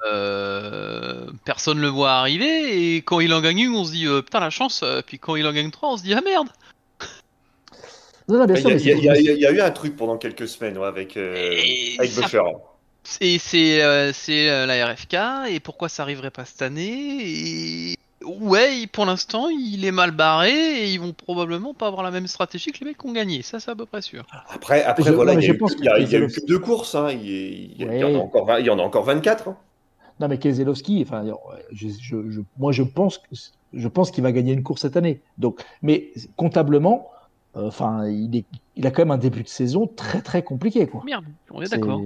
Euh, 0.07 1.27
personne 1.45 1.81
le 1.81 1.89
voit 1.89 2.13
arriver 2.13 2.95
et 2.95 3.03
quand 3.03 3.21
il 3.21 3.33
en 3.33 3.41
gagne 3.41 3.59
une, 3.61 3.75
on 3.75 3.85
se 3.85 3.93
dit 3.93 4.07
euh, 4.07 4.21
putain 4.23 4.41
la 4.41 4.51
chance. 4.51 4.83
euh, 4.83 5.01
Puis 5.05 5.19
quand 5.19 5.37
il 5.37 5.47
en 5.47 5.53
gagne 5.53 5.71
trois, 5.71 5.91
on 5.93 5.97
se 5.97 6.03
dit 6.03 6.13
ah 6.15 6.21
merde. 6.21 6.49
Non, 8.29 8.39
non, 8.39 8.45
bien 8.47 8.57
Il 8.57 8.61
sûr, 8.61 8.71
y, 8.71 8.73
a- 8.73 8.75
mais 8.77 8.81
il 8.83 8.87
y 8.87 8.91
a- 8.91 9.17
il 9.19 9.25
y 9.25 9.29
a- 9.31 9.33
il 9.33 9.41
y 9.41 9.47
a- 9.47 9.51
eu 9.53 9.61
un 9.61 9.71
truc 9.71 9.97
pendant 9.97 10.19
quelques 10.19 10.49
semaines 10.49 10.77
ouais, 10.79 10.87
avec, 10.87 11.17
euh, 11.17 11.35
avec 11.99 12.11
ça- 12.11 12.23
Buffer. 12.23 12.43
Et 13.21 13.39
c'est 13.39 13.83
euh, 13.83 14.13
c'est 14.13 14.51
euh, 14.51 14.67
la 14.67 14.85
RFK 14.87 15.17
et 15.49 15.61
pourquoi 15.61 15.89
ça 15.89 16.03
arriverait 16.03 16.33
pas 16.33 16.45
cette 16.45 16.61
année 16.63 17.21
et 17.23 17.97
ouais 18.27 18.87
pour 18.93 19.07
l'instant 19.07 19.49
il 19.49 19.85
est 19.85 19.93
mal 19.93 20.11
barré 20.11 20.51
et 20.51 20.93
ils 20.93 21.01
vont 21.01 21.13
probablement 21.13 21.73
pas 21.75 21.87
avoir 21.87 22.03
la 22.03 22.11
même 22.11 22.27
stratégie 22.27 22.73
que 22.73 22.79
les 22.81 22.87
mecs 22.87 22.99
qui 22.99 23.07
ont 23.07 23.13
gagné 23.13 23.43
ça 23.43 23.61
c'est 23.61 23.71
à 23.71 23.75
peu 23.77 23.87
près 23.87 24.03
sûr. 24.03 24.25
Après, 24.49 24.83
après 24.85 25.05
Je- 25.11 25.13
voilà, 25.15 25.35
il 25.35 25.43
y 25.43 25.47
a 25.47 25.55
eu, 25.55 25.59
pense 25.59 25.75
il 25.79 25.85
y 25.85 25.89
a- 25.89 25.97
que 25.97 26.01
il 26.03 26.11
y 26.11 26.15
a 26.15 26.19
eu 26.19 26.27
Keselowski- 26.27 26.41
que 26.43 26.47
deux 26.47 26.59
courses. 26.59 26.95
Hein. 26.95 27.11
Il, 27.13 27.21
y 27.27 27.75
il 27.79 28.05
en 28.05 28.15
a 28.15 28.19
encore, 28.19 28.47
vingt- 28.47 28.59
il 28.61 28.67
y 28.67 28.71
en 28.71 28.79
a 28.79 28.83
encore 28.83 29.05
24. 29.05 29.49
hein. 29.49 29.57
Non, 30.21 30.29
mais 30.29 30.39
Keselowski, 30.39 31.03
enfin, 31.07 31.25
je, 31.73 31.89
je- 32.01 32.31
je- 32.31 32.41
moi, 32.59 32.73
je 32.73 32.83
pense, 32.83 33.19
que- 33.19 33.25
je 33.75 33.89
pense 33.89 34.11
qu'il 34.11 34.23
va 34.23 34.33
gagner 34.33 34.53
une 34.55 34.63
course 34.63 34.81
cette 34.83 34.97
année. 34.97 35.21
Donc, 35.37 35.63
mais 35.83 36.11
comptablement, 36.37 37.11
euh, 37.57 37.69
enfin, 37.69 38.09
il, 38.09 38.35
est, 38.37 38.45
il 38.77 38.87
a 38.87 38.91
quand 38.91 39.03
même 39.03 39.11
un 39.11 39.19
début 39.19 39.43
de 39.43 39.49
saison 39.49 39.87
très 39.87 40.23
très 40.23 40.43
compliqué, 40.43 40.87
quoi. 40.87 41.03
Merde, 41.05 41.25
on 41.51 41.61
est 41.61 41.69
d'accord. 41.69 42.01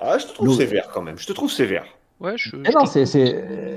Ah, 0.00 0.16
je 0.18 0.26
te 0.26 0.32
trouve 0.32 0.56
sévère 0.56 0.88
quand 0.92 1.02
même. 1.02 1.18
Je 1.18 1.26
te 1.26 1.32
trouve 1.32 1.50
sévère. 1.50 1.84
Ouais, 2.20 2.36
je, 2.36 2.50
Eh 2.64 2.70
je 2.70 2.72
non, 2.72 2.84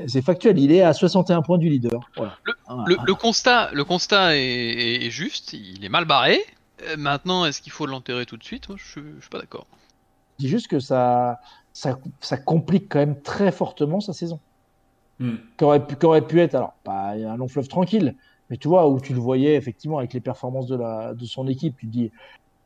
c'est- 0.08 0.22
factuel. 0.22 0.58
Il 0.58 0.72
est 0.72 0.82
à 0.82 0.94
61 0.94 1.42
points 1.44 1.58
du 1.60 1.70
leader. 1.70 2.00
Voilà. 2.16 2.38
Voilà. 2.68 2.84
le, 2.88 2.98
le 3.06 3.14
constat 3.14 3.70
le 3.74 3.84
constat 3.84 4.36
est, 4.36 4.42
est- 4.42 5.06
est 5.06 5.10
juste, 5.12 5.54
il 5.54 5.84
est 5.86 5.90
mal 5.90 6.06
barré. 6.06 6.40
Euh, 6.84 6.96
maintenant 6.98 7.46
est-ce 7.46 7.62
qu'il 7.62 7.72
faut 7.72 7.86
l'enterrer 7.86 8.26
tout 8.26 8.38
de 8.38 8.44
suite? 8.44 8.68
Moi 8.70 8.78
je, 8.80 8.88
suis- 8.90 9.02
je 9.18 9.22
suis 9.22 9.30
pas 9.30 9.40
d'accord. 9.40 9.68
Je 10.40 10.46
dis 10.46 10.50
juste 10.50 10.68
que 10.68 10.80
ça, 10.80 11.40
ça, 11.72 12.00
ça 12.20 12.38
complique 12.38 12.90
quand 12.90 12.98
même 13.00 13.22
très 13.22 13.52
fortement 13.52 14.00
sa 14.00 14.14
saison. 14.14 14.40
Hmm. 15.20 15.36
Qu'aurait 15.58 15.86
pu, 15.86 15.96
qu'aurait 15.96 16.26
pu 16.26 16.40
être, 16.42 16.56
alors, 16.56 16.74
pas 16.84 17.10
un 17.12 17.38
long 17.38 17.48
fleuve 17.48 17.68
tranquille, 17.68 18.16
mais 18.50 18.58
tu 18.58 18.68
vois, 18.68 18.90
où 18.90 19.00
tu 19.00 19.14
le 19.14 19.20
voyais 19.20 19.54
effectivement 19.56 20.00
avec 20.00 20.14
les 20.14 20.20
performances 20.20 20.66
de, 20.66 20.76
la, 20.76 21.14
de 21.14 21.26
son 21.26 21.48
équipe, 21.48 21.78
tu 21.78 21.86
te 21.86 21.92
dis, 21.92 22.12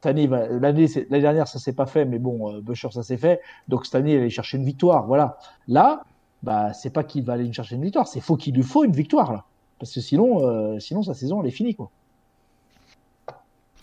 année, 0.03 0.27
l'année, 0.27 0.87
dernière, 1.09 1.47
ça 1.47 1.59
s'est 1.59 1.73
pas 1.73 1.85
fait, 1.85 2.05
mais 2.05 2.19
bon, 2.19 2.53
euh, 2.53 2.61
Busher, 2.61 2.89
ça 2.91 3.03
s'est 3.03 3.17
fait. 3.17 3.41
Donc 3.67 3.85
cette 3.85 3.95
année, 3.95 4.11
il 4.11 4.17
va 4.17 4.21
aller 4.21 4.29
chercher 4.29 4.57
une 4.57 4.65
victoire. 4.65 5.05
Voilà. 5.05 5.37
Là, 5.67 6.03
bah, 6.43 6.73
c'est 6.73 6.91
pas 6.91 7.03
qu'il 7.03 7.23
va 7.23 7.33
aller 7.33 7.51
chercher 7.51 7.75
une 7.75 7.83
victoire, 7.83 8.07
c'est 8.07 8.19
faut 8.19 8.37
qu'il 8.37 8.53
lui 8.55 8.63
faut 8.63 8.83
une 8.83 8.91
victoire, 8.91 9.33
là. 9.33 9.45
Parce 9.79 9.93
que 9.93 10.01
sinon, 10.01 10.47
euh, 10.47 10.79
sinon 10.79 11.03
sa 11.03 11.13
saison, 11.13 11.41
elle 11.41 11.47
est 11.47 11.51
finie, 11.51 11.75
quoi. 11.75 11.89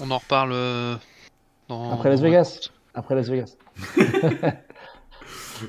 On 0.00 0.10
en 0.10 0.18
reparle 0.18 0.52
euh, 0.52 0.96
dans, 1.68 1.92
Après 1.92 2.08
Las 2.08 2.20
Vegas. 2.20 2.70
Après 2.94 3.14
Las 3.14 3.28
Vegas. 3.28 3.56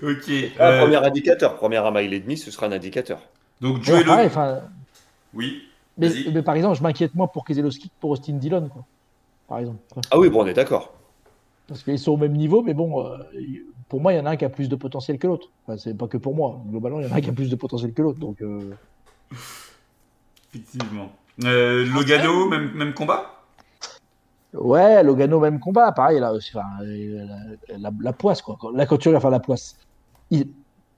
Ok. 0.01 0.31
Ah, 0.57 0.69
euh, 0.69 0.81
Premier 0.81 1.05
indicateur, 1.05 1.55
première 1.55 1.85
à 1.85 1.91
mile 1.91 2.13
et 2.13 2.19
demi, 2.19 2.35
ce 2.35 2.49
sera 2.49 2.65
un 2.65 2.71
indicateur. 2.71 3.19
Donc 3.61 3.83
Ouais, 3.87 4.03
pareil, 4.03 4.27
enfin, 4.27 4.61
Oui. 5.35 5.69
mais 5.97 6.41
par 6.41 6.55
exemple, 6.55 6.77
je 6.77 6.83
m'inquiète 6.83 7.13
moins 7.13 7.27
pour 7.27 7.45
Keselowski 7.45 7.89
que 7.89 7.93
pour 7.99 8.09
Austin 8.09 8.33
Dillon, 8.33 8.69
quoi. 8.69 8.85
Par 9.47 9.59
exemple. 9.59 9.79
Ah 10.11 10.19
oui, 10.19 10.29
bon, 10.29 10.43
on 10.43 10.47
est 10.47 10.53
d'accord. 10.53 10.93
Parce 11.67 11.83
qu'ils 11.83 11.99
sont 11.99 12.11
au 12.13 12.17
même 12.17 12.33
niveau, 12.33 12.61
mais 12.61 12.73
bon, 12.73 13.05
euh, 13.05 13.17
pour 13.89 14.01
moi, 14.01 14.13
il 14.13 14.17
y 14.17 14.19
en 14.19 14.25
a 14.25 14.31
un 14.31 14.35
qui 14.35 14.45
a 14.45 14.49
plus 14.49 14.69
de 14.69 14.75
potentiel 14.75 15.17
que 15.17 15.27
l'autre. 15.27 15.49
Enfin, 15.65 15.77
c'est 15.77 15.97
pas 15.97 16.07
que 16.07 16.17
pour 16.17 16.35
moi. 16.35 16.61
Globalement, 16.67 16.99
il 16.99 17.07
y 17.07 17.09
en 17.09 17.13
a 17.13 17.17
un 17.17 17.21
qui 17.21 17.29
a 17.29 17.33
plus 17.33 17.49
de 17.49 17.55
potentiel 17.55 17.93
que 17.93 18.01
l'autre. 18.01 18.19
Donc, 18.19 18.41
euh, 18.41 18.71
Effectivement. 20.53 21.09
Euh, 21.43 21.85
Logano, 21.85 22.47
même, 22.47 22.71
même 22.73 22.93
combat? 22.93 23.25
Ouais, 24.53 25.01
Logano, 25.03 25.39
même 25.39 25.59
combat. 25.59 25.91
Pareil, 25.91 26.19
là, 26.19 26.31
aussi, 26.33 26.51
enfin, 26.55 26.67
la, 26.81 27.77
la- 27.77 27.91
la 27.99 28.13
poisse, 28.13 28.41
quoi. 28.41 28.57
Tu 28.61 28.67
regardes, 28.69 29.15
enfin, 29.15 29.29
la 29.31 29.39
poisse. 29.39 29.75
Il, 30.29 30.47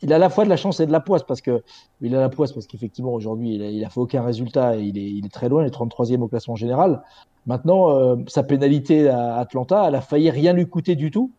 il 0.01 0.11
a 0.11 0.17
à 0.17 0.19
la 0.19 0.29
fois 0.29 0.43
de 0.43 0.49
la 0.49 0.57
chance 0.57 0.79
et 0.81 0.85
de 0.85 0.91
la 0.91 0.99
poisse 0.99 1.23
parce 1.23 1.39
que 1.41 1.63
il 2.01 2.13
a 2.15 2.19
la 2.19 2.27
poisse 2.29 2.51
parce 2.51 2.67
qu'effectivement 2.67 3.13
aujourd'hui 3.13 3.55
il 3.55 3.63
a, 3.63 3.69
il 3.69 3.83
a 3.85 3.89
fait 3.89 3.99
aucun 4.01 4.21
résultat 4.23 4.75
et 4.77 4.81
il 4.83 4.97
est, 4.97 5.09
il 5.09 5.25
est 5.25 5.33
très 5.33 5.47
loin, 5.49 5.63
il 5.63 5.67
est 5.67 5.73
33e 5.73 6.19
au 6.21 6.27
classement 6.27 6.55
général. 6.55 7.01
Maintenant, 7.47 7.89
euh, 7.91 8.15
sa 8.27 8.43
pénalité 8.43 9.07
à 9.07 9.35
Atlanta, 9.37 9.85
elle 9.87 9.95
a 9.95 10.01
failli 10.01 10.29
rien 10.31 10.53
lui 10.53 10.67
coûter 10.67 10.95
du 10.95 11.11
tout 11.11 11.31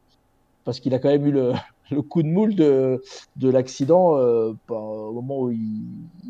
parce 0.64 0.80
qu'il 0.80 0.94
a 0.94 0.98
quand 0.98 1.08
même 1.08 1.26
eu 1.26 1.32
le, 1.32 1.52
le 1.90 2.02
coup 2.02 2.22
de 2.22 2.28
moule 2.28 2.54
de, 2.54 3.02
de 3.36 3.48
l'accident 3.50 4.16
euh, 4.16 4.52
par- 4.66 4.82
au 4.82 5.12
moment 5.12 5.40
où 5.40 5.50
il, 5.50 5.58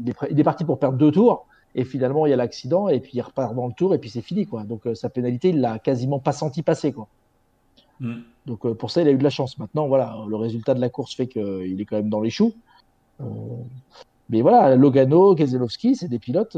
il 0.00 0.08
est, 0.08 0.12
prêt- 0.12 0.28
il 0.30 0.40
est 0.40 0.44
parti 0.44 0.64
pour 0.64 0.78
perdre 0.78 0.96
deux 0.98 1.10
tours 1.12 1.46
et 1.74 1.84
finalement 1.84 2.24
il 2.26 2.30
y 2.30 2.32
a 2.32 2.36
l'accident 2.36 2.88
et 2.88 3.00
puis 3.00 3.12
il 3.14 3.20
repart 3.20 3.54
dans 3.54 3.66
le 3.66 3.74
tour 3.74 3.94
et 3.94 3.98
puis 3.98 4.08
c'est 4.08 4.22
fini 4.22 4.46
quoi. 4.46 4.64
Donc 4.64 4.86
euh, 4.86 4.94
sa 4.94 5.10
pénalité, 5.10 5.50
il 5.50 5.60
l'a 5.60 5.78
quasiment 5.78 6.18
pas 6.20 6.32
senti 6.32 6.62
passer 6.62 6.92
quoi. 6.92 7.06
Hmm. 8.00 8.20
Donc 8.46 8.70
pour 8.74 8.90
ça, 8.90 9.02
il 9.02 9.08
a 9.08 9.10
eu 9.10 9.18
de 9.18 9.24
la 9.24 9.30
chance. 9.30 9.58
Maintenant, 9.58 9.88
voilà, 9.88 10.16
le 10.28 10.36
résultat 10.36 10.74
de 10.74 10.80
la 10.80 10.88
course 10.88 11.14
fait 11.14 11.26
qu'il 11.26 11.80
est 11.80 11.84
quand 11.84 11.96
même 11.96 12.10
dans 12.10 12.20
les 12.20 12.30
choux. 12.30 12.54
Mais 14.28 14.42
voilà, 14.42 14.74
Logano, 14.76 15.34
Keselowski, 15.34 15.96
c'est 15.96 16.08
des 16.08 16.18
pilotes. 16.18 16.56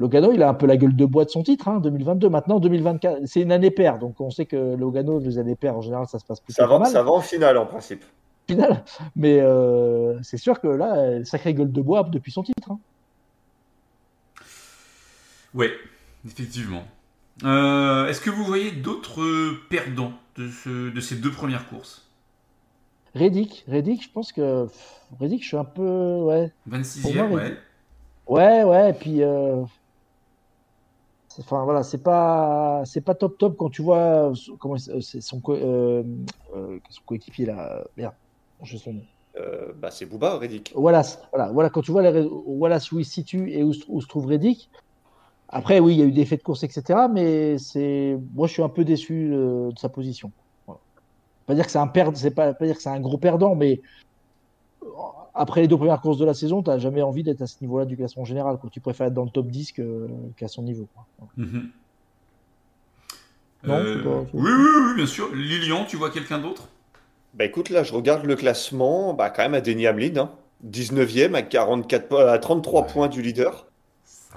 Logano, 0.00 0.32
il 0.32 0.42
a 0.42 0.48
un 0.48 0.54
peu 0.54 0.66
la 0.66 0.76
gueule 0.78 0.96
de 0.96 1.04
bois 1.04 1.26
de 1.26 1.30
son 1.30 1.42
titre, 1.42 1.68
hein, 1.68 1.78
2022. 1.78 2.28
Maintenant, 2.30 2.58
2024, 2.58 3.26
c'est 3.26 3.42
une 3.42 3.52
année 3.52 3.70
paire, 3.70 3.98
donc 3.98 4.18
on 4.20 4.30
sait 4.30 4.46
que 4.46 4.74
Logano, 4.74 5.18
les 5.20 5.38
années 5.38 5.56
paires, 5.56 5.76
en 5.76 5.82
général, 5.82 6.06
ça 6.08 6.18
se 6.18 6.24
passe 6.24 6.40
plutôt 6.40 6.56
Ça 6.62 6.66
va, 6.66 6.78
mal. 6.78 6.88
ça 6.90 7.02
va 7.02 7.10
en 7.10 7.20
finale 7.20 7.58
en 7.58 7.66
principe. 7.66 8.02
Final. 8.48 8.82
Mais 9.14 9.40
euh, 9.40 10.18
c'est 10.22 10.38
sûr 10.38 10.58
que 10.60 10.68
là, 10.68 11.22
sacrée 11.24 11.52
gueule 11.54 11.70
de 11.70 11.82
bois 11.82 12.02
depuis 12.10 12.32
son 12.32 12.42
titre. 12.42 12.70
hein. 12.72 12.78
Ouais, 15.54 15.70
effectivement. 16.26 16.82
Euh, 17.44 18.06
Est-ce 18.06 18.20
que 18.20 18.30
vous 18.30 18.44
voyez 18.44 18.70
d'autres 18.72 19.22
perdants 19.68 20.12
de, 20.36 20.48
ce, 20.48 20.90
de 20.90 21.00
ces 21.00 21.16
deux 21.16 21.30
premières 21.30 21.68
courses? 21.68 22.08
Reddick, 23.14 23.64
Reddick, 23.68 24.02
je 24.04 24.10
pense 24.10 24.32
que 24.32 24.66
Reddick, 25.20 25.42
je 25.42 25.48
suis 25.48 25.56
un 25.56 25.64
peu, 25.64 26.16
ouais, 26.22 26.52
26e, 26.70 27.02
Pour 27.02 27.14
moi, 27.14 27.26
ouais. 27.26 27.56
Ouais, 28.28 28.62
ouais, 28.62 28.90
et 28.90 28.92
puis 28.92 29.22
euh, 29.22 29.62
enfin 31.40 31.64
voilà, 31.64 31.82
c'est 31.82 32.02
pas 32.02 32.82
c'est 32.84 33.00
pas 33.00 33.14
top 33.14 33.38
top 33.38 33.56
quand 33.56 33.70
tu 33.70 33.82
vois 33.82 34.32
son- 34.34 34.56
comment 34.58 34.76
il- 34.76 35.02
c'est 35.02 35.20
son 35.20 35.40
co- 35.40 35.54
euh, 35.54 36.02
euh, 36.54 36.78
son 36.90 37.02
coéquipier 37.06 37.46
là, 37.46 37.84
merde, 37.96 38.14
j'ai 38.62 38.78
son 38.78 38.92
nom. 38.94 39.02
Euh, 39.36 39.72
bah, 39.74 39.90
c'est 39.90 40.06
Booba, 40.06 40.38
Reddick. 40.38 40.72
Wallace, 40.74 41.20
voilà, 41.32 41.52
voilà 41.52 41.70
quand 41.70 41.82
tu 41.82 41.92
vois 41.92 42.02
les 42.02 42.26
Wallace 42.28 42.90
où 42.92 42.98
il 42.98 43.04
se 43.04 43.12
situe 43.12 43.50
et 43.52 43.62
où, 43.62 43.72
se- 43.72 43.84
où 43.88 44.00
se 44.00 44.06
trouve 44.08 44.26
Reddick. 44.26 44.70
Après 45.48 45.80
oui, 45.80 45.94
il 45.94 45.98
y 45.98 46.02
a 46.02 46.06
eu 46.06 46.12
des 46.12 46.24
faits 46.26 46.40
de 46.40 46.44
course 46.44 46.62
etc, 46.62 47.08
mais 47.12 47.58
c'est 47.58 48.16
moi 48.34 48.46
je 48.46 48.52
suis 48.52 48.62
un 48.62 48.68
peu 48.68 48.84
déçu 48.84 49.32
euh, 49.32 49.70
de 49.72 49.78
sa 49.78 49.88
position. 49.88 50.32
Voilà. 50.66 50.80
Pas 51.46 51.54
dire 51.54 51.64
que 51.66 51.72
c'est 51.72 51.78
un 51.78 51.88
perdant, 51.88 52.14
c'est 52.16 52.32
pas, 52.34 52.54
pas 52.54 52.66
dire 52.66 52.76
que 52.76 52.82
c'est 52.82 52.90
un 52.90 53.00
gros 53.00 53.18
perdant, 53.18 53.54
mais 53.56 53.80
euh, 54.82 54.86
après 55.40 55.62
les 55.62 55.68
deux 55.68 55.76
premières 55.76 56.00
courses 56.00 56.18
de 56.18 56.24
la 56.24 56.34
saison, 56.34 56.62
tu 56.62 56.70
n'as 56.70 56.78
jamais 56.78 57.02
envie 57.02 57.22
d'être 57.22 57.40
à 57.42 57.46
ce 57.46 57.56
niveau-là 57.62 57.84
du 57.86 57.96
classement 57.96 58.24
général. 58.24 58.58
Quoi. 58.58 58.68
Tu 58.70 58.80
préfères 58.80 59.06
être 59.08 59.14
dans 59.14 59.24
le 59.24 59.30
top 59.30 59.46
10 59.48 59.72
que- 59.72 60.08
qu'à 60.36 60.48
son 60.48 60.62
niveau. 60.62 60.86
quoi. 60.94 61.28
Mhm. 61.36 61.70
Non, 63.64 63.74
Euh, 63.74 64.02
pas- 64.02 64.20
oui, 64.32 64.50
oui, 64.50 64.68
oui, 64.88 64.94
bien 64.96 65.06
sûr. 65.06 65.34
Lilian, 65.34 65.84
tu 65.84 65.96
vois 65.96 66.10
quelqu'un 66.10 66.38
d'autre? 66.38 66.68
Bah 67.34 67.44
écoute, 67.44 67.68
là, 67.70 67.82
je 67.82 67.92
regarde 67.94 68.24
le 68.24 68.34
classement, 68.36 69.14
bah 69.14 69.30
quand 69.30 69.42
même 69.42 69.54
à 69.54 69.60
Denny 69.60 69.86
Hamlin, 69.86 70.16
hein. 70.16 70.30
19e 70.62 71.34
à 71.34 71.42
44 71.42 72.08
po- 72.08 72.16
à 72.18 72.38
33 72.38 72.86
points 72.86 73.08
du 73.08 73.22
leader. 73.22 73.66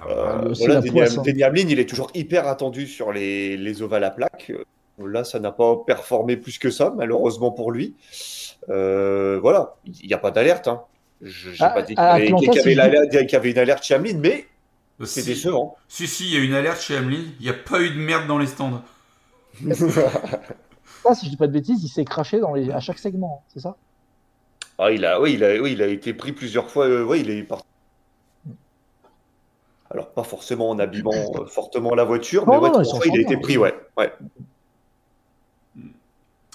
Euh, 0.08 0.54
voilà, 0.58 0.80
hein. 0.80 1.54
Il 1.56 1.80
est 1.80 1.86
toujours 1.89 2.10
hyper 2.14 2.47
attendu 2.47 2.88
sur 2.88 3.12
les, 3.12 3.58
les 3.58 3.82
ovales 3.82 4.04
à 4.04 4.12
plaques. 4.12 4.51
Euh, 4.51 4.64
Là, 4.99 5.24
ça 5.24 5.39
n'a 5.39 5.51
pas 5.51 5.76
performé 5.88 6.38
plus 6.38 6.60
que 6.60 6.70
ça, 6.70 6.93
malheureusement 6.95 7.49
pour 7.49 7.72
lui. 7.72 7.95
Euh, 8.70 9.39
voilà, 9.41 9.76
il 10.01 10.08
n'y 10.08 10.14
a 10.14 10.20
pas 10.20 10.30
d'alerte. 10.30 10.68
Hein. 10.68 10.82
Je 11.24 11.50
n'ai 11.50 11.56
Ah, 11.60 11.70
pas 11.70 11.82
dit 11.82 11.96
qu'il 11.96 12.04
y 12.10 12.10
avait, 12.12 12.28
y 12.28 13.50
y 13.50 13.52
une 13.52 13.58
alerte 13.60 13.84
chez 13.84 13.96
Hamlin, 13.96 14.18
mais 14.20 14.46
Euh, 15.02 15.06
c'est 15.06 15.22
si, 15.22 15.28
décevant. 15.30 15.76
si, 15.88 16.08
si, 16.08 16.26
il 16.28 16.34
y 16.34 16.38
a 16.38 16.44
une 16.44 16.54
alerte 16.54 16.82
chez 16.82 16.98
Hamlin. 16.98 17.24
Il 17.40 17.44
n'y 17.44 17.50
a 17.50 17.54
pas 17.54 17.82
eu 17.82 17.90
de 17.92 18.00
merde 18.00 18.28
dans 18.28 18.38
les 18.38 18.48
stands. 18.48 18.84
Ah, 21.06 21.16
si 21.16 21.26
je 21.26 21.30
dis 21.32 21.38
pas 21.38 21.48
de 21.48 21.54
bêtises, 21.54 21.82
il 21.84 21.90
s'est 21.90 22.04
craché 22.06 22.40
dans 22.42 22.54
les... 22.54 22.70
à 22.72 22.80
chaque 22.82 23.00
segment, 23.00 23.46
c'est 23.48 23.60
ça? 23.62 23.78
Ah, 24.78 24.92
il 24.92 25.04
a, 25.06 25.20
oui, 25.20 25.34
il 25.34 25.44
a, 25.44 25.60
oui, 25.62 25.72
il 25.74 25.82
a 25.82 25.88
été 25.88 26.14
pris 26.14 26.32
plusieurs 26.32 26.70
fois. 26.70 26.86
euh, 26.88 27.04
oui, 27.04 27.22
il 27.22 27.30
est 27.32 27.44
parti. 27.44 27.66
Alors, 29.90 30.12
pas 30.14 30.24
forcément 30.24 30.70
en 30.72 30.80
abîmant 30.80 31.14
euh, 31.42 31.46
fortement 31.46 31.94
la 31.96 32.04
voiture, 32.04 32.48
Non, 32.48 32.54
mais 32.54 32.58
ouais, 32.58 32.72
non, 32.72 32.84
fois, 32.84 33.06
il 33.06 33.18
a 33.18 33.22
été 33.22 33.36
bien. 33.36 33.40
pris, 33.42 33.58
ouais. 33.58 33.74
ouais. 33.98 34.12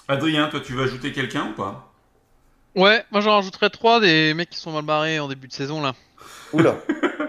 Adrien, 0.09 0.49
toi, 0.49 0.59
tu 0.59 0.73
veux 0.73 0.83
ajouter 0.83 1.13
quelqu'un 1.13 1.51
ou 1.51 1.55
pas? 1.55 1.88
Ouais, 2.79 3.03
moi 3.11 3.21
j'en 3.21 3.35
rajouterais 3.35 3.69
trois 3.69 3.99
des 3.99 4.33
mecs 4.33 4.49
qui 4.49 4.57
sont 4.59 4.71
mal 4.71 4.83
barrés 4.83 5.19
en 5.19 5.27
début 5.27 5.47
de 5.47 5.53
saison 5.53 5.81
là. 5.81 5.93
Oula. 6.53 6.75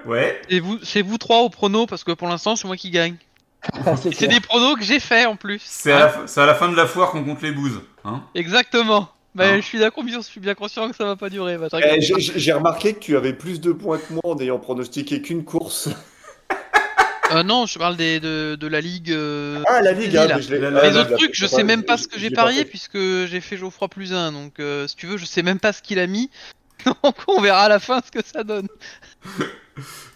Ouais. 0.06 0.40
Et 0.48 0.60
vous, 0.60 0.78
c'est 0.82 1.02
vous 1.02 1.18
trois 1.18 1.40
au 1.40 1.50
prono 1.50 1.86
parce 1.86 2.04
que 2.04 2.12
pour 2.12 2.26
l'instant 2.26 2.56
c'est 2.56 2.66
moi 2.66 2.76
qui 2.76 2.90
gagne. 2.90 3.16
C'est 4.14 4.26
des 4.28 4.40
pronos 4.40 4.74
que 4.76 4.82
j'ai 4.82 4.98
fait 4.98 5.26
en 5.26 5.36
plus. 5.36 5.60
C'est 5.62 5.92
à, 5.92 5.98
la 5.98 6.08
fin- 6.08 6.26
c'est 6.26 6.40
à 6.40 6.46
la 6.46 6.54
fin 6.54 6.68
de 6.70 6.74
la 6.74 6.86
foire 6.86 7.10
qu'on 7.10 7.22
compte 7.22 7.42
les 7.42 7.52
bouses. 7.52 7.82
Hein 8.06 8.22
Exactement. 8.34 9.10
Mais 9.34 9.44
Hein 9.44 9.56
je 9.56 9.60
suis 9.66 9.78
d'accord, 9.78 10.02
je 10.08 10.18
suis 10.20 10.40
bien 10.40 10.54
conscient 10.54 10.88
que 10.88 10.96
ça 10.96 11.04
va 11.04 11.14
pas 11.16 11.28
durer. 11.28 11.58
bah, 11.58 11.68
Eh. 11.84 12.00
J'ai 12.00 12.14
j'ai 12.18 12.52
remarqué 12.52 12.94
que 12.94 13.00
tu 13.00 13.16
avais 13.16 13.34
plus 13.34 13.60
de 13.60 13.72
points 13.72 13.98
que 13.98 14.12
moi 14.14 14.22
en 14.24 14.38
ayant 14.40 14.58
pronostiqué 14.58 15.20
qu'une 15.20 15.44
course. 15.44 15.90
Euh, 17.32 17.42
non, 17.42 17.66
je 17.66 17.78
parle 17.78 17.96
des, 17.96 18.18
de, 18.20 18.56
de 18.56 18.66
la 18.66 18.80
ligue. 18.80 19.10
euh, 19.12 19.62
Ah, 19.66 19.80
la 19.82 19.92
Ligue, 19.92 20.16
hein, 20.16 20.26
là. 20.26 20.36
mais 20.36 20.42
je 20.42 20.52
l'ai- 20.54 20.58
Les 20.58 20.66
ah, 20.66 21.00
autres 21.00 21.10
l'ai- 21.10 21.16
trucs, 21.16 21.34
je 21.34 21.46
sais 21.46 21.62
même 21.64 21.82
pas 21.84 21.96
ce 21.96 22.08
que 22.08 22.18
j'ai 22.18 22.30
parié 22.30 22.60
fait. 22.60 22.64
puisque 22.64 22.98
j'ai 22.98 23.40
fait 23.40 23.56
Geoffroy 23.56 23.88
plus 23.88 24.12
1. 24.12 24.32
Donc, 24.32 24.58
euh, 24.60 24.86
si 24.88 24.96
tu 24.96 25.06
veux, 25.06 25.16
je 25.16 25.24
sais 25.24 25.42
même 25.42 25.58
pas 25.60 25.72
ce 25.72 25.82
qu'il 25.82 25.98
a 25.98 26.06
mis. 26.06 26.30
Donc, 27.04 27.14
on 27.28 27.40
verra 27.40 27.64
à 27.64 27.68
la 27.68 27.78
fin 27.78 28.00
ce 28.04 28.10
que 28.10 28.24
ça 28.26 28.42
donne. 28.44 28.68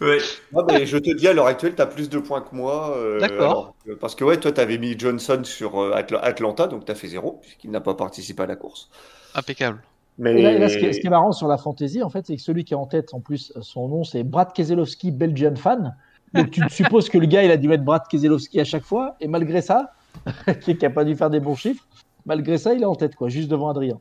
Ouais. 0.01 0.17
Non, 0.51 0.63
mais 0.67 0.85
je 0.85 0.97
te 0.97 1.11
dis, 1.15 1.27
à 1.27 1.33
l'heure 1.33 1.47
actuelle, 1.47 1.73
tu 1.75 1.81
as 1.81 1.87
plus 1.87 2.07
de 2.09 2.19
points 2.19 2.41
que 2.41 2.53
moi. 2.53 2.95
euh, 2.97 3.19
D'accord. 3.19 3.73
alors, 3.87 3.97
Parce 3.99 4.13
que 4.13 4.23
ouais, 4.23 4.37
toi, 4.39 4.51
tu 4.51 4.61
avais 4.61 4.77
mis 4.77 4.99
Johnson 4.99 5.41
sur 5.43 5.81
euh, 5.81 5.93
Atla- 5.95 6.19
Atlanta, 6.21 6.67
donc 6.67 6.85
tu 6.85 6.91
as 6.91 6.95
fait 6.95 7.07
zéro, 7.07 7.39
puisqu'il 7.41 7.71
n'a 7.71 7.81
pas 7.81 7.95
participé 7.95 8.43
à 8.43 8.45
la 8.45 8.55
course. 8.57 8.89
Impeccable. 9.33 9.81
Mais 10.19 10.39
Et 10.39 10.43
là, 10.43 10.53
là, 10.59 10.69
ce, 10.69 10.77
qui 10.77 10.85
est, 10.85 10.93
ce 10.93 10.99
qui 10.99 11.07
est 11.07 11.09
marrant 11.09 11.31
sur 11.31 11.47
la 11.47 11.57
fantasy, 11.57 12.03
en 12.03 12.09
fait, 12.11 12.27
c'est 12.27 12.35
que 12.35 12.41
celui 12.43 12.63
qui 12.63 12.73
est 12.73 12.77
en 12.77 12.85
tête, 12.85 13.13
en 13.15 13.21
plus, 13.21 13.53
son 13.61 13.87
nom, 13.87 14.03
c'est 14.03 14.23
Brad 14.23 14.53
Keselowski, 14.53 15.11
Belgian 15.11 15.55
fan. 15.55 15.95
Donc 16.35 16.51
tu 16.51 16.61
supposes 16.69 17.09
que 17.09 17.17
le 17.17 17.25
gars, 17.27 17.43
il 17.43 17.51
a 17.51 17.57
dû 17.57 17.67
mettre 17.67 17.83
Brad 17.83 18.03
Keselowski 18.09 18.59
à 18.59 18.65
chaque 18.65 18.83
fois, 18.83 19.15
et 19.19 19.27
malgré 19.27 19.61
ça, 19.61 19.93
qui 20.61 20.75
n'a 20.75 20.89
pas 20.89 21.03
dû 21.05 21.15
faire 21.15 21.29
des 21.29 21.39
bons 21.39 21.55
chiffres, 21.55 21.85
malgré 22.25 22.57
ça, 22.57 22.73
il 22.73 22.81
est 22.81 22.85
en 22.85 22.95
tête, 22.95 23.15
quoi, 23.15 23.29
juste 23.29 23.49
devant 23.49 23.69
Adrien. 23.69 23.99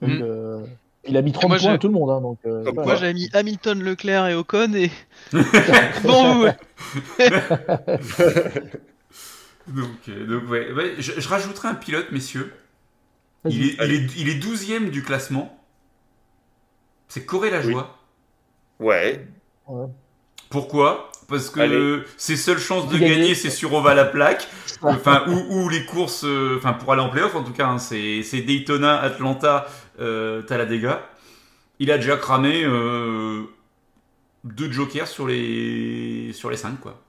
Donc, 0.00 0.10
Mm. 0.10 0.22
euh, 0.22 0.64
il 1.08 1.16
a 1.16 1.22
mis 1.22 1.32
30 1.32 1.48
moi, 1.48 1.58
points 1.58 1.68
j'ai- 1.68 1.74
à 1.74 1.78
tout 1.78 1.86
le 1.88 1.94
monde. 1.94 2.10
hein, 2.10 2.20
donc, 2.20 2.38
euh, 2.46 2.62
voilà. 2.74 2.82
Moi, 2.84 2.94
j'avais 2.96 3.14
mis 3.14 3.30
Hamilton, 3.32 3.82
Leclerc 3.82 4.26
et 4.26 4.34
Ocon 4.34 4.72
et. 4.74 4.90
bon, 6.04 6.42
ouais. 6.42 6.56
Donc, 9.68 9.88
euh, 10.08 10.26
donc 10.26 10.48
ouais. 10.48 10.70
Ouais, 10.72 10.94
je, 10.98 11.18
je 11.20 11.28
rajouterai 11.28 11.68
un 11.68 11.74
pilote, 11.74 12.12
messieurs. 12.12 12.52
Il 13.48 13.64
est, 13.64 13.74
il, 13.84 13.92
est, 13.92 14.16
il 14.16 14.28
est 14.28 14.38
12ème 14.40 14.90
du 14.90 15.02
classement. 15.02 15.56
C'est 17.08 17.24
Corée 17.26 17.50
la 17.50 17.58
Oui. 17.60 17.72
joie. 17.72 17.96
ouais, 18.80 19.26
Ouais. 19.68 19.86
Pourquoi? 20.50 21.10
Parce 21.28 21.50
que 21.50 21.60
Allez. 21.60 22.02
ses 22.16 22.36
seules 22.36 22.58
chances 22.58 22.88
de 22.88 22.96
gagner. 22.98 23.16
gagner, 23.16 23.34
c'est 23.34 23.50
sur 23.50 23.72
oval 23.74 23.98
à 23.98 24.04
plaque. 24.04 24.48
Enfin, 24.82 25.24
ou, 25.28 25.62
ou 25.62 25.68
les 25.68 25.84
courses, 25.86 26.24
euh, 26.24 26.56
enfin 26.58 26.74
pour 26.74 26.92
aller 26.92 27.00
en 27.02 27.08
playoff 27.08 27.34
en 27.34 27.42
tout 27.42 27.52
cas, 27.52 27.66
hein, 27.66 27.78
c'est 27.78 28.22
c'est 28.22 28.42
Daytona, 28.42 29.00
Atlanta, 29.00 29.66
euh, 30.00 30.42
Talladega. 30.42 31.00
Il 31.78 31.90
a 31.90 31.96
déjà 31.96 32.16
cramé 32.16 32.62
euh, 32.64 33.44
deux 34.44 34.70
jokers 34.70 35.08
sur 35.08 35.26
les 35.26 36.32
sur 36.34 36.50
les 36.50 36.56
cinq 36.58 36.78
quoi. 36.80 37.00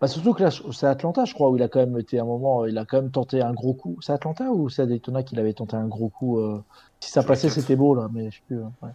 Bah, 0.00 0.08
surtout 0.08 0.34
que 0.34 0.42
là, 0.42 0.50
c'est 0.50 0.86
Atlanta, 0.86 1.24
je 1.24 1.32
crois, 1.32 1.48
où 1.48 1.56
il 1.56 1.62
a 1.62 1.68
quand 1.68 1.80
même 1.80 1.98
été 1.98 2.18
un 2.20 2.24
moment, 2.26 2.66
il 2.66 2.76
a 2.76 2.84
quand 2.84 3.00
même 3.00 3.10
tenté 3.10 3.40
un 3.40 3.54
gros 3.54 3.72
coup. 3.72 3.96
C'est 4.02 4.12
Atlanta 4.12 4.44
ou 4.50 4.68
c'est 4.68 4.82
à 4.82 4.86
Daytona 4.86 5.22
qu'il 5.22 5.38
avait 5.40 5.54
tenté 5.54 5.74
un 5.76 5.88
gros 5.88 6.10
coup 6.10 6.38
euh, 6.38 6.62
Si 7.00 7.10
ça 7.10 7.22
Je 7.22 7.26
passait, 7.26 7.48
c'était 7.48 7.76
beau, 7.76 7.94
là, 7.94 8.08
mais 8.12 8.30
je 8.30 8.36
sais 8.36 8.42
plus. 8.46 8.58
hein, 8.62 8.72
ouais. 8.82 8.90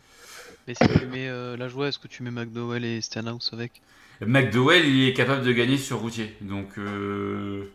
Mais 0.68 0.76
si 0.76 0.88
tu 1.00 1.08
mets 1.08 1.28
euh, 1.28 1.58
la 1.58 1.68
joie, 1.68 1.88
est-ce 1.88 1.98
que 1.98 2.08
tu 2.08 2.22
mets 2.22 2.30
McDowell 2.30 2.86
et 2.86 3.02
Stenhouse 3.02 3.50
avec? 3.52 3.82
McDowell, 4.26 4.86
il 4.86 5.08
est 5.10 5.14
capable 5.14 5.44
de 5.46 5.52
gagner 5.52 5.78
sur 5.78 6.00
routier, 6.00 6.36
donc. 6.42 6.78
Euh... 6.78 7.66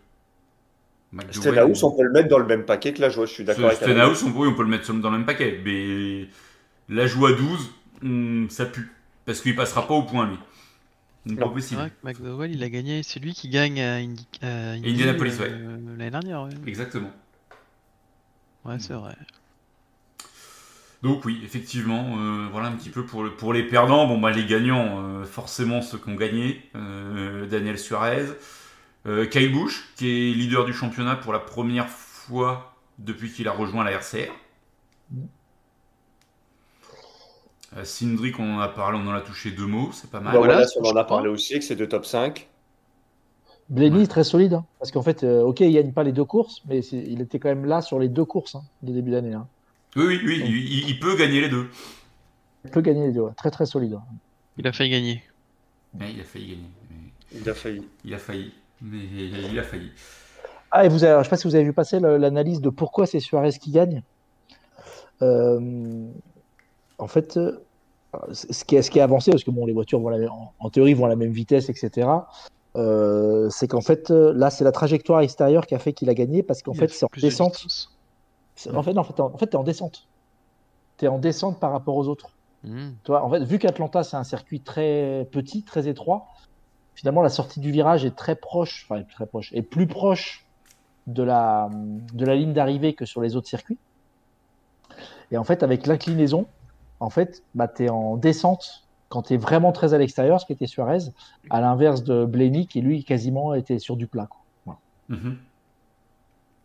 McDowell- 1.13 1.33
Stenhouse, 1.55 1.85
on 1.85 1.93
peut 1.97 2.03
le 2.03 2.13
mettre 2.13 2.29
dans 2.29 2.39
le 2.39 2.47
même 2.47 2.65
paquet 2.65 2.93
que 2.93 3.01
la 3.01 3.09
joie, 3.11 3.27
je 3.27 3.33
suis 3.33 3.45
d'accord 3.45 3.67
avec. 3.67 3.79
Stenhouse, 3.79 4.23
on, 4.25 4.31
oui, 4.33 4.49
on 4.49 4.55
peut 4.55 4.63
le 4.63 4.69
mettre 4.69 4.93
dans 4.93 5.11
le 5.11 5.17
même 5.19 5.27
paquet, 5.27 5.61
mais 5.65 6.27
la 6.89 7.07
joie 7.07 7.33
12, 7.33 7.71
hum, 8.03 8.47
ça 8.51 8.67
pue. 8.67 8.91
Parce 9.25 9.41
qu'il 9.41 9.57
passera 9.57 9.87
pas 9.89 9.95
au 9.95 10.03
point, 10.05 10.29
lui. 10.29 10.37
Donc, 11.27 11.39
Non. 11.41 11.47
pas 11.47 11.49
C'est 11.49 11.55
possible. 11.55 11.81
vrai 11.81 11.91
que 11.91 12.07
McDowell, 12.23 12.53
il 12.53 12.63
a 12.63 12.69
gagné. 12.69 13.03
C'est 13.03 13.19
lui 13.19 13.33
qui 13.35 13.49
gagne 13.49 13.81
à, 13.81 13.97
Indi- 13.97 14.29
à 14.43 14.73
Indy, 14.73 14.91
Indianapolis, 14.91 15.39
ouais. 15.41 15.49
euh, 15.51 15.79
L'année 15.99 16.11
dernière, 16.11 16.43
ouais. 16.43 16.51
Exactement. 16.67 17.11
Ouais, 18.65 18.77
c'est 18.79 18.93
vrai. 18.95 19.17
Donc 21.07 21.25
oui, 21.25 21.41
effectivement, 21.45 22.17
euh, 22.19 22.49
voilà 22.51 22.69
un 22.69 22.73
petit 22.73 22.91
peu 22.91 23.05
pour, 23.05 23.23
le- 23.23 23.31
pour 23.35 23.53
les 23.53 23.63
perdants. 23.63 24.07
Bon, 24.07 24.19
bah 24.19 24.31
les 24.31 24.45
gagnants, 24.45 25.03
euh, 25.05 25.25
forcément 25.25 25.81
ceux 25.83 25.99
qui 25.99 26.09
ont 26.09 26.15
gagné. 26.15 26.63
Euh, 26.75 27.47
Daniel 27.47 27.79
Suarez, 27.79 28.27
euh, 29.07 29.27
Kyle 29.27 29.53
Busch, 29.53 29.85
qui 29.97 30.09
est 30.09 30.35
leader 30.35 30.65
du 30.67 30.73
championnat 30.75 31.17
pour 31.17 31.33
la 31.33 31.41
première 31.41 31.89
fois 31.91 32.77
depuis 32.99 33.33
qu'il 33.33 33.49
a 33.49 33.53
rejoint 33.53 33.85
la 33.85 33.93
RCR. 33.93 34.33
Cindric, 37.85 38.39
on 38.41 38.57
en 38.57 38.61
a 38.61 38.69
parlé, 38.69 38.99
on 38.99 39.07
en 39.09 39.13
a 39.15 39.21
touché 39.21 39.51
deux 39.53 39.67
mots, 39.67 39.91
c'est 39.93 40.11
pas 40.11 40.21
mal. 40.21 40.33
Bah, 40.35 40.39
voilà, 40.39 40.67
on 40.81 40.85
en 40.87 40.97
a 40.97 41.05
parlé 41.05 41.29
aussi, 41.29 41.55
que 41.59 41.65
c'est 41.65 41.77
de 41.77 41.85
top 41.87 42.07
5. 42.07 42.49
Blenny, 43.69 44.09
très 44.09 44.25
solide. 44.25 44.55
hein, 44.55 44.67
parce 44.79 44.91
qu'en 44.91 45.03
fait, 45.03 45.23
euh, 45.25 45.43
ok, 45.43 45.61
il 45.61 45.73
gagne 45.73 45.93
pas 45.93 46.03
les 46.05 46.13
deux 46.13 46.25
courses, 46.25 46.61
mais 46.67 46.81
il 46.81 47.21
était 47.21 47.39
quand 47.39 47.49
même 47.49 47.65
là 47.65 47.81
sur 47.83 47.99
les 48.01 48.09
deux 48.09 48.25
courses 48.25 48.55
hein, 48.57 48.63
de 48.83 48.93
début 48.93 49.11
d'année. 49.13 49.35
hein. 49.35 49.49
Oui, 49.97 50.05
oui, 50.07 50.21
oui, 50.25 50.43
il, 50.47 50.57
il- 50.57 50.89
il 50.91 51.01
peut 51.01 51.17
gagner 51.17 51.41
les 51.41 51.49
deux. 51.49 51.69
Il 52.65 52.71
peut 52.71 52.81
gagner 52.83 53.07
les 53.07 53.13
deux. 53.13 53.21
ouais. 53.23 53.33
Très, 53.37 53.51
très 53.51 53.67
solide. 53.67 53.95
hein. 53.95 54.03
Il 54.59 54.67
a 54.67 54.73
failli 54.73 54.91
gagner. 54.91 55.23
Mais 55.99 56.13
il 56.13 56.21
a 56.21 56.25
failli 56.25 56.47
gagner. 56.49 56.71
mais 56.91 57.41
Il 57.41 57.49
a 57.51 57.55
failli. 57.55 57.83
Il 58.05 58.15
a 58.15 58.19
failli. 58.19 58.53
Mais 58.83 58.99
il 59.51 59.59
a 59.59 59.63
failli. 59.63 59.91
Ah, 60.71 60.85
et 60.85 60.89
vous 60.89 61.05
avez, 61.05 61.19
je 61.21 61.25
sais 61.25 61.31
pas 61.31 61.37
si 61.37 61.47
vous 61.49 61.55
avez 61.55 61.65
vu 61.65 61.73
passer 61.73 62.01
l'analyse 62.01 62.61
de 62.61 62.69
pourquoi 62.71 63.07
c'est 63.07 63.21
Suarez 63.21 63.53
qui 63.53 63.71
gagne. 63.71 64.03
Euh, 65.23 66.07
en 66.99 67.07
fait, 67.07 67.37
euh, 67.37 67.63
ce 68.33 68.65
qui 68.65 68.77
est, 68.77 68.83
ce 68.83 68.91
qui 68.91 68.99
est 68.99 69.03
avancé, 69.03 69.31
parce 69.31 69.45
que 69.45 69.51
bon, 69.51 69.65
les 69.67 69.73
voitures 69.73 70.01
vont 70.01 70.09
la- 70.11 70.31
en, 70.31 70.53
en 70.59 70.71
théorie 70.71 70.95
vont 70.95 71.07
à 71.07 71.09
la 71.09 71.17
même 71.17 71.31
vitesse, 71.33 71.69
etc. 71.69 72.09
euh, 72.77 73.49
c'est 73.51 73.69
qu'en 73.69 73.81
fait, 73.81 74.11
là, 74.11 74.51
c'est 74.51 74.65
la 74.65 74.73
trajectoire 74.73 75.21
extérieure 75.21 75.67
qui 75.67 75.75
a 75.75 75.79
fait 75.79 75.93
qu'il 75.93 76.11
a 76.11 76.15
gagné, 76.15 76.43
parce 76.43 76.63
qu'en 76.63 76.73
fait, 76.75 76.89
c'est 76.93 77.05
en 77.05 77.09
descente. 77.29 77.67
En 78.73 78.83
fait, 78.83 78.93
non, 78.93 79.01
en 79.01 79.05
fait, 79.05 79.21
en 79.21 79.37
fait, 79.37 79.47
t'es 79.47 79.57
en 79.57 79.65
descente. 79.65 80.07
T'es 80.97 81.09
en 81.09 81.19
descente 81.19 81.61
par 81.61 81.73
rapport 81.73 81.97
aux 81.97 82.09
autres. 82.09 82.31
Hmm. 82.65 82.93
Tu 83.05 83.11
vois, 83.11 83.23
en 83.23 83.31
fait, 83.31 83.45
vu 83.45 83.59
qu'Atlanta, 83.59 84.03
c'est 84.03 84.17
un 84.17 84.25
circuit 84.25 84.61
très 84.61 85.29
petit, 85.31 85.63
très 85.63 85.89
étroit, 85.89 86.27
finalement, 86.95 87.23
la 87.23 87.29
sortie 87.29 87.61
du 87.61 87.71
virage 87.71 88.05
est 88.05 88.17
très 88.17 88.35
proche, 88.35 88.87
enfin, 88.89 89.03
très 89.03 89.27
proche, 89.27 89.53
est 89.53 89.63
plus 89.63 89.87
proche 89.87 90.47
de 91.07 91.23
la, 91.23 91.69
de 91.71 92.25
la 92.25 92.35
ligne 92.35 92.53
d'arrivée 92.53 92.95
que 92.95 93.05
sur 93.05 93.21
les 93.21 93.37
autres 93.37 93.49
circuits. 93.49 93.79
Et 95.31 95.37
en 95.37 95.45
fait, 95.45 95.63
avec 95.63 95.87
l'inclinaison, 95.87 96.47
en 97.01 97.11
fait, 97.11 97.43
bah, 97.55 97.69
tu 97.69 97.85
es 97.85 97.89
en 97.91 98.17
descente 98.17 98.87
quand 99.09 99.23
tu 99.23 99.35
es 99.35 99.37
vraiment 99.37 99.73
très 99.73 99.95
à 99.95 99.99
l'extérieur, 99.99 100.41
ce 100.41 100.47
qui 100.47 100.53
était 100.53 100.67
Suarez, 100.67 101.11
à 101.51 101.61
l'inverse 101.61 102.03
de 102.03 102.25
Blaney, 102.25 102.67
qui 102.67 102.81
lui, 102.81 103.05
quasiment 103.05 103.55
était 103.55 103.79
sur 103.79 103.97
du 103.97 104.07
plat. 104.07 104.29
quoi. 104.65 104.79
Mhm. 105.09 105.39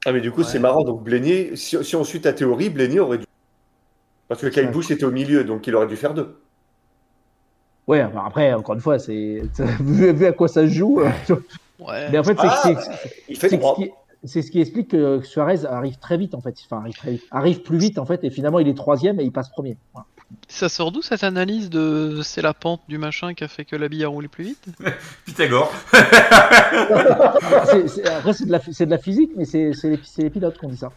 Ah, 0.06 0.12
mais 0.12 0.22
du 0.22 0.32
coup, 0.32 0.41
Ouais. 0.41 0.47
c'est 0.47 0.60
marrant. 0.60 0.84
Donc, 0.84 1.04
Blenny, 1.04 1.56
si, 1.58 1.84
si 1.84 1.95
on 1.95 2.04
suit 2.04 2.22
ta 2.22 2.34
théorie, 2.34 2.70
Blenny 2.70 2.99
aurait 2.99 3.20
dû. 3.20 3.26
Parce 4.28 4.41
que 4.41 4.47
Kyle 4.47 4.66
Ouais. 4.66 4.72
Busch 4.72 4.89
était 4.91 5.04
au 5.04 5.12
milieu, 5.12 5.43
donc 5.43 5.68
il 5.68 5.76
aurait 5.76 5.88
dû 5.88 5.95
faire 5.97 6.14
deux. 6.14 6.36
Ouais, 7.88 8.04
bah, 8.14 8.24
après, 8.28 8.54
encore 8.54 8.76
une 8.76 8.82
fois, 8.82 8.99
c'est 8.99 9.41
vu, 9.80 10.14
vu 10.14 10.26
à 10.26 10.32
quoi 10.32 10.47
ça 10.47 10.62
se 10.62 10.68
joue. 10.74 11.02
euh, 11.02 11.10
Ouais. 11.80 12.10
Mais 12.12 12.20
en 12.20 12.24
fait, 12.24 12.38
c'est 12.39 12.47
Ah, 12.47 12.62
c'est- 12.64 12.76
Il 13.28 13.38
fait 13.38 13.49
c'est 13.49 13.60
ce 13.62 13.76
qui, 13.76 13.91
c'est 14.24 14.41
ce 14.43 14.52
qui 14.52 14.62
explique 14.62 14.89
que 14.89 15.22
Suarez 15.24 15.66
arrive 15.66 15.97
très 15.97 16.16
vite 16.18 16.36
en 16.36 16.41
fait. 16.41 16.56
Enfin, 16.66 16.78
arrive, 16.82 16.93
très 16.95 17.12
vite. 17.12 17.24
arrive 17.32 17.62
plus 17.64 17.78
vite 17.80 17.97
en 17.97 18.06
fait, 18.06 18.24
et 18.24 18.30
finalement 18.30 18.60
il 18.60 18.68
est 18.68 18.76
troisième 18.78 19.20
et 19.20 19.24
il 19.24 19.32
passe 19.32 19.49
premier. 19.49 19.78
Voilà. 19.93 20.06
Ça 20.48 20.70
sort 20.70 20.92
d'où 20.92 21.02
cette 21.02 21.24
analyse 21.24 21.70
de 21.70 22.22
c'est 22.24 22.42
la 22.42 22.54
pente 22.54 22.82
du 22.88 22.98
machin 22.98 23.34
qui 23.34 23.44
a 23.44 23.48
fait 23.48 23.66
que 23.66 23.76
la 23.76 23.90
bille 23.90 24.04
a 24.04 24.08
roulé 24.08 24.28
plus 24.28 24.44
vite? 24.46 24.66
Pythagore. 25.26 25.72
C'est- 27.70 27.88
c'est- 27.88 28.08
après, 28.08 28.34
c'est 28.34 28.46
de, 28.46 28.52
la, 28.52 28.60
c'est 28.72 28.86
de 28.86 28.92
la 28.92 28.98
physique, 28.98 29.32
mais 29.36 29.46
c'est 29.46 29.74
c'est 29.74 29.90
les, 29.92 30.00
c'est 30.04 30.22
les 30.24 30.30
pilotes 30.30 30.58
qui 30.58 30.66
ont 30.66 30.70
dit 30.70 30.78
ça. 30.78 30.92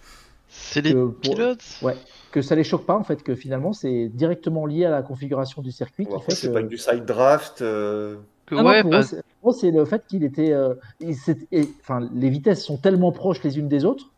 C'est 0.49 0.81
les 0.83 0.93
Que 0.93 1.07
pour- 1.07 1.21
pilotes? 1.21 1.65
Ouais. 1.83 1.97
Que 2.31 2.43
ça 2.43 2.55
les 2.55 2.65
choque 2.65 2.85
pas 2.87 2.97
en 2.97 3.05
fait, 3.05 3.23
que 3.23 3.35
finalement 3.35 3.73
c'est 3.73 4.09
directement 4.09 4.67
lié 4.67 4.85
à 4.87 4.91
la 4.91 5.03
configuration 5.03 5.63
du 5.63 5.71
circuit 5.73 6.07
qui 6.07 6.13
fait 6.25 6.33
c'est 6.35 6.49
que. 6.49 6.53
pas 6.53 6.63
du 6.63 6.79
side 6.79 7.05
draft. 7.05 7.63
euh, 7.63 8.17
Que 8.47 8.57
Ah 8.57 8.63
non, 8.63 8.69
ouais, 8.71 8.83
pour 8.83 8.91
bah, 8.91 9.01
eux, 9.01 9.03
c'est- 9.03 9.23
pour 9.41 9.51
eux, 9.53 9.57
c'est 9.59 9.71
le 9.71 9.85
fait 9.85 10.03
qu'il 10.09 10.25
était. 10.25 10.53
euh, 10.53 10.75
il 11.01 11.15
s'est- 11.17 11.47
et- 11.53 11.69
enfin, 11.81 12.09
les 12.15 12.29
vitesses 12.31 12.65
sont 12.65 12.77
tellement 12.77 13.13
proches 13.13 13.43
les 13.43 13.59
unes 13.59 13.69
des 13.69 13.85
autres 13.85 14.11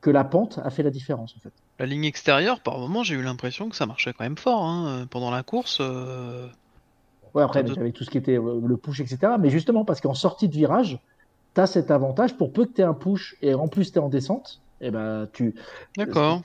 que 0.00 0.10
la 0.10 0.24
pente 0.24 0.58
a 0.64 0.70
fait 0.70 0.82
la 0.82 0.90
différence 0.90 1.34
en 1.36 1.40
fait. 1.40 1.52
La 1.80 1.86
ligne 1.86 2.04
extérieure, 2.04 2.60
par 2.60 2.78
moment, 2.78 3.02
j'ai 3.02 3.14
eu 3.14 3.22
l'impression 3.22 3.70
que 3.70 3.74
ça 3.74 3.86
marchait 3.86 4.12
quand 4.12 4.24
même 4.24 4.36
fort. 4.36 4.62
Hein. 4.64 5.06
Pendant 5.10 5.30
la 5.30 5.42
course, 5.42 5.78
euh, 5.80 6.46
Ouais, 7.32 7.42
après, 7.42 7.60
avec, 7.60 7.94
tout 7.94 8.04
ce 8.04 8.10
qui 8.10 8.18
était 8.18 8.38
euh, 8.38 8.60
le 8.62 8.76
push, 8.76 9.00
etc. 9.00 9.32
Mais 9.38 9.48
justement, 9.48 9.86
parce 9.86 10.02
qu'en 10.02 10.12
sortie 10.12 10.48
de 10.48 10.52
virage, 10.54 10.98
tu 11.54 11.60
as 11.60 11.66
cet 11.66 11.90
avantage, 11.90 12.36
pour 12.36 12.52
peu 12.52 12.66
que 12.66 12.72
tu 12.72 12.80
aies 12.82 12.84
un 12.84 12.92
push 12.92 13.34
et 13.40 13.54
en 13.54 13.66
plus 13.66 13.92
tu 13.92 13.98
es 13.98 14.02
en 14.02 14.10
descente, 14.10 14.60
et 14.82 14.90
ben, 14.90 15.26
tu... 15.32 15.54
d'accord. 15.96 16.42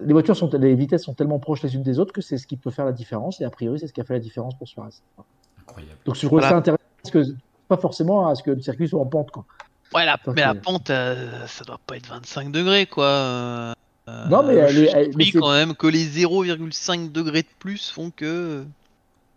les 0.00 0.12
voitures 0.14 0.36
sont, 0.36 0.48
les 0.54 0.74
vitesses 0.74 1.02
sont 1.02 1.14
tellement 1.14 1.38
proches 1.38 1.62
les 1.62 1.74
unes 1.74 1.82
des 1.82 1.98
autres 1.98 2.12
que 2.14 2.22
c'est 2.22 2.38
ce 2.38 2.46
qui 2.46 2.56
peut 2.56 2.70
faire 2.70 2.86
la 2.86 2.92
différence. 2.92 3.40
Et 3.42 3.44
a 3.44 3.50
priori, 3.50 3.78
c'est 3.78 3.88
ce 3.88 3.92
qui 3.92 4.00
a 4.00 4.04
fait 4.04 4.14
la 4.14 4.20
différence 4.20 4.56
pour 4.56 4.68
Suarez. 4.68 4.90
Incroyable. 5.60 5.98
Donc, 6.06 6.14
je 6.14 6.20
trouve 6.20 6.38
Voilà. 6.38 6.48
ça 6.48 6.56
intéressant 6.56 6.82
parce 7.02 7.12
que 7.12 7.32
pas 7.68 7.76
forcément 7.76 8.28
à 8.28 8.34
ce 8.34 8.42
que 8.42 8.52
le 8.52 8.60
circuit 8.62 8.88
soit 8.88 9.00
en 9.00 9.06
pente. 9.06 9.30
Quoi. 9.32 9.44
Ouais, 9.94 10.06
la- 10.06 10.18
mais 10.34 10.42
la 10.42 10.54
pente, 10.54 10.88
euh, 10.90 11.46
ça 11.46 11.64
doit 11.64 11.80
pas 11.86 11.96
être 11.96 12.08
25 12.08 12.52
degrés, 12.52 12.86
quoi. 12.86 13.74
Euh. 14.08 14.28
Non, 14.28 14.42
mais 14.42 14.54
elle 14.54 14.78
est- 14.78 14.92
elle- 14.94 15.10
mais 15.16 15.30
quand 15.32 15.52
même 15.52 15.74
que 15.74 15.86
les 15.86 16.04
0,5 16.04 17.10
degrés 17.12 17.42
de 17.42 17.48
plus 17.58 17.90
font 17.90 18.10
que. 18.10 18.64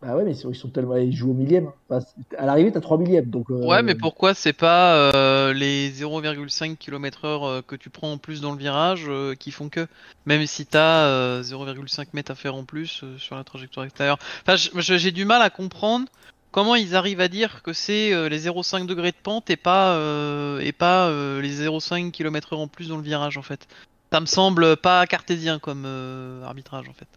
Bah 0.02 0.16
ouais, 0.16 0.24
mais 0.24 0.32
ils 0.32 0.56
sont, 0.56 0.70
tellement. 0.70 0.96
Ils 0.96 1.14
jouent 1.14 1.32
au 1.32 1.34
millième. 1.34 1.72
Enfin, 1.90 2.06
à 2.38 2.46
l'arrivée, 2.46 2.72
t'as 2.72 2.80
3 2.80 2.98
millièmes. 2.98 3.26
Donc, 3.26 3.50
euh, 3.52 3.66
Ouais, 3.66 3.82
mais 3.84 3.96
pourquoi 3.96 4.34
c'est 4.34 4.54
pas 4.54 4.96
euh, 4.96 5.52
les 5.52 5.90
0,5 5.92 6.78
km/h 6.78 7.62
que 7.68 7.76
tu 7.76 7.90
prends 7.90 8.14
en 8.14 8.18
plus 8.18 8.40
dans 8.40 8.54
le 8.54 8.58
virage 8.58 9.06
euh, 9.10 9.36
qui 9.36 9.52
font 9.52 9.68
que 9.68 9.88
Même 10.26 10.46
si 10.46 10.66
t'as 10.66 11.04
euh, 11.08 11.44
0,5 11.44 12.08
mètres 12.14 12.32
à 12.32 12.36
faire 12.36 12.56
en 12.56 12.64
plus 12.64 13.04
sur 13.18 13.36
la 13.36 13.44
trajectoire 13.44 13.86
extérieure. 13.86 14.20
Enfin, 14.48 14.56
j'ai 14.80 15.12
du 15.12 15.26
mal 15.26 15.42
à 15.42 15.50
comprendre 15.50 16.08
comment 16.52 16.76
ils 16.76 16.96
arrivent 16.96 17.20
à 17.22 17.28
dire 17.28 17.62
que 17.62 17.74
c'est 17.74 18.30
les 18.30 18.40
0,5 18.48 18.86
degrés 18.86 19.12
de 19.12 19.18
pente 19.22 19.50
et 19.50 19.58
pas, 19.58 19.96
euh, 19.96 20.60
et 20.60 20.72
pas 20.72 21.12
les 21.42 21.52
0,5 21.68 22.12
km/h 22.12 22.56
en 22.56 22.68
plus 22.70 22.88
dans 22.88 22.98
le 22.98 23.04
virage 23.04 23.38
en 23.38 23.42
fait. 23.42 23.68
Ça 24.12 24.20
me 24.20 24.26
semble 24.26 24.76
pas 24.78 25.06
cartésien 25.08 25.60
comme 25.60 25.84
euh, 25.86 26.44
arbitrage 26.44 26.88
en 26.90 26.94
fait. 26.94 27.08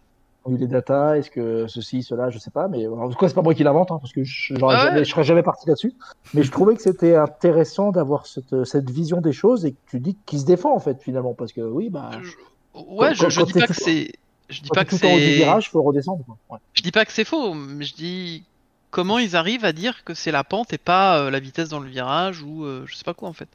Eu 0.47 0.57
les 0.57 0.67
datas, 0.67 1.15
est-ce 1.15 1.31
que 1.31 1.67
ceci, 1.67 2.03
cela, 2.03 2.29
je 2.29 2.37
sais 2.37 2.51
pas, 2.51 2.67
mais 2.67 2.85
en 2.85 3.09
tout 3.09 3.15
cas, 3.17 3.29
c'est 3.29 3.33
pas 3.33 3.41
moi 3.41 3.53
qui 3.53 3.63
l'invente, 3.63 3.91
hein, 3.91 3.97
parce 4.01 4.11
que 4.11 4.25
je, 4.25 4.53
Ah 4.61 4.65
ouais. 4.67 4.75
jamais- 4.77 5.05
je 5.05 5.09
serais 5.09 5.23
jamais 5.23 5.41
parti 5.41 5.67
là-dessus. 5.69 5.93
Mais 6.33 6.43
je 6.43 6.51
trouvais 6.51 6.75
que 6.75 6.81
c'était 6.81 7.15
intéressant 7.15 7.91
d'avoir 7.91 8.27
cette, 8.27 8.65
cette 8.65 8.89
vision 8.91 9.21
des 9.21 9.31
choses 9.31 9.65
et 9.65 9.71
que 9.71 9.77
tu 9.89 9.99
dis 10.01 10.17
qu'il 10.25 10.39
se 10.39 10.45
défend 10.45 10.75
en 10.75 10.79
fait 10.79 11.01
finalement, 11.01 11.33
parce 11.33 11.53
que 11.53 11.61
oui, 11.61 11.89
bah, 11.89 12.11
Je- 12.21 12.31
Ouais, 12.75 13.13
je, 13.15 13.21
quand- 13.21 13.29
je 13.29 13.39
quand 13.39 13.45
dis 13.45 13.53
pas 13.53 13.67
que 13.67 13.73
c'est. 13.73 14.11
Je 14.49 14.61
dis 14.61 14.69
pas 14.69 14.83
que 14.83 14.97
c'est. 14.97 15.17
virage, 15.35 15.69
faut 15.69 15.81
redescendre. 15.81 16.25
Ouais. 16.49 16.57
Je 16.73 16.81
dis 16.81 16.91
pas 16.91 17.05
que 17.05 17.11
c'est 17.13 17.23
faux, 17.23 17.53
mais 17.53 17.85
je 17.85 17.93
dis 17.95 18.43
comment 18.91 19.19
ils 19.19 19.35
arrivent 19.37 19.63
à 19.65 19.71
dire 19.71 20.03
que 20.03 20.13
c'est 20.13 20.31
la 20.31 20.43
pente 20.43 20.73
et 20.73 20.77
pas 20.77 21.19
euh, 21.19 21.31
la 21.31 21.39
vitesse 21.39 21.69
dans 21.69 21.79
le 21.79 21.87
virage 21.87 22.41
ou 22.41 22.65
euh, 22.65 22.83
je 22.85 22.95
sais 22.95 23.03
pas 23.05 23.13
quoi 23.13 23.29
en 23.29 23.33
fait. 23.33 23.47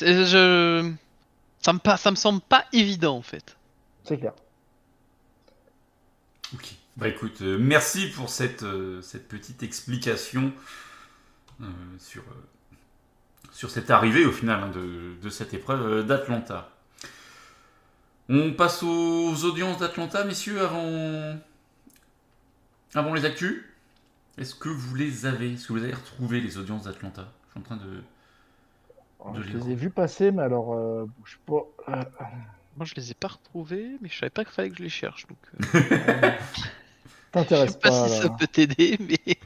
Je... 0.00 0.90
Ça 1.62 1.72
me 1.72 1.78
pas, 1.78 1.96
ça 1.96 2.10
me 2.10 2.16
semble 2.16 2.40
pas 2.40 2.66
évident 2.72 3.16
en 3.16 3.22
fait. 3.22 3.56
C'est 4.04 4.18
clair. 4.18 4.32
Ok. 6.54 6.74
Bah 6.96 7.08
écoute, 7.08 7.40
euh, 7.40 7.56
merci 7.58 8.08
pour 8.10 8.28
cette, 8.28 8.64
euh, 8.64 9.00
cette 9.00 9.26
petite 9.28 9.62
explication 9.62 10.52
euh, 11.62 11.66
sur, 11.98 12.22
euh, 12.22 12.76
sur 13.52 13.70
cette 13.70 13.90
arrivée 13.90 14.26
au 14.26 14.32
final 14.32 14.64
hein, 14.64 14.68
de, 14.68 15.14
de 15.22 15.30
cette 15.30 15.54
épreuve 15.54 15.86
euh, 15.86 16.02
d'Atlanta. 16.02 16.68
On 18.28 18.52
passe 18.52 18.82
aux 18.82 19.44
audiences 19.44 19.78
d'Atlanta, 19.78 20.24
messieurs, 20.24 20.60
avant, 20.60 21.38
avant 22.94 23.14
les 23.14 23.24
actus. 23.24 23.64
Est-ce 24.36 24.54
que 24.54 24.68
vous 24.68 24.94
les 24.94 25.26
avez? 25.26 25.54
Est-ce 25.54 25.68
que 25.68 25.72
vous 25.72 25.82
avez 25.82 25.94
retrouvé 25.94 26.40
les 26.40 26.58
audiences 26.58 26.84
d'Atlanta? 26.84 27.32
Je 27.46 27.50
suis 27.52 27.60
en 27.60 27.62
train 27.62 27.76
de... 27.76 28.02
De 29.30 29.42
je 29.42 29.56
les 29.56 29.70
ai 29.70 29.74
vus 29.74 29.90
passer, 29.90 30.32
mais 30.32 30.42
alors, 30.42 30.74
euh, 30.74 31.06
bouge 31.18 31.38
pas. 31.46 31.62
Euh, 31.88 32.02
Moi 32.76 32.84
je 32.86 32.94
les 32.96 33.10
ai 33.10 33.14
pas 33.14 33.28
retrouvés, 33.28 33.90
mais 34.00 34.08
je 34.08 34.18
savais 34.18 34.30
pas 34.30 34.44
qu'il 34.44 34.52
fallait 34.54 34.70
que 34.70 34.76
je 34.78 34.82
les 34.82 34.88
cherche. 34.88 35.26
Donc, 35.26 35.38
euh, 35.74 36.30
je 37.34 37.40
sais 37.40 37.78
pas, 37.78 37.90
pas. 37.90 38.08
si 38.08 38.14
là. 38.14 38.22
ça 38.22 38.28
peut 38.30 38.46
t'aider, 38.46 38.98
mais 39.00 39.36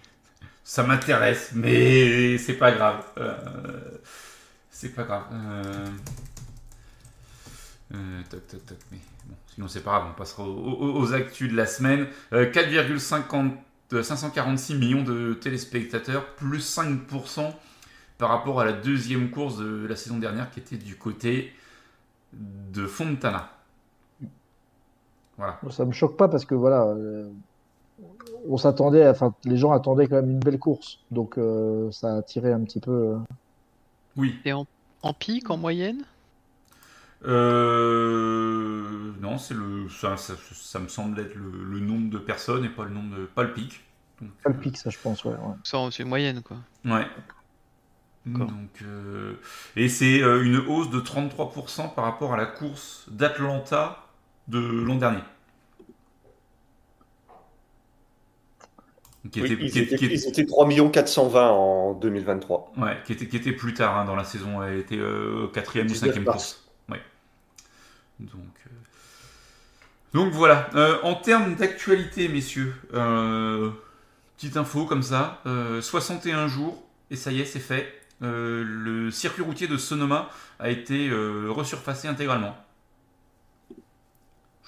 Ça 0.65 0.83
m'intéresse, 0.83 1.51
mais 1.55 2.39
c'est 2.39 2.55
pas 2.59 2.73
grave. 2.73 3.05
Euh, 3.19 3.37
c'est 4.71 4.95
pas 4.95 5.05
grave. 5.05 5.25
Euh, 5.33 5.87
euh, 7.95 8.23
toc, 8.31 8.47
toc, 8.49 8.67
toc, 8.67 8.79
mais 8.91 8.99
bon, 9.27 9.37
sinon 9.55 9.69
c'est 9.69 9.83
pas 9.83 9.99
grave, 9.99 10.09
on 10.11 10.19
passera 10.19 10.43
aux, 10.45 10.55
aux- 10.57 11.01
aux 11.01 11.13
actus 11.15 11.51
de 11.51 11.57
la 11.57 11.67
semaine. 11.67 12.07
Euh, 12.33 12.51
4,50 12.51 13.53
euh, 13.93 14.03
546 14.03 14.75
millions 14.75 15.03
de 15.05 15.35
téléspectateurs, 15.35 16.27
plus 16.35 16.59
5% 16.77 17.55
par 18.19 18.31
rapport 18.31 18.61
à 18.61 18.65
la 18.65 18.73
deuxième 18.73 19.31
course 19.31 19.59
de 19.59 19.87
la 19.87 19.97
saison 19.97 20.19
dernière 20.19 20.51
qui 20.51 20.61
était 20.61 20.77
du 20.79 20.97
côté 20.97 21.53
de 22.33 22.87
Fontana. 22.87 23.51
Voilà. 25.39 25.59
Ça 25.71 25.85
me 25.85 25.93
choque 25.93 26.17
pas 26.17 26.29
parce 26.29 26.45
que 26.47 26.55
voilà, 26.55 26.85
euh, 26.85 27.29
on 28.49 28.57
s'attendait, 28.57 29.07
enfin, 29.09 29.35
les 29.45 29.57
gens 29.59 29.73
attendaient 29.73 30.07
quand 30.07 30.17
même 30.17 30.31
une 30.31 30.41
belle 30.41 30.59
course, 30.59 31.01
donc 31.11 31.37
euh, 31.37 31.91
ça 31.93 32.15
a 32.15 32.17
attiré 32.19 32.53
un 32.53 32.61
petit 32.61 32.81
peu. 32.81 32.91
euh, 32.91 33.19
Oui. 34.17 34.39
et 34.47 34.53
en, 34.55 34.67
en 35.03 35.13
pic 35.13 35.51
en 35.51 35.59
moyenne? 35.59 36.03
Euh, 37.27 39.13
non, 39.21 39.39
c'est 39.39 39.55
le, 39.55 39.89
ça, 39.89 40.17
ça, 40.17 40.35
ça 40.53 40.79
me 40.79 40.89
semble 40.89 41.19
être 41.21 41.35
le, 41.35 41.65
le 41.65 41.81
nombre 41.81 42.11
de 42.11 42.19
personnes 42.19 42.65
et 42.65 42.69
pas 42.69 42.85
le 42.85 42.91
nombre 42.91 43.17
de, 43.17 43.25
pas 43.27 43.43
le 43.43 43.53
pic. 43.53 43.83
Donc, 44.21 44.31
pas 44.43 44.51
le 44.51 44.57
pic, 44.57 44.77
ça, 44.77 44.89
je 44.91 44.99
pense, 45.03 45.25
ouais. 45.25 45.33
ouais. 45.33 45.55
Ça, 45.65 45.79
C'est 45.91 46.03
une 46.03 46.09
moyenne 46.09 46.43
quoi. 46.43 46.57
Ouais. 46.85 47.07
Donc, 48.27 48.83
euh, 48.83 49.35
et 49.77 49.89
c'est 49.89 50.21
euh, 50.23 50.43
une 50.45 50.57
hausse 50.57 50.91
de 50.91 51.01
33% 51.01 51.89
par 51.95 52.05
rapport 52.05 52.35
à 52.35 52.37
la 52.37 52.47
course 52.47 53.05
d'Atlanta 53.09 54.05
de 54.49 54.59
l'an 54.59 54.97
dernier. 54.97 55.23
Qui 59.33 59.41
Oui, 59.41 59.53
était, 59.53 59.65
ils, 59.65 59.71
qui- 59.73 59.79
étaient, 59.81 59.97
qui- 59.97 60.07
ils 60.07 60.29
étaient 60.29 60.47
3 60.47 60.91
420 60.91 61.51
en 61.51 61.95
2023. 61.95 62.73
ouais, 62.77 62.97
qui 63.05 63.13
était, 63.13 63.27
qui 63.27 63.37
était 63.37 63.53
plus 63.53 63.75
tard 63.75 63.97
hein, 63.99 64.05
dans 64.05 64.15
la 64.15 64.25
saison. 64.25 64.63
Elle 64.63 64.79
était 64.79 64.99
euh, 64.99 65.49
quatrième 65.49 65.87
ou 65.87 65.91
19 65.91 66.15
cinquième 66.15 66.25
course. 66.25 66.65
Ouais. 66.89 67.01
Donc, 68.21 68.67
donc 70.15 70.33
voilà. 70.33 70.71
En 71.03 71.15
termes 71.15 71.55
d'actualité, 71.57 72.29
messieurs, 72.29 72.75
petite 74.37 74.57
info 74.57 74.85
comme 74.87 75.03
ça. 75.03 75.41
euh, 75.47 75.81
61 75.81 76.49
jours 76.49 76.83
et 77.11 77.17
ça 77.17 77.33
y 77.33 77.41
est, 77.41 77.45
c'est 77.45 77.61
fait. 77.61 77.93
Euh, 78.23 78.65
le 78.67 79.11
circuit 79.11 79.43
routier 79.43 79.67
de 79.69 79.77
Sonoma 79.77 80.31
a 80.59 80.71
été 80.71 81.09
euh, 81.09 81.49
resurfacé 81.51 82.09
intégralement. 82.09 82.57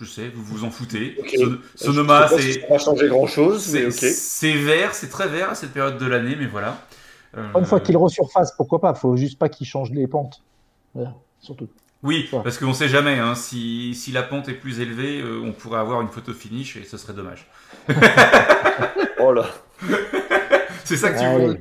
Je 0.00 0.04
sais, 0.04 0.28
vous 0.28 0.44
vous 0.44 0.64
en 0.64 0.70
foutez. 0.70 1.16
Son- 1.36 1.58
Sonoma, 1.74 2.28
pas 2.28 2.38
si 2.38 2.52
c'est 2.52 2.60
ça 2.60 2.66
va 2.68 2.78
changer 2.78 3.08
grand 3.08 3.26
chose, 3.26 3.72
mais 3.72 3.90
c'est 3.90 4.06
ok. 4.08 4.12
c'est 4.14 4.52
vert, 4.52 4.94
c'est 4.94 5.08
très 5.08 5.26
vert 5.28 5.50
à 5.50 5.54
cette 5.56 5.72
période 5.72 5.98
de 5.98 6.06
l'année, 6.06 6.36
mais 6.38 6.46
voilà. 6.46 6.78
Euh, 7.36 7.46
Une 7.58 7.64
fois 7.64 7.80
qu'il 7.80 7.96
resurface, 7.96 8.52
pourquoi 8.56 8.80
pas? 8.80 8.94
Faut 8.94 9.16
juste 9.16 9.38
pas 9.38 9.48
qu'il 9.48 9.66
change 9.66 9.90
les 9.90 10.06
pentes. 10.06 10.42
Voilà, 10.94 11.14
surtout. 11.40 11.68
Oui, 12.04 12.28
Ouais. 12.32 12.40
parce 12.44 12.58
qu'on 12.58 12.72
sait 12.74 12.88
jamais, 12.88 13.18
hein, 13.18 13.34
si, 13.34 13.92
si 13.96 14.12
la 14.12 14.22
pente 14.22 14.48
est 14.48 14.54
plus 14.54 14.78
élevée, 14.78 15.20
euh, 15.20 15.42
on 15.44 15.50
pourrait 15.52 15.80
avoir 15.80 16.00
une 16.00 16.08
photo 16.08 16.32
finish 16.32 16.76
et 16.76 16.84
ce 16.84 16.96
serait 16.96 17.14
dommage. 17.14 17.48
Oh 19.20 19.32
là. 19.32 19.46
C'est 20.84 20.96
ça 20.96 21.10
que 21.10 21.18
tu 21.18 21.24
Ah 21.24 21.36
veux 21.36 21.50
oui. 21.50 21.56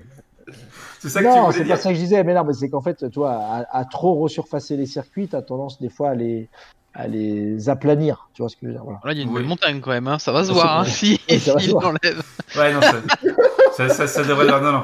C'est 1.00 1.10
ça 1.10 1.22
que 1.22 1.28
tu 1.28 1.34
Non, 1.36 1.52
c'est 1.52 1.66
pas 1.66 1.76
ça 1.78 1.90
que 1.90 1.96
je 1.96 2.00
disais, 2.02 2.24
mais 2.24 2.34
non, 2.34 2.44
mais 2.44 2.54
c'est 2.54 2.70
qu'en 2.70 2.82
fait, 2.82 3.10
toi, 3.12 3.32
à, 3.34 3.78
à 3.78 3.86
trop 3.86 4.16
resurfacer 4.16 4.78
les 4.78 4.86
circuits, 4.86 5.28
t'as 5.28 5.42
tendance 5.42 5.80
des 5.80 5.90
fois 5.90 6.10
à 6.12 6.16
les, 6.16 6.50
à 6.94 7.08
les 7.08 7.70
aplanir. 7.70 8.30
Tu 8.34 8.42
vois 8.42 8.50
ce 8.50 8.56
que 8.56 8.62
je 8.64 8.68
veux 8.68 8.74
dire 8.74 8.84
voilà. 8.84 9.00
Là 9.04 9.12
il 9.12 9.18
y 9.18 9.22
a 9.22 9.24
une 9.24 9.30
Oui. 9.30 9.36
belle 9.36 9.46
montagne 9.46 9.80
quand 9.82 9.92
même, 9.92 10.08
hein. 10.08 10.18
ça 10.20 10.32
va 10.32 10.44
se 10.44 10.52
voir 10.52 10.80
hein, 10.80 10.86
si 10.86 11.20
Oui, 11.30 11.40
ça 11.40 11.54
l'enlève. 11.56 12.24
Ouais, 12.56 12.74
non, 12.74 12.82
ça, 12.82 12.96
ça, 13.78 13.90
ça, 13.90 14.08
ça 14.08 14.24
devrait... 14.24 14.48
Non, 14.48 14.72
non. 14.72 14.84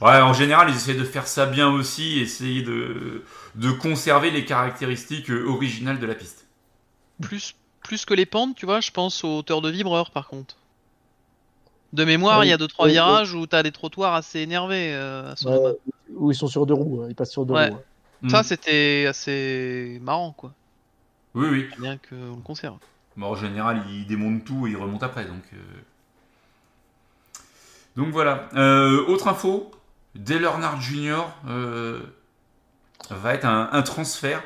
Ouais, 0.00 0.20
en 0.20 0.32
général, 0.32 0.68
ils 0.70 0.76
essaient 0.76 0.94
de 0.94 1.04
faire 1.04 1.26
ça 1.26 1.46
bien 1.46 1.68
aussi, 1.70 2.18
essayer 2.20 2.62
de, 2.62 3.22
de 3.54 3.70
conserver 3.70 4.30
les 4.30 4.44
caractéristiques 4.44 5.30
originales 5.30 5.98
de 5.98 6.06
la 6.06 6.14
piste. 6.14 6.46
Plus, 7.22 7.54
plus 7.82 8.04
que 8.04 8.12
les 8.14 8.26
pentes, 8.26 8.56
tu 8.56 8.66
vois, 8.66 8.80
je 8.80 8.90
pense 8.90 9.22
aux 9.24 9.38
hauteurs 9.38 9.60
de 9.60 9.70
vibreur 9.70 10.10
par 10.10 10.28
contre. 10.28 10.56
De 11.94 12.04
mémoire, 12.04 12.44
il 12.44 12.48
y 12.48 12.52
a 12.52 12.56
deux 12.56 12.66
trois 12.68 12.88
virages 12.88 13.34
où 13.34 13.46
t'as 13.46 13.62
des 13.62 13.70
trottoirs 13.72 14.14
assez 14.14 14.40
énervés 14.40 14.92
euh, 14.94 15.32
à 15.32 15.36
Sonoma. 15.36 15.68
Ouais, 15.70 15.76
où 16.16 16.30
ils 16.32 16.34
sont 16.34 16.48
sur 16.48 16.66
deux 16.66 16.74
roues, 16.74 17.06
ils 17.08 17.14
passent 17.14 17.30
sur 17.30 17.46
deux 17.46 17.54
Ouais. 17.54 17.68
roues. 17.68 17.76
ouais. 17.76 17.82
Mm. 18.22 18.28
Ça, 18.30 18.42
c'était 18.42 19.06
assez 19.08 20.00
marrant, 20.02 20.32
quoi. 20.32 20.52
Oui, 21.34 21.46
oui. 21.50 21.66
Bien 21.78 21.96
qu'on 21.98 22.36
le 22.36 22.42
conserve. 22.42 22.78
Bon, 23.16 23.26
en 23.28 23.36
général, 23.36 23.82
ils 23.88 24.06
démontent 24.06 24.44
tout 24.44 24.66
et 24.66 24.70
ils 24.70 24.76
remontent 24.76 25.06
après, 25.06 25.24
donc... 25.24 25.42
euh. 25.52 25.56
Donc 27.96 28.08
voilà. 28.08 28.48
Euh, 28.54 29.06
autre 29.06 29.28
info, 29.28 29.70
Dale 30.16 30.42
Earnhardt 30.42 30.80
Jr. 30.80 31.26
euh, 31.48 32.00
va 33.10 33.34
être 33.34 33.44
un, 33.46 33.68
un 33.72 33.82
transfert 33.82 34.42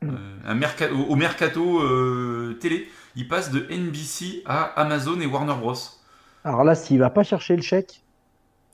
Mm. 0.00 0.10
euh, 0.10 0.16
un 0.46 0.54
merca- 0.54 0.92
au, 0.92 1.06
au 1.06 1.16
mercato 1.16 1.80
euh, 1.82 2.56
télé. 2.60 2.88
Il 3.16 3.26
passe 3.26 3.50
de 3.50 3.66
NBC 3.68 4.44
à 4.46 4.62
Amazon 4.80 5.20
et 5.20 5.26
Warner 5.26 5.54
Bros. 5.58 5.74
Alors 6.44 6.64
là, 6.64 6.74
s'il 6.74 6.98
va 6.98 7.10
pas 7.10 7.22
chercher 7.24 7.56
le 7.56 7.62
chèque, 7.62 8.02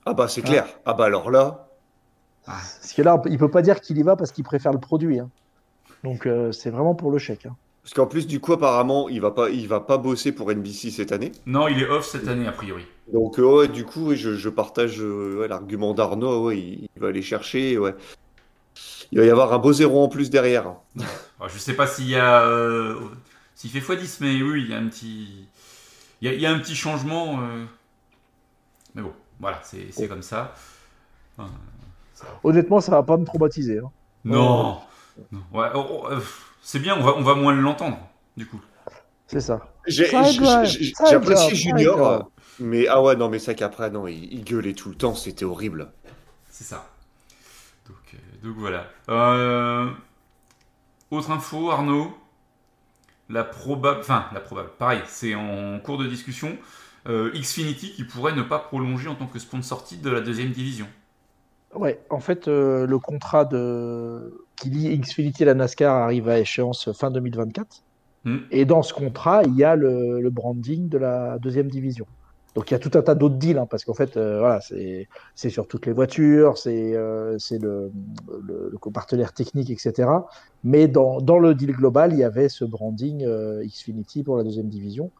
Ah 0.05 0.13
bah 0.13 0.27
c'est 0.27 0.41
clair. 0.41 0.65
Ah 0.85 0.93
bah 0.93 1.05
alors 1.05 1.31
là. 1.31 1.67
Ah, 2.47 2.59
parce 2.81 2.93
que 2.93 3.01
là, 3.01 3.21
il 3.25 3.37
peut 3.37 3.49
pas 3.49 3.61
dire 3.63 3.81
qu'il 3.81 3.97
y 3.97 4.03
va 4.03 4.15
parce 4.15 4.31
qu'il 4.31 4.43
préfère 4.43 4.71
le 4.71 4.79
produit. 4.79 5.19
hein. 5.19 5.29
Donc 6.03 6.27
euh, 6.27 6.51
c'est 6.51 6.69
vraiment 6.69 6.93
pour 6.95 7.11
le 7.11 7.17
chèque. 7.17 7.45
hein. 7.47 7.55
Parce 7.83 7.93
qu'en 7.93 8.07
plus 8.07 8.25
du 8.25 8.39
coup 8.39 8.53
apparemment 8.53 9.09
il 9.09 9.21
va 9.21 9.29
pas 9.29 9.49
il 9.51 9.67
va 9.67 9.79
pas 9.79 9.97
bosser 9.99 10.31
pour 10.31 10.51
NBC 10.51 10.89
cette 10.89 11.11
année. 11.11 11.31
non, 11.45 11.67
il 11.67 11.79
est 11.81 11.87
off 11.87 12.05
cette 12.07 12.27
année 12.27 12.47
a 12.47 12.51
priori. 12.51 12.83
Donc 13.13 13.37
euh, 13.39 13.43
ouais, 13.43 13.67
du 13.67 13.85
coup 13.85 14.15
je, 14.15 14.35
je 14.35 14.49
partage 14.49 14.99
euh, 15.01 15.39
ouais, 15.39 15.47
l'argument 15.47 15.93
d'Arnaud. 15.93 16.47
Ouais, 16.47 16.57
il, 16.59 16.87
il 16.95 17.01
va 17.01 17.07
aller 17.09 17.21
chercher. 17.21 17.77
Ouais. 17.77 17.93
Il 19.11 19.19
va 19.19 19.25
y 19.25 19.29
avoir 19.29 19.53
un 19.53 19.59
beau 19.59 19.71
zéro 19.73 20.03
en 20.03 20.07
plus 20.07 20.29
derrière. 20.29 20.73
Alors, 21.39 21.49
je 21.53 21.57
sais 21.59 21.73
pas 21.75 21.85
s'il 21.87 22.09
y 22.09 22.15
a 22.15 22.41
euh, 22.43 22.95
s'il 23.53 23.69
fait 23.69 23.79
x10, 23.79 24.17
mais 24.21 24.41
oui, 24.41 24.63
il 24.65 24.71
y 24.71 24.73
a 24.73 24.77
un 24.79 24.87
petit 24.87 25.47
il 26.25 26.31
y 26.31 26.31
a, 26.31 26.33
il 26.33 26.41
y 26.41 26.45
a 26.47 26.51
un 26.51 26.57
petit 26.59 26.75
changement. 26.75 27.39
euh. 27.41 27.65
Mais 28.95 29.01
bon, 29.03 29.13
voilà, 29.39 29.59
c'est 29.63 29.91
c'est 29.91 30.07
comme 30.07 30.23
ça. 30.23 30.53
Honnêtement, 32.43 32.79
ça 32.81 32.91
va 32.93 33.03
pas 33.03 33.17
me 33.17 33.25
traumatiser. 33.25 33.77
hein. 33.79 33.91
Non. 34.23 34.79
Non. 35.31 35.39
Ouais, 35.53 35.67
oh, 35.75 35.85
oh, 35.89 36.07
euh, 36.11 36.19
C'est 36.63 36.79
bien, 36.79 36.97
on 36.97 37.03
va, 37.03 37.15
on 37.15 37.21
va 37.21 37.35
moins 37.35 37.53
l'entendre, 37.53 37.99
du 38.37 38.47
coup. 38.47 38.59
C'est 39.27 39.39
ça. 39.41 39.67
J'apprécie 39.87 41.55
Junior, 41.55 42.31
mais 42.59 42.87
ah 42.87 43.01
ouais, 43.03 43.15
non, 43.15 43.29
mais 43.29 43.39
ça 43.39 43.53
qu'après, 43.53 43.91
non, 43.91 44.07
il, 44.07 44.33
il 44.33 44.43
gueulait 44.43 44.73
tout 44.73 44.89
le 44.89 44.95
temps, 44.95 45.13
c'était 45.13 45.45
horrible. 45.45 45.91
C'est 46.49 46.63
ça. 46.63 46.87
Donc, 47.87 47.97
euh, 48.13 48.17
donc 48.47 48.55
voilà. 48.57 48.87
Euh, 49.09 49.89
autre 51.11 51.29
info, 51.31 51.69
Arnaud? 51.69 52.17
La 53.29 53.43
probable, 53.43 53.99
enfin 54.01 54.25
la 54.33 54.39
probable, 54.39 54.69
pareil, 54.77 55.01
c'est 55.07 55.35
en 55.35 55.79
cours 55.79 55.97
de 55.97 56.07
discussion. 56.07 56.57
Euh, 57.07 57.31
Xfinity 57.33 57.91
qui 57.91 58.03
pourrait 58.03 58.35
ne 58.35 58.41
pas 58.41 58.57
prolonger 58.57 59.07
en 59.07 59.15
tant 59.15 59.27
que 59.27 59.37
sponsor 59.37 59.83
titre 59.83 60.01
de 60.01 60.09
la 60.09 60.21
deuxième 60.21 60.51
division. 60.51 60.87
Ouais, 61.75 61.99
en 62.09 62.19
fait, 62.19 62.47
euh, 62.47 62.87
le 62.87 62.99
contrat 62.99 63.45
de... 63.45 64.45
qui 64.55 64.69
lie 64.69 64.97
Xfinity 64.97 65.43
et 65.43 65.45
la 65.45 65.53
NASCAR 65.53 65.93
arrive 65.93 66.29
à 66.29 66.39
échéance 66.39 66.91
fin 66.93 67.11
2024. 67.11 67.83
Hmm. 68.23 68.37
Et 68.49 68.65
dans 68.65 68.81
ce 68.81 68.93
contrat, 68.93 69.43
il 69.45 69.55
y 69.55 69.63
a 69.63 69.75
le, 69.75 70.19
le 70.19 70.29
branding 70.31 70.89
de 70.89 70.97
la 70.97 71.37
deuxième 71.37 71.67
division. 71.67 72.07
Donc 72.55 72.71
il 72.71 72.73
y 72.73 72.75
a 72.75 72.79
tout 72.79 72.91
un 72.97 73.01
tas 73.01 73.15
d'autres 73.15 73.35
deals, 73.35 73.57
hein, 73.57 73.67
parce 73.69 73.83
qu'en 73.83 73.93
fait, 73.93 74.15
euh, 74.15 74.39
voilà, 74.39 74.61
c'est 74.61 75.49
sur 75.49 75.67
toutes 75.67 75.85
les 75.85 75.91
voitures, 75.91 76.57
c'est 76.57 76.95
euh, 76.95 77.37
le, 77.51 77.91
le, 78.41 78.71
le 78.71 78.91
partenaire 78.91 79.33
technique, 79.33 79.69
etc. 79.69 80.09
Mais 80.63 80.87
dans, 80.87 81.19
dans 81.19 81.37
le 81.37 81.53
deal 81.53 81.73
global, 81.73 82.13
il 82.13 82.19
y 82.19 82.23
avait 82.23 82.47
ce 82.47 82.63
branding 82.63 83.25
euh, 83.25 83.65
Xfinity 83.65 84.23
pour 84.23 84.37
la 84.37 84.43
deuxième 84.43 84.69
division. 84.69 85.11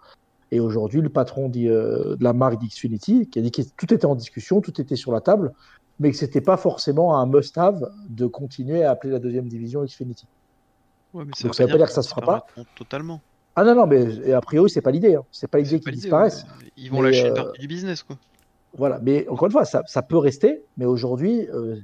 Et 0.52 0.62
aujourd'hui, 0.62 1.02
le 1.02 1.10
patron 1.10 1.52
euh, 1.58 2.16
de 2.16 2.24
la 2.24 2.32
marque 2.32 2.62
d'Xfinity, 2.62 3.28
qui 3.28 3.40
a 3.40 3.42
dit 3.42 3.52
que 3.52 3.64
tout 3.76 3.94
était 3.94 4.06
en 4.06 4.16
discussion, 4.16 4.62
tout 4.62 4.80
était 4.80 4.96
sur 4.96 5.12
la 5.12 5.20
table, 5.20 5.54
mais 6.00 6.12
que 6.12 6.18
c'était 6.18 6.40
pas 6.40 6.56
forcément 6.56 7.18
un 7.20 7.26
must-have 7.26 7.92
de 8.10 8.28
continuer 8.28 8.86
à 8.86 8.92
appeler 8.92 9.12
la 9.12 9.20
deuxième 9.20 9.50
division 9.50 9.84
Xfinity. 9.84 10.26
Ouais, 11.14 11.26
mais 11.26 11.32
Donc 11.44 11.54
ça 11.54 11.66
veut 11.66 11.72
pas 11.72 11.78
dire 11.78 11.88
que 11.88 11.94
ça 11.94 12.02
se 12.02 12.10
fera 12.10 12.22
pas. 12.22 12.46
Totalement. 12.76 13.20
Ah 13.56 13.64
non, 13.64 13.76
non, 13.76 13.88
mais 13.88 14.32
a 14.34 14.42
priori, 14.42 14.70
c'est 14.70 14.82
pas 14.82 14.92
l'idée. 14.92 15.16
Hein. 15.16 15.24
C'est 15.32 15.48
pas 15.48 15.60
l'idée 15.60 15.80
qu'ils 15.80 15.94
disparaissent. 15.94 16.44
ouais. 16.44 16.72
Ils 16.78 16.92
vont 16.92 17.02
Mais, 17.02 17.12
lâcher 17.12 17.28
une 17.28 17.32
euh, 17.32 17.36
partie 17.36 17.60
du 17.62 17.68
business, 17.68 18.04
quoi. 18.04 18.18
Voilà, 18.78 19.00
mais 19.02 19.26
encore 19.30 19.46
une 19.46 19.54
fois, 19.54 19.64
ça, 19.64 19.82
ça 19.88 20.02
peut 20.02 20.18
rester, 20.18 20.62
mais 20.78 20.84
aujourd'hui, 20.86 21.48
euh, 21.54 21.78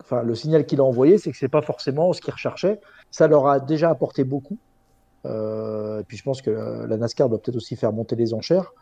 enfin, 0.00 0.22
le 0.22 0.36
signal 0.36 0.64
qu'il 0.64 0.78
a 0.78 0.84
envoyé, 0.84 1.18
c'est 1.18 1.32
que 1.32 1.36
c'est 1.36 1.48
pas 1.48 1.62
forcément 1.62 2.12
ce 2.12 2.20
qu'ils 2.20 2.32
recherchaient. 2.32 2.80
Ça 3.10 3.26
leur 3.26 3.48
a 3.48 3.58
déjà 3.58 3.90
apporté 3.90 4.22
beaucoup. 4.22 4.56
Euh, 5.26 6.00
et 6.00 6.04
puis 6.04 6.16
je 6.16 6.22
pense 6.22 6.40
que 6.40 6.50
la, 6.50 6.86
la 6.86 6.96
NASCAR 6.96 7.28
doit 7.28 7.38
peut-être 7.42 7.56
aussi 7.56 7.74
faire 7.74 7.92
monter 7.92 8.14
les 8.14 8.32
enchères. 8.32 8.72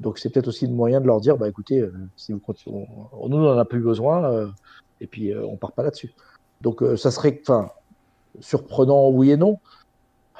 Donc 0.00 0.18
c'est 0.18 0.28
peut-être 0.28 0.46
aussi 0.48 0.66
le 0.66 0.72
moyen 0.74 1.00
de 1.00 1.06
leur 1.06 1.20
dire, 1.20 1.36
bah 1.38 1.48
écoutez, 1.48 1.80
euh, 1.80 1.92
si 2.16 2.32
vous 2.32 2.38
continuez, 2.38 2.86
on- 3.12 3.28
nous 3.28 3.38
on 3.38 3.50
en 3.52 3.58
a 3.58 3.64
plus 3.64 3.80
besoin, 3.80 4.30
euh, 4.30 4.46
et 5.00 5.06
puis 5.08 5.32
euh, 5.32 5.44
on 5.44 5.56
part 5.56 5.72
pas 5.72 5.82
là-dessus. 5.82 6.12
Donc 6.60 6.82
euh, 6.82 6.96
ça 6.96 7.10
serait, 7.10 7.40
enfin, 7.42 7.70
surprenant 8.40 9.08
oui 9.08 9.30
et 9.30 9.36
non. 9.36 9.58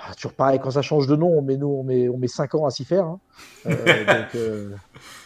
Ah, 0.00 0.14
Toujours 0.14 0.32
pareil, 0.32 0.60
quand 0.62 0.70
ça 0.70 0.82
change 0.82 1.06
de 1.08 1.16
nom, 1.16 1.26
on 1.38 1.42
met, 1.42 1.56
nous, 1.56 1.66
on 1.66 1.82
met, 1.82 2.08
on 2.08 2.16
met 2.18 2.28
5 2.28 2.54
ans 2.54 2.66
à 2.66 2.70
s'y 2.70 2.84
faire. 2.84 3.04
hein. 3.04 3.20
Euh, 3.66 3.74
euh, 4.36 4.70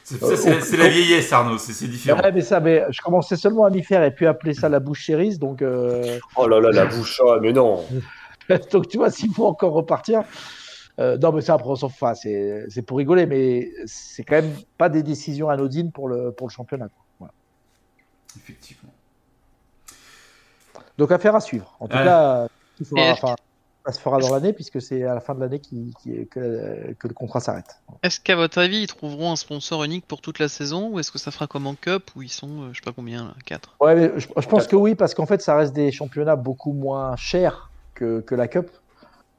C'est 0.03 0.77
la- 0.77 0.89
vieillesse, 0.89 1.33
Arnaud, 1.33 1.59
c'est 1.59 1.87
différent. 1.87 2.21
Ouais, 2.23 2.33
mais 2.33 2.41
ça, 2.41 2.59
mais 2.61 2.85
je 2.91 3.01
commençais 3.03 3.37
seulement 3.37 3.65
à 3.65 3.71
m'y 3.71 3.83
faire 3.85 4.03
et 4.03 4.11
puis 4.15 4.27
appeler 4.27 4.55
ça 4.55 4.69
la 4.69 4.81
bouche 4.81 5.01
chérise. 5.03 5.39
Donc, 5.39 5.61
euh, 5.63 6.19
Oh 6.37 6.49
là 6.49 6.59
là, 6.61 6.71
la 6.71 6.87
bouche, 6.87 7.21
ah, 7.27 7.39
mais 7.41 7.53
non. 7.53 7.85
donc 8.73 8.89
tu 8.89 8.97
vois, 8.97 9.11
s'il 9.11 9.33
faut 9.35 9.47
encore 9.47 9.73
repartir. 9.75 10.23
euh, 10.99 11.19
non, 11.19 11.33
mais 11.33 11.43
ça, 11.43 11.55
après, 11.55 11.69
on 11.69 11.77
s'en 11.77 11.89
fout. 11.89 12.03
Enfin, 12.03 12.15
c'est 12.15 12.65
c'est 12.71 12.83
pour 12.83 12.97
rigoler, 12.99 13.27
mais 13.27 13.71
c'est 13.87 14.25
quand 14.25 14.37
même 14.37 14.55
pas 14.79 14.89
des 14.89 15.03
décisions 15.03 15.49
anodines 15.51 15.93
pour 15.93 16.09
le, 16.09 16.33
pour 16.33 16.49
le 16.49 16.53
championnat. 16.53 16.87
quoi. 16.89 17.05
Voilà. 17.19 17.35
Effectivement. 18.37 18.91
Donc, 20.99 21.13
affaire 21.13 21.35
à 21.35 21.41
suivre. 21.41 21.77
En 21.81 21.89
tout 21.89 21.97
Ouais. 21.97 22.05
cas, 22.05 22.47
il 22.81 22.87
faudra- 22.87 23.03
Et 23.05 23.09
est-ce 23.09 23.25
enfin, 23.25 23.35
ça 23.85 23.93
se 23.93 24.01
fera 24.01 24.19
dans 24.21 24.33
l'année 24.33 24.53
puisque 24.53 24.81
c'est 24.81 25.03
à 25.05 25.15
la 25.15 25.21
fin 25.21 25.35
de 25.35 25.41
l'année 25.41 25.61
qui, 25.61 25.93
qui- 26.03 26.29
que, 26.29 26.93
que 26.95 27.09
le 27.09 27.15
contrat 27.15 27.41
s'arrête. 27.41 27.83
Est-ce 28.03 28.21
qu'à 28.21 28.37
votre 28.37 28.59
avis, 28.59 28.83
ils 28.83 28.87
trouveront 28.87 29.33
un 29.33 29.37
sponsor 29.37 29.85
unique 29.85 30.07
pour 30.07 30.21
toute 30.21 30.39
la 30.39 30.49
saison 30.49 30.91
ou 30.91 30.99
est-ce 30.99 31.11
que 31.11 31.19
ça 31.19 31.31
fera 31.31 31.47
comme 31.47 31.67
en 31.67 31.75
Cup 31.75 32.11
où 32.17 32.23
ils 32.23 32.29
sont, 32.29 32.63
euh, 32.63 32.69
je 32.73 32.79
sais 32.79 32.85
pas 32.85 32.93
combien, 32.93 33.25
là, 33.25 33.35
4 33.45 33.77
Ouais, 33.81 33.95
mais 33.95 34.21
je, 34.21 34.29
je 34.37 34.47
pense 34.49 34.67
que 34.67 34.77
oui, 34.77 34.95
parce 34.95 35.15
qu'en 35.15 35.27
fait, 35.27 35.41
ça 35.43 35.57
reste 35.57 35.73
des 35.73 35.91
championnats 35.93 36.37
beaucoup 36.37 36.73
moins 36.73 37.17
chers 37.17 37.71
que, 37.95 38.21
que 38.21 38.35
la 38.35 38.49
Cup. 38.49 38.71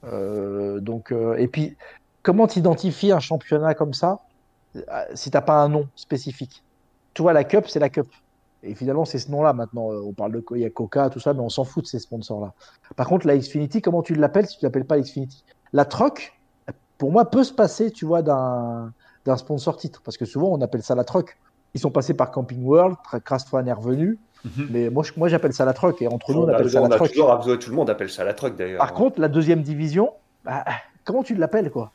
Euh, 0.06 0.80
donc, 0.82 1.12
euh, 1.12 1.36
et 1.38 1.48
puis, 1.48 1.78
comment 2.24 2.48
t'identifies 2.48 3.12
un 3.12 3.20
championnat 3.20 3.74
comme 3.76 3.94
ça 3.94 4.20
si 5.14 5.32
t'as 5.32 5.42
pas 5.42 5.56
un 5.62 5.70
nom 5.70 5.88
spécifique? 5.96 6.64
Tu 7.14 7.22
vois, 7.22 7.34
la 7.34 7.44
Cup, 7.44 7.66
c'est 7.68 7.80
la 7.80 7.90
Cup. 7.90 8.08
Et 8.64 8.76
finalement, 8.76 9.04
c'est 9.06 9.20
ce 9.20 9.30
nom-là 9.30 9.54
maintenant. 9.54 9.92
Euh, 9.92 10.02
On 10.06 10.14
parle 10.14 10.32
de 10.32 10.44
il 10.56 10.62
y 10.62 10.66
a 10.66 10.70
Coca, 10.70 11.10
tout 11.10 11.20
ça, 11.20 11.34
mais 11.34 11.42
on 11.42 11.50
s'en 11.50 11.66
fout 11.66 11.84
de 11.84 11.88
ces 11.88 12.00
sponsors-là. 12.00 12.54
Par 12.96 13.08
contre, 13.08 13.28
la 13.28 13.38
Xfinity, 13.38 13.82
comment 13.82 14.02
tu 14.02 14.16
l'appelles 14.16 14.48
si 14.48 14.58
tu 14.58 14.66
l'appelles 14.66 14.86
pas 14.86 15.00
Xfinity? 15.00 15.44
La 15.74 15.86
Truck, 15.86 16.34
pour 16.98 17.12
moi, 17.12 17.30
peut 17.30 17.44
se 17.44 17.54
passer, 17.54 17.92
tu 17.92 18.06
vois, 18.06 18.22
d'un 18.22 18.94
d'un 19.26 19.38
sponsor 19.38 19.78
titre, 19.78 20.02
parce 20.04 20.18
que 20.18 20.26
souvent 20.26 20.50
on 20.50 20.60
appelle 20.60 20.84
ça 20.84 20.96
la 20.96 21.06
Truck. 21.06 21.38
Ils 21.74 21.80
sont 21.80 21.92
passés 21.92 22.14
par 22.14 22.30
Camping 22.30 22.62
World, 22.66 22.98
Craftsman 23.24 23.66
est 23.68 23.72
revenu, 23.74 24.20
Mhm. 24.44 24.68
mais 24.70 24.90
moi, 24.90 25.06
moi 25.16 25.30
j'appelle 25.30 25.54
ça 25.54 25.64
la 25.64 25.72
Truck, 25.74 26.02
et 26.02 26.08
entre 26.10 26.34
nous 26.34 26.42
on 26.42 26.48
appelle 26.50 26.70
ça 26.70 26.82
on 26.82 26.90
la 26.90 26.98
toujours, 26.98 27.30
ouais, 27.48 27.58
tout 27.58 27.70
le 27.70 27.76
monde 27.78 27.90
appelle 27.90 28.10
ça 28.10 28.26
la 28.26 28.34
truck 28.34 28.58
d'ailleurs. 28.58 28.80
Par 28.80 28.94
contre, 28.94 29.22
la 29.22 29.30
deuxième 29.30 29.62
division, 29.62 30.12
bah, 30.44 30.66
comment 31.06 31.24
tu 31.24 31.36
l'appelles, 31.36 31.72
quoi? 31.72 31.94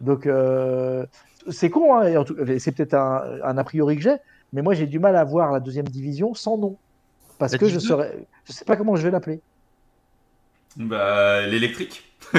Donc, 0.00 0.26
euh, 0.26 1.06
c'est 1.48 1.70
con, 1.70 1.94
hein, 1.96 2.24
c'est 2.58 2.72
peut-être 2.72 2.94
un, 2.94 3.22
un 3.44 3.56
a 3.56 3.62
priori 3.64 3.94
que 3.96 4.02
j'ai, 4.02 4.16
mais 4.56 4.62
moi 4.62 4.74
j'ai 4.74 4.86
du 4.88 4.98
mal 4.98 5.14
à 5.14 5.22
voir 5.22 5.52
la 5.52 5.60
deuxième 5.60 5.86
division 5.86 6.34
sans 6.34 6.58
nom. 6.58 6.78
Parce 7.38 7.52
La 7.52 7.58
que 7.58 7.68
je 7.68 7.78
je 7.78 8.52
sais 8.52 8.64
pas 8.64 8.76
comment 8.76 8.96
je 8.96 9.02
vais 9.04 9.10
l'appeler. 9.12 9.42
Bah, 10.76 11.46
l'électrique. 11.46 12.02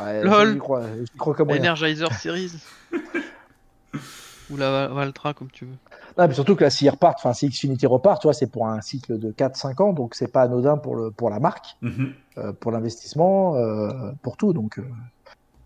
Ouais, 0.00 0.22
Lol. 0.24 0.52
J'y 0.54 0.58
crois, 0.58 0.82
j'y 1.12 1.18
crois 1.18 1.34
comme. 1.34 1.50
Energizer 1.50 2.10
Series 2.14 2.52
Ou 4.50 4.56
la 4.56 4.70
Val- 4.70 4.92
Valtra, 4.92 5.34
comme 5.34 5.50
tu 5.50 5.66
veux. 5.66 5.76
Non, 6.18 6.26
mais 6.28 6.34
surtout 6.34 6.56
que 6.56 6.64
là, 6.64 6.70
s'ils 6.70 6.90
repartent, 6.90 7.18
enfin, 7.18 7.32
si 7.34 7.48
Xfinity 7.48 7.86
repart, 7.86 8.20
tu 8.20 8.26
vois, 8.26 8.34
c'est 8.34 8.50
pour 8.50 8.66
un 8.66 8.80
cycle 8.80 9.18
de 9.18 9.32
4-5 9.32 9.80
ans, 9.82 9.92
donc 9.92 10.14
c'est 10.14 10.30
pas 10.32 10.42
anodin 10.42 10.76
pour, 10.78 10.96
le, 10.96 11.10
pour 11.10 11.30
la 11.30 11.40
marque, 11.40 11.66
Mhm. 11.82 12.14
euh, 12.38 12.52
pour 12.54 12.70
l'investissement, 12.72 13.54
euh, 13.56 14.12
pour 14.22 14.36
tout. 14.36 14.52
Donc, 14.52 14.78
euh, 14.78 14.84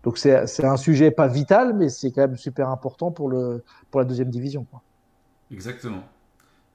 donc 0.03 0.17
c'est, 0.17 0.63
un 0.63 0.77
sujet 0.77 1.11
pas 1.11 1.27
vital, 1.27 1.73
mais 1.75 1.89
c'est 1.89 2.11
quand 2.11 2.21
même 2.21 2.37
super 2.37 2.69
important 2.69 3.11
pour, 3.11 3.29
le, 3.29 3.63
pour 3.91 3.99
la 3.99 4.05
deuxième 4.05 4.29
division. 4.29 4.65
Quoi. 4.69 4.81
Exactement. 5.51 6.03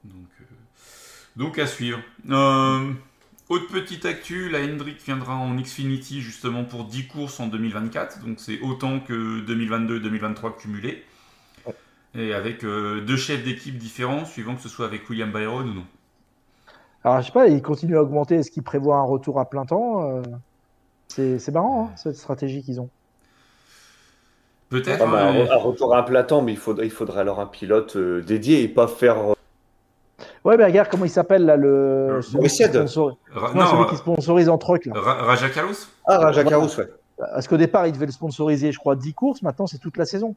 Donc, 0.03 0.27
euh, 0.41 0.43
donc 1.35 1.59
à 1.59 1.67
suivre. 1.67 1.99
Euh, 2.29 2.91
autre 3.49 3.67
petite 3.71 4.05
actu, 4.05 4.49
la 4.49 4.59
Hendrick 4.59 5.01
viendra 5.03 5.35
en 5.35 5.55
Xfinity 5.55 6.21
justement 6.21 6.63
pour 6.63 6.85
10 6.85 7.07
courses 7.07 7.39
en 7.39 7.47
2024. 7.47 8.23
Donc 8.25 8.39
c'est 8.39 8.59
autant 8.61 8.99
que 8.99 9.41
2022-2023 9.45 10.57
cumulés. 10.57 11.03
Ouais. 11.65 11.73
Et 12.15 12.33
avec 12.33 12.63
euh, 12.63 13.01
deux 13.01 13.17
chefs 13.17 13.43
d'équipe 13.43 13.77
différents, 13.77 14.25
suivant 14.25 14.55
que 14.55 14.61
ce 14.61 14.69
soit 14.69 14.85
avec 14.85 15.09
William 15.09 15.31
Byron 15.31 15.69
ou 15.69 15.73
non. 15.73 15.85
Alors, 17.05 17.21
je 17.21 17.25
sais 17.25 17.33
pas, 17.33 17.47
il 17.47 17.61
continue 17.61 17.97
à 17.97 18.01
augmenter. 18.01 18.35
Est-ce 18.35 18.51
qu'il 18.51 18.63
prévoit 18.63 18.97
un 18.97 19.03
retour 19.03 19.39
à 19.39 19.49
plein 19.49 19.65
temps 19.65 20.21
c'est, 21.09 21.37
c'est 21.37 21.51
marrant, 21.51 21.87
hein, 21.87 21.95
cette 21.95 22.15
stratégie 22.15 22.63
qu'ils 22.63 22.79
ont. 22.79 22.89
Peut-être. 24.73 25.03
Ah, 25.07 25.27
hein, 25.27 25.33
mais- 25.33 25.49
un 25.51 25.55
retour 25.57 25.93
à 25.95 25.99
un 25.99 26.03
plat 26.03 26.23
temps, 26.23 26.41
mais 26.41 26.51
il 26.53 26.57
faudrait, 26.57 26.85
il 26.87 26.91
faudrait 26.91 27.19
alors 27.21 27.39
un 27.39 27.45
pilote 27.45 27.95
euh, 27.95 28.21
dédié 28.21 28.63
et 28.63 28.67
pas 28.67 28.87
faire. 28.87 29.17
euh, 29.19 29.33
Ouais, 30.43 30.57
mais 30.57 30.65
regarde 30.65 30.89
comment 30.89 31.05
il 31.05 31.11
s'appelle 31.11 31.45
là, 31.45 31.55
le. 31.55 32.19
celui 32.21 32.47
qui 32.49 32.63
sponsor- 32.63 33.17
Ra- 33.31 33.53
Non, 33.53 33.61
non, 33.61 33.67
celui 33.71 33.85
qui 33.89 33.95
sponsorise 33.97 34.49
en 34.49 34.57
truck 34.57 34.85
là. 34.87 34.93
Ra- 34.95 35.13
Raja 35.23 35.49
Carlos 35.49 35.73
Ah, 36.05 36.17
Raja. 36.17 36.43
Carus, 36.43 36.77
ouais. 36.77 36.89
Parce 37.17 37.47
qu'au 37.47 37.57
départ, 37.57 37.85
il 37.87 37.93
devait 37.93 38.07
le 38.07 38.11
sponsoriser, 38.11 38.71
je 38.71 38.79
crois, 38.79 38.95
10 38.95 39.13
courses. 39.13 39.41
Maintenant, 39.43 39.67
c'est 39.67 39.77
toute 39.77 39.95
la 39.97 40.05
saison. 40.05 40.35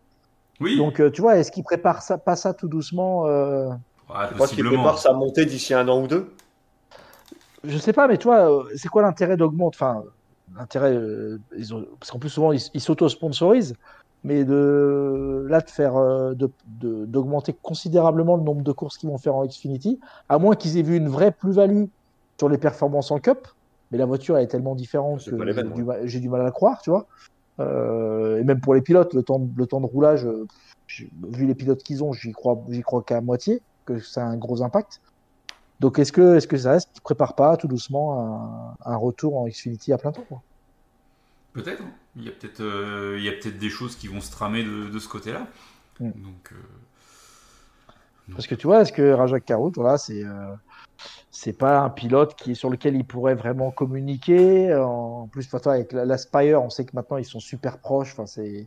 Oui. 0.61 0.77
Donc, 0.77 1.01
euh, 1.01 1.11
tu 1.11 1.23
vois, 1.23 1.37
est-ce 1.39 1.51
qu'il 1.51 1.65
prépare 1.65 2.03
ça, 2.03 2.19
pas 2.19 2.37
ça 2.37 2.53
tout 2.55 2.69
doucement 2.69 3.27
euh, 3.27 3.69
Ah, 4.13 4.27
Je 4.31 4.35
crois 4.35 4.47
qu'il 4.49 4.65
prépare 4.65 4.99
sa 4.99 5.13
montée 5.15 5.47
d'ici 5.47 5.73
un 5.75 5.89
an 5.89 6.03
ou 6.03 6.07
deux. 6.07 6.31
Je 7.65 7.79
sais 7.79 7.93
pas, 7.93 8.07
mais 8.07 8.17
tu 8.19 8.25
vois, 8.29 8.51
euh, 8.51 8.63
c'est 8.77 8.89
quoi 8.89 9.03
l'intérêt 9.03 9.37
d'augmenter 9.37 9.77
Enfin, 9.81 10.05
l'intérêt, 10.57 10.93
euh, 10.93 11.39
ils 11.59 11.75
ont- 11.75 11.85
parce 11.99 12.11
qu'en 12.13 12.19
plus 12.21 12.29
souvent 12.31 12.53
ils 12.53 12.61
ils 12.75 12.81
s'auto-sponsorisent, 12.81 13.75
mais 14.27 14.45
de 14.45 15.47
là 15.49 15.61
de 15.61 15.71
faire, 15.71 15.97
euh, 15.97 16.35
de- 16.35 16.53
de- 16.67 17.07
d'augmenter 17.07 17.55
considérablement 17.63 18.37
le 18.37 18.43
nombre 18.43 18.63
de 18.63 18.73
courses 18.73 18.99
qu'ils 18.99 19.09
vont 19.09 19.19
faire 19.19 19.37
en 19.37 19.47
Xfinity, 19.47 20.01
à 20.29 20.39
moins 20.39 20.57
qu'ils 20.57 20.77
aient 20.79 20.83
vu 20.83 20.97
une 20.97 21.09
vraie 21.09 21.31
plus-value 21.33 21.85
sur 22.39 22.49
les 22.49 22.59
performances 22.59 23.11
en 23.13 23.19
Cup. 23.21 23.47
Mais 23.93 23.99
la 23.99 24.05
voiture 24.05 24.37
elle 24.37 24.45
est 24.45 24.49
tellement 24.49 24.75
différente 24.75 25.21
que 25.31 25.37
j'ai 25.53 25.63
du, 25.75 25.85
mal- 25.85 26.07
j'ai 26.09 26.21
du 26.21 26.29
mal 26.29 26.41
à 26.41 26.45
la 26.45 26.51
croire, 26.51 26.83
tu 26.83 26.91
vois. 26.91 27.07
Euh, 27.61 28.39
et 28.39 28.45
même 28.45 28.61
pour 28.61 28.75
les 28.75 28.83
pilotes, 28.83 29.15
le 29.15 29.23
temps, 29.23 29.39
de- 29.39 29.51
le 29.57 29.67
temps 29.67 29.81
de 29.81 29.87
roulage, 29.87 30.27
euh, 30.27 30.45
vu 31.29 31.47
les 31.47 31.55
pilotes 31.55 31.83
qu'ils 31.85 32.03
ont, 32.03 32.13
j'y 32.13 32.33
crois, 32.33 32.59
j'y 32.69 32.83
crois 32.83 33.03
qu'à 33.03 33.21
moitié 33.21 33.63
que 33.85 34.01
ça 34.01 34.23
a 34.25 34.27
un 34.27 34.37
gros 34.37 34.61
impact. 34.63 35.01
Donc 35.79 35.99
est-ce 36.01 36.11
que, 36.11 36.37
est-ce 36.37 36.49
que 36.49 36.57
ça 36.57 36.73
reste, 36.73 37.01
prépare 37.05 37.35
pas 37.37 37.57
tout 37.57 37.69
doucement 37.69 38.21
un, 38.21 38.75
un 38.93 38.97
retour 38.97 39.39
en 39.39 39.47
Xfinity 39.47 39.93
à 39.93 39.99
plein 39.99 40.11
temps 40.11 40.25
quoi 40.29 40.43
Peut-être. 41.57 41.83
hein. 41.83 41.91
Il 42.17 42.25
y 42.25 42.29
a 42.29 42.33
peut-être 42.33 42.61
euh, 42.61 43.17
il 43.19 43.25
y 43.25 43.29
a 43.29 43.33
peut-être 43.33 43.59
des 43.59 43.71
choses 43.71 43.97
qui 43.97 44.09
vont 44.09 44.21
se 44.21 44.31
tramer 44.31 44.63
de, 44.63 44.89
de 44.91 44.99
ce 44.99 45.09
côté-là. 45.09 45.47
Mm. 46.01 46.11
Donc, 46.11 46.53
euh, 46.53 48.33
Parce 48.33 48.47
que 48.47 48.55
tu 48.55 48.67
vois, 48.67 48.83
est-ce 48.83 48.93
que 48.93 49.11
Rajak 49.13 49.45
Karout, 49.47 49.73
voilà, 49.75 49.97
c'est 49.97 50.23
euh, 50.23 50.55
c'est 51.31 51.53
pas 51.55 51.81
un 51.81 51.91
pilote 51.91 52.35
qui 52.37 52.55
sur 52.55 52.69
lequel 52.71 52.95
il 52.95 53.05
pourrait 53.05 53.35
vraiment 53.35 53.71
communiquer. 53.71 54.75
En 54.75 55.29
plus, 55.29 55.49
toi, 55.49 55.61
avec 55.73 55.93
la, 55.93 56.05
la 56.05 56.19
Spire, 56.19 56.63
on 56.63 56.71
sait 56.71 56.85
que 56.85 56.93
maintenant 56.95 57.17
ils 57.17 57.25
sont 57.25 57.41
super 57.41 57.79
proches. 57.79 58.13
Enfin, 58.13 58.27
c'est 58.27 58.67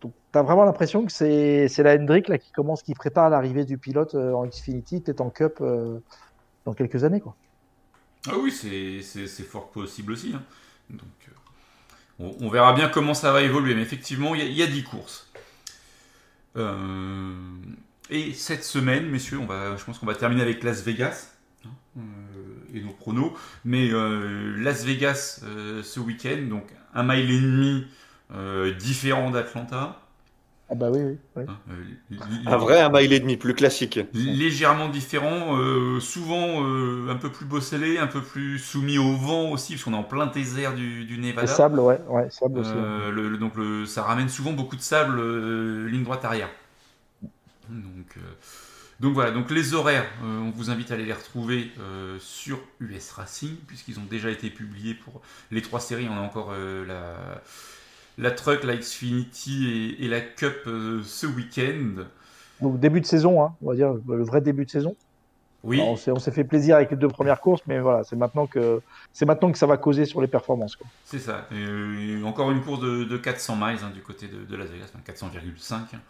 donc 0.00 0.12
t'as 0.32 0.42
vraiment 0.42 0.64
l'impression 0.64 1.04
que 1.04 1.12
c'est 1.12 1.68
la 1.78 1.94
Hendrick 1.94 2.28
là 2.28 2.38
qui 2.38 2.52
commence, 2.52 2.82
qui 2.82 2.94
prépare 2.94 3.28
l'arrivée 3.28 3.66
du 3.66 3.76
pilote 3.76 4.14
en 4.14 4.46
Xfinity, 4.46 5.00
peut-être 5.00 5.20
en 5.20 5.28
Cup 5.30 5.58
euh, 5.60 5.98
dans 6.64 6.72
quelques 6.72 7.04
années, 7.04 7.20
quoi. 7.20 7.34
Ah 8.26 8.36
oui, 8.42 8.50
c'est 8.52 9.42
fort 9.42 9.70
possible 9.70 10.12
aussi. 10.12 10.32
hein. 10.34 10.42
Donc, 10.90 11.28
euh, 11.28 12.32
on, 12.40 12.48
verra 12.48 12.72
bien 12.72 12.88
comment 12.88 13.14
ça 13.14 13.32
va 13.32 13.42
évoluer. 13.42 13.74
Mais 13.74 13.82
effectivement, 13.82 14.34
il 14.34 14.40
y, 14.40 14.44
a- 14.44 14.46
il 14.46 14.54
y 14.54 14.62
a 14.62 14.66
10 14.66 14.82
courses. 14.84 15.30
Euh, 16.56 17.34
et 18.10 18.32
cette 18.34 18.64
semaine, 18.64 19.08
messieurs, 19.08 19.38
on 19.38 19.46
va, 19.46 19.76
je 19.76 19.84
pense 19.84 19.98
qu'on 19.98 20.06
va 20.06 20.14
terminer 20.14 20.42
avec 20.42 20.62
Las 20.62 20.82
Vegas 20.82 21.32
hein, 21.64 21.70
euh, 21.98 22.00
et 22.74 22.80
nos 22.80 22.92
pronos. 22.92 23.32
Mais 23.64 23.88
Las 23.88 24.84
Vegas 24.84 25.40
ce 25.82 26.00
week-end, 26.00 26.42
donc 26.48 26.66
un 26.94 27.02
mile 27.04 27.30
et 27.30 27.40
demi 27.40 27.86
différent 28.78 29.30
d'Atlanta. 29.30 29.99
Ah 30.70 30.74
bah 30.76 30.88
oui, 30.90 31.00
oui. 31.02 31.16
oui. 31.36 31.42
hein, 31.48 31.58
euh, 31.70 32.16
Un 32.46 32.56
vrai 32.56 32.80
un 32.80 32.90
mile 32.90 33.12
et 33.12 33.20
demi, 33.20 33.36
plus 33.36 33.54
classique. 33.54 33.98
légèrement 34.14 34.88
différent, 34.88 35.58
euh, 35.58 35.98
souvent 36.00 36.62
euh, 36.64 37.08
un 37.10 37.16
peu 37.16 37.30
plus 37.30 37.44
bosselé, 37.46 37.98
un 37.98 38.06
peu 38.06 38.20
plus 38.22 38.58
soumis 38.58 38.98
au 38.98 39.16
vent 39.16 39.50
aussi, 39.50 39.72
parce 39.74 39.84
qu'on 39.84 39.92
est 39.92 39.96
en 39.96 40.04
plein 40.04 40.26
désert 40.26 40.74
du, 40.74 41.04
du 41.04 41.16
Le 41.16 41.22
Nevada. 41.22 41.46
sable, 41.46 41.80
ouais, 41.80 42.00
ouais, 42.08 42.30
sable 42.30 42.58
aussi. 42.60 42.70
ouais. 42.70 42.78
Euh, 42.78 43.10
le- 43.10 43.28
le- 43.28 43.38
donc 43.38 43.56
le- 43.56 43.84
ça 43.86 44.02
ramène 44.02 44.28
souvent 44.28 44.52
beaucoup 44.52 44.76
de 44.76 44.80
sable 44.82 45.18
euh, 45.18 45.88
ligne 45.88 46.04
droite 46.04 46.24
arrière. 46.24 46.48
Donc, 47.68 48.16
euh, 48.16 48.20
donc 49.00 49.14
voilà, 49.14 49.30
donc 49.30 49.50
les 49.50 49.74
horaires, 49.74 50.06
euh, 50.24 50.40
on 50.40 50.50
vous 50.50 50.70
invite 50.70 50.90
à 50.90 50.94
aller 50.94 51.04
les 51.06 51.12
retrouver 51.12 51.70
euh, 51.80 52.18
sur 52.20 52.60
US 52.80 53.10
Racing, 53.12 53.56
puisqu'ils 53.66 53.98
ont 53.98 54.04
déjà 54.10 54.30
été 54.30 54.50
publiés 54.50 54.94
pour 54.94 55.22
les 55.50 55.62
trois 55.62 55.80
séries. 55.80 56.08
On 56.10 56.16
a 56.16 56.20
encore 56.20 56.50
euh, 56.52 56.84
la, 56.86 57.42
la 58.18 58.30
Truck, 58.30 58.64
la 58.64 58.76
Xfinity 58.76 59.96
et, 60.00 60.04
et 60.04 60.08
la 60.08 60.20
Cup 60.20 60.62
euh, 60.66 61.00
ce 61.04 61.26
week-end. 61.26 62.04
Donc 62.60 62.78
début 62.80 63.00
de 63.00 63.06
saison, 63.06 63.42
hein, 63.42 63.54
on 63.62 63.70
va 63.70 63.74
dire 63.74 63.94
le 64.08 64.22
vrai 64.24 64.40
début 64.40 64.64
de 64.66 64.70
saison. 64.70 64.94
Oui, 65.62 65.78
Alors, 65.80 65.98
on 66.08 66.18
s'est 66.18 66.30
fait 66.30 66.44
plaisir 66.44 66.76
avec 66.76 66.90
les 66.90 66.96
deux 66.96 67.08
premières 67.08 67.40
courses, 67.40 67.60
mais 67.66 67.80
voilà, 67.80 68.02
c'est 68.02 68.16
maintenant 68.16 68.46
que 68.46 68.80
c'est 69.12 69.26
maintenant 69.26 69.52
que 69.52 69.58
ça 69.58 69.66
va 69.66 69.76
causer 69.76 70.06
sur 70.06 70.22
les 70.22 70.26
performances. 70.26 70.78
C'est 71.04 71.18
ça. 71.18 71.46
Et, 71.52 72.22
encore 72.24 72.50
une 72.50 72.62
course 72.62 72.80
de, 72.80 73.04
de 73.04 73.16
400 73.18 73.56
miles 73.56 73.78
hein, 73.84 73.90
du 73.92 74.00
côté 74.00 74.26
de, 74.26 74.44
de 74.44 74.56
Las 74.56 74.68
Vegas, 74.68 74.86
enfin 74.94 75.00
400,5. 75.06 75.74
hein. 75.74 76.00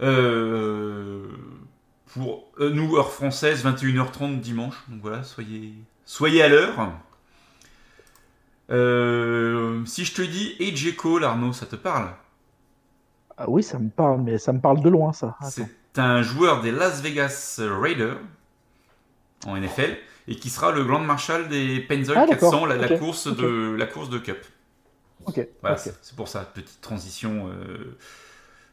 Euh, 0.00 1.26
pour 2.06 2.48
euh, 2.60 2.70
nous, 2.70 2.96
heure 2.96 3.12
française, 3.12 3.62
21h30 3.64 4.40
dimanche. 4.40 4.76
Donc 4.88 5.00
voilà, 5.02 5.22
soyez, 5.22 5.74
soyez 6.06 6.42
à 6.42 6.48
l'heure. 6.48 6.92
Euh, 8.70 9.84
si 9.84 10.04
je 10.04 10.14
te 10.14 10.22
dis 10.22 10.54
AJ 10.60 10.96
Cole, 10.96 11.24
Arnaud, 11.24 11.52
ça 11.52 11.66
te 11.66 11.76
parle? 11.76 12.08
Ah 13.36 13.44
oui, 13.48 13.62
ça 13.62 13.78
me 13.78 13.88
parle, 13.88 14.20
mais 14.20 14.38
ça 14.38 14.52
me 14.52 14.60
parle 14.60 14.80
de 14.82 14.88
loin, 14.88 15.12
ça. 15.12 15.36
C'est 15.48 15.66
un 15.96 16.22
joueur 16.22 16.60
des 16.62 16.70
Las 16.70 17.00
Vegas 17.02 17.60
Raiders 17.60 18.18
en 19.46 19.56
NFL 19.56 19.96
et 20.28 20.36
qui 20.36 20.50
sera 20.50 20.70
le 20.72 20.84
Grand 20.84 21.00
Marshal 21.00 21.48
des 21.48 21.80
Pennzoil 21.80 22.16
Ah, 22.18 22.26
d'accord. 22.26 22.50
400, 22.52 22.66
la, 22.66 22.98
course 22.98 23.26
de 23.34 23.74
la 23.76 23.86
course 23.86 24.10
de 24.10 24.18
Cup. 24.18 24.38
Ok. 25.24 25.46
Voilà, 25.62 25.76
c'est- 25.76 26.14
pour 26.14 26.28
ça, 26.28 26.40
petite 26.40 26.80
transition 26.80 27.48
euh, 27.48 27.96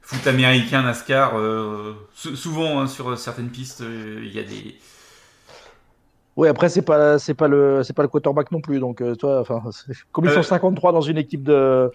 foot 0.01 0.25
américain, 0.27 0.83
NASCAR. 0.83 1.37
euh, 1.37 1.93
sou- 2.13 2.35
souvent, 2.35 2.79
hein, 2.81 2.87
sur 2.87 3.17
certaines 3.17 3.49
pistes, 3.49 3.81
il 3.81 4.31
y 4.31 4.39
a 4.39 4.43
des. 4.43 4.77
Oui, 6.37 6.47
après 6.47 6.69
c'est 6.69 6.83
pas 6.83 7.17
c'est 7.19 7.33
pas 7.33 7.47
le 7.47 7.83
c'est 7.83 7.93
pas 7.93 8.03
le 8.03 8.07
quarterback 8.07 8.51
non 8.51 8.61
plus, 8.61 8.79
donc 8.79 9.01
euh, 9.01 9.15
toi, 9.15 9.41
enfin, 9.41 9.61
comme 10.11 10.25
ils 10.25 10.29
Euh, 10.31 10.35
sont 10.35 10.43
53 10.43 10.91
dans 10.91 11.01
une 11.01 11.17
équipe 11.17 11.43
de 11.43 11.89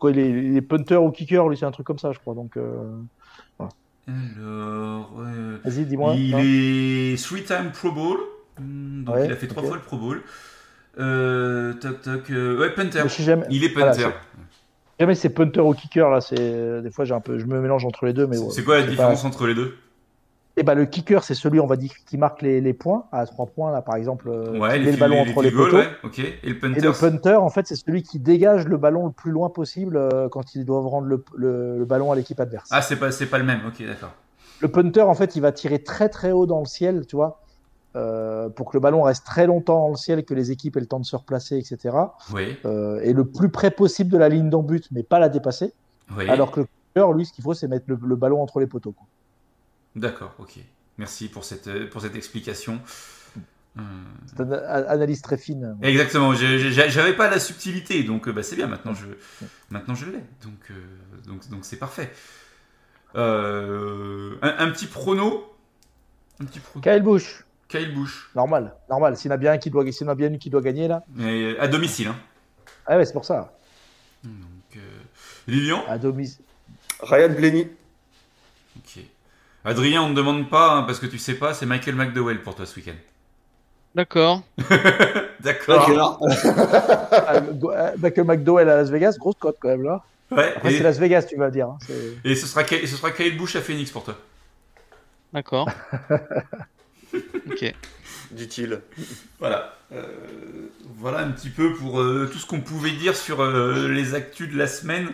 quoi, 0.00 0.10
les, 0.10 0.32
les 0.32 0.62
punters 0.62 1.02
ou 1.04 1.10
kickers, 1.10 1.48
lui 1.48 1.56
c'est 1.58 1.66
un 1.66 1.70
truc 1.70 1.86
comme 1.86 1.98
ça, 1.98 2.10
je 2.12 2.18
crois. 2.18 2.34
Donc 2.34 2.56
euh, 2.56 3.02
Alors. 3.58 5.12
euh, 5.20 5.58
vas-y, 5.64 5.84
dis-moi. 5.86 6.14
il 6.16 6.34
hein. 6.34 6.38
est 6.42 7.22
three-time 7.22 7.70
Pro 7.72 7.92
Bowl. 7.92 8.18
Hmm, 8.58 9.04
Donc 9.04 9.16
Ouais, 9.16 9.26
il 9.26 9.32
a 9.32 9.36
fait 9.36 9.48
trois 9.48 9.62
fois 9.62 9.76
le 9.76 9.82
Pro 9.82 9.98
Bowl. 9.98 10.22
Euh, 10.98 11.74
toc 11.74 12.00
toc. 12.02 12.30
euh, 12.30 12.58
ouais, 12.58 12.70
punter. 12.70 13.02
Jamais, 13.08 13.46
Il 13.50 13.64
est 13.64 13.74
voilà, 13.74 13.92
punter. 13.92 14.08
jamais 15.00 15.14
c'est 15.14 15.28
punter 15.30 15.60
ou 15.60 15.72
kicker 15.74 16.08
là, 16.08 16.20
c'est 16.20 16.82
des 16.82 16.90
fois 16.90 17.04
j'ai 17.04 17.14
un 17.14 17.20
peu 17.20 17.38
je 17.38 17.46
me 17.46 17.60
mélange 17.60 17.84
entre 17.84 18.06
les 18.06 18.12
deux, 18.12 18.26
mais 18.26 18.36
C'est- 18.36 18.60
ouais, 18.60 18.64
quoi 18.64 18.76
la 18.76 18.84
pas- 18.84 18.90
différence 18.90 19.24
entre 19.24 19.46
les 19.46 19.54
deux? 19.54 19.76
Eh 20.56 20.62
ben, 20.62 20.74
le 20.74 20.86
kicker, 20.86 21.24
c'est 21.24 21.34
celui, 21.34 21.58
on 21.58 21.66
va 21.66 21.74
dire, 21.76 21.90
qui 22.06 22.16
marque 22.16 22.40
les, 22.40 22.60
les 22.60 22.74
points 22.74 23.06
à 23.10 23.26
trois 23.26 23.46
points, 23.46 23.72
là, 23.72 23.82
par 23.82 23.96
exemple, 23.96 24.28
euh, 24.28 24.56
Ouais, 24.58 24.78
les 24.78 24.84
met 24.84 24.92
le 24.92 24.98
ballon 24.98 25.24
les 25.24 25.30
entre 25.30 25.42
les 25.42 25.50
poteaux. 25.50 25.76
ouais. 25.78 25.88
Et 26.42 26.48
le 26.48 26.54
Et 26.54 26.58
punter. 26.60 26.80
le 26.80 26.92
punter, 26.92 27.34
en 27.34 27.48
fait, 27.50 27.66
c'est 27.66 27.74
celui 27.74 28.04
qui 28.04 28.20
dégage 28.20 28.66
le 28.68 28.76
ballon 28.76 29.06
le 29.06 29.12
plus 29.12 29.32
loin 29.32 29.50
possible 29.50 29.96
euh, 29.96 30.28
quand 30.28 30.54
ils 30.54 30.64
doivent 30.64 30.86
rendre 30.86 31.08
le, 31.08 31.24
le- 31.36 31.78
le 31.78 31.84
ballon 31.84 32.12
à 32.12 32.14
l'équipe 32.14 32.38
adverse. 32.38 32.68
Ah, 32.70 32.82
c'est 32.82 32.96
pas, 32.96 33.10
c'est 33.10 33.26
pas 33.26 33.38
le 33.38 33.44
même, 33.44 33.60
ok, 33.66 33.84
d'accord. 33.84 34.12
Le 34.60 34.68
punter, 34.68 35.02
en 35.02 35.14
fait, 35.14 35.34
il 35.34 35.40
va 35.42 35.50
tirer 35.50 35.82
très 35.82 36.08
très 36.08 36.30
haut 36.30 36.46
dans 36.46 36.60
le 36.60 36.66
ciel, 36.66 37.04
tu 37.08 37.16
vois, 37.16 37.40
euh, 37.96 38.48
pour 38.48 38.70
que 38.70 38.76
le 38.76 38.80
ballon 38.80 39.02
reste 39.02 39.26
très 39.26 39.46
longtemps 39.46 39.80
dans 39.80 39.90
le 39.90 39.96
ciel, 39.96 40.24
que 40.24 40.34
les 40.34 40.52
équipes 40.52 40.76
aient 40.76 40.80
le 40.80 40.86
temps 40.86 41.00
de 41.00 41.04
se 41.04 41.16
replacer, 41.16 41.58
etc. 41.58 41.96
Oui, 42.32 42.56
Euh, 42.64 43.00
et 43.02 43.12
le 43.12 43.24
plus 43.24 43.48
près 43.48 43.72
possible 43.72 44.10
de 44.10 44.18
la 44.18 44.28
ligne 44.28 44.50
d'en 44.50 44.62
but, 44.62 44.86
mais 44.92 45.02
pas 45.02 45.18
la 45.18 45.28
dépasser. 45.28 45.72
oui. 46.16 46.28
Alors 46.28 46.52
que 46.52 46.60
le 46.60 46.66
kicker, 46.94 47.12
lui, 47.12 47.26
ce 47.26 47.32
qu'il 47.32 47.42
faut, 47.42 47.54
c'est 47.54 47.66
mettre 47.66 47.86
le, 47.88 47.98
le 48.00 48.14
ballon 48.14 48.40
entre 48.40 48.60
les 48.60 48.68
poteaux. 48.68 48.92
quoi. 48.92 49.06
D'accord, 49.96 50.34
ok. 50.38 50.58
Merci 50.98 51.28
pour 51.28 51.44
cette, 51.44 51.66
euh, 51.68 51.88
pour 51.88 52.00
cette 52.02 52.14
explication. 52.16 52.80
Euh, 53.76 53.80
C'est 54.26 54.42
une 54.42 54.52
analyse 54.52 55.20
très 55.22 55.36
fine. 55.36 55.76
Exactement, 55.82 56.32
j'avais 56.34 57.12
pas 57.14 57.28
la 57.28 57.40
subtilité, 57.40 58.04
donc 58.04 58.28
euh, 58.28 58.32
bah, 58.32 58.44
c'est 58.44 58.54
bien, 58.54 58.68
maintenant 58.68 58.94
je, 58.94 59.06
maintenant 59.70 59.96
je 59.96 60.06
l'ai, 60.06 60.22
donc 60.44 60.70
euh, 60.70 60.74
donc 61.26 61.48
donc 61.50 61.64
c'est 61.64 61.76
parfait. 61.78 62.12
Euh, 63.16 64.36
un, 64.42 64.54
un 64.66 64.70
petit 64.70 64.86
prono 64.86 65.52
Un 66.40 66.44
petit 66.44 66.60
prono 66.60 66.82
Kyle 66.82 67.02
Bush, 67.02 67.44
Kyle 67.68 67.92
Bush, 67.92 68.30
normal, 68.36 68.74
normal. 68.88 69.16
S'il 69.16 69.28
y 69.30 69.32
en 69.32 69.34
a 69.34 69.38
bien 69.38 69.52
un 69.52 69.58
qui 69.58 69.70
doit, 69.70 69.84
s'il 69.90 70.06
y 70.06 70.08
en 70.08 70.12
a 70.12 70.14
bien 70.14 70.28
une 70.28 70.38
qui 70.38 70.50
doit 70.50 70.62
gagner 70.62 70.86
là, 70.86 71.02
mais 71.12 71.58
à 71.58 71.66
domicile. 71.66 72.08
Hein. 72.08 72.16
ah 72.86 72.96
ouais, 72.96 73.04
c'est 73.04 73.12
pour 73.12 73.24
ça. 73.24 73.58
Donc, 74.22 74.76
euh, 74.76 74.80
Lilian 75.48 75.84
À 75.88 75.98
domicile. 75.98 76.44
Ryan 77.00 77.30
Blaney. 77.34 77.70
Ok. 78.76 79.02
Adrien, 79.64 80.02
on 80.02 80.10
ne 80.10 80.14
demande 80.14 80.48
pas, 80.50 80.72
hein, 80.72 80.82
parce 80.82 80.98
que 80.98 81.06
tu 81.06 81.18
sais 81.18 81.34
pas, 81.34 81.54
c'est 81.54 81.66
Michael 81.66 81.94
McDowell 81.94 82.42
pour 82.42 82.54
toi 82.54 82.66
ce 82.66 82.76
week-end. 82.76 82.96
D'accord. 83.94 84.42
D'accord. 85.40 86.20
Ah, 87.26 87.36
euh, 87.36 87.90
Michael 87.98 88.24
McDowell 88.26 88.68
à 88.68 88.76
Las 88.76 88.90
Vegas, 88.90 89.16
grosse 89.18 89.36
cote 89.38 89.56
quand 89.60 89.68
même 89.68 89.84
là. 89.84 90.02
Ouais, 90.30 90.52
Après, 90.56 90.72
et, 90.74 90.76
c'est 90.78 90.82
Las 90.82 90.98
Vegas, 90.98 91.22
tu 91.22 91.36
vas 91.36 91.50
dire. 91.50 91.68
hein, 91.68 91.78
et 92.24 92.34
ce, 92.34 92.46
sera, 92.46 92.64
Kyle- 92.64 92.86
ce 92.86 92.96
sera 92.96 93.12
Kyle 93.12 93.36
Bush 93.36 93.54
à 93.56 93.60
Phoenix 93.62 93.90
pour 93.90 94.04
toi. 94.04 94.18
D'accord. 95.32 95.68
ok. 97.14 97.74
dit-il. 98.32 98.80
Voilà. 99.38 99.74
Euh, 99.92 100.02
voilà 100.96 101.20
un 101.20 101.30
petit 101.30 101.50
peu 101.50 101.72
pour 101.74 102.00
euh, 102.00 102.28
tout 102.30 102.38
ce 102.38 102.46
qu'on 102.46 102.60
pouvait 102.60 102.90
dire 102.92 103.14
sur 103.16 103.40
euh, 103.40 103.88
les 103.88 104.14
actus 104.14 104.50
de 104.50 104.58
la 104.58 104.66
semaine 104.66 105.08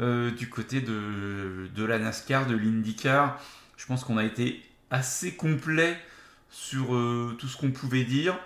euh, 0.00 0.30
du 0.30 0.48
côté 0.50 0.80
de, 0.80 1.68
de 1.74 1.84
la 1.84 1.98
NASCAR, 1.98 2.46
de 2.46 2.54
l'IndyCar. 2.56 3.40
Je 3.78 3.86
pense 3.86 4.04
qu'on 4.04 4.18
a 4.18 4.24
été 4.24 4.62
assez 4.90 5.32
complet 5.32 5.96
sur 6.50 6.94
euh, 6.94 7.34
tout 7.38 7.48
ce 7.48 7.56
qu'on 7.56 7.70
pouvait 7.70 8.04
dire. 8.04 8.38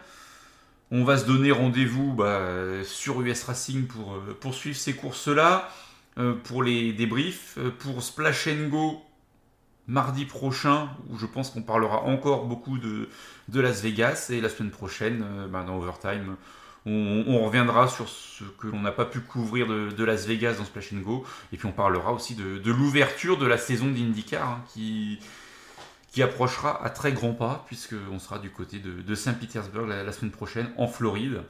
On 0.94 1.04
va 1.04 1.16
se 1.16 1.24
donner 1.24 1.52
rendez-vous 1.52 2.12
bah, 2.12 2.84
sur 2.84 3.22
US 3.22 3.44
Racing 3.44 3.86
pour 3.86 4.12
euh, 4.12 4.36
poursuivre 4.38 4.76
ces 4.76 4.92
courses-là, 4.92 5.70
euh, 6.18 6.34
pour 6.34 6.62
les 6.62 6.92
débriefs, 6.92 7.54
euh, 7.56 7.70
pour 7.70 8.02
Splash 8.02 8.46
and 8.46 8.68
Go 8.68 9.02
mardi 9.86 10.26
prochain, 10.26 10.90
où 11.08 11.16
je 11.16 11.24
pense 11.24 11.48
qu'on 11.48 11.62
parlera 11.62 12.02
encore 12.02 12.44
beaucoup 12.44 12.76
de, 12.76 13.08
Las 13.54 13.80
Vegas, 13.80 14.26
et 14.28 14.42
la 14.42 14.50
semaine 14.50 14.70
prochaine, 14.70 15.24
bah, 15.50 15.64
dans 15.66 15.78
Overtime, 15.78 16.36
on, 16.86 17.24
on 17.28 17.44
reviendra 17.44 17.88
sur 17.88 18.08
ce 18.08 18.44
que 18.58 18.66
l'on 18.66 18.80
n'a 18.80 18.92
pas 18.92 19.04
pu 19.04 19.20
couvrir 19.20 19.66
de, 19.66 19.90
de 19.90 20.04
Las 20.04 20.26
Vegas 20.26 20.54
dans 20.54 20.64
Splash 20.64 20.92
and 20.92 20.98
Go, 20.98 21.24
et 21.52 21.56
puis 21.56 21.66
on 21.66 21.72
parlera 21.72 22.12
aussi 22.12 22.34
de, 22.34 22.58
de 22.58 22.72
l'ouverture 22.72 23.38
de 23.38 23.46
la 23.46 23.58
saison 23.58 23.86
d'IndyCar, 23.86 24.48
hein, 24.48 24.64
qui, 24.72 25.20
qui 26.10 26.22
approchera 26.22 26.84
à 26.84 26.90
très 26.90 27.12
grands 27.12 27.34
pas, 27.34 27.64
puisqu'on 27.66 28.18
sera 28.18 28.38
du 28.38 28.50
côté 28.50 28.78
de, 28.78 29.00
de 29.02 29.14
Saint-Pétersbourg 29.14 29.86
la, 29.86 30.02
la 30.02 30.12
semaine 30.12 30.32
prochaine, 30.32 30.70
en 30.76 30.88
Floride, 30.88 31.42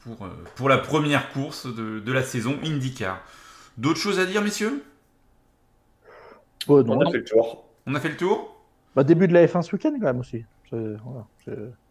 pour, 0.00 0.24
euh, 0.24 0.30
pour 0.54 0.68
la 0.68 0.78
première 0.78 1.30
course 1.30 1.66
de, 1.66 2.00
de 2.00 2.12
la 2.12 2.22
saison 2.22 2.58
IndyCar. 2.64 3.20
D'autres 3.76 4.00
choses 4.00 4.18
à 4.18 4.24
dire, 4.26 4.40
messieurs? 4.42 4.82
Non. 6.82 6.96
On 6.96 7.00
a 7.00 7.10
fait 7.10 7.18
le 7.18 7.24
tour. 7.24 7.68
On 7.86 7.94
a 7.94 8.00
fait 8.00 8.08
le 8.08 8.16
tour? 8.16 8.56
Bah, 8.94 9.04
début 9.04 9.28
de 9.28 9.34
la 9.34 9.46
F1 9.46 9.62
ce 9.62 9.76
week-end 9.76 9.92
quand 9.92 10.06
même 10.06 10.20
aussi. 10.20 10.44
Voilà, 10.70 11.26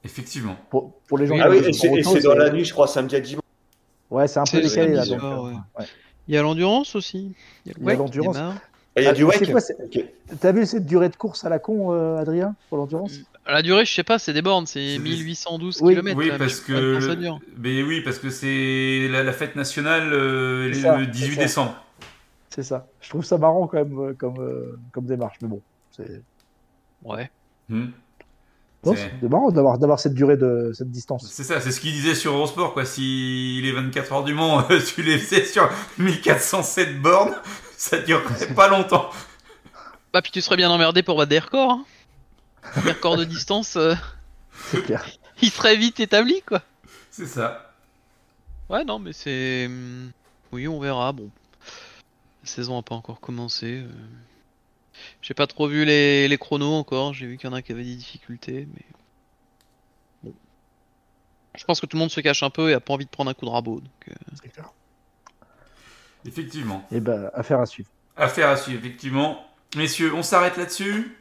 Effectivement. 0.04 0.56
pour, 0.70 0.94
pour 1.08 1.18
les 1.18 1.28
gens. 1.28 1.36
Oui, 1.36 1.42
Ah 1.44 1.50
qui 1.50 1.60
oui, 1.90 2.00
et 2.00 2.04
c'est 2.04 2.20
dans 2.22 2.36
la 2.36 2.50
nuit, 2.50 2.66
je 2.66 2.74
crois, 2.74 2.88
samedi 2.88 3.16
à 3.16 3.20
dimanche. 3.20 3.42
Ouais, 4.12 4.28
c'est 4.28 4.40
un 4.40 4.44
peu 4.44 4.62
décalé 4.62 4.94
là. 4.94 5.06
Donc, 5.06 5.24
euh, 5.24 5.38
ouais. 5.44 5.54
ouais. 5.80 5.86
Il 6.28 6.34
y 6.36 6.38
a 6.38 6.42
l'endurance 6.42 6.96
aussi. 6.96 7.34
Il 7.66 7.72
y 7.72 7.90
a 7.90 7.94
l'endurance. 7.96 8.38
il 8.98 9.04
y 9.04 9.08
a 9.08 9.10
Ah, 9.10 9.14
du 9.14 9.24
wake. 9.24 9.52
T'as 10.40 10.52
vu 10.52 10.66
cette 10.66 10.86
durée 10.86 11.10
de 11.10 11.16
course 11.16 11.44
à 11.46 11.50
la 11.50 11.60
con, 11.60 11.94
euh, 11.94 12.18
Adrien, 12.18 12.56
pour 12.70 12.78
l'endurance? 12.78 13.14
La 13.48 13.62
durée, 13.62 13.86
je 13.86 13.94
sais 13.94 14.04
pas, 14.04 14.18
c'est 14.18 14.34
des 14.34 14.42
bornes, 14.42 14.66
c'est 14.66 14.94
C'est- 14.94 15.00
1812 15.00 15.80
Oui. 15.82 15.94
km. 15.94 16.18
Oui, 16.18 16.30
là, 16.30 16.38
parce 16.40 16.60
que. 16.62 16.72
le-. 16.74 17.30
Mais 17.58 17.84
oui, 17.84 18.02
parce 18.02 18.18
que 18.20 18.30
c'est 18.30 19.08
la, 19.10 19.24
la 19.24 19.34
fête 19.34 19.56
nationale 19.56 20.12
euh, 20.14 20.68
le 20.70 20.74
ça, 20.74 20.98
18 21.06 21.28
c'est 21.30 21.36
ça. 21.36 21.42
décembre. 21.42 21.86
C'est 22.50 22.64
ça. 22.64 22.88
Je 23.02 23.10
trouve 23.10 23.24
ça 23.26 23.38
marrant 23.38 23.68
quand 23.68 23.78
même 23.78 24.00
euh, 24.00 24.14
comme, 24.18 24.40
euh, 24.40 24.80
comme 24.92 25.06
démarche, 25.06 25.38
mais 25.42 25.48
bon. 25.48 25.62
C'est 25.92 26.22
Ouais. 27.04 27.30
Hmm. 27.70 27.88
Non, 28.86 28.96
C'est- 28.96 29.12
c'est 29.22 29.30
marrant 29.30 29.52
d'avoir 29.52 29.78
d'avoir 29.78 30.00
cette 30.00 30.14
durée 30.14 30.38
de 30.38 30.72
cette 30.74 30.92
distance. 30.92 31.28
C'est 31.32 31.44
ça, 31.44 31.60
c'est 31.62 31.72
ce 31.72 31.80
qu'il 31.80 31.92
disait 31.94 32.16
sur 32.16 32.34
Eurosport, 32.34 32.74
quoi. 32.74 32.86
Si 32.86 33.60
les 33.64 33.72
24 33.72 34.12
heures 34.14 34.24
du 34.24 34.34
Mans, 34.34 34.66
euh, 34.70 34.80
tu 34.96 35.02
les 35.04 35.18
faisais 35.18 35.46
sur 35.46 35.70
1407 35.98 37.02
bornes, 37.02 37.36
ça 37.78 37.98
durerait 38.00 38.54
pas 38.54 38.68
longtemps. 38.68 39.10
Bah, 40.14 40.22
puis 40.22 40.32
tu 40.32 40.42
serais 40.42 40.56
bien 40.58 40.70
emmerdé 40.70 41.04
pour 41.04 41.18
battre 41.18 41.30
des 41.30 41.40
records. 41.40 41.72
Hein. 41.72 41.86
Les 42.86 42.92
records 42.94 43.18
de 43.18 43.26
distance, 43.26 43.76
euh, 43.76 43.94
C'est 44.72 44.82
clair. 44.84 45.06
ils 45.42 45.52
seraient 45.52 45.76
vite 45.78 46.00
établis, 46.00 46.42
quoi. 46.48 46.62
C'est 47.12 47.26
ça. 47.28 47.74
Ouais, 48.70 48.84
non, 48.84 48.98
mais 49.00 49.14
c'est. 49.14 49.66
hum, 49.68 50.12
Oui, 50.52 50.68
on 50.68 50.80
verra. 50.80 51.12
Bon, 51.12 51.30
la 52.44 52.50
saison 52.50 52.78
a 52.80 52.82
pas 52.82 52.96
encore 52.96 53.20
commencé. 53.20 53.84
euh. 53.84 53.90
J'ai 55.22 55.34
pas 55.34 55.48
trop 55.48 55.68
vu 55.68 55.86
les, 55.86 56.28
les 56.28 56.38
chronos 56.38 56.74
encore. 56.74 57.14
J'ai 57.14 57.26
vu 57.26 57.38
qu'il 57.38 57.50
y 57.50 57.54
en 57.54 57.56
a 57.56 57.62
qui 57.62 57.72
avaient 57.72 57.84
des 57.84 57.96
difficultés, 57.96 58.68
mais. 58.74 58.86
Bon. 60.24 60.34
Je 61.56 61.64
pense 61.66 61.80
que 61.80 61.86
tout 61.86 61.98
le 61.98 62.02
monde 62.02 62.12
se 62.12 62.22
cache 62.22 62.44
un 62.44 62.50
peu 62.50 62.70
et 62.70 62.74
a 62.74 62.80
pas 62.80 62.94
envie 62.94 63.06
de 63.06 63.10
prendre 63.10 63.30
un 63.30 63.34
coup 63.34 63.46
de 63.46 63.52
rabot. 63.52 63.80
Donc, 63.80 64.10
euh, 64.10 64.14
C'est 64.42 64.50
clair. 64.52 64.72
Effectivement. 66.26 66.86
Et 66.92 67.00
ben, 67.00 67.30
affaire 67.34 67.60
à 67.60 67.66
suivre. 67.66 67.90
Affaire 68.18 68.50
à 68.50 68.58
suivre, 68.58 68.80
effectivement. 68.80 69.46
Messieurs, 69.76 70.14
on 70.14 70.24
s'arrête 70.24 70.58
là-dessus. 70.58 71.18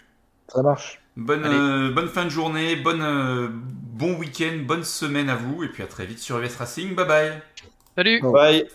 Ça 0.49 0.63
marche. 0.63 1.01
Bonne, 1.17 1.45
euh, 1.45 1.93
bonne 1.93 2.09
fin 2.09 2.25
de 2.25 2.29
journée, 2.31 2.75
bonne, 2.77 3.03
euh, 3.03 3.49
bon 3.53 4.17
week-end, 4.17 4.59
bonne 4.67 4.83
semaine 4.83 5.29
à 5.29 5.37
vous, 5.37 5.63
et 5.63 5.69
puis 5.69 5.83
à 5.83 5.87
très 5.87 6.07
vite 6.07 6.19
sur 6.19 6.39
US 6.41 6.57
Racing. 6.57 6.95
Bye 6.95 7.07
bye. 7.07 7.43
Salut 7.97 8.21
Oh. 8.25 8.33
Bye. 8.33 8.67